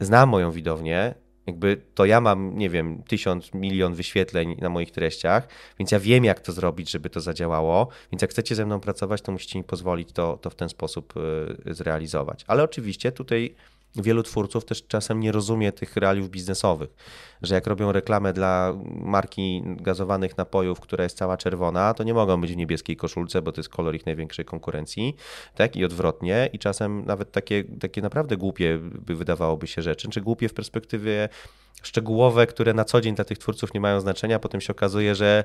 znam 0.00 0.28
moją 0.28 0.50
widownię, 0.50 1.14
jakby 1.46 1.82
to 1.94 2.04
ja 2.04 2.20
mam, 2.20 2.58
nie 2.58 2.70
wiem, 2.70 3.02
tysiąc, 3.02 3.54
milion 3.54 3.94
wyświetleń 3.94 4.56
na 4.60 4.68
moich 4.68 4.90
treściach, 4.90 5.48
więc 5.78 5.90
ja 5.92 6.00
wiem, 6.00 6.24
jak 6.24 6.40
to 6.40 6.52
zrobić, 6.52 6.90
żeby 6.90 7.10
to 7.10 7.20
zadziałało. 7.20 7.88
Więc 8.12 8.22
jak 8.22 8.30
chcecie 8.30 8.54
ze 8.54 8.66
mną 8.66 8.80
pracować, 8.80 9.22
to 9.22 9.32
musicie 9.32 9.58
mi 9.58 9.64
pozwolić 9.64 10.12
to, 10.12 10.36
to 10.36 10.50
w 10.50 10.54
ten 10.54 10.68
sposób 10.68 11.14
y, 11.68 11.74
zrealizować. 11.74 12.44
Ale 12.46 12.62
oczywiście 12.62 13.12
tutaj 13.12 13.54
wielu 13.96 14.22
twórców 14.22 14.64
też 14.64 14.86
czasem 14.86 15.20
nie 15.20 15.32
rozumie 15.32 15.72
tych 15.72 15.96
realiów 15.96 16.30
biznesowych, 16.30 16.90
że 17.42 17.54
jak 17.54 17.66
robią 17.66 17.92
reklamę 17.92 18.32
dla 18.32 18.74
marki 18.86 19.62
gazowanych 19.66 20.36
napojów, 20.36 20.80
która 20.80 21.04
jest 21.04 21.16
cała 21.16 21.36
czerwona, 21.36 21.94
to 21.94 22.04
nie 22.04 22.14
mogą 22.14 22.40
być 22.40 22.52
w 22.52 22.56
niebieskiej 22.56 22.96
koszulce, 22.96 23.42
bo 23.42 23.52
to 23.52 23.60
jest 23.60 23.68
kolor 23.68 23.94
ich 23.94 24.06
największej 24.06 24.44
konkurencji, 24.44 25.16
tak 25.54 25.76
i 25.76 25.84
odwrotnie. 25.84 26.50
I 26.52 26.58
czasem 26.58 27.04
nawet 27.06 27.32
takie, 27.32 27.64
takie 27.64 28.02
naprawdę 28.02 28.36
głupie 28.36 28.78
by 28.78 29.14
wydawałoby 29.14 29.66
się 29.66 29.82
rzeczy, 29.82 30.08
czy 30.08 30.20
głupie 30.20 30.48
w 30.48 30.54
perspektywie 30.54 31.28
szczegółowe, 31.82 32.46
które 32.46 32.74
na 32.74 32.84
co 32.84 33.00
dzień 33.00 33.14
dla 33.14 33.24
tych 33.24 33.38
twórców 33.38 33.74
nie 33.74 33.80
mają 33.80 34.00
znaczenia, 34.00 34.38
potem 34.38 34.60
się 34.60 34.72
okazuje, 34.72 35.14
że 35.14 35.44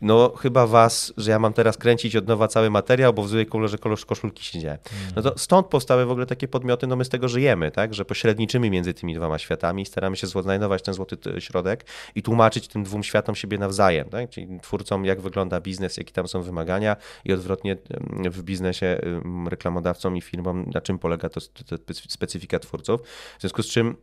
no 0.00 0.32
chyba 0.36 0.66
was, 0.66 1.12
że 1.16 1.30
ja 1.30 1.38
mam 1.38 1.52
teraz 1.52 1.76
kręcić 1.76 2.16
od 2.16 2.28
nowa 2.28 2.48
cały 2.48 2.70
materiał, 2.70 3.12
bo 3.12 3.22
w 3.22 3.28
złej 3.28 3.46
kolorze 3.46 3.78
kolor 3.78 4.06
koszulki 4.06 4.44
się 4.44 4.58
dzieje. 4.58 4.78
No 5.16 5.22
to 5.22 5.38
stąd 5.38 5.66
powstały 5.66 6.06
w 6.06 6.10
ogóle 6.10 6.26
takie 6.26 6.48
podmioty, 6.48 6.86
no 6.86 6.96
my 6.96 7.04
z 7.04 7.08
tego 7.08 7.28
żyjemy, 7.28 7.70
tak, 7.70 7.94
że 7.94 8.04
pośredniczymy 8.04 8.70
między 8.70 8.94
tymi 8.94 9.14
dwoma 9.14 9.38
światami, 9.38 9.86
staramy 9.86 10.16
się 10.16 10.26
znajdować 10.26 10.82
ten 10.82 10.94
złoty 10.94 11.40
środek 11.40 11.86
i 12.14 12.22
tłumaczyć 12.22 12.68
tym 12.68 12.82
dwóm 12.84 13.02
światom 13.02 13.34
siebie 13.34 13.58
nawzajem, 13.58 14.08
tak, 14.08 14.30
czyli 14.30 14.60
twórcom 14.62 15.04
jak 15.04 15.20
wygląda 15.20 15.60
biznes, 15.60 15.96
jakie 15.96 16.12
tam 16.12 16.28
są 16.28 16.42
wymagania 16.42 16.96
i 17.24 17.32
odwrotnie 17.32 17.76
w 18.30 18.42
biznesie 18.42 19.00
reklamodawcom 19.48 20.16
i 20.16 20.20
firmom, 20.20 20.70
na 20.74 20.80
czym 20.80 20.98
polega 20.98 21.28
to 21.28 21.40
specyfika 22.08 22.58
twórców, 22.58 23.00
w 23.38 23.40
związku 23.40 23.62
z 23.62 23.66
czym 23.66 23.96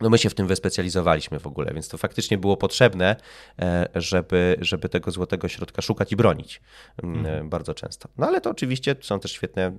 no 0.00 0.10
my 0.10 0.18
się 0.18 0.30
w 0.30 0.34
tym 0.34 0.46
wyspecjalizowaliśmy 0.46 1.38
w 1.38 1.46
ogóle, 1.46 1.74
więc 1.74 1.88
to 1.88 1.98
faktycznie 1.98 2.38
było 2.38 2.56
potrzebne, 2.56 3.16
e, 3.58 3.88
żeby, 3.94 4.56
żeby 4.60 4.88
tego 4.88 5.10
złotego 5.10 5.48
środka 5.48 5.82
szukać 5.82 6.12
i 6.12 6.16
bronić 6.16 6.60
mm, 7.02 7.18
mhm. 7.18 7.48
bardzo 7.48 7.74
często. 7.74 8.08
No 8.18 8.26
ale 8.26 8.40
to 8.40 8.50
oczywiście 8.50 8.96
są 9.00 9.20
też 9.20 9.32
świetne 9.32 9.72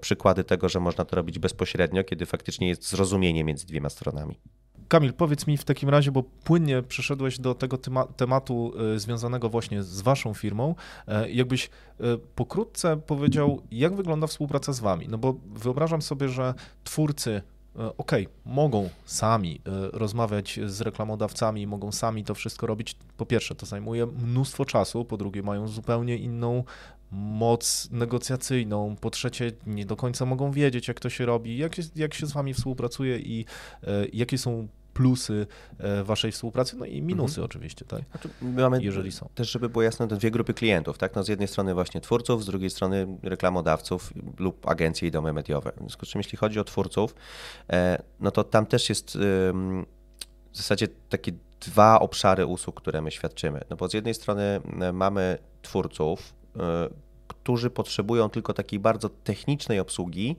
przykłady 0.00 0.44
tego, 0.44 0.68
że 0.68 0.80
można 0.80 1.04
to 1.04 1.16
robić 1.16 1.38
bezpośrednio, 1.38 2.04
kiedy 2.04 2.26
faktycznie 2.26 2.68
jest 2.68 2.88
zrozumienie 2.88 3.44
między 3.44 3.66
dwiema 3.66 3.88
stronami. 3.88 4.38
Kamil, 4.88 5.12
powiedz 5.12 5.46
mi 5.46 5.56
w 5.56 5.64
takim 5.64 5.88
razie, 5.88 6.12
bo 6.12 6.22
płynnie 6.22 6.82
przeszedłeś 6.82 7.38
do 7.38 7.54
tego 7.54 7.78
tematu 8.16 8.72
e, 8.94 8.98
związanego 8.98 9.48
właśnie 9.48 9.82
z 9.82 10.00
waszą 10.00 10.34
firmą, 10.34 10.74
e, 11.08 11.30
jakbyś 11.30 11.70
pokrótce 12.34 12.96
powiedział, 12.96 13.62
jak 13.70 13.94
wygląda 13.94 14.26
współpraca 14.26 14.72
z 14.72 14.80
wami? 14.80 15.06
No 15.08 15.18
bo 15.18 15.34
wyobrażam 15.54 16.02
sobie, 16.02 16.28
że 16.28 16.54
twórcy 16.84 17.42
E, 17.55 17.55
ok, 17.98 18.12
mogą 18.44 18.88
sami 19.04 19.60
e, 19.66 19.70
rozmawiać 19.98 20.60
z 20.66 20.80
reklamodawcami, 20.80 21.66
mogą 21.66 21.92
sami 21.92 22.24
to 22.24 22.34
wszystko 22.34 22.66
robić. 22.66 22.96
Po 23.16 23.26
pierwsze, 23.26 23.54
to 23.54 23.66
zajmuje 23.66 24.06
mnóstwo 24.06 24.64
czasu, 24.64 25.04
po 25.04 25.16
drugie, 25.16 25.42
mają 25.42 25.68
zupełnie 25.68 26.16
inną 26.16 26.64
moc 27.10 27.88
negocjacyjną, 27.90 28.96
po 29.00 29.10
trzecie, 29.10 29.52
nie 29.66 29.86
do 29.86 29.96
końca 29.96 30.26
mogą 30.26 30.50
wiedzieć, 30.50 30.88
jak 30.88 31.00
to 31.00 31.10
się 31.10 31.26
robi, 31.26 31.58
jak, 31.58 31.72
jak 31.96 32.14
się 32.14 32.26
z 32.26 32.32
wami 32.32 32.54
współpracuje 32.54 33.18
i 33.18 33.44
e, 33.82 34.06
jakie 34.12 34.38
są 34.38 34.68
plusy 34.96 35.46
e, 35.78 36.04
waszej 36.04 36.32
współpracy, 36.32 36.76
no 36.76 36.84
i 36.84 37.02
minusy 37.02 37.32
mhm. 37.32 37.44
oczywiście, 37.44 37.84
tak? 37.84 38.00
Znaczy, 38.10 38.28
mamy 38.42 38.82
jeżeli 38.82 39.12
są. 39.12 39.28
Też, 39.34 39.50
żeby 39.50 39.68
było 39.68 39.82
jasne, 39.82 40.08
to 40.08 40.16
dwie 40.16 40.30
grupy 40.30 40.54
klientów, 40.54 40.98
tak? 40.98 41.14
No 41.14 41.22
z 41.22 41.28
jednej 41.28 41.48
strony 41.48 41.74
właśnie 41.74 42.00
twórców, 42.00 42.42
z 42.42 42.46
drugiej 42.46 42.70
strony 42.70 43.06
reklamodawców 43.22 44.12
lub 44.38 44.68
agencje 44.68 45.08
i 45.08 45.10
domy 45.10 45.32
mediowe. 45.32 45.72
W 45.76 45.78
związku 45.78 46.06
z 46.06 46.08
czym, 46.08 46.18
jeśli 46.18 46.38
chodzi 46.38 46.60
o 46.60 46.64
twórców, 46.64 47.14
e, 47.70 48.02
no 48.20 48.30
to 48.30 48.44
tam 48.44 48.66
też 48.66 48.88
jest 48.88 49.18
w 50.52 50.56
zasadzie 50.56 50.88
takie 51.08 51.32
dwa 51.60 52.00
obszary 52.00 52.46
usług, 52.46 52.80
które 52.80 53.02
my 53.02 53.10
świadczymy. 53.10 53.60
No 53.70 53.76
bo 53.76 53.88
z 53.88 53.94
jednej 53.94 54.14
strony 54.14 54.60
e, 54.80 54.92
mamy 54.92 55.38
twórców, 55.62 56.34
którzy 57.28 57.70
potrzebują 57.70 58.30
tylko 58.30 58.52
takiej 58.52 58.78
bardzo 58.78 59.08
technicznej 59.08 59.80
obsługi 59.80 60.36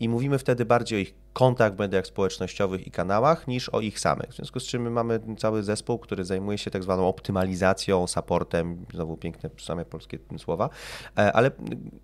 i 0.00 0.08
mówimy 0.08 0.38
wtedy 0.38 0.64
bardziej 0.64 0.98
o 0.98 1.00
ich 1.00 1.14
kontakt 1.34 1.76
w 1.76 1.78
mediach 1.78 2.06
społecznościowych 2.06 2.86
i 2.86 2.90
kanałach 2.90 3.48
niż 3.48 3.68
o 3.68 3.80
ich 3.80 4.00
samych. 4.00 4.30
W 4.30 4.36
związku 4.36 4.60
z 4.60 4.64
czym 4.64 4.82
my 4.82 4.90
mamy 4.90 5.20
cały 5.38 5.62
zespół, 5.62 5.98
który 5.98 6.24
zajmuje 6.24 6.58
się 6.58 6.70
tak 6.70 6.82
zwaną 6.82 7.08
optymalizacją, 7.08 8.06
supportem, 8.06 8.86
znowu 8.94 9.16
piękne 9.16 9.50
same 9.58 9.84
polskie 9.84 10.18
słowa, 10.38 10.70
e, 11.18 11.32
ale 11.32 11.50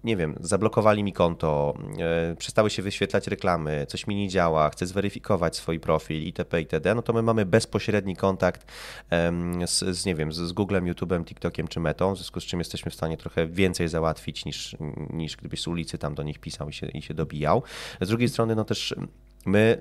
nie 0.04 0.16
wiem, 0.16 0.34
zablokowali 0.40 1.02
mi 1.02 1.12
konto, 1.12 1.74
e, 2.32 2.36
przestały 2.36 2.70
się 2.70 2.82
wyświetlać 2.82 3.26
reklamy, 3.26 3.86
coś 3.88 4.06
mi 4.06 4.14
nie 4.14 4.28
działa, 4.28 4.70
chcę 4.70 4.86
zweryfikować 4.86 5.56
swój 5.56 5.80
profil 5.80 6.22
itp. 6.22 6.60
itd., 6.60 6.94
no 6.94 7.02
to 7.02 7.12
my 7.12 7.22
mamy 7.22 7.46
bezpośredni 7.46 8.16
kontakt 8.16 8.72
z, 9.66 9.96
z 9.96 10.04
nie 10.04 10.14
wiem, 10.14 10.32
z 10.32 10.52
Googlem, 10.52 10.84
YouTube'em, 10.84 11.24
TikTokiem 11.24 11.68
czy 11.68 11.80
Metą, 11.80 12.14
w 12.14 12.16
związku 12.16 12.40
z 12.40 12.44
czym 12.44 12.58
jesteśmy 12.58 12.90
w 12.90 12.94
stanie 12.94 13.16
trochę 13.16 13.46
więcej 13.46 13.88
załatwić 13.88 14.44
niż, 14.44 14.76
niż 15.10 15.36
gdybyś 15.36 15.62
z 15.62 15.66
ulicy 15.66 15.98
tam 15.98 16.14
do 16.14 16.22
nich 16.22 16.38
pisał 16.38 16.68
i 16.68 16.72
się, 16.72 16.86
i 16.86 17.02
się 17.02 17.14
dobijał. 17.14 17.62
Z 18.00 18.08
drugiej 18.08 18.28
strony, 18.28 18.54
no 18.54 18.64
też 18.64 18.94
my 19.44 19.78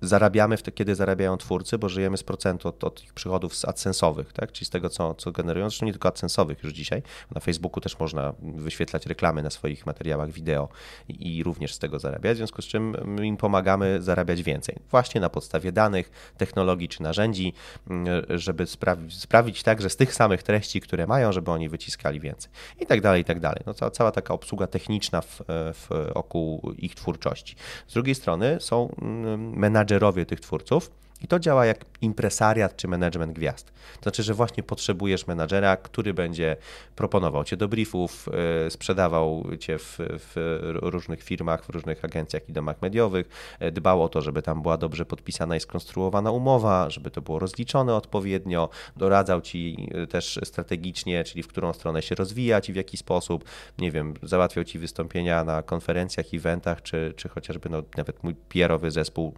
zarabiamy 0.00 0.56
wtedy, 0.56 0.72
kiedy 0.72 0.94
zarabiają 0.94 1.36
twórcy, 1.36 1.78
bo 1.78 1.88
żyjemy 1.88 2.16
z 2.16 2.22
procentu 2.22 2.68
od, 2.68 2.84
od 2.84 3.04
ich 3.04 3.12
przychodów 3.12 3.56
z 3.56 3.64
adsensowych, 3.64 4.32
tak? 4.32 4.52
czyli 4.52 4.66
z 4.66 4.70
tego, 4.70 4.88
co, 4.88 5.14
co 5.14 5.32
generują. 5.32 5.70
Zresztą 5.70 5.86
nie 5.86 5.92
tylko 5.92 6.08
adsensowych 6.08 6.62
już 6.62 6.72
dzisiaj. 6.72 7.02
Na 7.34 7.40
Facebooku 7.40 7.80
też 7.80 7.98
można 7.98 8.34
wyświetlać 8.42 9.06
reklamy 9.06 9.42
na 9.42 9.50
swoich 9.50 9.86
materiałach 9.86 10.30
wideo 10.30 10.68
i, 11.08 11.36
i 11.36 11.42
również 11.42 11.74
z 11.74 11.78
tego 11.78 11.98
zarabiać, 11.98 12.34
w 12.34 12.36
związku 12.36 12.62
z 12.62 12.64
czym 12.64 12.96
my 13.04 13.26
im 13.26 13.36
pomagamy 13.36 14.02
zarabiać 14.02 14.42
więcej. 14.42 14.76
Właśnie 14.90 15.20
na 15.20 15.30
podstawie 15.30 15.72
danych, 15.72 16.32
technologii 16.36 16.88
czy 16.88 17.02
narzędzi, 17.02 17.52
mm, 17.90 18.06
żeby 18.28 18.66
sprawić, 19.10 19.62
tak, 19.62 19.82
że 19.82 19.90
z 19.90 19.96
tych 19.96 20.14
samych 20.14 20.42
treści, 20.42 20.80
które 20.80 21.06
mają, 21.06 21.32
żeby 21.32 21.50
oni 21.50 21.68
wyciskali 21.68 22.20
więcej. 22.20 22.52
I 22.80 22.86
tak 22.86 23.00
dalej, 23.00 23.22
i 23.22 23.24
tak 23.24 23.40
dalej. 23.40 23.62
No, 23.66 23.74
cała, 23.74 23.90
cała 23.90 24.10
taka 24.10 24.34
obsługa 24.34 24.66
techniczna 24.66 25.20
w, 25.20 25.42
w 25.48 25.88
oku 26.14 26.72
ich 26.78 26.94
twórczości. 26.94 27.56
Z 27.88 27.94
drugiej 27.94 28.14
strony 28.14 28.56
są 28.60 28.94
mm, 29.02 29.58
menadżerowie, 29.58 29.89
menadżerowie 29.90 30.26
tych 30.26 30.40
twórców. 30.40 30.90
I 31.22 31.28
to 31.28 31.38
działa 31.38 31.66
jak 31.66 31.84
impresariat 32.00 32.76
czy 32.76 32.88
management 32.88 33.32
gwiazd. 33.32 33.66
To 33.96 34.02
znaczy, 34.02 34.22
że 34.22 34.34
właśnie 34.34 34.62
potrzebujesz 34.62 35.26
menadżera, 35.26 35.76
który 35.76 36.14
będzie 36.14 36.56
proponował 36.96 37.44
cię 37.44 37.56
do 37.56 37.68
briefów, 37.68 38.28
yy, 38.64 38.70
sprzedawał 38.70 39.44
cię 39.58 39.78
w, 39.78 39.96
w, 39.98 40.58
różnych 40.82 41.22
firmach, 41.22 41.64
w 41.64 41.68
różnych 41.68 42.04
agencjach 42.04 42.48
i 42.48 42.52
domach 42.52 42.82
mediowych, 42.82 43.28
yy, 43.60 43.72
dbał 43.72 44.02
o 44.02 44.08
to, 44.08 44.22
żeby 44.22 44.42
tam 44.42 44.62
była 44.62 44.76
dobrze 44.76 45.04
podpisana 45.04 45.56
i 45.56 45.60
skonstruowana 45.60 46.30
umowa, 46.30 46.90
żeby 46.90 47.10
to 47.10 47.22
było 47.22 47.38
rozliczone 47.38 47.94
odpowiednio, 47.94 48.68
doradzał 48.96 49.40
ci 49.40 49.88
yy, 49.94 50.06
też 50.06 50.40
strategicznie, 50.44 51.24
czyli 51.24 51.42
w 51.42 51.48
którą 51.48 51.72
stronę 51.72 52.02
się 52.02 52.14
rozwijać 52.14 52.68
i 52.68 52.72
w 52.72 52.76
jaki 52.76 52.96
sposób, 52.96 53.44
nie 53.78 53.90
wiem, 53.90 54.14
załatwiał 54.22 54.64
ci 54.64 54.78
wystąpienia 54.78 55.44
na 55.44 55.62
konferencjach, 55.62 56.26
eventach, 56.34 56.82
czy, 56.82 57.14
czy 57.16 57.28
chociażby 57.28 57.68
no, 57.68 57.82
nawet 57.96 58.24
mój 58.24 58.34
PR-owy 58.34 58.90
zespół 58.90 59.34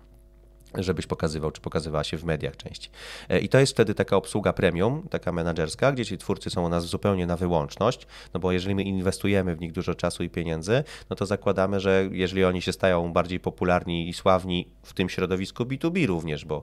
żebyś 0.78 1.06
pokazywał, 1.06 1.50
czy 1.50 1.60
pokazywała 1.60 2.04
się 2.04 2.16
w 2.16 2.24
mediach 2.24 2.56
częściej. 2.56 2.92
E, 3.28 3.40
I 3.40 3.48
to 3.48 3.58
jest 3.58 3.72
wtedy 3.72 3.94
taka 3.94 4.16
obsługa 4.16 4.52
premium, 4.52 5.08
taka 5.10 5.32
menedżerska, 5.32 5.92
gdzie 5.92 6.06
ci 6.06 6.18
twórcy 6.18 6.50
są 6.50 6.64
u 6.64 6.68
nas 6.68 6.84
zupełnie 6.84 7.26
na 7.26 7.36
wyłączność, 7.36 8.06
no 8.34 8.40
bo 8.40 8.52
jeżeli 8.52 8.74
my 8.74 8.82
inwestujemy 8.82 9.56
w 9.56 9.60
nich 9.60 9.72
dużo 9.72 9.94
czasu 9.94 10.22
i 10.22 10.30
pieniędzy, 10.30 10.84
no 11.10 11.16
to 11.16 11.26
zakładamy, 11.26 11.80
że 11.80 12.08
jeżeli 12.10 12.44
oni 12.44 12.62
się 12.62 12.72
stają 12.72 13.12
bardziej 13.12 13.40
popularni 13.40 14.08
i 14.08 14.12
sławni 14.12 14.68
w 14.82 14.92
tym 14.92 15.08
środowisku 15.08 15.64
B2B 15.64 16.06
również, 16.06 16.44
bo 16.44 16.62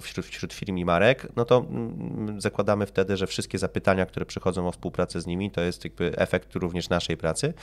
wśród, 0.00 0.26
wśród 0.26 0.52
firm 0.52 0.76
i 0.76 0.84
marek, 0.84 1.28
no 1.36 1.44
to 1.44 1.58
mm, 1.58 2.40
zakładamy 2.40 2.86
wtedy, 2.86 3.16
że 3.16 3.26
wszystkie 3.26 3.58
zapytania, 3.58 4.06
które 4.06 4.26
przychodzą 4.26 4.68
o 4.68 4.72
współpracę 4.72 5.20
z 5.20 5.26
nimi, 5.26 5.50
to 5.50 5.60
jest 5.60 5.84
jakby 5.84 6.16
efekt 6.16 6.54
również 6.54 6.88
naszej 6.88 7.16
pracy, 7.16 7.54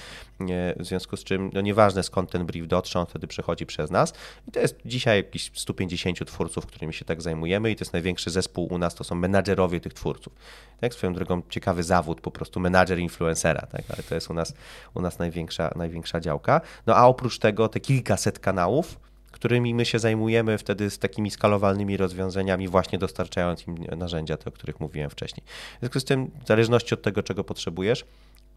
w 0.79 0.85
związku 0.85 1.17
z 1.17 1.23
czym, 1.23 1.49
no 1.53 1.61
nieważne 1.61 2.03
skąd 2.03 2.31
ten 2.31 2.45
brief 2.45 2.67
dotrze, 2.67 2.99
on 2.99 3.05
wtedy 3.05 3.27
przechodzi 3.27 3.65
przez 3.65 3.91
nas 3.91 4.13
i 4.47 4.51
to 4.51 4.59
jest 4.59 4.79
dzisiaj 4.85 5.23
jakichś 5.33 5.59
150 5.59 6.25
twórców, 6.25 6.65
którymi 6.65 6.93
się 6.93 7.05
tak 7.05 7.21
zajmujemy 7.21 7.71
i 7.71 7.75
to 7.75 7.81
jest 7.81 7.93
największy 7.93 8.29
zespół 8.29 8.73
u 8.73 8.77
nas, 8.77 8.95
to 8.95 9.03
są 9.03 9.15
menadżerowie 9.15 9.79
tych 9.79 9.93
twórców. 9.93 10.33
Tak, 10.81 10.93
swoją 10.93 11.13
drogą 11.13 11.41
ciekawy 11.49 11.83
zawód, 11.83 12.21
po 12.21 12.31
prostu 12.31 12.59
menadżer 12.59 12.99
influencera, 12.99 13.67
tak, 13.71 13.81
ale 13.89 14.03
to 14.03 14.15
jest 14.15 14.29
u 14.29 14.33
nas, 14.33 14.53
u 14.93 15.01
nas 15.01 15.19
największa, 15.19 15.71
największa 15.75 16.19
działka. 16.19 16.61
No 16.87 16.95
a 16.95 17.05
oprócz 17.05 17.39
tego 17.39 17.69
te 17.69 17.79
kilkaset 17.79 18.39
kanałów, 18.39 18.99
którymi 19.31 19.73
my 19.73 19.85
się 19.85 19.99
zajmujemy 19.99 20.57
wtedy 20.57 20.89
z 20.89 20.99
takimi 20.99 21.31
skalowalnymi 21.31 21.97
rozwiązaniami, 21.97 22.67
właśnie 22.67 22.99
dostarczając 22.99 23.67
im 23.67 23.75
narzędzia, 23.97 24.37
te, 24.37 24.49
o 24.49 24.51
których 24.51 24.79
mówiłem 24.79 25.09
wcześniej. 25.09 25.43
W 25.75 25.79
związku 25.79 25.99
z 25.99 26.05
tym, 26.05 26.31
w 26.43 26.47
zależności 26.47 26.93
od 26.93 27.01
tego, 27.01 27.23
czego 27.23 27.43
potrzebujesz, 27.43 28.05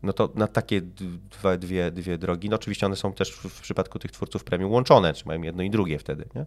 no 0.03 0.13
to 0.13 0.31
na 0.35 0.47
takie 0.47 0.81
dwa, 0.81 1.57
dwie, 1.57 1.91
dwie 1.91 2.19
drogi, 2.19 2.49
no 2.49 2.57
oczywiście 2.57 2.87
one 2.87 2.97
są 2.97 3.13
też 3.13 3.33
w 3.33 3.61
przypadku 3.61 3.99
tych 3.99 4.11
twórców 4.11 4.45
premium 4.45 4.73
łączone, 4.73 5.15
czy 5.15 5.27
mają 5.27 5.43
jedno 5.43 5.63
i 5.63 5.71
drugie 5.71 5.99
wtedy, 5.99 6.25
nie? 6.35 6.47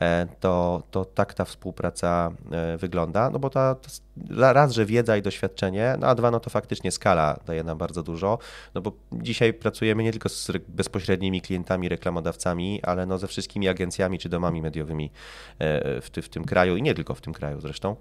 E, 0.00 0.26
to, 0.40 0.82
to 0.90 1.04
tak 1.04 1.34
ta 1.34 1.44
współpraca 1.44 2.30
e, 2.50 2.76
wygląda, 2.76 3.30
no 3.30 3.38
bo 3.38 3.50
ta, 3.50 3.74
ta, 3.74 4.52
raz, 4.52 4.72
że 4.72 4.86
wiedza 4.86 5.16
i 5.16 5.22
doświadczenie, 5.22 5.96
no 6.00 6.06
a 6.06 6.14
dwa, 6.14 6.30
no 6.30 6.40
to 6.40 6.50
faktycznie 6.50 6.90
skala 6.90 7.38
daje 7.46 7.64
nam 7.64 7.78
bardzo 7.78 8.02
dużo, 8.02 8.38
no 8.74 8.80
bo 8.80 8.92
dzisiaj 9.12 9.54
pracujemy 9.54 10.02
nie 10.02 10.12
tylko 10.12 10.28
z 10.28 10.50
bezpośrednimi 10.68 11.40
klientami, 11.40 11.88
reklamodawcami, 11.88 12.82
ale 12.82 13.06
no 13.06 13.18
ze 13.18 13.26
wszystkimi 13.26 13.68
agencjami 13.68 14.18
czy 14.18 14.28
domami 14.28 14.62
mediowymi 14.62 15.10
e, 15.58 16.00
w, 16.00 16.10
ty, 16.10 16.22
w 16.22 16.28
tym 16.28 16.44
kraju 16.44 16.76
i 16.76 16.82
nie 16.82 16.94
tylko 16.94 17.14
w 17.14 17.20
tym 17.20 17.32
kraju 17.32 17.60
zresztą. 17.60 17.96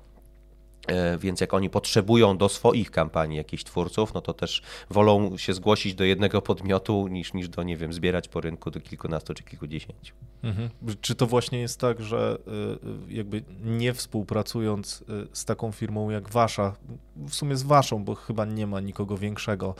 E, 0.87 1.17
więc 1.17 1.41
jak 1.41 1.53
oni 1.53 1.69
potrzebują 1.69 2.37
do 2.37 2.49
swoich 2.49 2.91
kampanii 2.91 3.37
jakichś 3.37 3.63
twórców, 3.63 4.13
no 4.13 4.21
to 4.21 4.33
też 4.33 4.61
wolą 4.89 5.37
się 5.37 5.53
zgłosić 5.53 5.95
do 5.95 6.03
jednego 6.03 6.41
podmiotu 6.41 7.07
niż, 7.07 7.33
niż 7.33 7.49
do, 7.49 7.63
nie 7.63 7.77
wiem, 7.77 7.93
zbierać 7.93 8.27
po 8.27 8.41
rynku 8.41 8.71
do 8.71 8.79
kilkunastu 8.79 9.33
czy 9.33 9.43
kilkudziesięciu. 9.43 10.13
Mhm. 10.43 10.69
Czy 11.01 11.15
to 11.15 11.27
właśnie 11.27 11.59
jest 11.59 11.79
tak, 11.79 12.01
że 12.01 12.37
y, 12.47 13.11
y, 13.11 13.13
jakby 13.13 13.43
nie 13.63 13.93
współpracując 13.93 15.01
y, 15.01 15.27
z 15.33 15.45
taką 15.45 15.71
firmą 15.71 16.09
jak 16.09 16.29
wasza, 16.29 16.75
w 17.15 17.35
sumie 17.35 17.57
z 17.57 17.63
waszą, 17.63 18.03
bo 18.03 18.15
chyba 18.15 18.45
nie 18.45 18.67
ma 18.67 18.79
nikogo 18.79 19.17
większego 19.17 19.75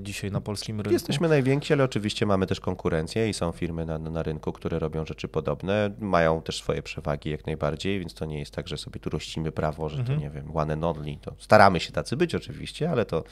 dzisiaj 0.00 0.30
na 0.30 0.40
polskim 0.40 0.76
rynku? 0.76 0.92
Jesteśmy 0.92 1.28
najwięksi, 1.28 1.72
ale 1.72 1.84
oczywiście 1.84 2.26
mamy 2.26 2.46
też 2.46 2.60
konkurencję 2.60 3.28
i 3.28 3.34
są 3.34 3.52
firmy 3.52 3.86
na, 3.86 3.98
na 3.98 4.22
rynku, 4.22 4.52
które 4.52 4.78
robią 4.78 5.06
rzeczy 5.06 5.28
podobne, 5.28 5.90
mają 6.00 6.42
też 6.42 6.56
swoje 6.56 6.82
przewagi 6.82 7.30
jak 7.30 7.46
najbardziej, 7.46 8.00
więc 8.00 8.14
to 8.14 8.24
nie 8.24 8.38
jest 8.38 8.54
tak, 8.54 8.68
że 8.68 8.78
sobie 8.78 9.00
tu 9.00 9.10
rościmy 9.10 9.52
prawo, 9.52 9.88
że 9.88 9.98
mhm. 9.98 10.18
to 10.18 10.21
nie 10.21 10.21
wiem, 10.30 10.56
one 10.56 10.72
and 10.72 10.84
only. 10.84 11.16
To 11.20 11.32
staramy 11.38 11.80
się 11.80 11.92
tacy 11.92 12.16
być 12.16 12.34
oczywiście, 12.34 12.90
ale 12.90 13.04
to 13.04 13.24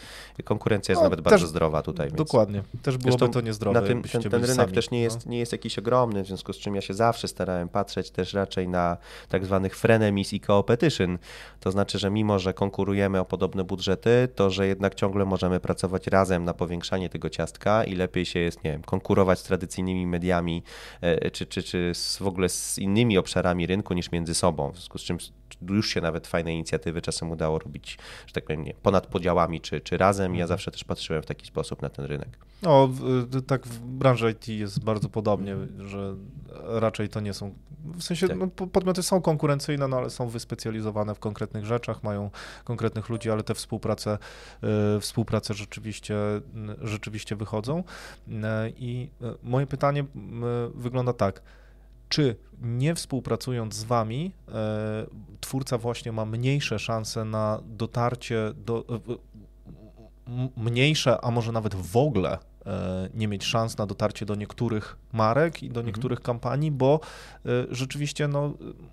konkurencja 0.44 0.92
jest 0.92 1.02
no, 1.02 1.04
nawet 1.04 1.20
bardzo 1.20 1.46
zdrowa 1.46 1.82
tutaj. 1.82 2.06
Więc... 2.06 2.18
Dokładnie, 2.18 2.62
też 2.82 2.96
byłoby 2.96 3.28
to 3.28 3.40
niezdrowe. 3.40 3.80
Na 3.80 3.86
tym, 3.86 4.02
ten, 4.02 4.22
ten 4.22 4.32
rynek 4.32 4.56
sami, 4.56 4.72
też 4.72 4.90
nie 4.90 5.00
jest, 5.00 5.26
no. 5.26 5.32
nie 5.32 5.38
jest 5.38 5.52
jakiś 5.52 5.78
ogromny, 5.78 6.24
w 6.24 6.26
związku 6.26 6.52
z 6.52 6.56
czym 6.56 6.74
ja 6.74 6.80
się 6.80 6.94
zawsze 6.94 7.28
starałem 7.28 7.68
patrzeć 7.68 8.10
też 8.10 8.34
raczej 8.34 8.68
na 8.68 8.96
tak 9.28 9.44
zwanych 9.44 9.76
frenemies 9.76 10.32
i 10.32 10.40
competition. 10.40 11.18
To 11.60 11.70
znaczy, 11.70 11.98
że 11.98 12.10
mimo, 12.10 12.38
że 12.38 12.54
konkurujemy 12.54 13.20
o 13.20 13.24
podobne 13.24 13.64
budżety, 13.64 14.28
to 14.34 14.50
że 14.50 14.66
jednak 14.66 14.94
ciągle 14.94 15.24
możemy 15.24 15.60
pracować 15.60 16.06
razem 16.06 16.44
na 16.44 16.54
powiększanie 16.54 17.08
tego 17.08 17.30
ciastka 17.30 17.84
i 17.84 17.94
lepiej 17.94 18.26
się 18.26 18.38
jest, 18.38 18.64
nie 18.64 18.72
wiem, 18.72 18.82
konkurować 18.82 19.38
z 19.38 19.42
tradycyjnymi 19.42 20.06
mediami 20.06 20.62
e, 21.00 21.30
czy, 21.30 21.46
czy, 21.46 21.62
czy 21.62 21.90
z, 21.94 22.18
w 22.18 22.26
ogóle 22.26 22.48
z 22.48 22.78
innymi 22.78 23.18
obszarami 23.18 23.66
rynku 23.66 23.94
niż 23.94 24.12
między 24.12 24.34
sobą. 24.34 24.70
W 24.70 24.74
związku 24.74 24.98
z 24.98 25.02
czym 25.02 25.18
już 25.70 25.88
się 25.88 26.00
nawet 26.00 26.26
fajne 26.26 26.54
inicjatywy 26.54 27.02
czasem 27.02 27.30
udało 27.30 27.58
robić, 27.58 27.98
że 28.26 28.32
tak 28.32 28.44
powiem, 28.44 28.64
nie, 28.64 28.74
ponad 28.74 29.06
podziałami 29.06 29.60
czy, 29.60 29.80
czy 29.80 29.96
razem. 29.96 30.34
Ja 30.34 30.44
mhm. 30.44 30.48
zawsze 30.48 30.70
też 30.70 30.84
patrzyłem 30.84 31.22
w 31.22 31.26
taki 31.26 31.46
sposób 31.46 31.82
na 31.82 31.88
ten 31.88 32.04
rynek. 32.04 32.38
No, 32.62 32.88
tak 33.46 33.66
w 33.66 33.80
branży 33.80 34.30
IT 34.30 34.48
jest 34.48 34.84
bardzo 34.84 35.08
podobnie, 35.08 35.56
że 35.78 36.16
raczej 36.64 37.08
to 37.08 37.20
nie 37.20 37.34
są, 37.34 37.54
w 37.84 38.02
sensie 38.02 38.28
tak. 38.28 38.36
no, 38.38 38.46
podmioty 38.66 39.02
są 39.02 39.22
konkurencyjne, 39.22 39.88
no 39.88 39.96
ale 39.96 40.10
są 40.10 40.28
wyspecjalizowane 40.28 41.14
w 41.14 41.18
konkretnych 41.18 41.64
rzeczach, 41.64 42.02
mają 42.02 42.30
konkretnych 42.64 43.08
ludzi, 43.08 43.30
ale 43.30 43.42
te 43.42 43.54
współprace, 43.54 44.18
y, 44.96 45.00
współprace 45.00 45.54
rzeczywiście, 45.54 46.16
rzeczywiście 46.80 47.36
wychodzą. 47.36 47.78
Y, 48.28 48.32
I 48.76 49.10
y, 49.22 49.26
moje 49.42 49.66
pytanie 49.66 50.04
wygląda 50.74 51.12
tak, 51.12 51.42
czy 52.10 52.36
nie 52.62 52.94
współpracując 52.94 53.74
z 53.74 53.84
wami, 53.84 54.32
e, 54.48 55.06
twórca 55.40 55.78
właśnie 55.78 56.12
ma 56.12 56.24
mniejsze 56.24 56.78
szanse 56.78 57.24
na 57.24 57.62
dotarcie 57.64 58.52
do 58.56 58.84
mniejsze, 60.56 61.24
a 61.24 61.30
może 61.30 61.52
nawet 61.52 61.74
w 61.74 61.96
ogóle 61.96 62.38
E, 62.38 62.49
nie 63.14 63.28
mieć 63.28 63.44
szans 63.44 63.78
na 63.78 63.86
dotarcie 63.86 64.26
do 64.26 64.34
niektórych 64.34 64.96
marek 65.12 65.62
i 65.62 65.68
do 65.68 65.80
mhm. 65.80 65.86
niektórych 65.86 66.18
mhm. 66.18 66.26
kampanii, 66.26 66.70
bo 66.70 67.00
e, 67.46 67.48
rzeczywiście 67.70 68.28
no, 68.28 68.52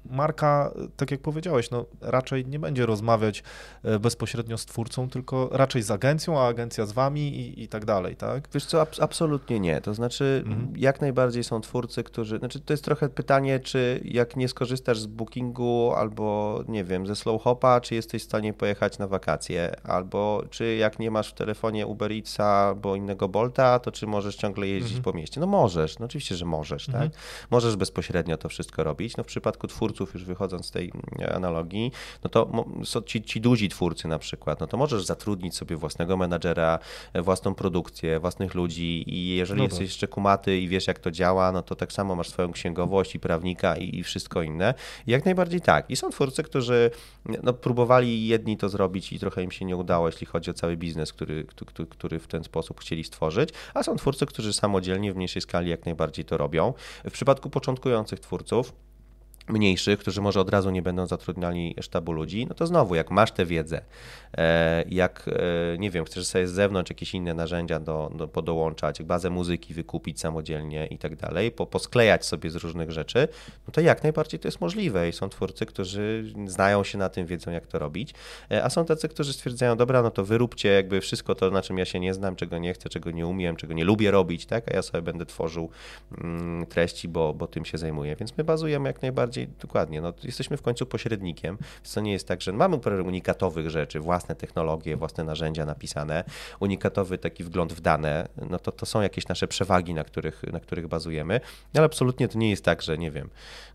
marka, 0.09 0.71
tak 0.97 1.11
jak 1.11 1.21
powiedziałeś, 1.21 1.71
no, 1.71 1.85
raczej 2.01 2.45
nie 2.45 2.59
będzie 2.59 2.85
rozmawiać 2.85 3.43
e, 3.83 3.99
bezpośrednio 3.99 4.57
z 4.57 4.65
twórcą, 4.65 5.09
tylko 5.09 5.49
raczej 5.51 5.81
z 5.81 5.91
agencją, 5.91 6.39
a 6.39 6.47
agencja 6.47 6.85
z 6.85 6.91
wami 6.91 7.21
i, 7.21 7.63
i 7.63 7.67
tak 7.67 7.85
dalej, 7.85 8.15
tak? 8.15 8.47
Wiesz 8.53 8.65
co, 8.65 8.87
absolutnie 8.99 9.59
nie. 9.59 9.81
To 9.81 9.93
znaczy, 9.93 10.43
mhm. 10.45 10.73
jak 10.77 11.01
najbardziej 11.01 11.43
są 11.43 11.61
twórcy, 11.61 12.03
którzy, 12.03 12.37
znaczy 12.39 12.59
to 12.59 12.73
jest 12.73 12.83
trochę 12.83 13.09
pytanie, 13.09 13.59
czy 13.59 14.01
jak 14.05 14.35
nie 14.35 14.47
skorzystasz 14.47 14.99
z 14.99 15.07
bookingu 15.07 15.93
albo, 15.95 16.59
nie 16.67 16.83
wiem, 16.83 17.07
ze 17.07 17.15
Slowhopa, 17.15 17.81
czy 17.81 17.95
jesteś 17.95 18.21
w 18.21 18.25
stanie 18.25 18.53
pojechać 18.53 18.97
na 18.97 19.07
wakacje, 19.07 19.81
albo 19.83 20.43
czy 20.49 20.75
jak 20.75 20.99
nie 20.99 21.11
masz 21.11 21.29
w 21.31 21.33
telefonie 21.33 21.87
Uber 21.87 22.11
Eatsa 22.11 22.45
albo 22.45 22.95
innego 22.95 23.27
Bolta, 23.27 23.56
to 23.79 23.91
czy 23.91 24.07
możesz 24.07 24.35
ciągle 24.35 24.67
jeździć 24.67 24.97
mhm. 24.97 25.03
po 25.03 25.13
mieście? 25.13 25.39
No 25.39 25.47
możesz, 25.47 25.99
no 25.99 26.05
oczywiście, 26.05 26.35
że 26.35 26.45
możesz, 26.45 26.89
mhm. 26.89 27.09
tak? 27.09 27.19
Możesz 27.51 27.75
bezpośrednio 27.75 28.37
to 28.37 28.49
wszystko 28.49 28.83
robić. 28.83 29.17
No 29.17 29.23
w 29.23 29.27
przypadku 29.27 29.67
twórców, 29.67 30.13
już 30.13 30.25
wychodząc 30.25 30.65
z 30.65 30.71
tej 30.71 30.91
mm, 31.19 31.35
analogii, 31.35 31.91
no 32.23 32.29
to 32.29 32.65
są 32.83 33.01
ci, 33.01 33.21
ci 33.21 33.41
duzi 33.41 33.69
twórcy 33.69 34.07
na 34.07 34.19
przykład, 34.19 34.59
no 34.59 34.67
to 34.67 34.77
możesz 34.77 35.05
zatrudnić 35.05 35.55
sobie 35.55 35.75
własnego 35.75 36.17
menadżera, 36.17 36.79
e, 37.13 37.21
własną 37.21 37.55
produkcję, 37.55 38.19
własnych 38.19 38.55
ludzi 38.55 39.03
i 39.07 39.35
jeżeli 39.35 39.57
no 39.57 39.63
jesteś 39.63 39.81
jeszcze 39.81 40.07
kumaty 40.07 40.59
i 40.59 40.67
wiesz 40.67 40.87
jak 40.87 40.99
to 40.99 41.11
działa, 41.11 41.51
no 41.51 41.61
to 41.61 41.75
tak 41.75 41.93
samo 41.93 42.15
masz 42.15 42.29
swoją 42.29 42.51
księgowość 42.51 43.15
i 43.15 43.19
prawnika 43.19 43.75
i, 43.75 43.99
i 43.99 44.03
wszystko 44.03 44.41
inne. 44.41 44.73
I 45.07 45.11
jak 45.11 45.25
najbardziej 45.25 45.61
tak. 45.61 45.91
I 45.91 45.95
są 45.95 46.09
twórcy, 46.09 46.43
którzy 46.43 46.91
no, 47.43 47.53
próbowali 47.53 48.27
jedni 48.27 48.57
to 48.57 48.69
zrobić 48.69 49.13
i 49.13 49.19
trochę 49.19 49.43
im 49.43 49.51
się 49.51 49.65
nie 49.65 49.75
udało, 49.75 50.07
jeśli 50.07 50.27
chodzi 50.27 50.51
o 50.51 50.53
cały 50.53 50.77
biznes, 50.77 51.13
który, 51.13 51.43
który, 51.43 51.87
który 51.89 52.19
w 52.19 52.27
ten 52.27 52.43
sposób 52.43 52.79
chcieli 52.79 53.03
stworzyć, 53.03 53.46
a 53.73 53.83
są 53.83 53.95
twórcy, 53.95 54.25
którzy 54.25 54.53
samodzielnie 54.53 55.13
w 55.13 55.15
mniejszej 55.15 55.41
skali 55.41 55.69
jak 55.69 55.85
najbardziej 55.85 56.25
to 56.25 56.37
robią. 56.37 56.73
W 57.05 57.11
przypadku 57.11 57.49
początkujących 57.49 58.19
twórców, 58.19 58.73
mniejszych, 59.49 59.99
którzy 59.99 60.21
może 60.21 60.39
od 60.39 60.49
razu 60.49 60.69
nie 60.69 60.81
będą 60.81 61.07
zatrudniali 61.07 61.75
sztabu 61.81 62.11
ludzi, 62.11 62.45
no 62.49 62.55
to 62.55 62.67
znowu, 62.67 62.95
jak 62.95 63.11
masz 63.11 63.31
tę 63.31 63.45
wiedzę, 63.45 63.81
e, 64.37 64.83
jak, 64.89 65.25
e, 65.27 65.77
nie 65.77 65.91
wiem, 65.91 66.05
chcesz 66.05 66.27
sobie 66.27 66.47
z 66.47 66.51
zewnątrz 66.51 66.91
jakieś 66.91 67.13
inne 67.13 67.33
narzędzia 67.33 67.79
do, 67.79 68.11
do, 68.15 68.27
podołączać, 68.27 69.03
bazę 69.03 69.29
muzyki 69.29 69.73
wykupić 69.73 70.19
samodzielnie 70.19 70.87
i 70.87 70.97
tak 70.97 71.15
dalej, 71.15 71.51
po, 71.51 71.65
posklejać 71.65 72.25
sobie 72.25 72.49
z 72.49 72.55
różnych 72.55 72.91
rzeczy, 72.91 73.27
no 73.67 73.71
to 73.71 73.81
jak 73.81 74.03
najbardziej 74.03 74.39
to 74.39 74.47
jest 74.47 74.61
możliwe 74.61 75.09
i 75.09 75.13
są 75.13 75.29
twórcy, 75.29 75.65
którzy 75.65 76.33
znają 76.45 76.83
się 76.83 76.97
na 76.97 77.09
tym, 77.09 77.25
wiedzą 77.25 77.51
jak 77.51 77.67
to 77.67 77.79
robić, 77.79 78.13
e, 78.51 78.63
a 78.63 78.69
są 78.69 78.85
tacy, 78.85 79.09
którzy 79.09 79.33
stwierdzają, 79.33 79.75
dobra, 79.75 80.01
no 80.01 80.11
to 80.11 80.25
wyróbcie 80.25 80.69
jakby 80.69 81.01
wszystko 81.01 81.35
to, 81.35 81.51
na 81.51 81.61
czym 81.61 81.77
ja 81.77 81.85
się 81.85 81.99
nie 81.99 82.13
znam, 82.13 82.35
czego 82.35 82.57
nie 82.57 82.73
chcę, 82.73 82.89
czego 82.89 83.11
nie 83.11 83.27
umiem, 83.27 83.55
czego 83.55 83.73
nie 83.73 83.85
lubię 83.85 84.11
robić, 84.11 84.45
tak, 84.45 84.71
a 84.71 84.75
ja 84.75 84.81
sobie 84.81 85.01
będę 85.01 85.25
tworzył 85.25 85.69
mm, 86.17 86.65
treści, 86.65 87.07
bo, 87.07 87.33
bo 87.33 87.47
tym 87.47 87.65
się 87.65 87.77
zajmuję, 87.77 88.15
więc 88.15 88.37
my 88.37 88.43
bazujemy 88.43 88.89
jak 88.89 89.01
najbardziej 89.01 89.36
bardziej 89.37 89.57
dokładnie. 89.61 90.01
No, 90.01 90.13
jesteśmy 90.23 90.57
w 90.57 90.61
końcu 90.61 90.85
pośrednikiem, 90.85 91.57
to 91.93 92.01
nie 92.01 92.11
jest 92.11 92.27
tak, 92.27 92.41
że 92.41 92.53
mamy 92.53 92.79
parę 92.79 93.03
unikatowych 93.03 93.69
rzeczy, 93.69 93.99
własne 93.99 94.35
technologie, 94.35 94.95
własne 94.95 95.23
narzędzia 95.23 95.65
napisane, 95.65 96.23
unikatowy 96.59 97.17
taki 97.17 97.43
wgląd 97.43 97.73
w 97.73 97.81
dane, 97.81 98.27
no 98.49 98.59
to, 98.59 98.71
to 98.71 98.85
są 98.85 99.01
jakieś 99.01 99.27
nasze 99.27 99.47
przewagi, 99.47 99.93
na 99.93 100.03
których, 100.03 100.43
na 100.53 100.59
których 100.59 100.87
bazujemy, 100.87 101.39
ale 101.75 101.85
absolutnie 101.85 102.27
to 102.27 102.37
nie 102.37 102.49
jest 102.49 102.63
tak, 102.63 102.81
że 102.81 102.97
nie 102.97 103.11
wiem, 103.11 103.29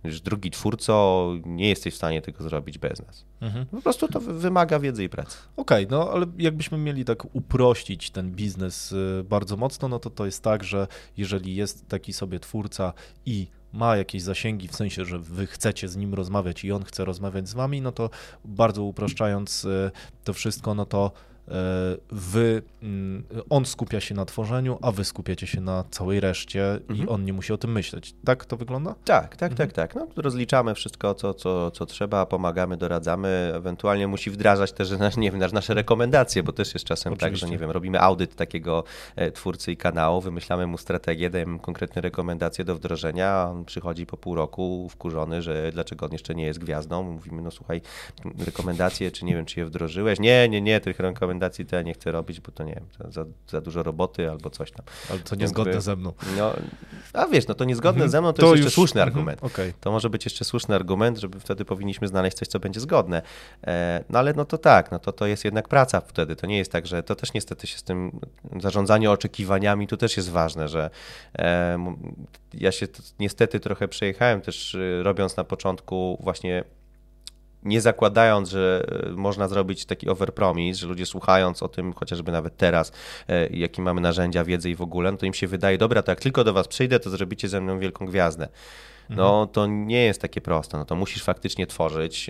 że 0.05 0.21
drugi 0.21 0.51
twórco, 0.51 1.29
nie 1.47 1.69
jesteś 1.69 1.95
w 1.95 1.97
stanie 1.97 2.23
tego 2.23 2.45
zrobić 2.45 2.79
bez 2.79 3.07
nas. 3.07 3.25
Mhm. 3.41 3.67
Po 3.67 3.83
prostu 3.83 4.09
to 4.09 4.21
wymaga 4.21 4.79
wiedzy 4.79 5.05
i 5.05 5.09
pracy. 5.09 5.39
Okej, 5.57 5.87
okay, 5.87 5.99
no 5.99 6.11
ale 6.11 6.27
jakbyśmy 6.39 6.79
mieli 6.79 7.05
tak 7.05 7.35
uprościć 7.35 8.11
ten 8.11 8.31
biznes 8.31 8.93
y, 8.93 9.25
bardzo 9.29 9.57
mocno, 9.57 9.89
no 9.89 9.99
to 9.99 10.11
to 10.11 10.27
jest 10.27 10.43
tak, 10.43 10.65
że 10.65 10.87
jeżeli 11.17 11.57
jest 11.57 11.89
taki 11.89 12.13
sobie 12.13 12.41
twórca 12.41 12.93
i 13.27 13.47
ma 13.73 13.97
jakieś 13.97 14.23
zasięgi, 14.23 14.69
w 14.69 14.77
sensie, 14.77 15.05
że 15.05 15.19
wy 15.19 15.47
chcecie 15.47 15.89
z 15.89 15.97
nim 15.97 16.15
rozmawiać 16.15 16.65
i 16.65 16.73
on 16.73 16.85
chce 16.85 17.05
rozmawiać 17.05 17.49
z 17.49 17.55
wami, 17.55 17.81
no 17.81 17.93
to 17.93 18.11
bardzo 18.45 18.83
upraszczając 18.83 19.65
e, 19.65 19.91
to 20.25 20.33
wszystko, 20.33 20.75
no 20.75 20.87
to 20.87 21.13
wy, 22.11 22.63
mm, 22.83 23.25
on 23.51 23.65
skupia 23.65 24.01
się 24.01 24.15
na 24.15 24.25
tworzeniu, 24.25 24.79
a 24.83 24.93
wy 24.93 25.05
skupiacie 25.05 25.47
się 25.47 25.61
na 25.61 25.85
całej 25.91 26.21
reszcie 26.21 26.73
mhm. 26.73 26.99
i 26.99 27.09
on 27.09 27.25
nie 27.25 27.33
musi 27.33 27.53
o 27.53 27.59
tym 27.59 27.73
myśleć. 27.73 28.15
Tak 28.25 28.45
to 28.45 28.57
wygląda? 28.57 28.95
Tak, 29.05 29.37
tak, 29.37 29.53
mhm. 29.53 29.71
tak, 29.71 29.93
tak. 29.93 29.95
No, 29.95 30.23
rozliczamy 30.23 30.75
wszystko, 30.75 31.15
co, 31.15 31.35
co, 31.35 31.71
co 31.71 31.87
trzeba, 31.87 32.27
pomagamy, 32.27 32.77
doradzamy, 32.77 33.53
ewentualnie 33.55 34.09
musi 34.09 34.31
wdrażać 34.31 34.73
też 34.73 34.91
nie 35.17 35.31
wiem, 35.31 35.41
nasze 35.53 35.75
rekomendacje, 35.75 36.43
bo 36.43 36.53
też 36.53 36.75
jest 36.75 36.87
czasem 36.87 37.13
Oczywiście. 37.13 37.41
tak, 37.41 37.49
że 37.49 37.53
nie 37.53 37.59
wiem, 37.59 37.71
robimy 37.71 38.01
audyt 38.01 38.35
takiego 38.35 38.85
e, 39.17 39.31
twórcy 39.31 39.73
i 39.73 39.77
kanału, 39.77 40.21
wymyślamy 40.21 40.67
mu 40.67 40.79
strategię, 40.79 41.31
dajemy 41.31 41.53
mu 41.53 41.59
konkretne 41.59 42.03
rekomendacje 42.03 42.65
do 42.65 42.75
wdrożenia, 42.75 43.29
a 43.29 43.51
on 43.51 43.65
przychodzi 43.65 44.07
po 44.07 44.17
pół 44.17 44.35
roku 44.35 44.89
wkurzony, 44.89 45.43
że 45.43 45.73
dlaczego 45.73 46.07
on 46.07 46.13
jeszcze 46.13 46.35
nie 46.35 46.45
jest 46.45 46.59
gwiazdą. 46.59 47.03
Mówimy, 47.03 47.43
no 47.43 47.51
słuchaj, 47.51 47.81
rekomendacje, 48.47 49.11
czy 49.11 49.25
nie 49.25 49.35
wiem, 49.35 49.45
czy 49.45 49.61
je 49.61 49.67
wdrożyłeś? 49.67 50.21
Nie, 50.21 50.49
nie, 50.49 50.61
nie, 50.61 50.81
tych 50.81 51.01
rekomendacji 51.01 51.32
rekomendacji 51.33 51.67
to 51.67 51.77
ja 51.77 51.83
nie 51.83 51.95
chcę 51.95 52.13
robić, 52.13 52.41
bo 52.41 52.53
to 52.53 52.65
nie 52.65 52.75
wiem, 52.75 53.13
za, 53.13 53.25
za 53.49 53.61
dużo 53.61 53.83
roboty 53.83 54.31
albo 54.31 54.51
coś 54.51 54.73
tam. 54.73 54.87
Ale 55.11 55.19
to 55.19 55.37
niezgodne 55.37 55.73
Jakby, 55.73 55.83
ze 55.83 55.97
mną. 55.97 56.13
No, 56.39 56.53
a 57.13 57.27
wiesz, 57.27 57.47
no 57.47 57.55
to 57.55 57.65
niezgodne 57.65 58.05
mhm. 58.05 58.11
ze 58.11 58.21
mną 58.21 58.33
to, 58.33 58.43
to 58.43 58.47
jest 58.47 58.57
już... 58.57 58.65
jeszcze 58.65 58.75
słuszny 58.75 59.03
mhm. 59.03 59.09
argument. 59.09 59.43
Okay. 59.43 59.73
To 59.81 59.91
może 59.91 60.11
być 60.11 60.25
jeszcze 60.25 60.45
słuszny 60.45 60.75
argument, 60.75 61.19
żeby 61.19 61.41
wtedy 61.41 61.65
powinniśmy 61.65 62.09
znaleźć 62.09 62.37
coś, 62.37 62.49
co 62.49 62.61
będzie 62.61 62.81
zgodne. 62.81 63.23
E, 63.67 64.05
no 64.09 64.19
ale 64.19 64.33
no 64.33 64.45
to 64.45 64.59
tak, 64.59 64.93
no 64.93 64.99
to 64.99 65.13
to 65.13 65.27
jest 65.27 65.45
jednak 65.45 65.69
praca 65.69 66.01
wtedy. 66.01 66.37
To 66.37 66.47
nie 66.47 66.59
jest 66.59 66.73
tak, 66.73 66.87
że 66.87 67.03
to 67.03 67.15
też 67.15 67.33
niestety 67.33 67.67
się 67.67 67.79
z 67.79 67.83
tym 67.83 68.21
zarządzanie 68.61 69.11
oczekiwaniami, 69.11 69.87
tu 69.87 69.97
też 69.97 70.17
jest 70.17 70.31
ważne, 70.31 70.69
że 70.69 70.91
e, 71.39 71.95
ja 72.55 72.73
się 72.73 72.87
niestety 73.19 73.61
trochę 73.61 73.89
przejechałem 73.89 74.41
też 74.41 74.75
y, 74.75 75.03
robiąc 75.03 75.37
na 75.37 75.45
początku 75.45 76.19
właśnie 76.21 76.65
nie 77.63 77.81
zakładając, 77.81 78.49
że 78.49 78.85
e, 79.09 79.13
można 79.13 79.49
zrobić 79.49 79.85
taki 79.85 80.09
overpromise, 80.09 80.81
że 80.81 80.87
ludzie 80.87 81.07
słuchając 81.07 81.63
o 81.63 81.69
tym, 81.69 81.93
chociażby 81.93 82.33
nawet 82.33 82.57
teraz, 82.57 82.93
e, 83.29 83.47
jakie 83.47 83.83
mamy 83.83 84.01
narzędzia, 84.01 84.45
wiedzę 84.45 84.71
i 84.71 84.75
w 84.75 84.83
ogóle, 84.83 85.13
no 85.13 85.19
to 85.19 85.27
im 85.27 85.35
się 85.35 85.47
wydaje, 85.47 85.79
dobra, 85.79 86.03
to 86.03 86.13
jak 86.13 86.21
tylko 86.21 86.45
do 86.45 86.53
was 86.53 86.69
przyjdę, 86.69 87.01
to 87.01 87.11
zrobicie 87.11 87.49
ze 87.49 87.61
mną 87.61 87.79
wielką 87.79 88.07
gwiazdę 88.07 88.49
no 89.11 89.31
mhm. 89.31 89.49
to 89.49 89.67
nie 89.67 90.05
jest 90.05 90.21
takie 90.21 90.41
proste. 90.41 90.79
No 90.79 90.85
to 90.85 90.97
musisz 90.97 91.23
faktycznie 91.23 91.67
tworzyć 91.67 92.29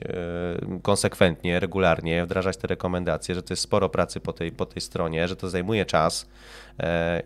yy, 0.69 0.81
konsekwentnie, 0.83 1.61
regularnie, 1.61 2.25
wdrażać 2.25 2.57
te 2.57 2.67
rekomendacje, 2.67 3.35
że 3.35 3.43
to 3.43 3.53
jest 3.53 3.63
sporo 3.63 3.89
pracy 3.89 4.21
po 4.21 4.33
tej, 4.33 4.53
po 4.53 4.67
tej 4.67 4.83
stronie, 4.83 5.29
że 5.29 5.37
to 5.37 5.51
zajmuje 5.51 5.87
czas 5.87 6.29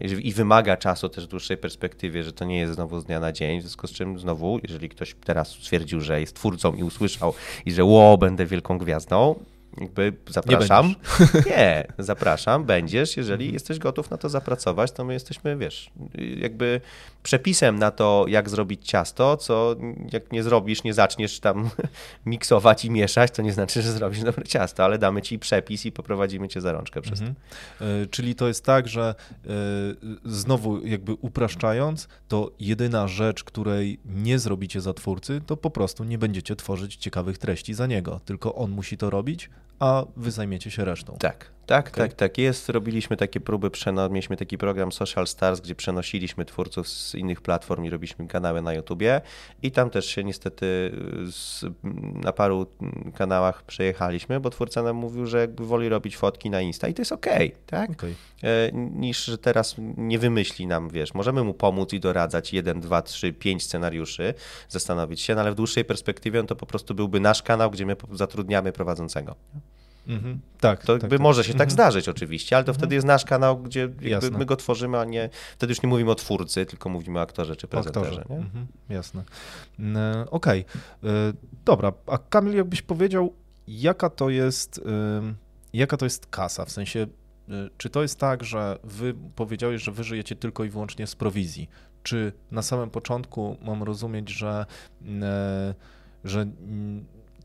yy, 0.00 0.20
i 0.20 0.32
wymaga 0.32 0.76
czasu 0.76 1.08
też 1.08 1.26
w 1.26 1.28
dłuższej 1.28 1.56
perspektywie, 1.56 2.22
że 2.22 2.32
to 2.32 2.44
nie 2.44 2.58
jest 2.58 2.74
znowu 2.74 3.00
z 3.00 3.04
dnia 3.04 3.20
na 3.20 3.32
dzień, 3.32 3.58
w 3.58 3.62
związku 3.62 3.86
z 3.86 3.92
czym 3.92 4.18
znowu, 4.18 4.58
jeżeli 4.62 4.88
ktoś 4.88 5.14
teraz 5.24 5.48
stwierdził, 5.48 6.00
że 6.00 6.20
jest 6.20 6.36
twórcą 6.36 6.74
i 6.74 6.82
usłyszał 6.82 7.34
i 7.66 7.72
że 7.72 7.84
ło, 7.84 8.18
będę 8.18 8.46
wielką 8.46 8.78
gwiazdą, 8.78 9.34
jakby 9.80 10.12
zapraszam. 10.30 10.94
Nie, 11.34 11.40
nie, 11.50 11.86
zapraszam, 11.98 12.64
będziesz, 12.64 13.16
jeżeli 13.16 13.44
mhm. 13.44 13.54
jesteś 13.54 13.78
gotów 13.78 14.10
na 14.10 14.16
to 14.16 14.28
zapracować, 14.28 14.92
to 14.92 15.04
my 15.04 15.12
jesteśmy, 15.12 15.56
wiesz, 15.56 15.90
jakby 16.36 16.80
przepisem 17.22 17.78
na 17.78 17.90
to, 17.90 18.24
jak 18.28 18.50
zrobić 18.50 18.88
ciasto, 18.88 19.36
co 19.36 19.76
jak 20.12 20.32
nie 20.32 20.42
zrobisz, 20.42 20.84
nie 20.84 20.94
zaczniesz 20.94 21.40
tam 21.40 21.70
miksować 22.26 22.84
i 22.84 22.90
mieszać, 22.90 23.30
to 23.30 23.42
nie 23.42 23.52
znaczy, 23.52 23.82
że 23.82 23.92
zrobisz 23.92 24.22
dobre 24.22 24.44
ciasto, 24.44 24.84
ale 24.84 24.98
damy 24.98 25.22
ci 25.22 25.38
przepis 25.38 25.86
i 25.86 25.92
poprowadzimy 25.92 26.48
cię 26.48 26.60
za 26.60 26.72
rączkę 26.72 27.02
przez 27.02 27.20
mhm. 27.20 27.34
to. 27.78 27.84
E, 27.84 28.06
czyli 28.06 28.34
to 28.34 28.48
jest 28.48 28.64
tak, 28.64 28.88
że 28.88 29.14
e, 29.46 29.50
znowu 30.24 30.86
jakby 30.86 31.14
upraszczając, 31.14 32.08
to 32.28 32.50
jedyna 32.60 33.08
rzecz, 33.08 33.44
której 33.44 33.98
nie 34.04 34.38
zrobicie 34.38 34.80
za 34.80 34.94
twórcy, 34.94 35.40
to 35.46 35.56
po 35.56 35.70
prostu 35.70 36.04
nie 36.04 36.18
będziecie 36.18 36.56
tworzyć 36.56 36.96
ciekawych 36.96 37.38
treści 37.38 37.74
za 37.74 37.86
niego, 37.86 38.20
tylko 38.24 38.54
on 38.54 38.70
musi 38.70 38.96
to 38.96 39.10
robić, 39.10 39.50
a 39.78 40.04
wy 40.16 40.30
zajmiecie 40.30 40.70
się 40.70 40.84
resztą. 40.84 41.16
Tak, 41.18 41.50
tak, 41.66 41.88
okay. 41.88 42.08
tak, 42.08 42.16
tak 42.16 42.38
jest. 42.38 42.68
Robiliśmy 42.68 43.16
takie 43.16 43.40
próby, 43.40 43.70
mieliśmy 44.10 44.36
taki 44.36 44.58
program 44.58 44.92
Social 44.92 45.26
Stars, 45.26 45.60
gdzie 45.60 45.74
przenosiliśmy 45.74 46.44
twórców 46.44 46.88
z 46.88 47.14
innych 47.14 47.40
platform 47.40 47.84
i 47.84 47.90
robiliśmy 47.90 48.26
kanały 48.26 48.62
na 48.62 48.74
YouTubie 48.74 49.20
i 49.62 49.70
tam 49.70 49.90
też 49.90 50.06
się 50.06 50.24
niestety 50.24 50.92
z, 51.30 51.64
na 52.24 52.32
paru 52.32 52.66
kanałach 53.14 53.62
przejechaliśmy, 53.62 54.40
bo 54.40 54.50
twórca 54.50 54.82
nam 54.82 54.96
mówił, 54.96 55.26
że 55.26 55.40
jakby 55.40 55.66
woli 55.66 55.88
robić 55.88 56.16
fotki 56.16 56.50
na 56.50 56.60
Insta 56.60 56.88
i 56.88 56.94
to 56.94 57.02
jest 57.02 57.12
okej, 57.12 57.48
okay, 57.48 57.62
tak? 57.66 57.90
Okay. 57.90 58.14
E, 58.42 58.72
niż, 58.72 59.24
że 59.24 59.38
teraz 59.38 59.74
nie 59.96 60.18
wymyśli 60.18 60.66
nam, 60.66 60.88
wiesz, 60.88 61.14
możemy 61.14 61.44
mu 61.44 61.54
pomóc 61.54 61.92
i 61.92 62.00
doradzać 62.00 62.52
jeden, 62.52 62.80
dwa, 62.80 63.02
trzy, 63.02 63.32
pięć 63.32 63.62
scenariuszy, 63.62 64.34
zastanowić 64.68 65.20
się, 65.20 65.34
no 65.34 65.40
ale 65.40 65.52
w 65.52 65.54
dłuższej 65.54 65.84
perspektywie 65.84 66.40
on 66.40 66.46
to 66.46 66.56
po 66.56 66.66
prostu 66.66 66.94
byłby 66.94 67.20
nasz 67.20 67.42
kanał, 67.42 67.70
gdzie 67.70 67.86
my 67.86 67.96
zatrudniamy 68.12 68.72
prowadzącego. 68.72 69.34
Mhm. 70.06 70.40
Tak. 70.60 70.84
To 70.84 70.98
tak, 70.98 71.10
tak. 71.10 71.20
może 71.20 71.44
się 71.44 71.48
tak 71.48 71.54
mhm. 71.54 71.68
tak 71.68 71.72
zdarzyć 71.72 72.08
oczywiście, 72.08 72.56
ale 72.56 72.64
to 72.64 72.70
mhm. 72.70 72.80
wtedy 72.80 72.94
jest 72.94 73.06
nasz 73.06 73.24
kanał, 73.24 73.58
gdzie 73.58 73.88
my 74.32 74.46
go 74.46 74.56
tworzymy, 74.56 74.98
a 74.98 75.04
nie. 75.04 75.30
Wtedy 75.56 75.70
już 75.70 75.82
nie 75.82 75.88
mówimy 75.88 76.10
o 76.10 76.14
twórcy, 76.14 76.66
tylko 76.66 76.88
mówimy 76.88 77.18
o 77.18 77.22
aktorze 77.22 77.56
czy 77.56 77.68
prezenterze. 77.68 78.24
Mhm. 78.28 78.66
Jasne. 78.88 79.24
E, 79.80 80.24
okej. 80.30 80.64
Okay. 81.00 81.10
E, 81.10 81.32
dobra, 81.64 81.92
a 82.06 82.18
Kamil, 82.18 82.56
jakbyś 82.56 82.82
powiedział, 82.82 83.34
jaka 83.68 84.10
to 84.10 84.30
jest, 84.30 84.80
jaka 85.72 85.96
to 85.96 86.06
jest 86.06 86.26
kasa? 86.26 86.64
W 86.64 86.70
sensie, 86.70 87.06
e, 87.48 87.52
czy 87.78 87.90
to 87.90 88.02
jest 88.02 88.20
tak, 88.20 88.44
że 88.44 88.78
wy 88.84 89.14
powiedziałeś, 89.36 89.82
że 89.82 89.92
wy 89.92 90.04
żyjecie 90.04 90.36
tylko 90.36 90.64
i 90.64 90.68
wyłącznie 90.68 91.06
z 91.06 91.14
prowizji? 91.14 91.68
Czy 92.02 92.32
na 92.50 92.62
samym 92.62 92.90
początku 92.90 93.56
mam 93.62 93.82
rozumieć, 93.82 94.28
że, 94.30 94.66
że 96.24 96.46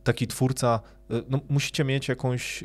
taki 0.04 0.28
twórca 0.28 0.80
no, 1.30 1.40
musicie 1.50 1.84
mieć 1.84 2.08
jakąś, 2.08 2.64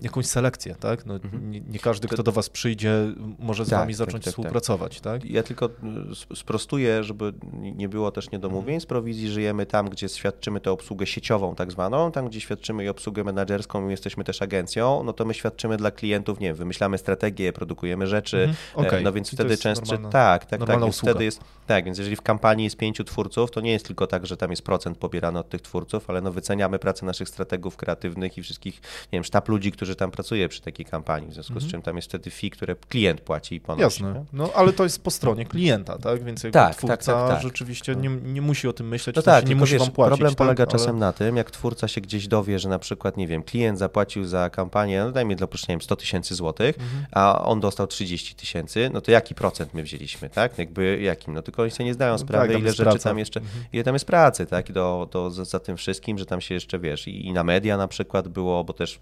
jakąś 0.00 0.26
selekcję, 0.26 0.74
tak? 0.74 1.06
No, 1.06 1.14
mhm. 1.14 1.50
nie, 1.50 1.60
nie, 1.60 1.78
każdy, 1.78 2.08
kto 2.08 2.22
do 2.22 2.32
was 2.32 2.48
przyjdzie, 2.48 2.92
może 3.38 3.64
z 3.64 3.68
tak, 3.68 3.78
wami 3.78 3.92
tak, 3.92 3.98
zacząć 3.98 4.14
tak, 4.14 4.24
tak, 4.24 4.32
współpracować, 4.32 5.00
tak. 5.00 5.24
Ja 5.24 5.42
tylko 5.42 5.66
e, 5.66 6.36
sprostuję, 6.36 7.04
żeby 7.04 7.32
nie 7.52 7.88
było 7.88 8.10
też 8.10 8.30
niedomówień. 8.30 8.74
Mhm. 8.74 8.80
Z 8.80 8.86
prowizji 8.86 9.28
żyjemy 9.28 9.66
tam, 9.66 9.88
gdzie 9.88 10.08
świadczymy 10.08 10.60
tę 10.60 10.70
obsługę 10.70 11.06
sieciową 11.06 11.54
tak 11.54 11.72
zwaną, 11.72 12.12
tam 12.12 12.28
gdzie 12.28 12.40
świadczymy 12.40 12.84
i 12.84 12.88
obsługę 12.88 13.24
menedżerską 13.24 13.88
i 13.88 13.90
jesteśmy 13.90 14.24
też 14.24 14.42
agencją, 14.42 15.02
no 15.04 15.12
to 15.12 15.24
my 15.24 15.34
świadczymy 15.34 15.76
dla 15.76 15.90
klientów, 15.90 16.40
nie 16.40 16.46
wiem, 16.46 16.56
wymyślamy 16.56 16.98
strategię, 16.98 17.52
produkujemy 17.52 18.06
rzeczy, 18.06 18.42
mhm. 18.42 18.86
okay. 18.86 19.02
no 19.02 19.12
więc 19.12 19.30
wtedy 19.30 19.56
często, 19.56 19.98
tak, 19.98 20.44
tak, 20.46 20.66
tak, 20.66 20.80
więc 20.80 20.98
wtedy 20.98 21.24
jest, 21.24 21.40
tak, 21.66 21.84
więc 21.84 21.98
jeżeli 21.98 22.16
w 22.16 22.22
kampanii 22.22 22.64
jest 22.64 22.76
pięciu 22.76 23.04
twórców, 23.04 23.50
to 23.50 23.60
nie 23.60 23.72
jest 23.72 23.86
tylko 23.86 24.06
tak, 24.06 24.26
że 24.26 24.36
tam 24.36 24.50
jest 24.50 24.62
procent 24.62 24.98
pobierany 24.98 25.38
od 25.38 25.48
tych 25.48 25.62
twórców, 25.62 26.10
ale 26.10 26.20
no 26.20 26.32
wyceniamy 26.32 26.78
pracę 26.78 27.06
naszych 27.06 27.28
strategów 27.28 27.59
strategów 27.60 27.76
kreatywnych 27.76 28.38
i 28.38 28.42
wszystkich, 28.42 28.74
nie 29.12 29.16
wiem, 29.16 29.24
sztab 29.24 29.48
ludzi, 29.48 29.72
którzy 29.72 29.94
tam 29.94 30.10
pracuje 30.10 30.48
przy 30.48 30.62
takiej 30.62 30.86
kampanii, 30.86 31.30
w 31.30 31.34
związku 31.34 31.52
mhm. 31.52 31.68
z 31.68 31.72
czym 31.72 31.82
tam 31.82 31.96
jest 31.96 32.08
wtedy 32.08 32.30
fee, 32.30 32.50
które 32.50 32.76
klient 32.88 33.20
płaci 33.20 33.54
i 33.54 33.60
ponosi. 33.60 33.82
Jasne, 33.82 34.12
nie? 34.12 34.24
no 34.32 34.50
ale 34.54 34.72
to 34.72 34.84
jest 34.84 35.02
po 35.02 35.10
stronie 35.10 35.44
klienta, 35.44 35.98
tak? 35.98 36.24
Więc 36.24 36.42
jak 36.42 36.52
tak, 36.52 36.68
tak, 36.68 36.76
twórca 36.76 37.12
tak, 37.14 37.30
tak, 37.30 37.42
rzeczywiście 37.42 37.96
nie, 37.96 38.08
nie, 38.08 38.42
musi 38.42 38.68
o 38.68 38.72
tym 38.72 38.88
myśleć, 38.88 39.16
no 39.16 39.22
tak, 39.22 39.48
nie 39.48 39.56
musi 39.56 39.72
wiesz, 39.72 39.82
wam 39.82 39.90
płacić. 39.90 40.10
Problem 40.10 40.34
polega 40.34 40.66
tak? 40.66 40.72
czasem 40.72 40.90
ale... 40.90 40.98
na 40.98 41.12
tym, 41.12 41.36
jak 41.36 41.50
twórca 41.50 41.88
się 41.88 42.00
gdzieś 42.00 42.28
dowie, 42.28 42.58
że 42.58 42.68
na 42.68 42.78
przykład, 42.78 43.16
nie 43.16 43.26
wiem, 43.26 43.42
klient 43.42 43.78
zapłacił 43.78 44.24
za 44.24 44.50
kampanię, 44.50 45.04
no 45.04 45.12
dajmy 45.12 45.36
dla 45.36 45.46
przykładu 45.46 45.80
100 45.80 45.96
tysięcy 45.96 46.34
złotych, 46.34 46.78
mhm. 46.78 47.06
a 47.12 47.44
on 47.44 47.60
dostał 47.60 47.86
30 47.86 48.34
tysięcy, 48.34 48.90
no 48.92 49.00
to 49.00 49.10
jaki 49.10 49.34
procent 49.34 49.74
my 49.74 49.82
wzięliśmy, 49.82 50.30
tak? 50.30 50.58
Jakby 50.58 51.00
jakim? 51.02 51.34
No 51.34 51.42
tylko 51.42 51.62
oni 51.62 51.70
sobie 51.70 51.84
nie 51.84 51.94
zdają 51.94 52.12
no 52.12 52.18
sprawy, 52.18 52.52
tak, 52.52 52.60
ile 52.60 52.70
rzeczy 52.70 52.82
praca. 52.82 53.08
tam 53.08 53.18
jeszcze, 53.18 53.40
mhm. 53.40 53.64
ile 53.72 53.84
tam 53.84 53.94
jest 53.94 54.04
pracy, 54.04 54.46
tak? 54.46 54.70
I 54.70 54.72
do, 54.72 55.08
do, 55.12 55.30
za, 55.30 55.44
za 55.44 55.60
tym 55.60 55.76
wszystkim, 55.76 56.18
że 56.18 56.26
tam 56.26 56.40
się 56.40 56.54
jeszcze, 56.54 56.78
wiesz, 56.78 57.08
i, 57.08 57.26
i 57.26 57.32
na 57.32 57.44
media 57.50 57.76
na 57.76 57.88
przykład 57.88 58.28
było, 58.28 58.64
bo 58.64 58.72
też 58.72 59.00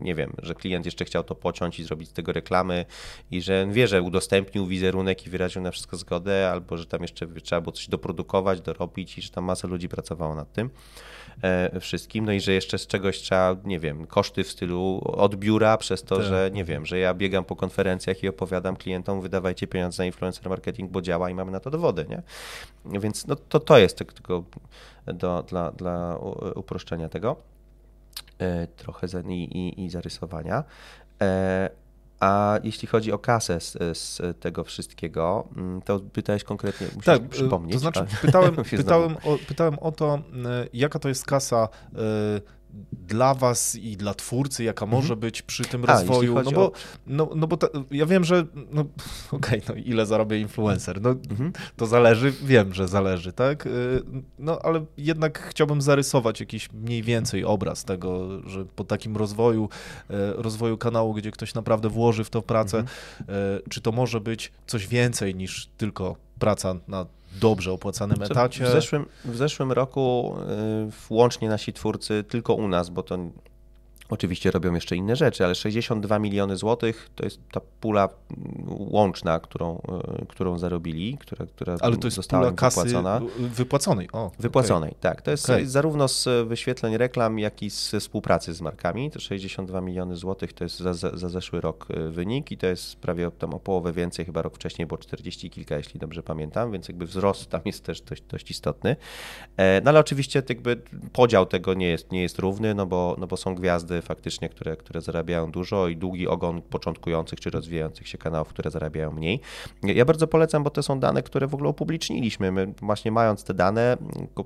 nie 0.00 0.14
wiem, 0.14 0.32
że 0.42 0.54
klient 0.54 0.86
jeszcze 0.86 1.04
chciał 1.04 1.24
to 1.24 1.34
pociąć 1.34 1.78
i 1.80 1.84
zrobić 1.84 2.08
z 2.08 2.12
tego 2.12 2.32
reklamy 2.32 2.84
i 3.30 3.42
że 3.42 3.66
wie, 3.70 3.88
że 3.88 4.02
udostępnił 4.02 4.66
wizerunek 4.66 5.26
i 5.26 5.30
wyraził 5.30 5.62
na 5.62 5.70
wszystko 5.70 5.96
zgodę, 5.96 6.50
albo 6.50 6.76
że 6.76 6.86
tam 6.86 7.02
jeszcze 7.02 7.26
trzeba 7.26 7.60
było 7.60 7.72
coś 7.72 7.88
doprodukować, 7.88 8.60
dorobić 8.60 9.18
i 9.18 9.22
że 9.22 9.30
tam 9.30 9.44
masa 9.44 9.68
ludzi 9.68 9.88
pracowało 9.88 10.34
nad 10.34 10.52
tym 10.52 10.70
e, 11.42 11.80
wszystkim, 11.80 12.24
no 12.24 12.32
i 12.32 12.40
że 12.40 12.52
jeszcze 12.52 12.78
z 12.78 12.86
czegoś 12.86 13.18
trzeba, 13.18 13.56
nie 13.64 13.78
wiem, 13.78 14.06
koszty 14.06 14.44
w 14.44 14.50
stylu 14.50 15.00
od 15.04 15.36
biura 15.36 15.76
przez 15.76 16.02
to, 16.02 16.16
tak. 16.16 16.24
że 16.26 16.50
nie 16.52 16.64
wiem, 16.64 16.86
że 16.86 16.98
ja 16.98 17.14
biegam 17.14 17.44
po 17.44 17.56
konferencjach 17.56 18.22
i 18.22 18.28
opowiadam 18.28 18.76
klientom, 18.76 19.20
wydawajcie 19.20 19.66
pieniądze 19.66 20.02
na 20.02 20.06
influencer 20.06 20.48
marketing, 20.48 20.90
bo 20.90 21.02
działa 21.02 21.30
i 21.30 21.34
mamy 21.34 21.52
na 21.52 21.60
to 21.60 21.70
dowody, 21.70 22.06
nie? 22.08 22.22
Więc 23.00 23.26
no 23.26 23.36
to, 23.36 23.60
to 23.60 23.78
jest 23.78 23.98
tylko 23.98 24.44
do, 25.06 25.42
dla, 25.42 25.72
dla 25.72 26.18
uproszczenia 26.54 27.08
tego. 27.08 27.55
E, 28.38 28.66
trochę 28.66 29.06
i, 29.28 29.32
i, 29.32 29.84
i 29.84 29.90
zarysowania. 29.90 30.64
E, 31.22 31.70
a 32.20 32.58
jeśli 32.62 32.88
chodzi 32.88 33.12
o 33.12 33.18
kasę 33.18 33.60
z, 33.60 33.98
z, 33.98 34.40
tego 34.40 34.64
wszystkiego, 34.64 35.48
mm, 35.56 35.82
to 35.82 36.00
pytałeś 36.00 36.44
konkretnie, 36.44 36.86
musisz 36.86 37.04
tak, 37.04 37.28
przypomnieć. 37.28 37.74
To 37.74 37.78
znaczy 37.78 38.04
pytałem, 38.22 38.56
pytałem, 38.76 39.16
o, 39.16 39.38
pytałem 39.48 39.78
o 39.78 39.92
to, 39.92 40.18
jaka 40.72 40.98
to 40.98 41.08
jest 41.08 41.24
kasa 41.24 41.68
dla 42.92 43.34
was 43.34 43.74
i 43.74 43.96
dla 43.96 44.14
twórcy, 44.14 44.64
jaka 44.64 44.84
mhm. 44.84 45.02
może 45.02 45.16
być 45.16 45.42
przy 45.42 45.64
tym 45.64 45.84
A, 45.84 45.86
rozwoju. 45.86 46.34
No 46.44 46.50
bo, 46.50 46.66
o... 46.66 46.72
no, 47.06 47.30
no 47.36 47.46
bo 47.46 47.56
ta, 47.56 47.68
ja 47.90 48.06
wiem, 48.06 48.24
że 48.24 48.46
no, 48.70 48.84
okej, 49.32 49.62
okay, 49.62 49.76
no 49.76 49.82
ile 49.84 50.06
zarabia 50.06 50.36
influencer? 50.36 51.02
No, 51.02 51.10
mhm. 51.10 51.52
To 51.76 51.86
zależy, 51.86 52.32
wiem, 52.42 52.74
że 52.74 52.88
zależy, 52.88 53.32
tak? 53.32 53.66
Y, 53.66 54.02
no 54.38 54.58
ale 54.62 54.84
jednak 54.98 55.48
chciałbym 55.48 55.82
zarysować 55.82 56.40
jakiś 56.40 56.72
mniej 56.72 57.02
więcej 57.02 57.44
obraz 57.44 57.84
tego, 57.84 58.40
że 58.48 58.64
po 58.64 58.84
takim 58.84 59.16
rozwoju, 59.16 59.68
y, 60.10 60.14
rozwoju 60.42 60.78
kanału, 60.78 61.14
gdzie 61.14 61.30
ktoś 61.30 61.54
naprawdę 61.54 61.88
włoży 61.88 62.24
w 62.24 62.30
to 62.30 62.42
pracę, 62.42 62.78
mhm. 62.78 62.96
Y, 63.58 63.68
czy 63.68 63.80
to 63.80 63.92
może 63.92 64.20
być 64.20 64.52
coś 64.66 64.86
więcej 64.86 65.34
niż 65.34 65.68
tylko 65.76 66.16
praca 66.38 66.74
na 66.88 67.06
dobrze 67.40 67.72
opłacanym 67.72 68.22
etacie. 68.22 68.64
W 68.64 68.68
zeszłym, 68.68 69.06
w 69.24 69.36
zeszłym 69.36 69.72
roku 69.72 70.36
y, 71.10 71.14
łącznie 71.14 71.48
nasi 71.48 71.72
twórcy, 71.72 72.24
tylko 72.28 72.54
u 72.54 72.68
nas, 72.68 72.90
bo 72.90 73.02
to 73.02 73.18
Oczywiście 74.10 74.50
robią 74.50 74.74
jeszcze 74.74 74.96
inne 74.96 75.16
rzeczy, 75.16 75.44
ale 75.44 75.54
62 75.54 76.18
miliony 76.18 76.56
złotych 76.56 77.10
to 77.14 77.24
jest 77.24 77.40
ta 77.52 77.60
pula 77.80 78.08
łączna, 78.66 79.40
którą, 79.40 79.80
e, 80.20 80.26
którą 80.26 80.58
zarobili, 80.58 81.18
która, 81.18 81.46
która 81.46 81.76
ale 81.80 81.96
to 81.96 82.06
jest 82.06 82.16
została 82.16 82.50
wypłacona. 82.50 83.20
Wypłaconej. 83.38 84.08
O, 84.12 84.30
wypłaconej, 84.38 84.90
okay. 84.90 85.00
tak. 85.00 85.22
To 85.22 85.30
jest 85.30 85.44
okay. 85.44 85.66
zarówno 85.66 86.08
z 86.08 86.48
wyświetleń 86.48 86.96
reklam, 86.96 87.38
jak 87.38 87.62
i 87.62 87.70
z 87.70 87.94
współpracy 88.00 88.54
z 88.54 88.60
markami. 88.60 89.10
To 89.10 89.20
62 89.20 89.80
miliony 89.80 90.16
złotych 90.16 90.52
to 90.52 90.64
jest 90.64 90.78
za, 90.78 90.94
za, 90.94 91.28
zeszły 91.28 91.60
rok 91.60 91.86
e, 91.90 92.08
wynik 92.08 92.52
i 92.52 92.58
to 92.58 92.66
jest 92.66 92.96
prawie 92.96 93.30
tam 93.30 93.54
o 93.54 93.60
połowę 93.60 93.92
więcej, 93.92 94.24
chyba 94.24 94.42
rok 94.42 94.54
wcześniej 94.54 94.86
było 94.86 94.98
40 94.98 95.50
kilka, 95.50 95.76
jeśli 95.76 96.00
dobrze 96.00 96.22
pamiętam, 96.22 96.72
więc 96.72 96.88
jakby 96.88 97.06
wzrost 97.06 97.50
tam 97.50 97.60
jest 97.64 97.84
też 97.84 98.00
dość, 98.00 98.22
dość 98.22 98.50
istotny. 98.50 98.96
E, 99.56 99.80
no 99.80 99.88
ale 99.90 100.00
oczywiście 100.00 100.42
jakby 100.48 100.76
podział 101.12 101.46
tego 101.46 101.74
nie 101.74 101.88
jest, 101.88 102.12
nie 102.12 102.22
jest 102.22 102.38
równy, 102.38 102.74
no 102.74 102.86
bo, 102.86 103.16
no 103.18 103.26
bo 103.26 103.36
są 103.36 103.54
gwiazdy 103.54 103.95
faktycznie, 104.02 104.48
które, 104.48 104.76
które 104.76 105.00
zarabiają 105.00 105.50
dużo 105.50 105.88
i 105.88 105.96
długi 105.96 106.28
ogon 106.28 106.62
początkujących 106.62 107.40
czy 107.40 107.50
rozwijających 107.50 108.08
się 108.08 108.18
kanałów, 108.18 108.48
które 108.48 108.70
zarabiają 108.70 109.12
mniej. 109.12 109.40
Ja 109.82 110.04
bardzo 110.04 110.26
polecam, 110.26 110.62
bo 110.62 110.70
to 110.70 110.82
są 110.82 111.00
dane, 111.00 111.22
które 111.22 111.46
w 111.46 111.54
ogóle 111.54 111.70
upubliczniliśmy. 111.70 112.52
My 112.52 112.72
właśnie 112.82 113.12
mając 113.12 113.44
te 113.44 113.54
dane, 113.54 113.96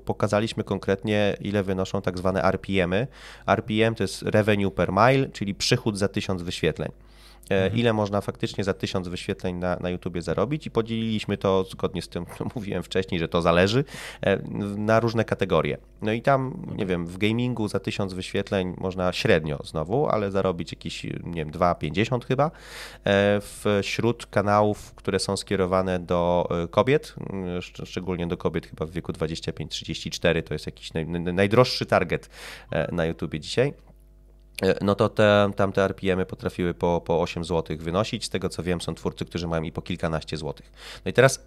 pokazaliśmy 0.05 0.63
konkretnie, 0.63 1.37
ile 1.41 1.63
wynoszą 1.63 2.01
tak 2.01 2.17
zwane 2.17 2.43
RPM-y. 2.43 3.07
RPM 3.47 3.95
to 3.95 4.03
jest 4.03 4.21
revenue 4.21 4.71
per 4.71 4.91
mile, 4.91 5.29
czyli 5.29 5.55
przychód 5.55 5.97
za 5.97 6.07
tysiąc 6.07 6.41
wyświetleń. 6.41 6.91
E, 7.49 7.63
mhm. 7.63 7.79
ile 7.79 7.93
można 7.93 8.21
faktycznie 8.21 8.63
za 8.63 8.73
tysiąc 8.73 9.07
wyświetleń 9.07 9.55
na, 9.55 9.75
na 9.75 9.89
YouTubie 9.89 10.21
zarobić 10.21 10.67
i 10.67 10.71
podzieliliśmy 10.71 11.37
to 11.37 11.63
zgodnie 11.63 12.01
z 12.01 12.07
tym, 12.09 12.25
co 12.37 12.45
mówiłem 12.55 12.83
wcześniej, 12.83 13.19
że 13.19 13.27
to 13.27 13.41
zależy, 13.41 13.83
e, 14.21 14.37
na 14.77 14.99
różne 14.99 15.25
kategorie. 15.25 15.77
No 16.01 16.11
i 16.11 16.21
tam, 16.21 16.67
nie 16.75 16.85
wiem, 16.85 17.05
w 17.05 17.17
gamingu 17.17 17.67
za 17.67 17.79
tysiąc 17.79 18.13
wyświetleń 18.13 18.73
można 18.77 19.13
średnio 19.13 19.59
znowu, 19.63 20.07
ale 20.07 20.31
zarobić 20.31 20.71
jakieś, 20.71 21.03
nie 21.03 21.45
wiem, 21.45 21.51
2,50 21.51 22.25
chyba. 22.25 22.51
E, 23.05 23.41
wśród 23.81 24.25
kanałów, 24.25 24.93
które 24.95 25.19
są 25.19 25.37
skierowane 25.37 25.99
do 25.99 26.49
kobiet, 26.71 27.15
szczególnie 27.85 28.27
do 28.27 28.37
kobiet 28.37 28.67
chyba 28.67 28.85
w 28.85 28.91
wieku 28.91 29.11
25-34, 29.11 30.43
to 30.43 30.53
jest 30.53 30.65
jakiś 30.65 30.93
naj, 30.93 31.05
najdroższy 31.09 31.85
target 31.85 32.29
na 32.91 33.05
YouTubie 33.05 33.39
dzisiaj 33.39 33.73
no 34.81 34.95
to 34.95 35.09
te, 35.09 35.51
tamte 35.55 35.83
RPM-y 35.83 36.25
potrafiły 36.25 36.73
po, 36.73 37.01
po 37.05 37.21
8 37.21 37.45
zł 37.45 37.77
wynosić. 37.79 38.25
Z 38.25 38.29
tego 38.29 38.49
co 38.49 38.63
wiem, 38.63 38.81
są 38.81 38.95
twórcy, 38.95 39.25
którzy 39.25 39.47
mają 39.47 39.63
i 39.63 39.71
po 39.71 39.81
kilkanaście 39.81 40.37
złotych. 40.37 40.71
No 41.05 41.09
i 41.09 41.13
teraz 41.13 41.45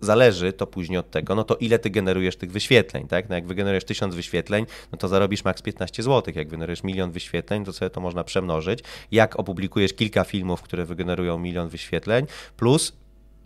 zależy 0.00 0.52
to 0.52 0.66
później 0.66 0.98
od 0.98 1.10
tego, 1.10 1.34
no 1.34 1.44
to 1.44 1.56
ile 1.56 1.78
ty 1.78 1.90
generujesz 1.90 2.36
tych 2.36 2.52
wyświetleń, 2.52 3.08
tak? 3.08 3.28
No 3.28 3.34
jak 3.34 3.46
wygenerujesz 3.46 3.84
1000 3.84 4.14
wyświetleń, 4.14 4.66
no 4.92 4.98
to 4.98 5.08
zarobisz 5.08 5.44
maks 5.44 5.62
15 5.62 6.02
zł. 6.02 6.34
Jak 6.36 6.48
wygenerujesz 6.48 6.82
milion 6.82 7.10
wyświetleń, 7.12 7.64
to 7.64 7.72
sobie 7.72 7.90
to 7.90 8.00
można 8.00 8.24
przemnożyć. 8.24 8.80
Jak 9.10 9.38
opublikujesz 9.40 9.92
kilka 9.92 10.24
filmów, 10.24 10.62
które 10.62 10.84
wygenerują 10.84 11.38
milion 11.38 11.68
wyświetleń, 11.68 12.26
plus 12.56 12.92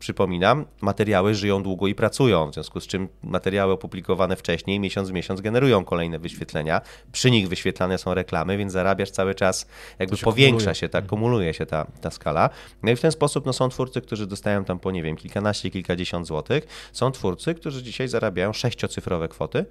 przypominam, 0.04 0.64
materiały 0.80 1.34
żyją 1.34 1.62
długo 1.62 1.86
i 1.86 1.94
pracują, 1.94 2.50
w 2.50 2.54
związku 2.54 2.80
z 2.80 2.86
czym 2.86 3.08
materiały 3.22 3.72
opublikowane 3.72 4.36
wcześniej, 4.36 4.80
miesiąc 4.80 5.10
w 5.10 5.12
miesiąc 5.12 5.40
generują 5.40 5.84
kolejne 5.84 6.18
wyświetlenia. 6.18 6.80
Przy 7.12 7.30
nich 7.30 7.48
wyświetlane 7.48 7.98
są 7.98 8.14
reklamy, 8.14 8.56
więc 8.56 8.72
zarabiasz 8.72 9.10
cały 9.10 9.34
czas, 9.34 9.66
jakby 9.98 10.16
się 10.16 10.24
powiększa 10.24 10.58
kumuluje. 10.58 10.74
się, 10.74 10.88
tak, 10.88 11.06
kumuluje 11.06 11.54
się 11.54 11.66
ta, 11.66 11.86
ta 12.00 12.10
skala. 12.10 12.50
No 12.82 12.90
i 12.90 12.96
w 12.96 13.00
ten 13.00 13.12
sposób 13.12 13.46
no, 13.46 13.52
są 13.52 13.68
twórcy, 13.68 14.00
którzy 14.00 14.26
dostają 14.26 14.64
tam 14.64 14.78
po, 14.78 14.90
nie 14.90 15.02
wiem, 15.02 15.16
kilkanaście, 15.16 15.70
kilkadziesiąt 15.70 16.26
złotych. 16.26 16.90
Są 16.92 17.10
twórcy, 17.10 17.54
którzy 17.54 17.82
dzisiaj 17.82 18.08
zarabiają 18.08 18.52
sześciocyfrowe 18.52 19.28
kwoty 19.28 19.66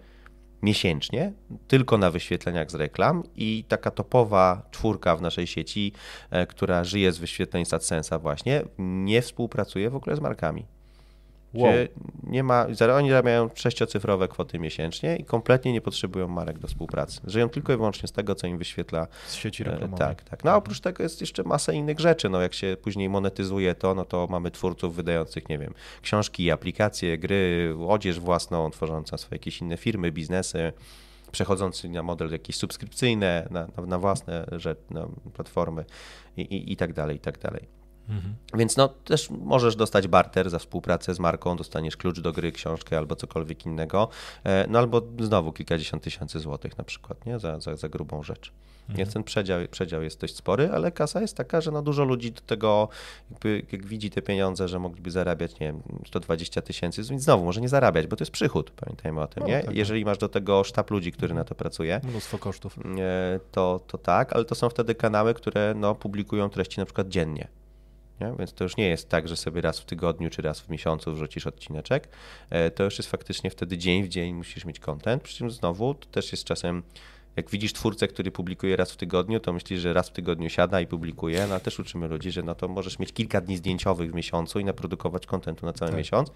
miesięcznie, 0.63 1.33
tylko 1.67 1.97
na 1.97 2.11
wyświetleniach 2.11 2.71
z 2.71 2.75
reklam 2.75 3.23
i 3.35 3.65
taka 3.67 3.91
topowa 3.91 4.67
czwórka 4.71 5.15
w 5.15 5.21
naszej 5.21 5.47
sieci, 5.47 5.93
e, 6.29 6.47
która 6.47 6.83
żyje 6.83 7.11
z 7.11 7.17
wyświetleń 7.17 7.65
z 7.65 7.69
AdSense'a 7.69 8.21
właśnie, 8.21 8.63
nie 8.77 9.21
współpracuje 9.21 9.89
w 9.89 9.95
ogóle 9.95 10.15
z 10.15 10.19
markami. 10.19 10.65
Wow. 11.53 11.73
nie 12.23 12.43
ma, 12.43 12.67
oni 12.95 13.09
zarabiają 13.09 13.49
sześciocyfrowe 13.53 14.27
kwoty 14.27 14.59
miesięcznie 14.59 15.15
i 15.15 15.25
kompletnie 15.25 15.73
nie 15.73 15.81
potrzebują 15.81 16.27
marek 16.27 16.59
do 16.59 16.67
współpracy. 16.67 17.21
Żyją 17.27 17.49
tylko 17.49 17.73
i 17.73 17.75
wyłącznie 17.75 18.07
z 18.07 18.11
tego, 18.11 18.35
co 18.35 18.47
im 18.47 18.57
wyświetla. 18.57 19.07
Z 19.27 19.35
sieci 19.35 19.63
e, 19.63 19.65
reklamowej. 19.65 19.99
Tak, 20.07 20.23
tak. 20.23 20.43
No 20.43 20.51
a 20.51 20.55
oprócz 20.55 20.79
tego 20.79 21.03
jest 21.03 21.21
jeszcze 21.21 21.43
masa 21.43 21.73
innych 21.73 21.99
rzeczy. 21.99 22.29
No 22.29 22.41
jak 22.41 22.53
się 22.53 22.77
później 22.81 23.09
monetyzuje 23.09 23.75
to, 23.75 23.95
no 23.95 24.05
to 24.05 24.27
mamy 24.29 24.51
twórców 24.51 24.95
wydających, 24.95 25.49
nie 25.49 25.57
wiem, 25.57 25.73
książki, 26.01 26.51
aplikacje, 26.51 27.17
gry, 27.17 27.75
odzież 27.87 28.19
własną, 28.19 28.71
tworząca 28.71 29.17
swoje 29.17 29.35
jakieś 29.35 29.61
inne 29.61 29.77
firmy, 29.77 30.11
biznesy 30.11 30.73
przechodzący 31.31 31.89
na 31.89 32.03
model 32.03 32.31
jakieś 32.31 32.55
subskrypcyjne, 32.55 33.47
na, 33.51 33.67
na, 33.77 33.85
na 33.85 33.99
własne 33.99 34.45
rzeczy, 34.51 34.81
na 34.89 35.07
platformy 35.33 35.85
i, 36.37 36.41
i, 36.41 36.71
i 36.73 36.75
tak 36.77 36.93
dalej, 36.93 37.17
i 37.17 37.19
tak 37.19 37.39
dalej. 37.39 37.82
Mhm. 38.09 38.35
Więc 38.53 38.77
no 38.77 38.87
też 38.87 39.29
możesz 39.29 39.75
dostać 39.75 40.07
barter 40.07 40.49
za 40.49 40.59
współpracę 40.59 41.13
z 41.13 41.19
marką, 41.19 41.57
dostaniesz 41.57 41.97
klucz 41.97 42.19
do 42.19 42.31
gry, 42.33 42.51
książkę 42.51 42.97
albo 42.97 43.15
cokolwiek 43.15 43.65
innego, 43.65 44.09
e, 44.43 44.65
no 44.69 44.79
albo 44.79 45.01
znowu 45.19 45.53
kilkadziesiąt 45.53 46.03
tysięcy 46.03 46.39
złotych 46.39 46.77
na 46.77 46.83
przykład, 46.83 47.25
nie? 47.25 47.39
Za, 47.39 47.59
za, 47.59 47.75
za 47.75 47.89
grubą 47.89 48.23
rzecz. 48.23 48.51
Mhm. 48.83 48.97
Więc 48.97 49.13
ten 49.13 49.23
przedział, 49.23 49.59
przedział 49.71 50.03
jest 50.03 50.21
dość 50.21 50.35
spory, 50.35 50.69
ale 50.73 50.91
kasa 50.91 51.21
jest 51.21 51.37
taka, 51.37 51.61
że 51.61 51.71
no 51.71 51.81
dużo 51.81 52.03
ludzi 52.03 52.31
do 52.31 52.41
tego, 52.41 52.89
jakby, 53.31 53.65
jak 53.71 53.85
widzi 53.85 54.09
te 54.09 54.21
pieniądze, 54.21 54.67
że 54.67 54.79
mogliby 54.79 55.11
zarabiać, 55.11 55.59
nie 55.59 55.67
wiem, 55.67 55.81
120 56.07 56.61
tysięcy, 56.61 57.03
więc 57.03 57.23
znowu 57.23 57.45
może 57.45 57.61
nie 57.61 57.69
zarabiać, 57.69 58.07
bo 58.07 58.15
to 58.15 58.21
jest 58.21 58.31
przychód, 58.31 58.71
pamiętajmy 58.71 59.21
o 59.21 59.27
tym, 59.27 59.43
no, 59.43 59.49
nie? 59.49 59.57
Tak, 59.57 59.65
tak. 59.65 59.75
Jeżeli 59.75 60.05
masz 60.05 60.17
do 60.17 60.29
tego 60.29 60.63
sztab 60.63 60.91
ludzi, 60.91 61.11
który 61.11 61.33
na 61.33 61.43
to 61.43 61.55
pracuje. 61.55 62.01
Mnóstwo 62.03 62.37
kosztów. 62.37 62.79
To, 63.51 63.79
to 63.87 63.97
tak, 63.97 64.33
ale 64.33 64.45
to 64.45 64.55
są 64.55 64.69
wtedy 64.69 64.95
kanały, 64.95 65.33
które 65.33 65.73
no, 65.77 65.95
publikują 65.95 66.49
treści 66.49 66.79
na 66.79 66.85
przykład 66.85 67.07
dziennie. 67.07 67.47
Nie? 68.21 68.33
Więc 68.39 68.53
to 68.53 68.63
już 68.63 68.77
nie 68.77 68.87
jest 68.89 69.09
tak, 69.09 69.27
że 69.27 69.35
sobie 69.35 69.61
raz 69.61 69.79
w 69.79 69.85
tygodniu 69.85 70.29
czy 70.29 70.41
raz 70.41 70.59
w 70.59 70.69
miesiącu 70.69 71.13
wrzucisz 71.13 71.47
odcineczek. 71.47 72.07
E, 72.49 72.71
to 72.71 72.83
już 72.83 72.97
jest 72.97 73.09
faktycznie 73.09 73.49
wtedy 73.49 73.77
dzień 73.77 74.03
w 74.03 74.09
dzień 74.09 74.33
musisz 74.33 74.65
mieć 74.65 74.79
content. 74.79 75.23
Przy 75.23 75.37
czym 75.37 75.51
znowu 75.51 75.93
to 75.93 76.07
też 76.07 76.31
jest 76.31 76.43
czasem 76.43 76.83
jak 77.35 77.49
widzisz 77.49 77.73
twórcę, 77.73 78.07
który 78.07 78.31
publikuje 78.31 78.75
raz 78.75 78.91
w 78.91 78.97
tygodniu, 78.97 79.39
to 79.39 79.53
myślisz, 79.53 79.79
że 79.79 79.93
raz 79.93 80.09
w 80.09 80.11
tygodniu 80.11 80.49
siada 80.49 80.81
i 80.81 80.87
publikuje, 80.87 81.47
no 81.47 81.53
ale 81.53 81.59
też 81.59 81.79
uczymy 81.79 82.07
ludzi, 82.07 82.31
że 82.31 82.43
no 82.43 82.55
to 82.55 82.67
możesz 82.67 82.99
mieć 82.99 83.13
kilka 83.13 83.41
dni 83.41 83.57
zdjęciowych 83.57 84.11
w 84.11 84.15
miesiącu 84.15 84.59
i 84.59 84.65
naprodukować 84.65 85.25
kontentu 85.25 85.65
na 85.65 85.73
cały 85.73 85.91
tak. 85.91 85.97
miesiąc, 85.97 86.31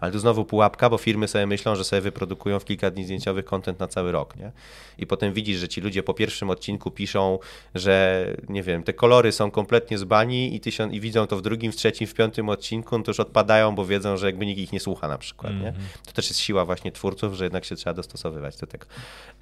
ale 0.00 0.12
tu 0.12 0.18
znowu 0.18 0.44
pułapka, 0.44 0.90
bo 0.90 0.98
firmy 0.98 1.28
sobie 1.28 1.46
myślą, 1.46 1.76
że 1.76 1.84
sobie 1.84 2.02
wyprodukują 2.02 2.58
w 2.58 2.64
kilka 2.64 2.90
dni 2.90 3.04
zdjęciowych 3.04 3.44
kontent 3.44 3.80
na 3.80 3.88
cały 3.88 4.12
rok, 4.12 4.36
nie? 4.36 4.52
I 4.98 5.06
potem 5.06 5.32
widzisz, 5.32 5.58
że 5.58 5.68
ci 5.68 5.80
ludzie 5.80 6.02
po 6.02 6.14
pierwszym 6.14 6.50
odcinku 6.50 6.90
piszą, 6.90 7.38
że 7.74 8.26
nie 8.48 8.62
wiem, 8.62 8.82
te 8.82 8.92
kolory 8.92 9.32
są 9.32 9.50
kompletnie 9.50 9.98
z 9.98 10.04
bani 10.04 10.54
i, 10.54 10.60
tysiąc, 10.60 10.92
i 10.92 11.00
widzą 11.00 11.26
to 11.26 11.36
w 11.36 11.42
drugim, 11.42 11.72
w 11.72 11.76
trzecim, 11.76 12.06
w 12.06 12.14
piątym 12.14 12.48
odcinku, 12.48 12.98
no 12.98 13.04
to 13.04 13.10
już 13.10 13.20
odpadają, 13.20 13.74
bo 13.74 13.86
wiedzą, 13.86 14.16
że 14.16 14.26
jakby 14.26 14.46
nikt 14.46 14.60
ich 14.60 14.72
nie 14.72 14.80
słucha 14.80 15.08
na 15.08 15.18
przykład, 15.18 15.52
mm 15.52 15.60
-hmm. 15.60 15.64
nie? 15.64 15.68
Mhm. 15.68 15.86
To 16.06 16.12
też 16.12 16.28
jest 16.28 16.40
siła 16.40 16.64
właśnie 16.64 16.92
twórców, 16.92 17.34
że 17.34 17.44
jednak 17.44 17.64
się 17.64 17.76
trzeba 17.76 17.94
dostosowywać 17.94 18.56
do 18.56 18.66
tego. 18.66 18.86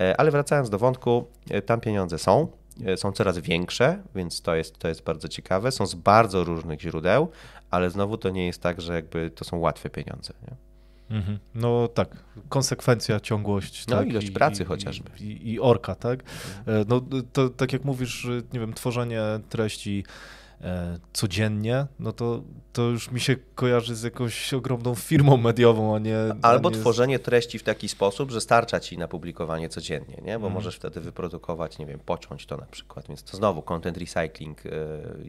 E, 0.01 0.21
ale 0.21 0.31
wracając 0.31 0.71
do 0.71 0.79
wątku, 0.79 0.98
e, 1.51 1.63
tam 1.63 1.81
pieniądze 1.81 2.19
są, 2.19 2.49
e, 2.85 2.97
są 2.97 3.13
coraz 3.13 3.39
większe, 3.39 4.03
więc 4.15 4.43
to 4.43 4.55
jest, 4.55 4.79
to 4.79 4.89
jest 4.89 5.03
bardzo 5.03 5.29
ciekawe. 5.29 5.73
Są 5.73 5.87
z 5.87 5.95
bardzo 5.95 6.45
różnych 6.45 6.81
źródeł, 6.81 7.29
ale 7.71 7.91
znowu 7.91 8.17
to 8.17 8.31
nie 8.31 8.47
jest 8.47 8.63
tak, 8.63 8.81
że 8.81 8.95
jakby 8.95 9.31
to 9.31 9.45
są 9.45 9.59
łatwe 9.59 9.91
pieniądze. 9.91 10.33
Nie? 10.43 10.57
Mhm. 11.17 11.39
No 11.55 11.89
tak, 11.89 12.17
konsekwencja, 12.49 13.21
ciągłość. 13.21 13.87
No 13.87 13.97
tak, 13.97 14.09
ilość 14.09 14.29
i, 14.29 14.33
pracy 14.33 14.63
i, 14.63 14.67
chociażby. 14.67 15.11
I, 15.21 15.53
I, 15.53 15.61
orka, 15.61 15.95
tak? 15.95 16.23
Mhm. 16.59 16.87
No 16.89 17.03
to 17.33 17.49
tak 17.49 17.73
jak 17.73 17.85
mówisz, 17.85 18.27
nie 18.53 18.61
wiem, 18.61 18.75
tworzenie 18.75 19.23
treści 19.49 20.05
E, 20.05 20.38
codziennie, 21.13 21.87
no 21.99 22.13
to, 22.13 22.43
to 22.73 22.83
już 22.83 23.11
mi 23.11 23.21
się 23.21 23.37
kojarzy 23.55 23.97
z 23.97 24.03
jakąś 24.03 24.55
ogromną 24.55 24.95
firmą 24.95 25.37
mediową, 25.37 25.97
a 25.97 25.99
nie... 25.99 26.17
Albo 26.43 26.69
a 26.69 26.73
nie 26.73 26.79
tworzenie 26.79 27.19
z... 27.19 27.23
treści 27.23 27.59
w 27.59 27.63
taki 27.63 27.89
sposób, 27.89 28.31
że 28.31 28.41
starcza 28.41 28.81
ci 28.81 28.99
na 28.99 29.09
publikowanie 29.09 29.69
codziennie, 29.69 30.17
nie? 30.25 30.39
bo 30.39 30.47
mm. 30.47 30.53
możesz 30.53 30.77
wtedy 30.77 31.01
wyprodukować, 31.01 31.79
nie 31.79 31.87
wiem, 31.87 31.99
pociąć 31.99 32.47
to 32.47 32.57
na 32.57 32.67
przykład, 32.67 33.09
więc 33.09 33.23
to 33.23 33.37
znowu 33.37 33.63
content 33.63 33.97
recycling 33.97 34.67
e, 34.67 34.71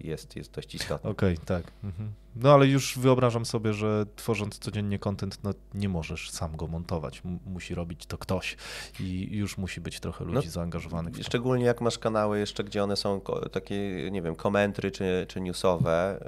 jest, 0.04 0.36
jest 0.36 0.52
dość 0.52 0.76
istotny. 0.76 1.10
Okej, 1.10 1.34
okay, 1.34 1.46
tak. 1.46 1.72
Mhm. 1.84 2.12
No 2.36 2.54
ale 2.54 2.68
już 2.68 2.98
wyobrażam 2.98 3.46
sobie, 3.46 3.74
że 3.74 4.06
tworząc 4.16 4.60
codziennie 4.60 5.00
content, 5.00 5.40
no 5.44 5.54
nie 5.74 5.90
możesz 5.90 6.32
sam 6.32 6.56
go 6.56 6.68
montować. 6.68 7.22
M 7.26 7.40
musi 7.46 7.76
robić 7.76 8.06
to 8.06 8.18
ktoś 8.18 8.58
i 9.00 9.38
już 9.38 9.58
musi 9.58 9.82
być 9.82 10.00
trochę 10.00 10.26
ludzi 10.26 10.48
no, 10.48 10.52
zaangażowanych. 10.52 11.14
Szczególnie 11.24 11.66
jak 11.66 11.82
masz 11.82 11.98
kanały 11.98 12.40
jeszcze, 12.40 12.64
gdzie 12.64 12.84
one 12.84 12.96
są 12.96 13.22
takie, 13.52 14.10
nie 14.12 14.22
wiem, 14.22 14.36
komentry 14.36 14.92
czy, 14.92 15.26
czy 15.30 15.42
newsowe. 15.42 16.20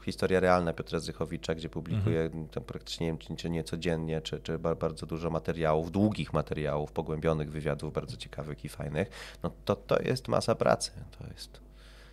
Y, 0.00 0.04
historia 0.04 0.40
realna 0.40 0.72
Piotra 0.72 1.00
Zychowicza, 1.00 1.54
gdzie 1.54 1.68
publikuje 1.68 2.20
mhm. 2.20 2.48
tam 2.48 2.64
praktycznie 2.64 3.06
nie 3.06 3.18
wiem, 3.28 3.36
czy 3.36 3.50
nie 3.50 3.64
codziennie, 3.64 4.20
czy, 4.20 4.40
czy 4.40 4.58
bardzo 4.58 5.06
dużo 5.06 5.30
materiałów, 5.30 5.92
długich 5.92 6.32
materiałów, 6.32 6.92
pogłębionych 6.92 7.50
wywiadów, 7.50 7.92
bardzo 7.92 8.16
ciekawych 8.16 8.64
i 8.64 8.68
fajnych. 8.68 9.36
No 9.42 9.50
to, 9.64 9.76
to 9.76 10.02
jest 10.02 10.28
masa 10.28 10.54
pracy. 10.54 10.90
To 11.18 11.26
jest, 11.26 11.60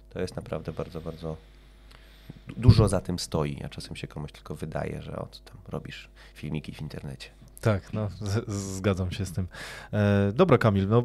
to 0.09 0.21
jest 0.21 0.35
naprawdę 0.35 0.71
bardzo, 0.71 1.01
bardzo 1.01 1.50
dużo 2.57 2.87
za 2.87 3.01
tym 3.01 3.19
stoi, 3.19 3.63
a 3.63 3.69
czasem 3.69 3.95
się 3.95 4.07
komuś 4.07 4.31
tylko 4.31 4.55
wydaje, 4.55 5.01
że 5.01 5.15
od 5.15 5.43
tam 5.43 5.57
robisz 5.67 6.09
filmiki 6.33 6.71
w 6.71 6.81
internecie. 6.81 7.29
Tak, 7.61 7.93
no, 7.93 8.09
zgadzam 8.47 9.11
się 9.11 9.25
z 9.25 9.31
tym. 9.31 9.47
E, 9.93 10.31
dobra, 10.35 10.57
Kamil, 10.57 10.87
no, 10.87 10.99
e, 10.99 11.03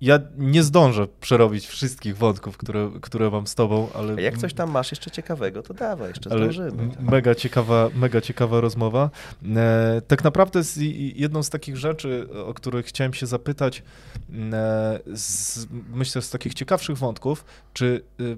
ja 0.00 0.20
nie 0.38 0.62
zdążę 0.62 1.06
przerobić 1.20 1.66
wszystkich 1.66 2.16
wątków, 2.16 2.56
które, 2.56 2.90
które 3.00 3.30
mam 3.30 3.46
z 3.46 3.54
tobą, 3.54 3.88
ale... 3.94 4.14
A 4.14 4.20
jak 4.20 4.38
coś 4.38 4.54
tam 4.54 4.70
masz 4.70 4.90
jeszcze 4.90 5.10
ciekawego, 5.10 5.62
to 5.62 5.74
dawaj, 5.74 6.08
jeszcze 6.08 6.30
zdążymy. 6.30 6.88
Tak. 6.88 7.00
Mega, 7.00 7.34
ciekawa, 7.34 7.90
mega 7.94 8.20
ciekawa 8.20 8.60
rozmowa. 8.60 9.10
E, 9.56 10.02
tak 10.06 10.24
naprawdę 10.24 10.62
z, 10.62 10.76
jedną 11.16 11.42
z 11.42 11.50
takich 11.50 11.76
rzeczy, 11.76 12.28
o 12.46 12.54
których 12.54 12.86
chciałem 12.86 13.14
się 13.14 13.26
zapytać, 13.26 13.82
e, 14.52 15.00
z, 15.14 15.66
myślę 15.92 16.22
z 16.22 16.30
takich 16.30 16.54
ciekawszych 16.54 16.98
wątków, 16.98 17.44
czy 17.74 18.02
y, 18.20 18.36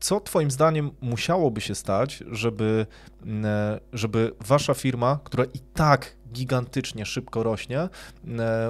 co 0.00 0.20
Twoim 0.20 0.50
zdaniem 0.50 0.90
musiałoby 1.00 1.60
się 1.60 1.74
stać, 1.74 2.24
żeby, 2.30 2.86
e, 3.44 3.80
żeby 3.92 4.32
Wasza 4.40 4.74
firma, 4.74 5.18
która 5.24 5.44
i 5.44 5.58
tak 5.74 6.17
gigantycznie 6.32 7.06
szybko 7.06 7.42
rośnie, 7.42 7.80
e, 7.80 7.88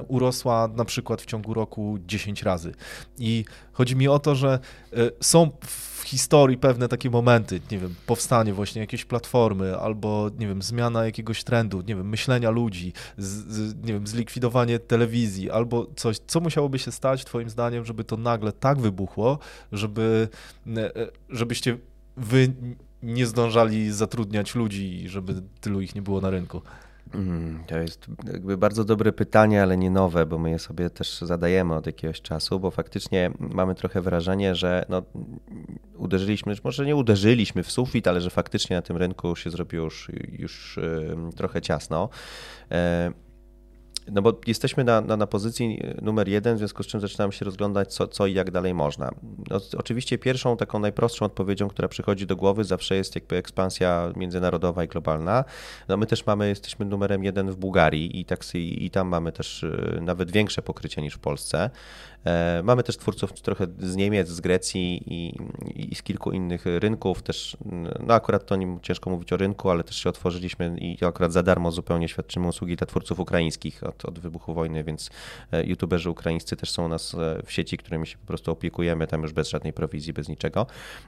urosła 0.09 0.69
na 0.77 0.85
przykład 0.85 1.23
w 1.23 1.27
ciągu 1.27 1.55
roku 1.55 1.99
10 2.07 2.43
razy. 2.43 2.73
I 3.19 3.45
chodzi 3.73 3.97
mi 3.97 4.09
o 4.09 4.19
to, 4.19 4.35
że 4.35 4.59
e, 4.93 4.97
są 5.21 5.51
w 5.67 6.03
historii 6.09 6.59
pewne 6.59 6.89
takie 6.89 7.11
momenty, 7.11 7.61
nie 7.71 7.79
wiem, 7.79 7.95
powstanie 8.07 8.55
właśnie 8.55 8.81
jakiejś 8.81 9.05
platformy, 9.05 9.79
albo, 9.79 10.31
nie 10.39 10.47
wiem, 10.47 10.63
zmiana 10.63 11.05
jakiegoś 11.05 11.45
trendu, 11.45 11.81
nie 11.81 11.97
wiem, 11.97 12.09
myślenia 12.09 12.51
ludzi, 12.51 12.93
z, 13.19 13.27
z, 13.27 13.75
nie 13.75 13.93
wiem, 13.93 14.07
zlikwidowanie 14.07 14.79
telewizji, 14.79 15.51
albo 15.51 15.87
coś, 15.97 16.17
co 16.27 16.41
musiałoby 16.41 16.79
się 16.79 16.93
stać, 16.93 17.25
twoim 17.25 17.51
zdaniem, 17.51 17.85
żeby 17.85 18.05
to 18.05 18.17
nagle 18.17 18.53
tak 18.53 18.81
wybuchło, 18.81 19.39
żeby, 19.73 20.29
e, 20.77 20.91
żebyście 21.29 21.79
wy 22.17 22.53
nie 23.03 23.27
zdążali 23.27 23.93
zatrudniać 23.93 24.55
ludzi, 24.55 25.09
żeby 25.09 25.43
tylu 25.61 25.81
ich 25.81 25.95
nie 25.95 26.03
było 26.03 26.21
na 26.21 26.31
rynku? 26.31 26.63
Mm, 27.15 27.65
to 27.67 27.79
jest 27.79 28.07
jakby 28.33 28.57
bardzo 28.57 28.85
dobre 28.85 29.13
pytanie, 29.13 29.63
ale 29.63 29.77
nie 29.77 29.91
nowe, 29.91 30.27
bo 30.27 30.39
my 30.39 30.51
je 30.51 30.59
sobie 30.59 30.91
też 30.91 31.21
zadajemy 31.21 31.75
od 31.75 31.87
jakiegoś 31.87 32.23
czasu, 32.23 32.61
bo 32.61 32.71
faktycznie 32.71 33.31
mamy 33.39 33.75
trochę 33.75 34.01
wrażenie, 34.01 34.55
że 34.55 34.87
no, 34.89 35.03
uderzyliśmy, 35.97 36.55
może 36.65 36.87
nie 36.87 36.97
uderzyliśmy 36.97 37.63
w 37.63 37.71
sufit, 37.71 38.09
ale 38.09 38.21
że 38.21 38.31
faktycznie 38.31 38.77
na 38.77 38.83
tym 38.83 38.97
rynku 38.97 39.37
się 39.37 39.51
zrobiło 39.51 39.85
już, 39.85 40.11
już 40.39 40.79
trochę 41.37 41.63
ciasno. 41.63 42.09
E, 44.09 44.13
no 44.13 44.23
bo 44.23 44.41
jesteśmy 44.47 44.85
na, 44.85 45.01
na, 45.01 45.17
na, 45.17 45.27
pozycji 45.27 45.83
numer 46.03 46.29
jeden, 46.29 46.55
w 46.55 46.59
związku 46.59 46.83
z 46.83 46.87
czym 46.87 47.01
zaczynamy 47.01 47.33
się 47.33 47.45
rozglądać, 47.45 47.95
co, 47.95 48.09
co 48.09 48.27
i 48.27 48.35
jak 48.35 48.51
dalej 48.51 48.75
można. 48.75 49.11
No, 49.51 49.61
oczywiście 49.77 50.19
pierwszą, 50.19 50.57
taką 50.57 50.79
najprostszą 50.79 51.27
odpowiedzią, 51.27 51.69
która 51.69 51.89
przychodzi 51.89 52.27
do 52.27 52.37
głowy 52.37 52.65
zawsze 52.65 52.97
jest 52.97 53.15
jakby 53.15 53.37
ekspansja 53.37 54.13
międzynarodowa 54.17 54.85
i 54.85 54.89
globalna. 54.89 55.45
No 55.89 55.97
my 55.97 56.07
też 56.07 56.27
mamy, 56.27 56.49
jesteśmy 56.49 56.87
numerem 56.87 57.25
jeden 57.25 57.51
w 57.51 57.57
Bułgarii 57.57 58.21
i, 58.21 58.25
tak, 58.25 58.55
i, 58.55 58.91
tam 58.91 59.09
mamy 59.09 59.33
też 59.33 59.63
y, 59.63 59.99
nawet 60.03 60.31
większe 60.31 60.63
pokrycie 60.63 61.03
niż 61.03 61.15
w 61.15 61.19
Polsce. 61.19 61.71
E, 62.25 62.63
mamy 62.65 62.83
też 62.83 62.97
twórców 62.97 63.33
trochę 63.33 63.67
z 63.79 63.97
Niemiec, 63.97 64.29
z 64.29 64.41
Grecji 64.41 65.03
i, 65.07 65.35
i, 65.93 65.95
z 65.95 66.03
kilku 66.03 66.33
innych 66.33 66.65
rynków. 66.79 67.23
Też, 67.23 67.57
no 68.07 68.15
akurat 68.15 68.47
to 68.47 68.57
nie 68.57 68.79
ciężko 68.83 69.11
mówić 69.11 69.33
o 69.33 69.37
rynku, 69.37 69.71
ale 69.71 69.85
też 69.85 69.97
się 69.97 70.09
otworzyliśmy 70.09 70.77
i 70.79 71.05
akurat 71.05 71.33
za 71.33 71.43
darmo 71.43 71.71
zupełnie 71.71 72.09
świadczymy 72.09 72.49
usługi 72.49 72.77
dla 72.77 72.87
twórców 72.87 73.21
ukraińskich 73.21 73.85
od, 73.85 73.98
od 74.05 74.19
wybuchu 74.19 74.55
wojny, 74.55 74.85
więc 74.85 75.11
e, 75.53 75.65
youtuberzy 75.65 76.11
ukraińscy 76.11 76.57
też 76.57 76.71
są 76.71 76.85
u 76.85 76.89
nas 76.89 77.15
e, 77.15 77.43
w 77.45 77.53
sieci, 77.53 77.77
którymi 77.77 78.07
się 78.07 78.19
po 78.19 78.27
prostu 78.27 78.53
opiekujemy, 78.53 79.07
tam 79.07 79.23
już 79.23 79.33
bez 79.33 79.49
żadnej 79.49 79.73
prowizji, 79.73 80.13
bez 80.13 80.29
niczego. 80.29 80.67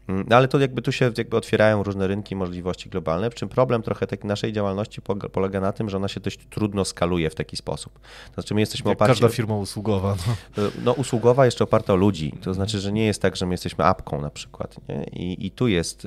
Mm, 0.09 0.27
no 0.29 0.37
ale 0.37 0.49
to 0.49 0.59
jakby 0.59 0.83
tu 0.83 0.93
się 0.93 1.13
jakby 1.19 1.37
otwierają 1.37 1.83
różne 1.83 2.07
rynki, 2.07 2.37
możliwości 2.37 2.91
globalne, 2.91 3.31
przy 3.31 3.39
czym 3.39 3.49
problem 3.49 3.83
trochę 3.83 4.07
takiej 4.07 4.29
naszej 4.29 4.53
działalności 4.53 5.03
polega 5.33 5.61
na 5.61 5.73
tym, 5.73 5.91
że 5.91 5.97
ona 5.97 6.09
się 6.09 6.21
dość 6.21 6.39
trudno 6.51 6.85
skaluje 6.85 7.31
w 7.31 7.35
taki 7.35 7.57
sposób. 7.57 7.99
To 8.29 8.35
znaczy 8.35 8.55
my 8.55 8.61
jesteśmy 8.61 8.89
Jak 8.89 8.99
oparci... 8.99 9.11
Każda 9.11 9.29
firma 9.29 9.57
usługowa. 9.57 10.17
No. 10.57 10.63
no 10.85 10.93
usługowa 10.93 11.45
jeszcze 11.45 11.65
oparta 11.65 11.93
o 11.93 11.97
ludzi. 11.97 12.33
To 12.43 12.55
znaczy, 12.55 12.81
że 12.81 12.93
nie 12.93 13.07
jest 13.07 13.23
tak, 13.23 13.37
że 13.37 13.47
my 13.47 13.55
jesteśmy 13.55 13.85
apką 13.85 14.21
na 14.21 14.31
przykład. 14.31 14.77
I, 15.13 15.47
I 15.47 15.51
tu 15.51 15.69
jest 15.69 16.07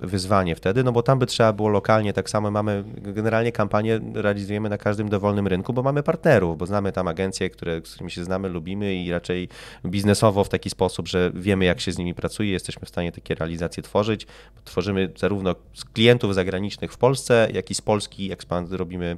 wyzwanie 0.00 0.54
wtedy, 0.54 0.84
no 0.84 0.92
bo 0.92 1.02
tam 1.02 1.18
by 1.18 1.26
trzeba 1.26 1.52
było 1.52 1.68
lokalnie, 1.68 2.12
tak 2.12 2.30
samo 2.30 2.50
mamy, 2.50 2.84
generalnie 2.96 3.52
kampanię 3.52 4.00
realizujemy 4.14 4.68
na 4.68 4.78
każdym 4.78 5.08
dowolnym 5.08 5.46
rynku, 5.46 5.72
bo 5.78 5.82
mamy 5.82 6.02
partnerów, 6.02 6.58
bo 6.58 6.66
znamy 6.66 6.92
tam 6.92 7.08
agencje, 7.08 7.50
które, 7.50 7.80
z 7.84 7.90
którymi 7.90 8.10
się 8.10 8.24
znamy, 8.24 8.48
lubimy 8.48 8.94
i 8.94 9.10
raczej 9.10 9.48
biznesowo 9.86 10.44
w 10.44 10.48
taki 10.48 10.70
sposób, 10.70 11.08
że 11.08 11.30
wiemy 11.34 11.64
jak 11.64 11.80
się 11.80 11.92
z 11.92 11.98
nimi 11.98 12.14
pracuje, 12.14 12.50
jesteśmy 12.50 12.86
w 12.86 12.88
stanie 12.88 13.12
takie 13.12 13.34
realizacje 13.34 13.82
tworzyć. 13.82 14.26
Tworzymy 14.64 15.12
zarówno 15.16 15.54
z 15.74 15.84
klientów 15.84 16.34
zagranicznych 16.34 16.92
w 16.92 16.98
Polsce, 16.98 17.48
jak 17.52 17.70
i 17.70 17.74
z 17.74 17.80
Polski 17.80 18.32
ekspand 18.32 18.72
robimy 18.72 19.16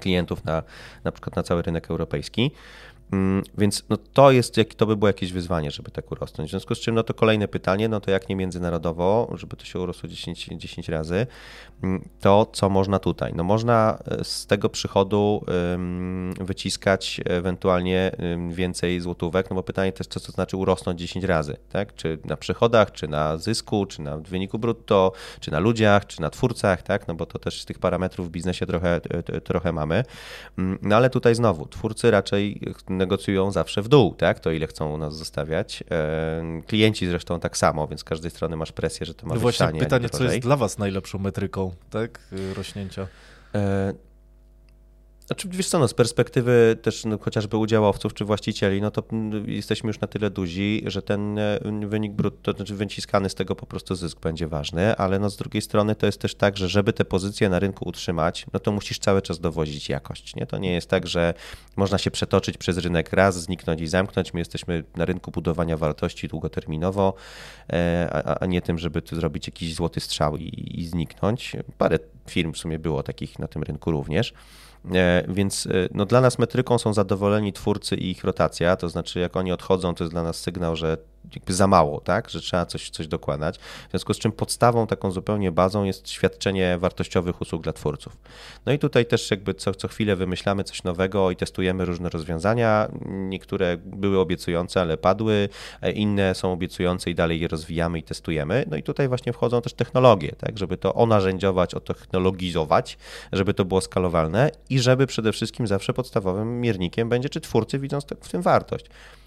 klientów 0.00 0.44
na, 0.44 0.62
na 1.04 1.12
przykład 1.12 1.36
na 1.36 1.42
cały 1.42 1.62
rynek 1.62 1.90
europejski. 1.90 2.50
Mm, 3.12 3.42
więc 3.58 3.84
no 3.88 3.96
to 3.96 4.30
jest, 4.30 4.56
to 4.76 4.86
by 4.86 4.96
było 4.96 5.06
jakieś 5.06 5.32
wyzwanie, 5.32 5.70
żeby 5.70 5.90
tak 5.90 6.12
urosnąć. 6.12 6.48
W 6.48 6.50
związku 6.50 6.74
z 6.74 6.80
czym 6.80 6.94
no 6.94 7.02
to 7.02 7.14
kolejne 7.14 7.48
pytanie, 7.48 7.88
no 7.88 8.00
to 8.00 8.10
jak 8.10 8.28
nie 8.28 8.36
międzynarodowo, 8.36 9.32
żeby 9.34 9.56
to 9.56 9.64
się 9.64 9.80
urosło 9.80 10.08
10, 10.08 10.44
10 10.44 10.88
razy, 10.88 11.26
mm, 11.82 12.08
to 12.20 12.46
co 12.52 12.68
można 12.68 12.98
tutaj? 12.98 13.32
No 13.34 13.44
można 13.44 13.98
e, 14.06 14.24
z 14.24 14.46
tego 14.46 14.68
przychodu 14.68 15.44
wyciskać 16.40 17.20
ewentualnie 17.24 18.12
więcej 18.50 19.00
złotówek, 19.00 19.50
no 19.50 19.56
bo 19.56 19.62
pytanie 19.62 19.92
też, 19.92 20.06
co 20.06 20.20
to 20.20 20.32
znaczy 20.32 20.56
urosnąć 20.56 21.00
10 21.00 21.24
razy, 21.24 21.56
tak? 21.72 21.94
Czy 21.94 22.18
na 22.24 22.36
przychodach, 22.36 22.92
czy 22.92 23.08
na 23.08 23.36
zysku, 23.36 23.86
czy 23.86 24.02
na 24.02 24.18
wyniku 24.18 24.58
brutto, 24.58 25.12
czy 25.40 25.50
na 25.50 25.58
ludziach, 25.58 26.06
czy 26.06 26.20
na 26.20 26.30
twórcach, 26.30 26.82
tak? 26.82 27.08
No 27.08 27.14
bo 27.14 27.26
to 27.26 27.38
też 27.38 27.62
z 27.62 27.64
tych 27.64 27.78
parametrów 27.78 28.28
w 28.28 28.30
biznesie 28.30 28.66
trochę, 28.66 29.00
trochę 29.44 29.72
mamy. 29.72 30.04
Mm, 30.58 30.78
no 30.82 30.96
ale 30.96 31.10
tutaj 31.10 31.34
znowu, 31.34 31.66
twórcy 31.66 32.10
raczej 32.10 32.60
negocjują 32.98 33.50
zawsze 33.50 33.82
w 33.82 33.88
dół, 33.88 34.14
tak? 34.14 34.40
To 34.40 34.50
ile 34.50 34.66
chcą 34.66 34.94
u 34.94 34.98
nas 34.98 35.16
zostawiać. 35.16 35.84
E, 35.90 36.62
klienci 36.66 37.06
zresztą 37.06 37.40
tak 37.40 37.56
samo, 37.56 37.86
więc 37.86 38.00
z 38.00 38.04
każdej 38.04 38.30
strony 38.30 38.56
masz 38.56 38.72
presję, 38.72 39.06
że 39.06 39.14
to 39.14 39.26
ma 39.26 39.28
no 39.28 39.34
być 39.34 39.42
właśnie 39.42 39.66
tanie, 39.66 39.80
pytanie, 39.80 40.08
co 40.08 40.24
jest 40.24 40.38
dla 40.38 40.56
was 40.56 40.78
najlepszą 40.78 41.18
metryką, 41.18 41.74
tak? 41.90 42.20
Rośnięcia. 42.56 43.06
Znaczy, 45.28 45.48
wiesz 45.50 45.68
co, 45.68 45.78
no, 45.78 45.88
z 45.88 45.94
perspektywy 45.94 46.76
też 46.82 47.04
no, 47.04 47.18
chociażby 47.18 47.56
udziałowców 47.56 48.14
czy 48.14 48.24
właścicieli, 48.24 48.80
no 48.80 48.90
to 48.90 49.02
jesteśmy 49.46 49.88
już 49.88 50.00
na 50.00 50.08
tyle 50.08 50.30
duzi, 50.30 50.82
że 50.86 51.02
ten 51.02 51.38
e, 51.38 51.58
wynik 51.86 52.12
brutto, 52.12 52.52
znaczy 52.52 52.74
wyciskany 52.74 53.28
z 53.28 53.34
tego 53.34 53.54
po 53.54 53.66
prostu 53.66 53.94
zysk 53.94 54.20
będzie 54.20 54.48
ważny, 54.48 54.96
ale 54.96 55.18
no 55.18 55.30
z 55.30 55.36
drugiej 55.36 55.62
strony 55.62 55.94
to 55.94 56.06
jest 56.06 56.20
też 56.20 56.34
tak, 56.34 56.56
że 56.56 56.68
żeby 56.68 56.92
te 56.92 57.04
pozycje 57.04 57.48
na 57.48 57.58
rynku 57.58 57.88
utrzymać, 57.88 58.46
no 58.52 58.60
to 58.60 58.72
musisz 58.72 58.98
cały 58.98 59.22
czas 59.22 59.40
dowozić 59.40 59.88
jakość, 59.88 60.36
nie? 60.36 60.46
To 60.46 60.58
nie 60.58 60.72
jest 60.72 60.90
tak, 60.90 61.06
że 61.06 61.34
można 61.76 61.98
się 61.98 62.10
przetoczyć 62.10 62.58
przez 62.58 62.78
rynek 62.78 63.12
raz, 63.12 63.42
zniknąć 63.42 63.80
i 63.80 63.86
zamknąć. 63.86 64.34
My 64.34 64.40
jesteśmy 64.40 64.84
na 64.96 65.04
rynku 65.04 65.30
budowania 65.30 65.76
wartości 65.76 66.28
długoterminowo, 66.28 67.14
e, 67.72 68.08
a, 68.12 68.38
a 68.38 68.46
nie 68.46 68.62
tym, 68.62 68.78
żeby 68.78 69.02
tu 69.02 69.16
zrobić 69.16 69.46
jakiś 69.46 69.74
złoty 69.74 70.00
strzał 70.00 70.36
i, 70.36 70.80
i 70.80 70.86
zniknąć. 70.86 71.56
Parę 71.78 71.98
firm 72.28 72.52
w 72.52 72.58
sumie 72.58 72.78
było 72.78 73.02
takich 73.02 73.38
na 73.38 73.48
tym 73.48 73.62
rynku 73.62 73.90
również. 73.90 74.32
E, 74.94 75.24
więc 75.28 75.66
e, 75.66 75.70
no, 75.94 76.06
dla 76.06 76.20
nas 76.20 76.38
metryką 76.38 76.78
są 76.78 76.94
zadowoleni 76.94 77.52
twórcy 77.52 77.96
i 77.96 78.10
ich 78.10 78.24
rotacja, 78.24 78.76
to 78.76 78.88
znaczy 78.88 79.20
jak 79.20 79.36
oni 79.36 79.52
odchodzą, 79.52 79.94
to 79.94 80.04
jest 80.04 80.14
dla 80.14 80.22
nas 80.22 80.40
sygnał, 80.40 80.76
że 80.76 80.98
jakby 81.34 81.54
za 81.54 81.66
mało, 81.66 82.00
tak, 82.00 82.30
że 82.30 82.40
trzeba 82.40 82.66
coś, 82.66 82.90
coś 82.90 83.08
dokładać. 83.08 83.58
W 83.58 83.90
związku 83.90 84.14
z 84.14 84.18
czym 84.18 84.32
podstawą, 84.32 84.86
taką 84.86 85.10
zupełnie 85.10 85.52
bazą 85.52 85.84
jest 85.84 86.10
świadczenie 86.10 86.78
wartościowych 86.78 87.40
usług 87.40 87.62
dla 87.62 87.72
twórców. 87.72 88.16
No 88.66 88.72
i 88.72 88.78
tutaj 88.78 89.06
też 89.06 89.30
jakby 89.30 89.54
co, 89.54 89.74
co 89.74 89.88
chwilę 89.88 90.16
wymyślamy 90.16 90.64
coś 90.64 90.84
nowego 90.84 91.30
i 91.30 91.36
testujemy 91.36 91.84
różne 91.84 92.08
rozwiązania. 92.08 92.88
Niektóre 93.08 93.76
były 93.76 94.18
obiecujące, 94.18 94.80
ale 94.80 94.96
padły, 94.96 95.48
e, 95.82 95.92
inne 95.92 96.34
są 96.34 96.52
obiecujące 96.52 97.10
i 97.10 97.14
dalej 97.14 97.40
je 97.40 97.48
rozwijamy 97.48 97.98
i 97.98 98.02
testujemy. 98.02 98.64
No 98.70 98.76
i 98.76 98.82
tutaj 98.82 99.08
właśnie 99.08 99.32
wchodzą 99.32 99.62
też 99.62 99.72
technologie, 99.72 100.34
tak, 100.38 100.58
żeby 100.58 100.76
to 100.76 100.94
onarzędziować, 100.94 101.74
otechnologizować, 101.74 102.98
żeby 103.32 103.54
to 103.54 103.64
było 103.64 103.80
skalowalne 103.80 104.50
i 104.70 104.78
żeby 104.78 105.06
przede 105.06 105.32
wszystkim 105.32 105.66
zawsze 105.66 105.92
podstawowym 105.92 106.60
miernikiem 106.60 107.08
będzie, 107.08 107.28
czy 107.28 107.40
twórcy 107.40 107.78
widzą 107.78 107.98
w 108.20 108.28
tym 108.28 108.42
wartość. 108.42 108.86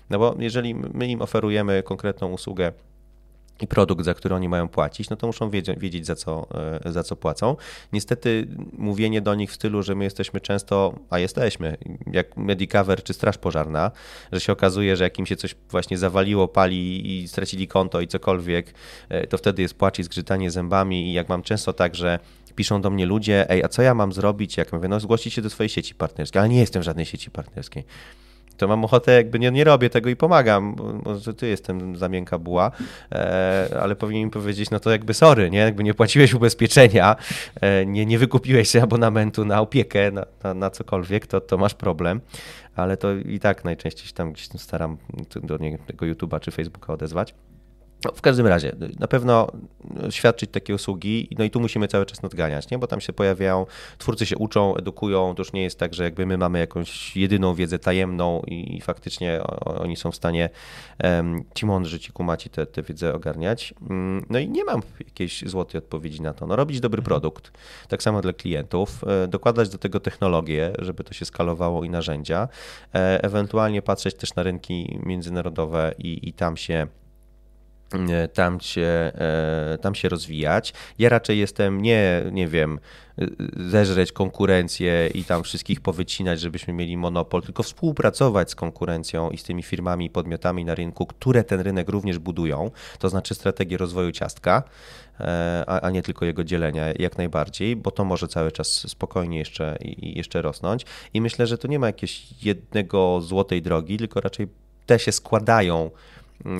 No 0.10 0.19
bo 0.19 0.36
jeżeli 0.40 0.76
my 0.76 1.07
im 1.07 1.22
oferujemy 1.22 1.84
konkretną 1.84 2.32
usługę, 2.32 2.72
i 3.61 3.68
produkt, 3.68 4.06
za 4.06 4.14
który 4.14 4.36
oni 4.36 4.49
mają 4.49 4.68
płacić, 4.68 5.10
no 5.10 5.15
to 5.15 5.28
muszą 5.28 5.49
wiedzieć, 5.49 5.80
wiedzieć 5.80 6.06
za, 6.06 6.15
co, 6.15 6.48
e, 6.86 6.91
za 6.91 7.03
co 7.03 7.15
płacą. 7.15 7.56
Niestety 7.94 8.48
mówienie 8.78 9.22
do 9.22 9.36
nich 9.36 9.52
w 9.52 9.53
stylu, 9.53 9.84
że 9.84 9.95
my 9.95 10.03
jesteśmy 10.03 10.41
często, 10.41 10.94
a 11.10 11.19
jesteśmy, 11.19 11.78
jak 12.11 12.38
Medicover 12.38 13.03
czy 13.03 13.14
Straż 13.14 13.38
Pożarna, 13.38 13.91
że 14.32 14.40
się 14.40 14.53
okazuje, 14.53 14.98
że 14.98 15.03
jak 15.03 15.19
im 15.19 15.26
się 15.26 15.36
coś 15.36 15.56
właśnie 15.69 15.98
zawaliło, 15.98 16.48
pali 16.48 17.22
i 17.22 17.28
stracili 17.28 17.68
konto 17.68 18.02
i 18.02 18.07
cokolwiek, 18.07 18.73
e, 19.10 19.28
to 19.28 19.38
wtedy 19.38 19.61
jest 19.61 19.73
płacz 19.73 19.99
i 19.99 20.03
zgrzytanie 20.03 20.52
zębami. 20.52 21.10
I 21.10 21.14
jak 21.14 21.30
mam 21.30 21.44
często 21.44 21.73
tak, 21.73 21.95
że 21.95 22.19
piszą 22.56 22.82
do 22.82 22.90
mnie 22.90 23.06
ludzie, 23.06 23.49
ej, 23.49 23.64
a 23.64 23.68
co 23.68 23.82
ja 23.82 23.94
mam 23.94 24.14
zrobić, 24.14 24.57
jak 24.57 24.73
mówię, 24.73 24.88
no 24.88 24.99
zgłosić 24.99 25.34
się 25.34 25.41
do 25.41 25.49
swojej 25.49 25.69
sieci 25.69 25.95
partnerskiej, 25.95 26.40
ale 26.40 26.49
nie 26.49 26.60
jestem 26.60 26.82
w 26.82 26.86
żadnej 26.86 27.06
sieci 27.06 27.32
partnerskiej 27.32 27.84
to 28.61 28.67
mam 28.67 28.85
ochotę, 28.85 29.11
jakby 29.11 29.39
nie, 29.39 29.51
nie 29.51 29.63
robię 29.63 29.89
tego 29.89 30.09
i 30.09 30.15
pomagam, 30.15 30.75
może 31.05 31.33
ty 31.33 31.47
jestem 31.47 31.95
zamienka 31.95 32.38
buła, 32.38 32.71
e, 33.11 33.77
ale 33.81 33.95
powinien 33.95 34.25
mi 34.25 34.31
powiedzieć, 34.31 34.69
no 34.71 34.79
to 34.79 34.91
jakby 34.91 35.13
sorry, 35.13 35.49
nie, 35.49 35.59
jakby 35.59 35.83
nie 35.83 35.93
płaciłeś 35.93 36.33
ubezpieczenia, 36.33 37.15
e, 37.61 37.85
nie, 37.85 38.05
nie 38.05 38.19
wykupiłeś 38.19 38.75
abonamentu 38.85 39.45
na 39.45 39.61
opiekę, 39.61 40.11
na, 40.11 40.25
na, 40.43 40.53
na 40.53 40.69
cokolwiek, 40.69 41.27
to, 41.27 41.41
to 41.41 41.57
masz 41.57 41.73
problem. 41.73 42.21
Ale 42.75 42.97
to 42.97 43.13
i 43.15 43.39
tak 43.39 43.65
najczęściej 43.65 44.07
się 44.07 44.13
tam 44.13 44.33
gdzieś 44.33 44.47
staram 44.57 44.97
do 45.43 45.57
tego 45.88 46.05
YouTube'a 46.05 46.39
czy 46.39 46.51
Facebooka 46.51 46.93
odezwać. 46.93 47.33
No, 48.06 48.11
w 48.15 48.22
każdym 48.22 48.48
razie, 48.48 48.76
na 48.99 49.07
pewno 49.07 49.48
świadczyć 50.10 50.52
takie 50.52 50.76
usługi, 50.76 51.28
no 51.38 51.44
i 51.44 51.49
tu 51.49 51.60
musimy 51.60 51.88
cały 51.88 52.06
czas 52.06 52.22
nadganiać, 52.22 52.69
nie? 52.69 52.80
bo 52.80 52.88
tam 52.88 53.02
się 53.02 53.14
pojawiają, 53.14 53.65
twórcy 53.98 54.26
się 54.26 54.38
uczą, 54.38 54.76
edukują, 54.76 55.36
to 55.36 55.41
już 55.41 55.53
nie 55.53 55.64
jest 55.64 55.80
tak, 55.80 55.94
że 55.94 56.03
jakby 56.03 56.26
my 56.26 56.38
mamy 56.38 56.60
jakąś 56.60 57.18
jedyną 57.18 57.53
wiedzę 57.53 57.80
tajemną 57.80 58.41
i, 58.48 58.82
faktycznie 58.82 59.41
oni 59.65 59.95
są 59.95 60.11
w 60.11 60.15
stanie, 60.15 60.49
um, 61.03 61.44
ci 61.53 61.65
mądrzy, 61.65 61.99
ci 61.99 62.11
kumaci 62.11 62.49
tę 62.49 62.61
te, 62.65 62.72
te 62.72 62.84
wiedzę 62.84 63.14
ogarniać. 63.14 63.73
Mm, 63.90 64.26
no 64.30 64.40
i 64.40 64.49
nie 64.49 64.64
mam 64.64 64.82
jakiejś 64.99 65.44
złotej 65.45 65.80
odpowiedzi 65.80 66.22
na 66.22 66.34
to. 66.34 66.48
No 66.48 66.56
robić 66.56 66.80
dobry 66.80 66.99
mhm. 66.99 67.06
produkt, 67.06 67.52
tak 67.88 68.03
samo 68.03 68.22
dla 68.22 68.34
klientów, 68.34 69.03
e, 69.07 69.28
dokładać 69.28 69.69
do 69.69 69.78
tego 69.78 69.99
technologię, 69.99 70.72
żeby 70.80 71.03
to 71.03 71.14
się 71.14 71.26
skalowało 71.26 71.84
i 71.84 71.90
narzędzia, 71.90 72.48
e, 72.95 73.23
ewentualnie 73.23 73.82
patrzeć 73.82 74.15
też 74.15 74.36
na 74.36 74.44
rynki 74.44 74.99
międzynarodowe 75.03 75.94
i, 75.98 76.30
i 76.30 76.34
tam 76.34 76.57
się 76.57 76.88
tam 78.34 78.59
się, 78.59 79.11
e, 79.15 79.77
tam 79.81 79.95
się 79.95 80.09
rozwijać. 80.09 80.73
Ja 80.99 81.09
raczej 81.09 81.39
jestem 81.39 81.81
nie, 81.81 82.23
nie 82.31 82.47
wiem, 82.47 82.80
zeżreć 83.57 84.11
konkurencję 84.11 85.09
i 85.13 85.23
tam 85.23 85.43
wszystkich 85.43 85.81
powycinać, 85.81 86.39
żebyśmy 86.39 86.73
mieli 86.73 86.97
monopol, 86.97 87.41
tylko 87.41 87.63
współpracować 87.63 88.51
z 88.51 88.55
konkurencją 88.55 89.30
i 89.30 89.38
z 89.38 89.43
tymi 89.43 89.63
firmami 89.63 90.05
i 90.05 90.09
podmiotami 90.09 90.65
na 90.65 90.76
rynku, 90.76 91.05
które 91.05 91.43
ten 91.43 91.59
rynek 91.59 91.89
również 91.89 92.19
budują, 92.19 92.72
to 92.99 93.09
znaczy 93.09 93.35
strategię 93.35 93.77
rozwoju 93.77 94.11
ciastka, 94.11 94.63
e, 95.19 95.63
a, 95.68 95.89
nie 95.89 96.01
tylko 96.01 96.26
jego 96.26 96.43
dzielenia, 96.43 96.85
jak 96.99 97.18
najbardziej, 97.18 97.76
bo 97.76 97.91
to 97.91 98.05
może 98.05 98.27
cały 98.27 98.51
czas 98.51 98.68
spokojnie 98.68 99.38
jeszcze, 99.38 99.77
i 99.81 100.18
jeszcze 100.18 100.41
rosnąć. 100.41 100.85
I 101.13 101.22
myślę, 101.22 101.47
że 101.47 101.57
tu 101.57 101.68
nie 101.68 101.80
ma 101.80 101.88
jakiegoś 101.88 102.43
jednego 102.43 103.22
złotej 103.22 103.61
drogi, 103.61 103.97
tylko 103.97 104.22
raczej 104.22 104.47
te 104.85 104.99
się 104.99 105.11
składają 105.11 105.91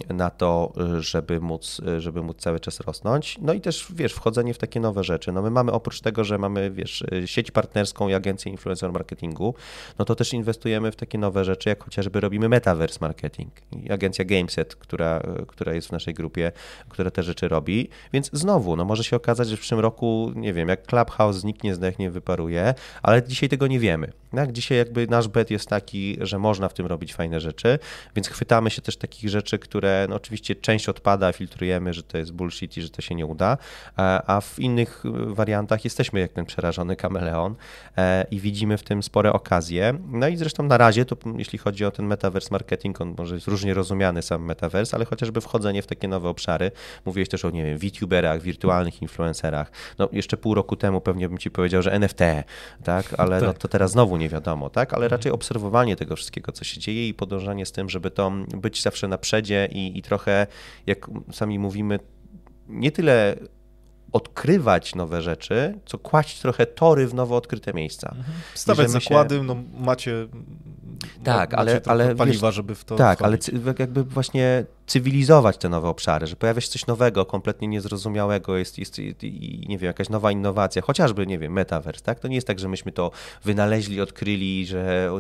na 0.10 0.30
to, 0.30 0.74
żeby 1.00 1.40
móc, 1.40 1.82
żeby 1.98 2.24
móc 2.24 2.38
cały 2.38 2.60
czas 2.60 2.80
rosnąć. 2.80 3.38
No 3.42 3.54
i 3.54 3.62
też, 3.62 3.88
wiesz, 3.96 4.14
wchodzenie 4.14 4.54
w 4.54 4.58
takie 4.58 4.80
nowe 4.80 5.04
rzeczy. 5.04 5.32
No 5.32 5.42
my 5.42 5.52
mamy 5.52 5.72
oprócz 5.72 6.02
tego, 6.02 6.24
że 6.24 6.38
mamy, 6.38 6.72
wiesz, 6.72 7.04
sieć 7.26 7.52
partnerską 7.52 8.10
i 8.10 8.14
agencję 8.14 8.52
influencer 8.52 8.92
marketingu, 8.92 9.56
no 10.00 10.06
to 10.06 10.16
też 10.16 10.34
inwestujemy 10.34 10.92
w 10.92 10.96
takie 10.96 11.18
nowe 11.18 11.46
rzeczy, 11.46 11.70
jak 11.70 11.84
chociażby 11.84 12.20
robimy 12.20 12.50
metaverse 12.50 12.98
marketing. 13.02 13.52
Agencja 13.90 14.26
Gameset, 14.26 14.76
która, 14.76 15.22
która 15.48 15.74
jest 15.74 15.88
w 15.88 15.92
naszej 15.92 16.14
grupie, 16.14 16.52
która 16.90 17.12
te 17.12 17.24
rzeczy 17.24 17.48
robi. 17.48 17.90
Więc 18.14 18.30
znowu, 18.34 18.76
no 18.76 18.86
może 18.86 19.04
się 19.04 19.16
okazać, 19.16 19.50
że 19.50 19.58
w 19.58 19.60
przyszłym 19.60 19.80
roku, 19.80 20.32
nie 20.36 20.54
wiem, 20.54 20.70
jak 20.70 20.88
Clubhouse 20.88 21.36
zniknie, 21.36 21.76
zdechnie, 21.76 22.12
wyparuje, 22.12 22.74
ale 23.04 23.24
dzisiaj 23.24 23.50
tego 23.50 23.68
nie 23.68 23.80
wiemy. 23.80 24.12
Tak? 24.36 24.52
Dzisiaj 24.52 24.78
jakby 24.78 25.08
nasz 25.08 25.28
bet 25.28 25.52
jest 25.52 25.70
taki, 25.70 26.18
że 26.22 26.40
można 26.40 26.70
w 26.70 26.74
tym 26.74 26.86
robić 26.86 27.14
fajne 27.14 27.40
rzeczy, 27.40 27.80
więc 28.16 28.28
chwytamy 28.28 28.70
się 28.70 28.82
też 28.82 28.98
takich 28.98 29.30
rzeczy, 29.30 29.60
które 29.72 30.06
no 30.10 30.16
oczywiście 30.16 30.56
część 30.56 30.90
odpada, 30.90 31.32
filtrujemy, 31.32 31.94
że 31.94 32.04
to 32.04 32.18
jest 32.18 32.32
bullshit 32.34 32.78
i 32.78 32.82
że 32.82 32.90
to 32.90 33.02
się 33.02 33.16
nie 33.16 33.26
uda, 33.26 33.58
a 34.28 34.42
w 34.42 34.60
innych 34.60 35.04
wariantach 35.28 35.84
jesteśmy 35.84 36.20
jak 36.20 36.32
ten 36.32 36.46
przerażony 36.46 36.96
kameleon 36.96 37.56
e, 37.98 38.26
i 38.32 38.40
widzimy 38.40 38.78
w 38.78 38.84
tym 38.84 39.04
spore 39.04 39.34
okazje. 39.34 39.94
No 40.12 40.28
i 40.28 40.38
zresztą 40.38 40.64
na 40.64 40.78
razie, 40.78 41.06
to 41.06 41.16
jeśli 41.38 41.60
chodzi 41.60 41.86
o 41.86 41.92
ten 41.92 42.06
metaverse 42.06 42.50
marketing, 42.52 43.02
on 43.02 43.16
może 43.18 43.36
jest 43.36 43.48
różnie 43.48 43.74
rozumiany 43.74 44.22
sam 44.22 44.46
metaverse, 44.46 44.98
ale 44.98 45.06
chociażby 45.06 45.42
wchodzenie 45.42 45.82
w 45.82 45.88
takie 45.88 46.08
nowe 46.08 46.30
obszary. 46.30 46.72
Mówiłeś 47.06 47.30
też 47.30 47.46
o, 47.46 47.50
nie 47.50 47.64
wiem, 47.64 47.78
VTuberach, 47.78 48.42
wirtualnych 48.42 49.02
influencerach. 49.02 49.72
No 50.00 50.10
jeszcze 50.12 50.38
pół 50.38 50.54
roku 50.54 50.76
temu 50.76 51.02
pewnie 51.02 51.30
bym 51.30 51.38
ci 51.38 51.52
powiedział, 51.52 51.82
że 51.82 51.94
NFT, 51.94 52.20
tak, 52.84 53.06
ale 53.18 53.40
tak. 53.40 53.48
No 53.48 53.54
to 53.54 53.68
teraz 53.68 53.92
znowu 53.92 54.18
nie 54.18 54.30
wiadomo, 54.30 54.70
tak, 54.70 54.94
ale 54.94 55.08
raczej 55.08 55.32
obserwowanie 55.32 55.96
tego 55.96 56.16
wszystkiego, 56.16 56.52
co 56.52 56.64
się 56.64 56.80
dzieje 56.80 57.08
i 57.08 57.14
podążanie 57.14 57.66
z 57.66 57.72
tym, 57.72 57.90
żeby 57.90 58.12
to 58.12 58.32
być 58.58 58.82
zawsze 58.82 59.08
na 59.08 59.18
przedzie 59.18 59.61
i, 59.66 59.98
i 59.98 60.02
trochę, 60.02 60.48
jak 60.88 61.08
sami 61.32 61.60
mówimy, 61.60 62.00
nie 62.68 62.92
tyle 62.92 63.36
odkrywać 64.12 64.96
nowe 64.96 65.22
rzeczy, 65.22 65.80
co 65.86 65.98
kłaść 65.98 66.40
trochę 66.40 66.66
tory 66.66 67.08
w 67.08 67.14
nowo 67.14 67.36
odkryte 67.36 67.74
miejsca. 67.74 68.14
Mhm. 68.18 68.38
Stawiać 68.54 68.92
zakłady, 68.92 69.36
się... 69.36 69.44
no 69.44 69.56
macie 69.78 70.28
tak, 71.24 71.54
ale, 71.54 71.82
ale 71.86 72.16
paliwa, 72.16 72.48
wiesz, 72.48 72.56
żeby 72.56 72.76
w 72.76 72.84
to 72.84 72.96
Tak, 72.96 73.22
ale 73.22 73.38
jakby 73.80 74.04
właśnie 74.04 74.66
cywilizować 74.92 75.58
te 75.58 75.70
nowe 75.70 75.90
obszary, 75.90 76.28
że 76.28 76.36
pojawia 76.36 76.62
się 76.62 76.68
coś 76.68 76.88
nowego, 76.88 77.26
kompletnie 77.26 77.68
niezrozumiałego, 77.68 78.58
jest, 78.58 78.78
jest 78.78 79.00
i 79.00 79.66
nie 79.70 79.78
wiem, 79.78 79.88
jakaś 79.88 80.10
nowa 80.10 80.32
innowacja, 80.32 80.82
chociażby, 80.82 81.28
nie 81.28 81.40
wiem, 81.40 81.54
metaverse, 81.54 82.04
tak? 82.04 82.20
To 82.20 82.28
nie 82.28 82.36
jest 82.36 82.48
tak, 82.48 82.60
że 82.60 82.70
myśmy 82.70 82.92
to 82.92 83.12
wynaleźli, 83.44 84.02
odkryli, 84.02 84.66
że 84.66 85.12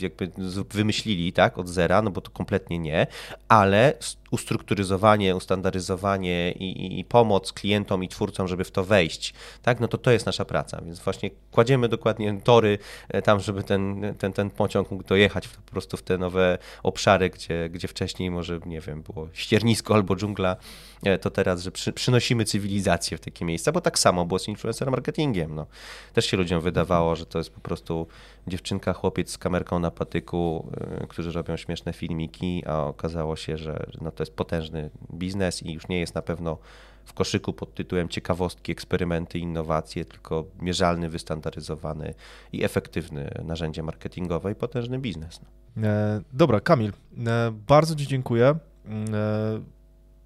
jakby 0.00 0.30
wymyślili, 0.70 1.32
tak, 1.32 1.58
od 1.58 1.68
zera, 1.68 2.02
no 2.02 2.10
bo 2.10 2.20
to 2.20 2.30
kompletnie 2.30 2.78
nie, 2.78 3.06
ale 3.48 3.94
ustrukturyzowanie, 4.30 5.36
ustandaryzowanie 5.36 6.52
i, 6.52 7.00
i, 7.00 7.04
pomoc 7.04 7.52
klientom 7.52 8.04
i 8.04 8.08
twórcom, 8.08 8.48
żeby 8.48 8.64
w 8.64 8.70
to 8.70 8.84
wejść, 8.84 9.34
tak, 9.62 9.80
no 9.80 9.88
to 9.88 9.98
to 9.98 10.10
jest 10.10 10.26
nasza 10.26 10.44
praca, 10.44 10.80
więc 10.84 11.00
właśnie 11.00 11.30
kładziemy 11.50 11.88
dokładnie 11.88 12.40
tory 12.44 12.78
e, 13.08 13.22
tam, 13.22 13.40
żeby 13.40 13.62
ten, 13.62 14.14
ten, 14.18 14.32
ten 14.32 14.50
pociąg 14.50 14.90
mógł 14.90 15.02
dojechać 15.12 15.48
po 15.48 15.70
prostu 15.70 15.96
w 15.96 16.02
te 16.02 16.18
nowe 16.18 16.58
obszary, 16.82 17.30
gdzie, 17.30 17.68
gdzie 17.70 17.88
wcześniej 17.88 18.30
może, 18.30 18.60
nie 18.66 18.80
wiem, 18.80 19.02
było 19.02 19.28
ściernisko 19.32 19.94
albo 19.94 20.16
dżungla, 20.16 20.56
e, 21.02 21.18
to 21.18 21.30
teraz, 21.30 21.62
że 21.62 21.70
przy, 21.70 21.92
przynosimy 21.92 22.44
cywilizację 22.44 23.18
w 23.18 23.20
takie 23.20 23.44
miejsca, 23.44 23.72
bo 23.72 23.80
tak 23.80 23.98
samo 23.98 24.24
było 24.24 24.38
z 24.38 24.48
influencer 24.48 24.90
marketingiem. 24.90 25.54
No. 25.54 25.66
Też 26.12 26.26
się 26.26 26.36
ludziom 26.36 26.60
wydawało, 26.60 27.16
że 27.16 27.26
to 27.26 27.38
jest 27.38 27.50
po 27.50 27.60
prostu 27.60 28.06
dziewczynka, 28.46 28.92
chłopiec 28.92 29.30
z 29.30 29.38
kamerką 29.38 29.78
na 29.78 29.90
patyku, 29.90 30.70
e, 31.02 31.06
którzy 31.06 31.32
robią 31.32 31.56
śmieszne 31.56 31.92
filmiki, 31.92 32.62
a 32.66 32.84
okazało 32.84 33.36
się, 33.36 33.56
że 33.56 33.86
no, 34.00 34.10
to 34.10 34.22
jest 34.22 34.34
potężny 34.34 34.90
biznes 35.14 35.62
i 35.62 35.72
już 35.72 35.88
nie 35.88 36.00
jest 36.00 36.14
na 36.14 36.22
pewno 36.22 36.58
w 37.04 37.12
koszyku 37.12 37.52
pod 37.52 37.74
tytułem 37.74 38.08
ciekawostki, 38.08 38.72
eksperymenty, 38.72 39.38
innowacje, 39.38 40.04
tylko 40.04 40.44
mierzalny, 40.60 41.08
wystandaryzowany 41.08 42.14
i 42.52 42.64
efektywny 42.64 43.30
narzędzie 43.44 43.82
marketingowe 43.82 44.52
i 44.52 44.54
potężny 44.54 44.98
biznes. 44.98 45.40
E, 45.82 46.20
dobra, 46.32 46.60
Kamil, 46.60 46.92
e, 47.26 47.52
bardzo 47.66 47.96
Ci 47.96 48.06
dziękuję. 48.06 48.54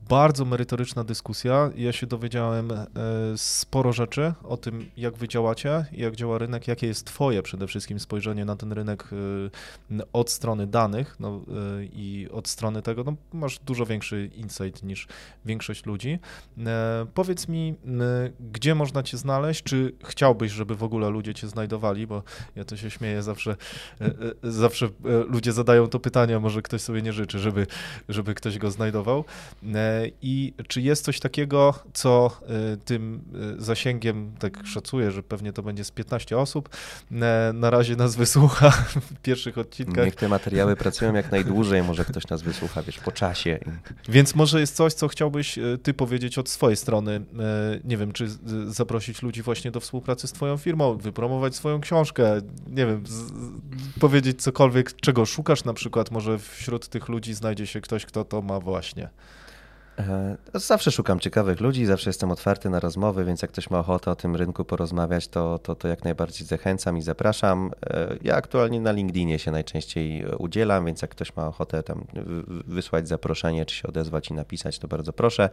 E, 0.06 0.08
bardzo 0.08 0.44
merytoryczna 0.44 1.04
dyskusja. 1.04 1.70
Ja 1.76 1.92
się 1.92 2.06
dowiedziałem 2.06 2.72
e, 2.72 2.86
sporo 3.36 3.92
rzeczy 3.92 4.32
o 4.44 4.56
tym, 4.56 4.90
jak 4.96 5.16
wy 5.16 5.28
działacie, 5.28 5.84
jak 5.92 6.16
działa 6.16 6.38
rynek, 6.38 6.68
jakie 6.68 6.86
jest 6.86 7.06
Twoje 7.06 7.42
przede 7.42 7.66
wszystkim 7.66 8.00
spojrzenie 8.00 8.44
na 8.44 8.56
ten 8.56 8.72
rynek 8.72 9.04
e, 9.92 10.12
od 10.12 10.30
strony 10.30 10.66
danych 10.66 11.16
no, 11.20 11.40
i 11.92 12.28
od 12.32 12.48
strony 12.48 12.82
tego, 12.82 13.04
no, 13.04 13.14
masz 13.32 13.58
dużo 13.58 13.86
większy 13.86 14.30
insight 14.34 14.82
niż 14.82 15.06
większość 15.44 15.86
ludzi. 15.86 16.18
Powiedz 17.14 17.48
mi, 17.48 17.74
gdzie 18.52 18.74
można 18.74 19.02
Cię 19.02 19.16
znaleźć? 19.16 19.62
Czy 19.62 19.92
chciałbyś, 20.04 20.52
żeby 20.52 20.74
w 20.74 20.82
ogóle 20.82 21.10
ludzie 21.10 21.34
Cię 21.34 21.48
znajdowali? 21.48 22.06
Bo 22.06 22.22
ja 22.56 22.64
to 22.64 22.76
się 22.76 22.90
śmieję 22.90 23.22
zawsze, 23.22 23.56
zawsze 24.42 24.88
ludzie 25.28 25.52
zadają 25.52 25.88
to 25.88 26.00
pytanie, 26.00 26.38
może 26.38 26.62
ktoś 26.62 26.80
sobie 26.80 27.02
nie 27.02 27.12
życzy, 27.12 27.38
żeby, 27.38 27.66
żeby 28.08 28.34
ktoś 28.34 28.58
go 28.58 28.70
znajdował. 28.70 29.24
I 30.22 30.54
czy 30.68 30.80
jest 30.80 31.04
coś 31.04 31.20
takiego, 31.20 31.74
co 31.92 32.30
e, 32.72 32.76
tym 32.76 33.22
e, 33.58 33.62
zasięgiem, 33.62 34.32
tak 34.38 34.66
szacuję, 34.66 35.10
że 35.10 35.22
pewnie 35.22 35.52
to 35.52 35.62
będzie 35.62 35.84
z 35.84 35.90
15 35.90 36.38
osób, 36.38 36.68
e, 37.12 37.52
na 37.54 37.70
razie 37.70 37.96
nas 37.96 38.16
wysłucha 38.16 38.70
w 39.10 39.20
pierwszych 39.22 39.58
odcinkach. 39.58 40.04
Niech 40.04 40.14
te 40.14 40.28
materiały 40.28 40.76
pracują 40.76 41.14
jak 41.14 41.32
najdłużej, 41.32 41.82
może 41.82 42.04
ktoś 42.04 42.28
nas 42.28 42.42
wysłucha, 42.42 42.82
wiesz, 42.82 42.98
po 42.98 43.12
czasie. 43.12 43.58
Więc 44.08 44.34
może 44.34 44.60
jest 44.60 44.76
coś, 44.76 44.94
co 44.94 45.08
chciałbyś 45.08 45.58
ty 45.82 45.94
powiedzieć 45.94 46.38
od 46.38 46.48
swojej 46.48 46.76
strony. 46.76 47.20
Nie 47.84 47.96
wiem, 47.96 48.12
czy 48.12 48.28
zaprosić 48.66 49.22
ludzi 49.22 49.42
właśnie 49.42 49.70
do 49.70 49.80
współpracy 49.80 50.28
z 50.28 50.32
twoją 50.32 50.56
firmą, 50.56 50.96
wypromować 50.96 51.56
swoją 51.56 51.80
książkę, 51.80 52.40
nie 52.68 52.86
wiem, 52.86 53.04
powiedzieć 54.00 54.42
cokolwiek, 54.42 54.96
czego 54.96 55.26
szukasz 55.26 55.64
na 55.64 55.74
przykład, 55.74 56.10
może 56.10 56.38
wśród 56.38 56.88
tych 56.88 57.08
ludzi 57.08 57.34
znajdzie 57.34 57.66
się 57.66 57.80
ktoś, 57.80 58.06
kto 58.06 58.24
to 58.24 58.42
ma 58.42 58.60
właśnie. 58.60 59.08
E, 59.98 60.36
zawsze 60.54 60.90
szukam 60.90 61.20
ciekawych 61.20 61.60
ludzi, 61.60 61.86
zawsze 61.86 62.10
jestem 62.10 62.30
otwarty 62.30 62.70
na 62.70 62.80
rozmowy, 62.80 63.24
więc 63.24 63.42
jak 63.42 63.50
ktoś 63.50 63.70
ma 63.70 63.78
ochotę 63.78 64.10
o 64.10 64.16
tym 64.16 64.36
rynku 64.36 64.64
porozmawiać, 64.64 65.28
to, 65.28 65.58
to, 65.58 65.74
to 65.74 65.88
jak 65.88 66.04
najbardziej 66.04 66.46
zachęcam 66.46 66.96
i 66.96 67.02
zapraszam. 67.02 67.70
E, 67.90 68.16
ja 68.22 68.36
aktualnie 68.36 68.80
na 68.80 68.92
LinkedInie 68.92 69.38
się 69.38 69.50
najczęściej 69.50 70.24
udzielam, 70.38 70.86
więc 70.86 71.02
jak 71.02 71.10
ktoś 71.10 71.36
ma 71.36 71.46
ochotę 71.46 71.82
tam 71.82 72.04
wysłać 72.66 73.08
zaproszenie, 73.08 73.66
czy 73.66 73.74
się 73.74 73.88
odezwać 73.88 74.30
i 74.30 74.34
napisać, 74.34 74.78
to 74.78 74.88
bardzo 74.88 75.12
proszę. 75.12 75.50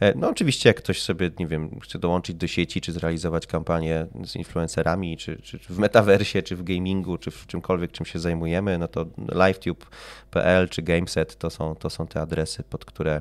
E, 0.00 0.14
no 0.14 0.28
oczywiście 0.28 0.68
jak 0.70 0.76
ktoś 0.76 1.02
sobie, 1.02 1.30
nie 1.38 1.46
wiem, 1.46 1.80
chce 1.80 1.98
dołączyć 1.98 2.36
do 2.36 2.46
sieci, 2.46 2.80
czy 2.80 2.92
zrealizować 2.92 3.46
kampanię 3.46 4.06
z 4.24 4.36
influencerami, 4.36 5.16
czy, 5.16 5.42
czy 5.42 5.58
w 5.58 5.78
metaversie, 5.78 6.42
czy 6.42 6.56
w 6.56 6.62
gamingu, 6.62 7.18
czy 7.18 7.30
w 7.30 7.46
czymkolwiek, 7.46 7.92
czym 7.92 8.06
się 8.06 8.18
zajmujemy, 8.18 8.78
no 8.78 8.88
to 8.88 9.06
livetube.pl 9.18 10.68
czy 10.68 10.82
Gameset 10.82 11.36
to 11.36 11.50
są, 11.50 11.74
to 11.74 11.90
są 11.90 12.06
te 12.06 12.20
adresy, 12.20 12.62
pod 12.62 12.84
które 12.84 13.20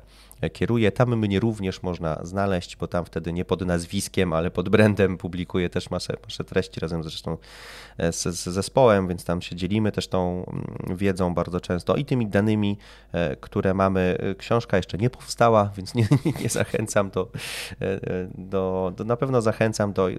kieruje. 0.53 0.91
Tam 0.91 1.15
mnie 1.17 1.39
również 1.39 1.83
można 1.83 2.19
znaleźć, 2.23 2.77
bo 2.77 2.87
tam 2.87 3.05
wtedy 3.05 3.33
nie 3.33 3.45
pod 3.45 3.61
nazwiskiem, 3.61 4.33
ale 4.33 4.51
pod 4.51 4.69
brandem 4.69 5.17
publikuję 5.17 5.69
też 5.69 5.89
masę, 5.89 6.13
masę 6.23 6.43
treści 6.43 6.79
razem 6.79 7.03
zresztą 7.03 7.37
e, 7.97 8.11
z, 8.11 8.23
z 8.23 8.43
zespołem, 8.43 9.07
więc 9.07 9.25
tam 9.25 9.41
się 9.41 9.55
dzielimy 9.55 9.91
też 9.91 10.07
tą 10.07 10.45
mm, 10.45 10.97
wiedzą 10.97 11.33
bardzo 11.33 11.59
często 11.59 11.95
i 11.95 12.05
tymi 12.05 12.27
danymi, 12.27 12.77
e, 13.11 13.35
które 13.35 13.73
mamy. 13.73 14.17
Książka 14.37 14.77
jeszcze 14.77 14.97
nie 14.97 15.09
powstała, 15.09 15.71
więc 15.77 15.95
nie, 15.95 16.07
nie 16.41 16.49
zachęcam 16.49 17.09
do, 17.09 17.31
e, 17.81 17.99
do, 18.37 18.93
do 18.95 19.03
na 19.03 19.17
pewno 19.17 19.41
zachęcam 19.41 19.93
do 19.93 20.09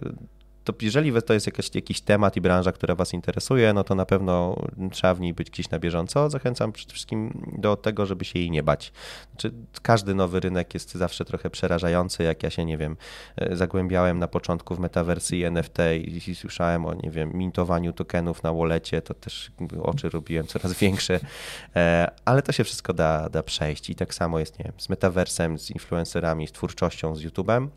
to 0.67 0.75
jeżeli 0.83 1.23
to 1.23 1.35
jest 1.35 1.47
jakiś, 1.47 1.75
jakiś 1.75 2.01
temat 2.01 2.37
i 2.37 2.41
branża, 2.41 2.73
która 2.73 2.95
Was 2.95 3.13
interesuje, 3.13 3.73
no 3.73 3.85
to 3.85 3.95
na 3.95 4.07
pewno 4.07 4.57
trzeba 4.93 5.15
w 5.15 5.21
niej 5.21 5.35
być 5.35 5.51
gdzieś 5.51 5.71
na 5.71 5.79
bieżąco. 5.79 6.31
Zachęcam 6.31 6.73
przede 6.73 6.93
wszystkim 6.93 7.47
do 7.59 7.77
tego, 7.77 8.07
żeby 8.07 8.25
się 8.25 8.39
jej 8.39 8.51
nie 8.51 8.63
bać. 8.63 8.93
Znaczy, 9.31 9.53
każdy 9.83 10.15
nowy 10.15 10.41
rynek 10.41 10.75
jest 10.75 10.95
zawsze 10.95 11.25
trochę 11.25 11.51
przerażający, 11.51 12.23
jak 12.23 12.43
ja 12.43 12.51
się, 12.51 12.65
nie 12.65 12.79
wiem, 12.79 12.97
e, 13.37 13.57
zagłębiałem 13.57 14.19
na 14.19 14.29
początku 14.29 14.75
w 14.75 14.79
metawersji 14.79 15.45
NFT 15.45 15.79
i, 16.29 16.35
słyszałem 16.35 16.87
o, 16.87 16.95
nie 16.95 17.11
wiem, 17.11 17.31
mintowaniu 17.35 17.93
tokenów 17.93 18.43
na 18.43 18.53
wallecie, 18.53 19.03
to 19.03 19.15
też 19.15 19.51
oczy 19.83 20.09
robiłem 20.09 20.47
coraz 20.47 20.73
większe, 20.83 21.21
e, 21.77 22.11
ale 22.25 22.43
to 22.43 22.53
się 22.53 22.65
wszystko 22.65 22.93
da, 22.93 23.29
da 23.29 23.43
przejść 23.43 23.91
i 23.91 23.95
tak 23.95 24.15
samo 24.15 24.39
jest, 24.39 24.59
nie 24.59 24.65
wiem, 24.65 24.75
z 24.79 24.89
metaversem, 24.89 25.59
z 25.59 25.71
influencerami, 25.71 26.47
z 26.47 26.53
twórczością, 26.53 27.17
z 27.17 27.25
YouTube'em 27.25 27.69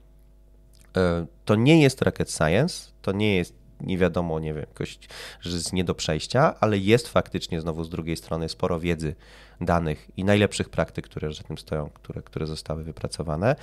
to 1.45 1.56
nie 1.56 1.82
jest 1.82 2.02
rocket 2.02 2.32
science, 2.32 2.91
to 3.02 3.11
nie 3.11 3.36
jest 3.36 3.60
nie 3.82 3.98
wiadomo, 3.98 4.40
nie 4.40 4.53
wiem, 4.53 4.66
jakoś, 4.70 4.99
że 5.41 5.56
jest 5.56 5.74
nie 5.74 5.84
do 5.84 5.95
przejścia, 5.95 6.56
ale 6.60 6.78
jest 6.78 7.07
faktycznie 7.07 7.61
znowu 7.61 7.84
z 7.84 7.90
drugiej 7.90 8.18
strony 8.18 8.49
sporo 8.49 8.80
wiedzy, 8.80 9.16
danych 9.61 10.07
i 10.18 10.24
najlepszych 10.24 10.70
praktyk, 10.70 11.06
które 11.06 11.34
za 11.34 11.44
tym 11.44 11.57
stoją, 11.57 11.90
które, 11.90 12.22
które 12.22 12.48
zostały 12.48 12.84
wypracowane. 12.84 13.56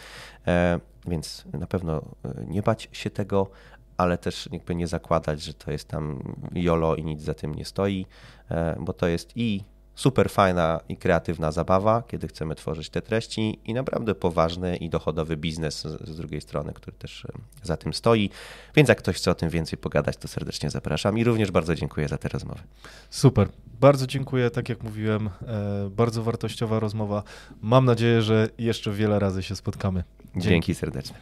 E, 0.47 0.81
więc 1.07 1.45
na 1.53 1.67
pewno 1.67 2.03
e, 2.25 2.45
nie 2.49 2.63
bać 2.63 2.89
się 2.93 3.11
tego, 3.11 3.51
ale 3.97 4.19
też 4.19 4.49
jakby 4.53 4.75
nie 4.75 4.87
zakładać, 4.87 5.43
że 5.43 5.55
to 5.55 5.71
jest 5.71 5.89
tam 5.89 6.35
jolo 6.53 6.97
i 6.97 7.05
nic 7.05 7.23
za 7.23 7.35
tym 7.35 7.55
nie 7.55 7.65
stoi, 7.65 8.07
bo 8.81 8.93
to 8.93 9.07
jest 9.07 9.37
i 9.37 9.65
super 9.97 10.31
fajna 10.31 10.81
i 10.89 10.97
kreatywna 10.97 11.53
zabawa, 11.53 12.03
kiedy 12.03 12.29
chcemy 12.29 12.55
tworzyć 12.55 12.91
te 12.91 13.03
treści 13.03 13.59
i 13.65 13.75
naprawdę 13.75 14.15
poważny 14.15 14.77
i 14.77 14.91
dochodowy 14.91 15.37
biznes 15.37 15.83
z, 15.83 16.17
drugiej 16.17 16.41
strony, 16.41 16.73
który 16.73 16.97
też 16.97 17.27
za 17.63 17.77
tym 17.77 17.95
stoi. 17.95 18.31
Więc 18.75 18.89
jak 18.89 18.99
ktoś 18.99 19.17
chce 19.17 19.31
o 19.31 19.35
tym 19.35 19.51
więcej 19.51 19.79
pogadać, 19.79 20.17
to 20.17 20.29
serdecznie 20.29 20.71
zapraszam 20.71 21.19
i 21.19 21.25
również 21.25 21.51
bardzo 21.51 21.75
dziękuję 21.75 22.09
za 22.09 22.19
te 22.19 22.29
rozmowy. 22.29 22.61
Super. 23.11 23.49
Bardzo 23.81 24.07
dziękuję, 24.07 24.51
tak 24.51 24.69
jak 24.69 24.83
mówiłem, 24.83 25.31
e, 25.47 25.91
bardzo 25.91 26.23
wartościowa 26.23 26.81
rozmowa. 26.81 27.23
Mam 27.63 27.85
nadzieję, 27.85 28.23
że 28.23 28.49
jeszcze 28.59 28.93
wiele 28.93 29.19
razy 29.19 29.43
się 29.43 29.57
spotkamy. 29.57 30.05
Dzięki, 30.35 30.49
Dzięki 30.49 30.75
serdecznie. 30.75 31.17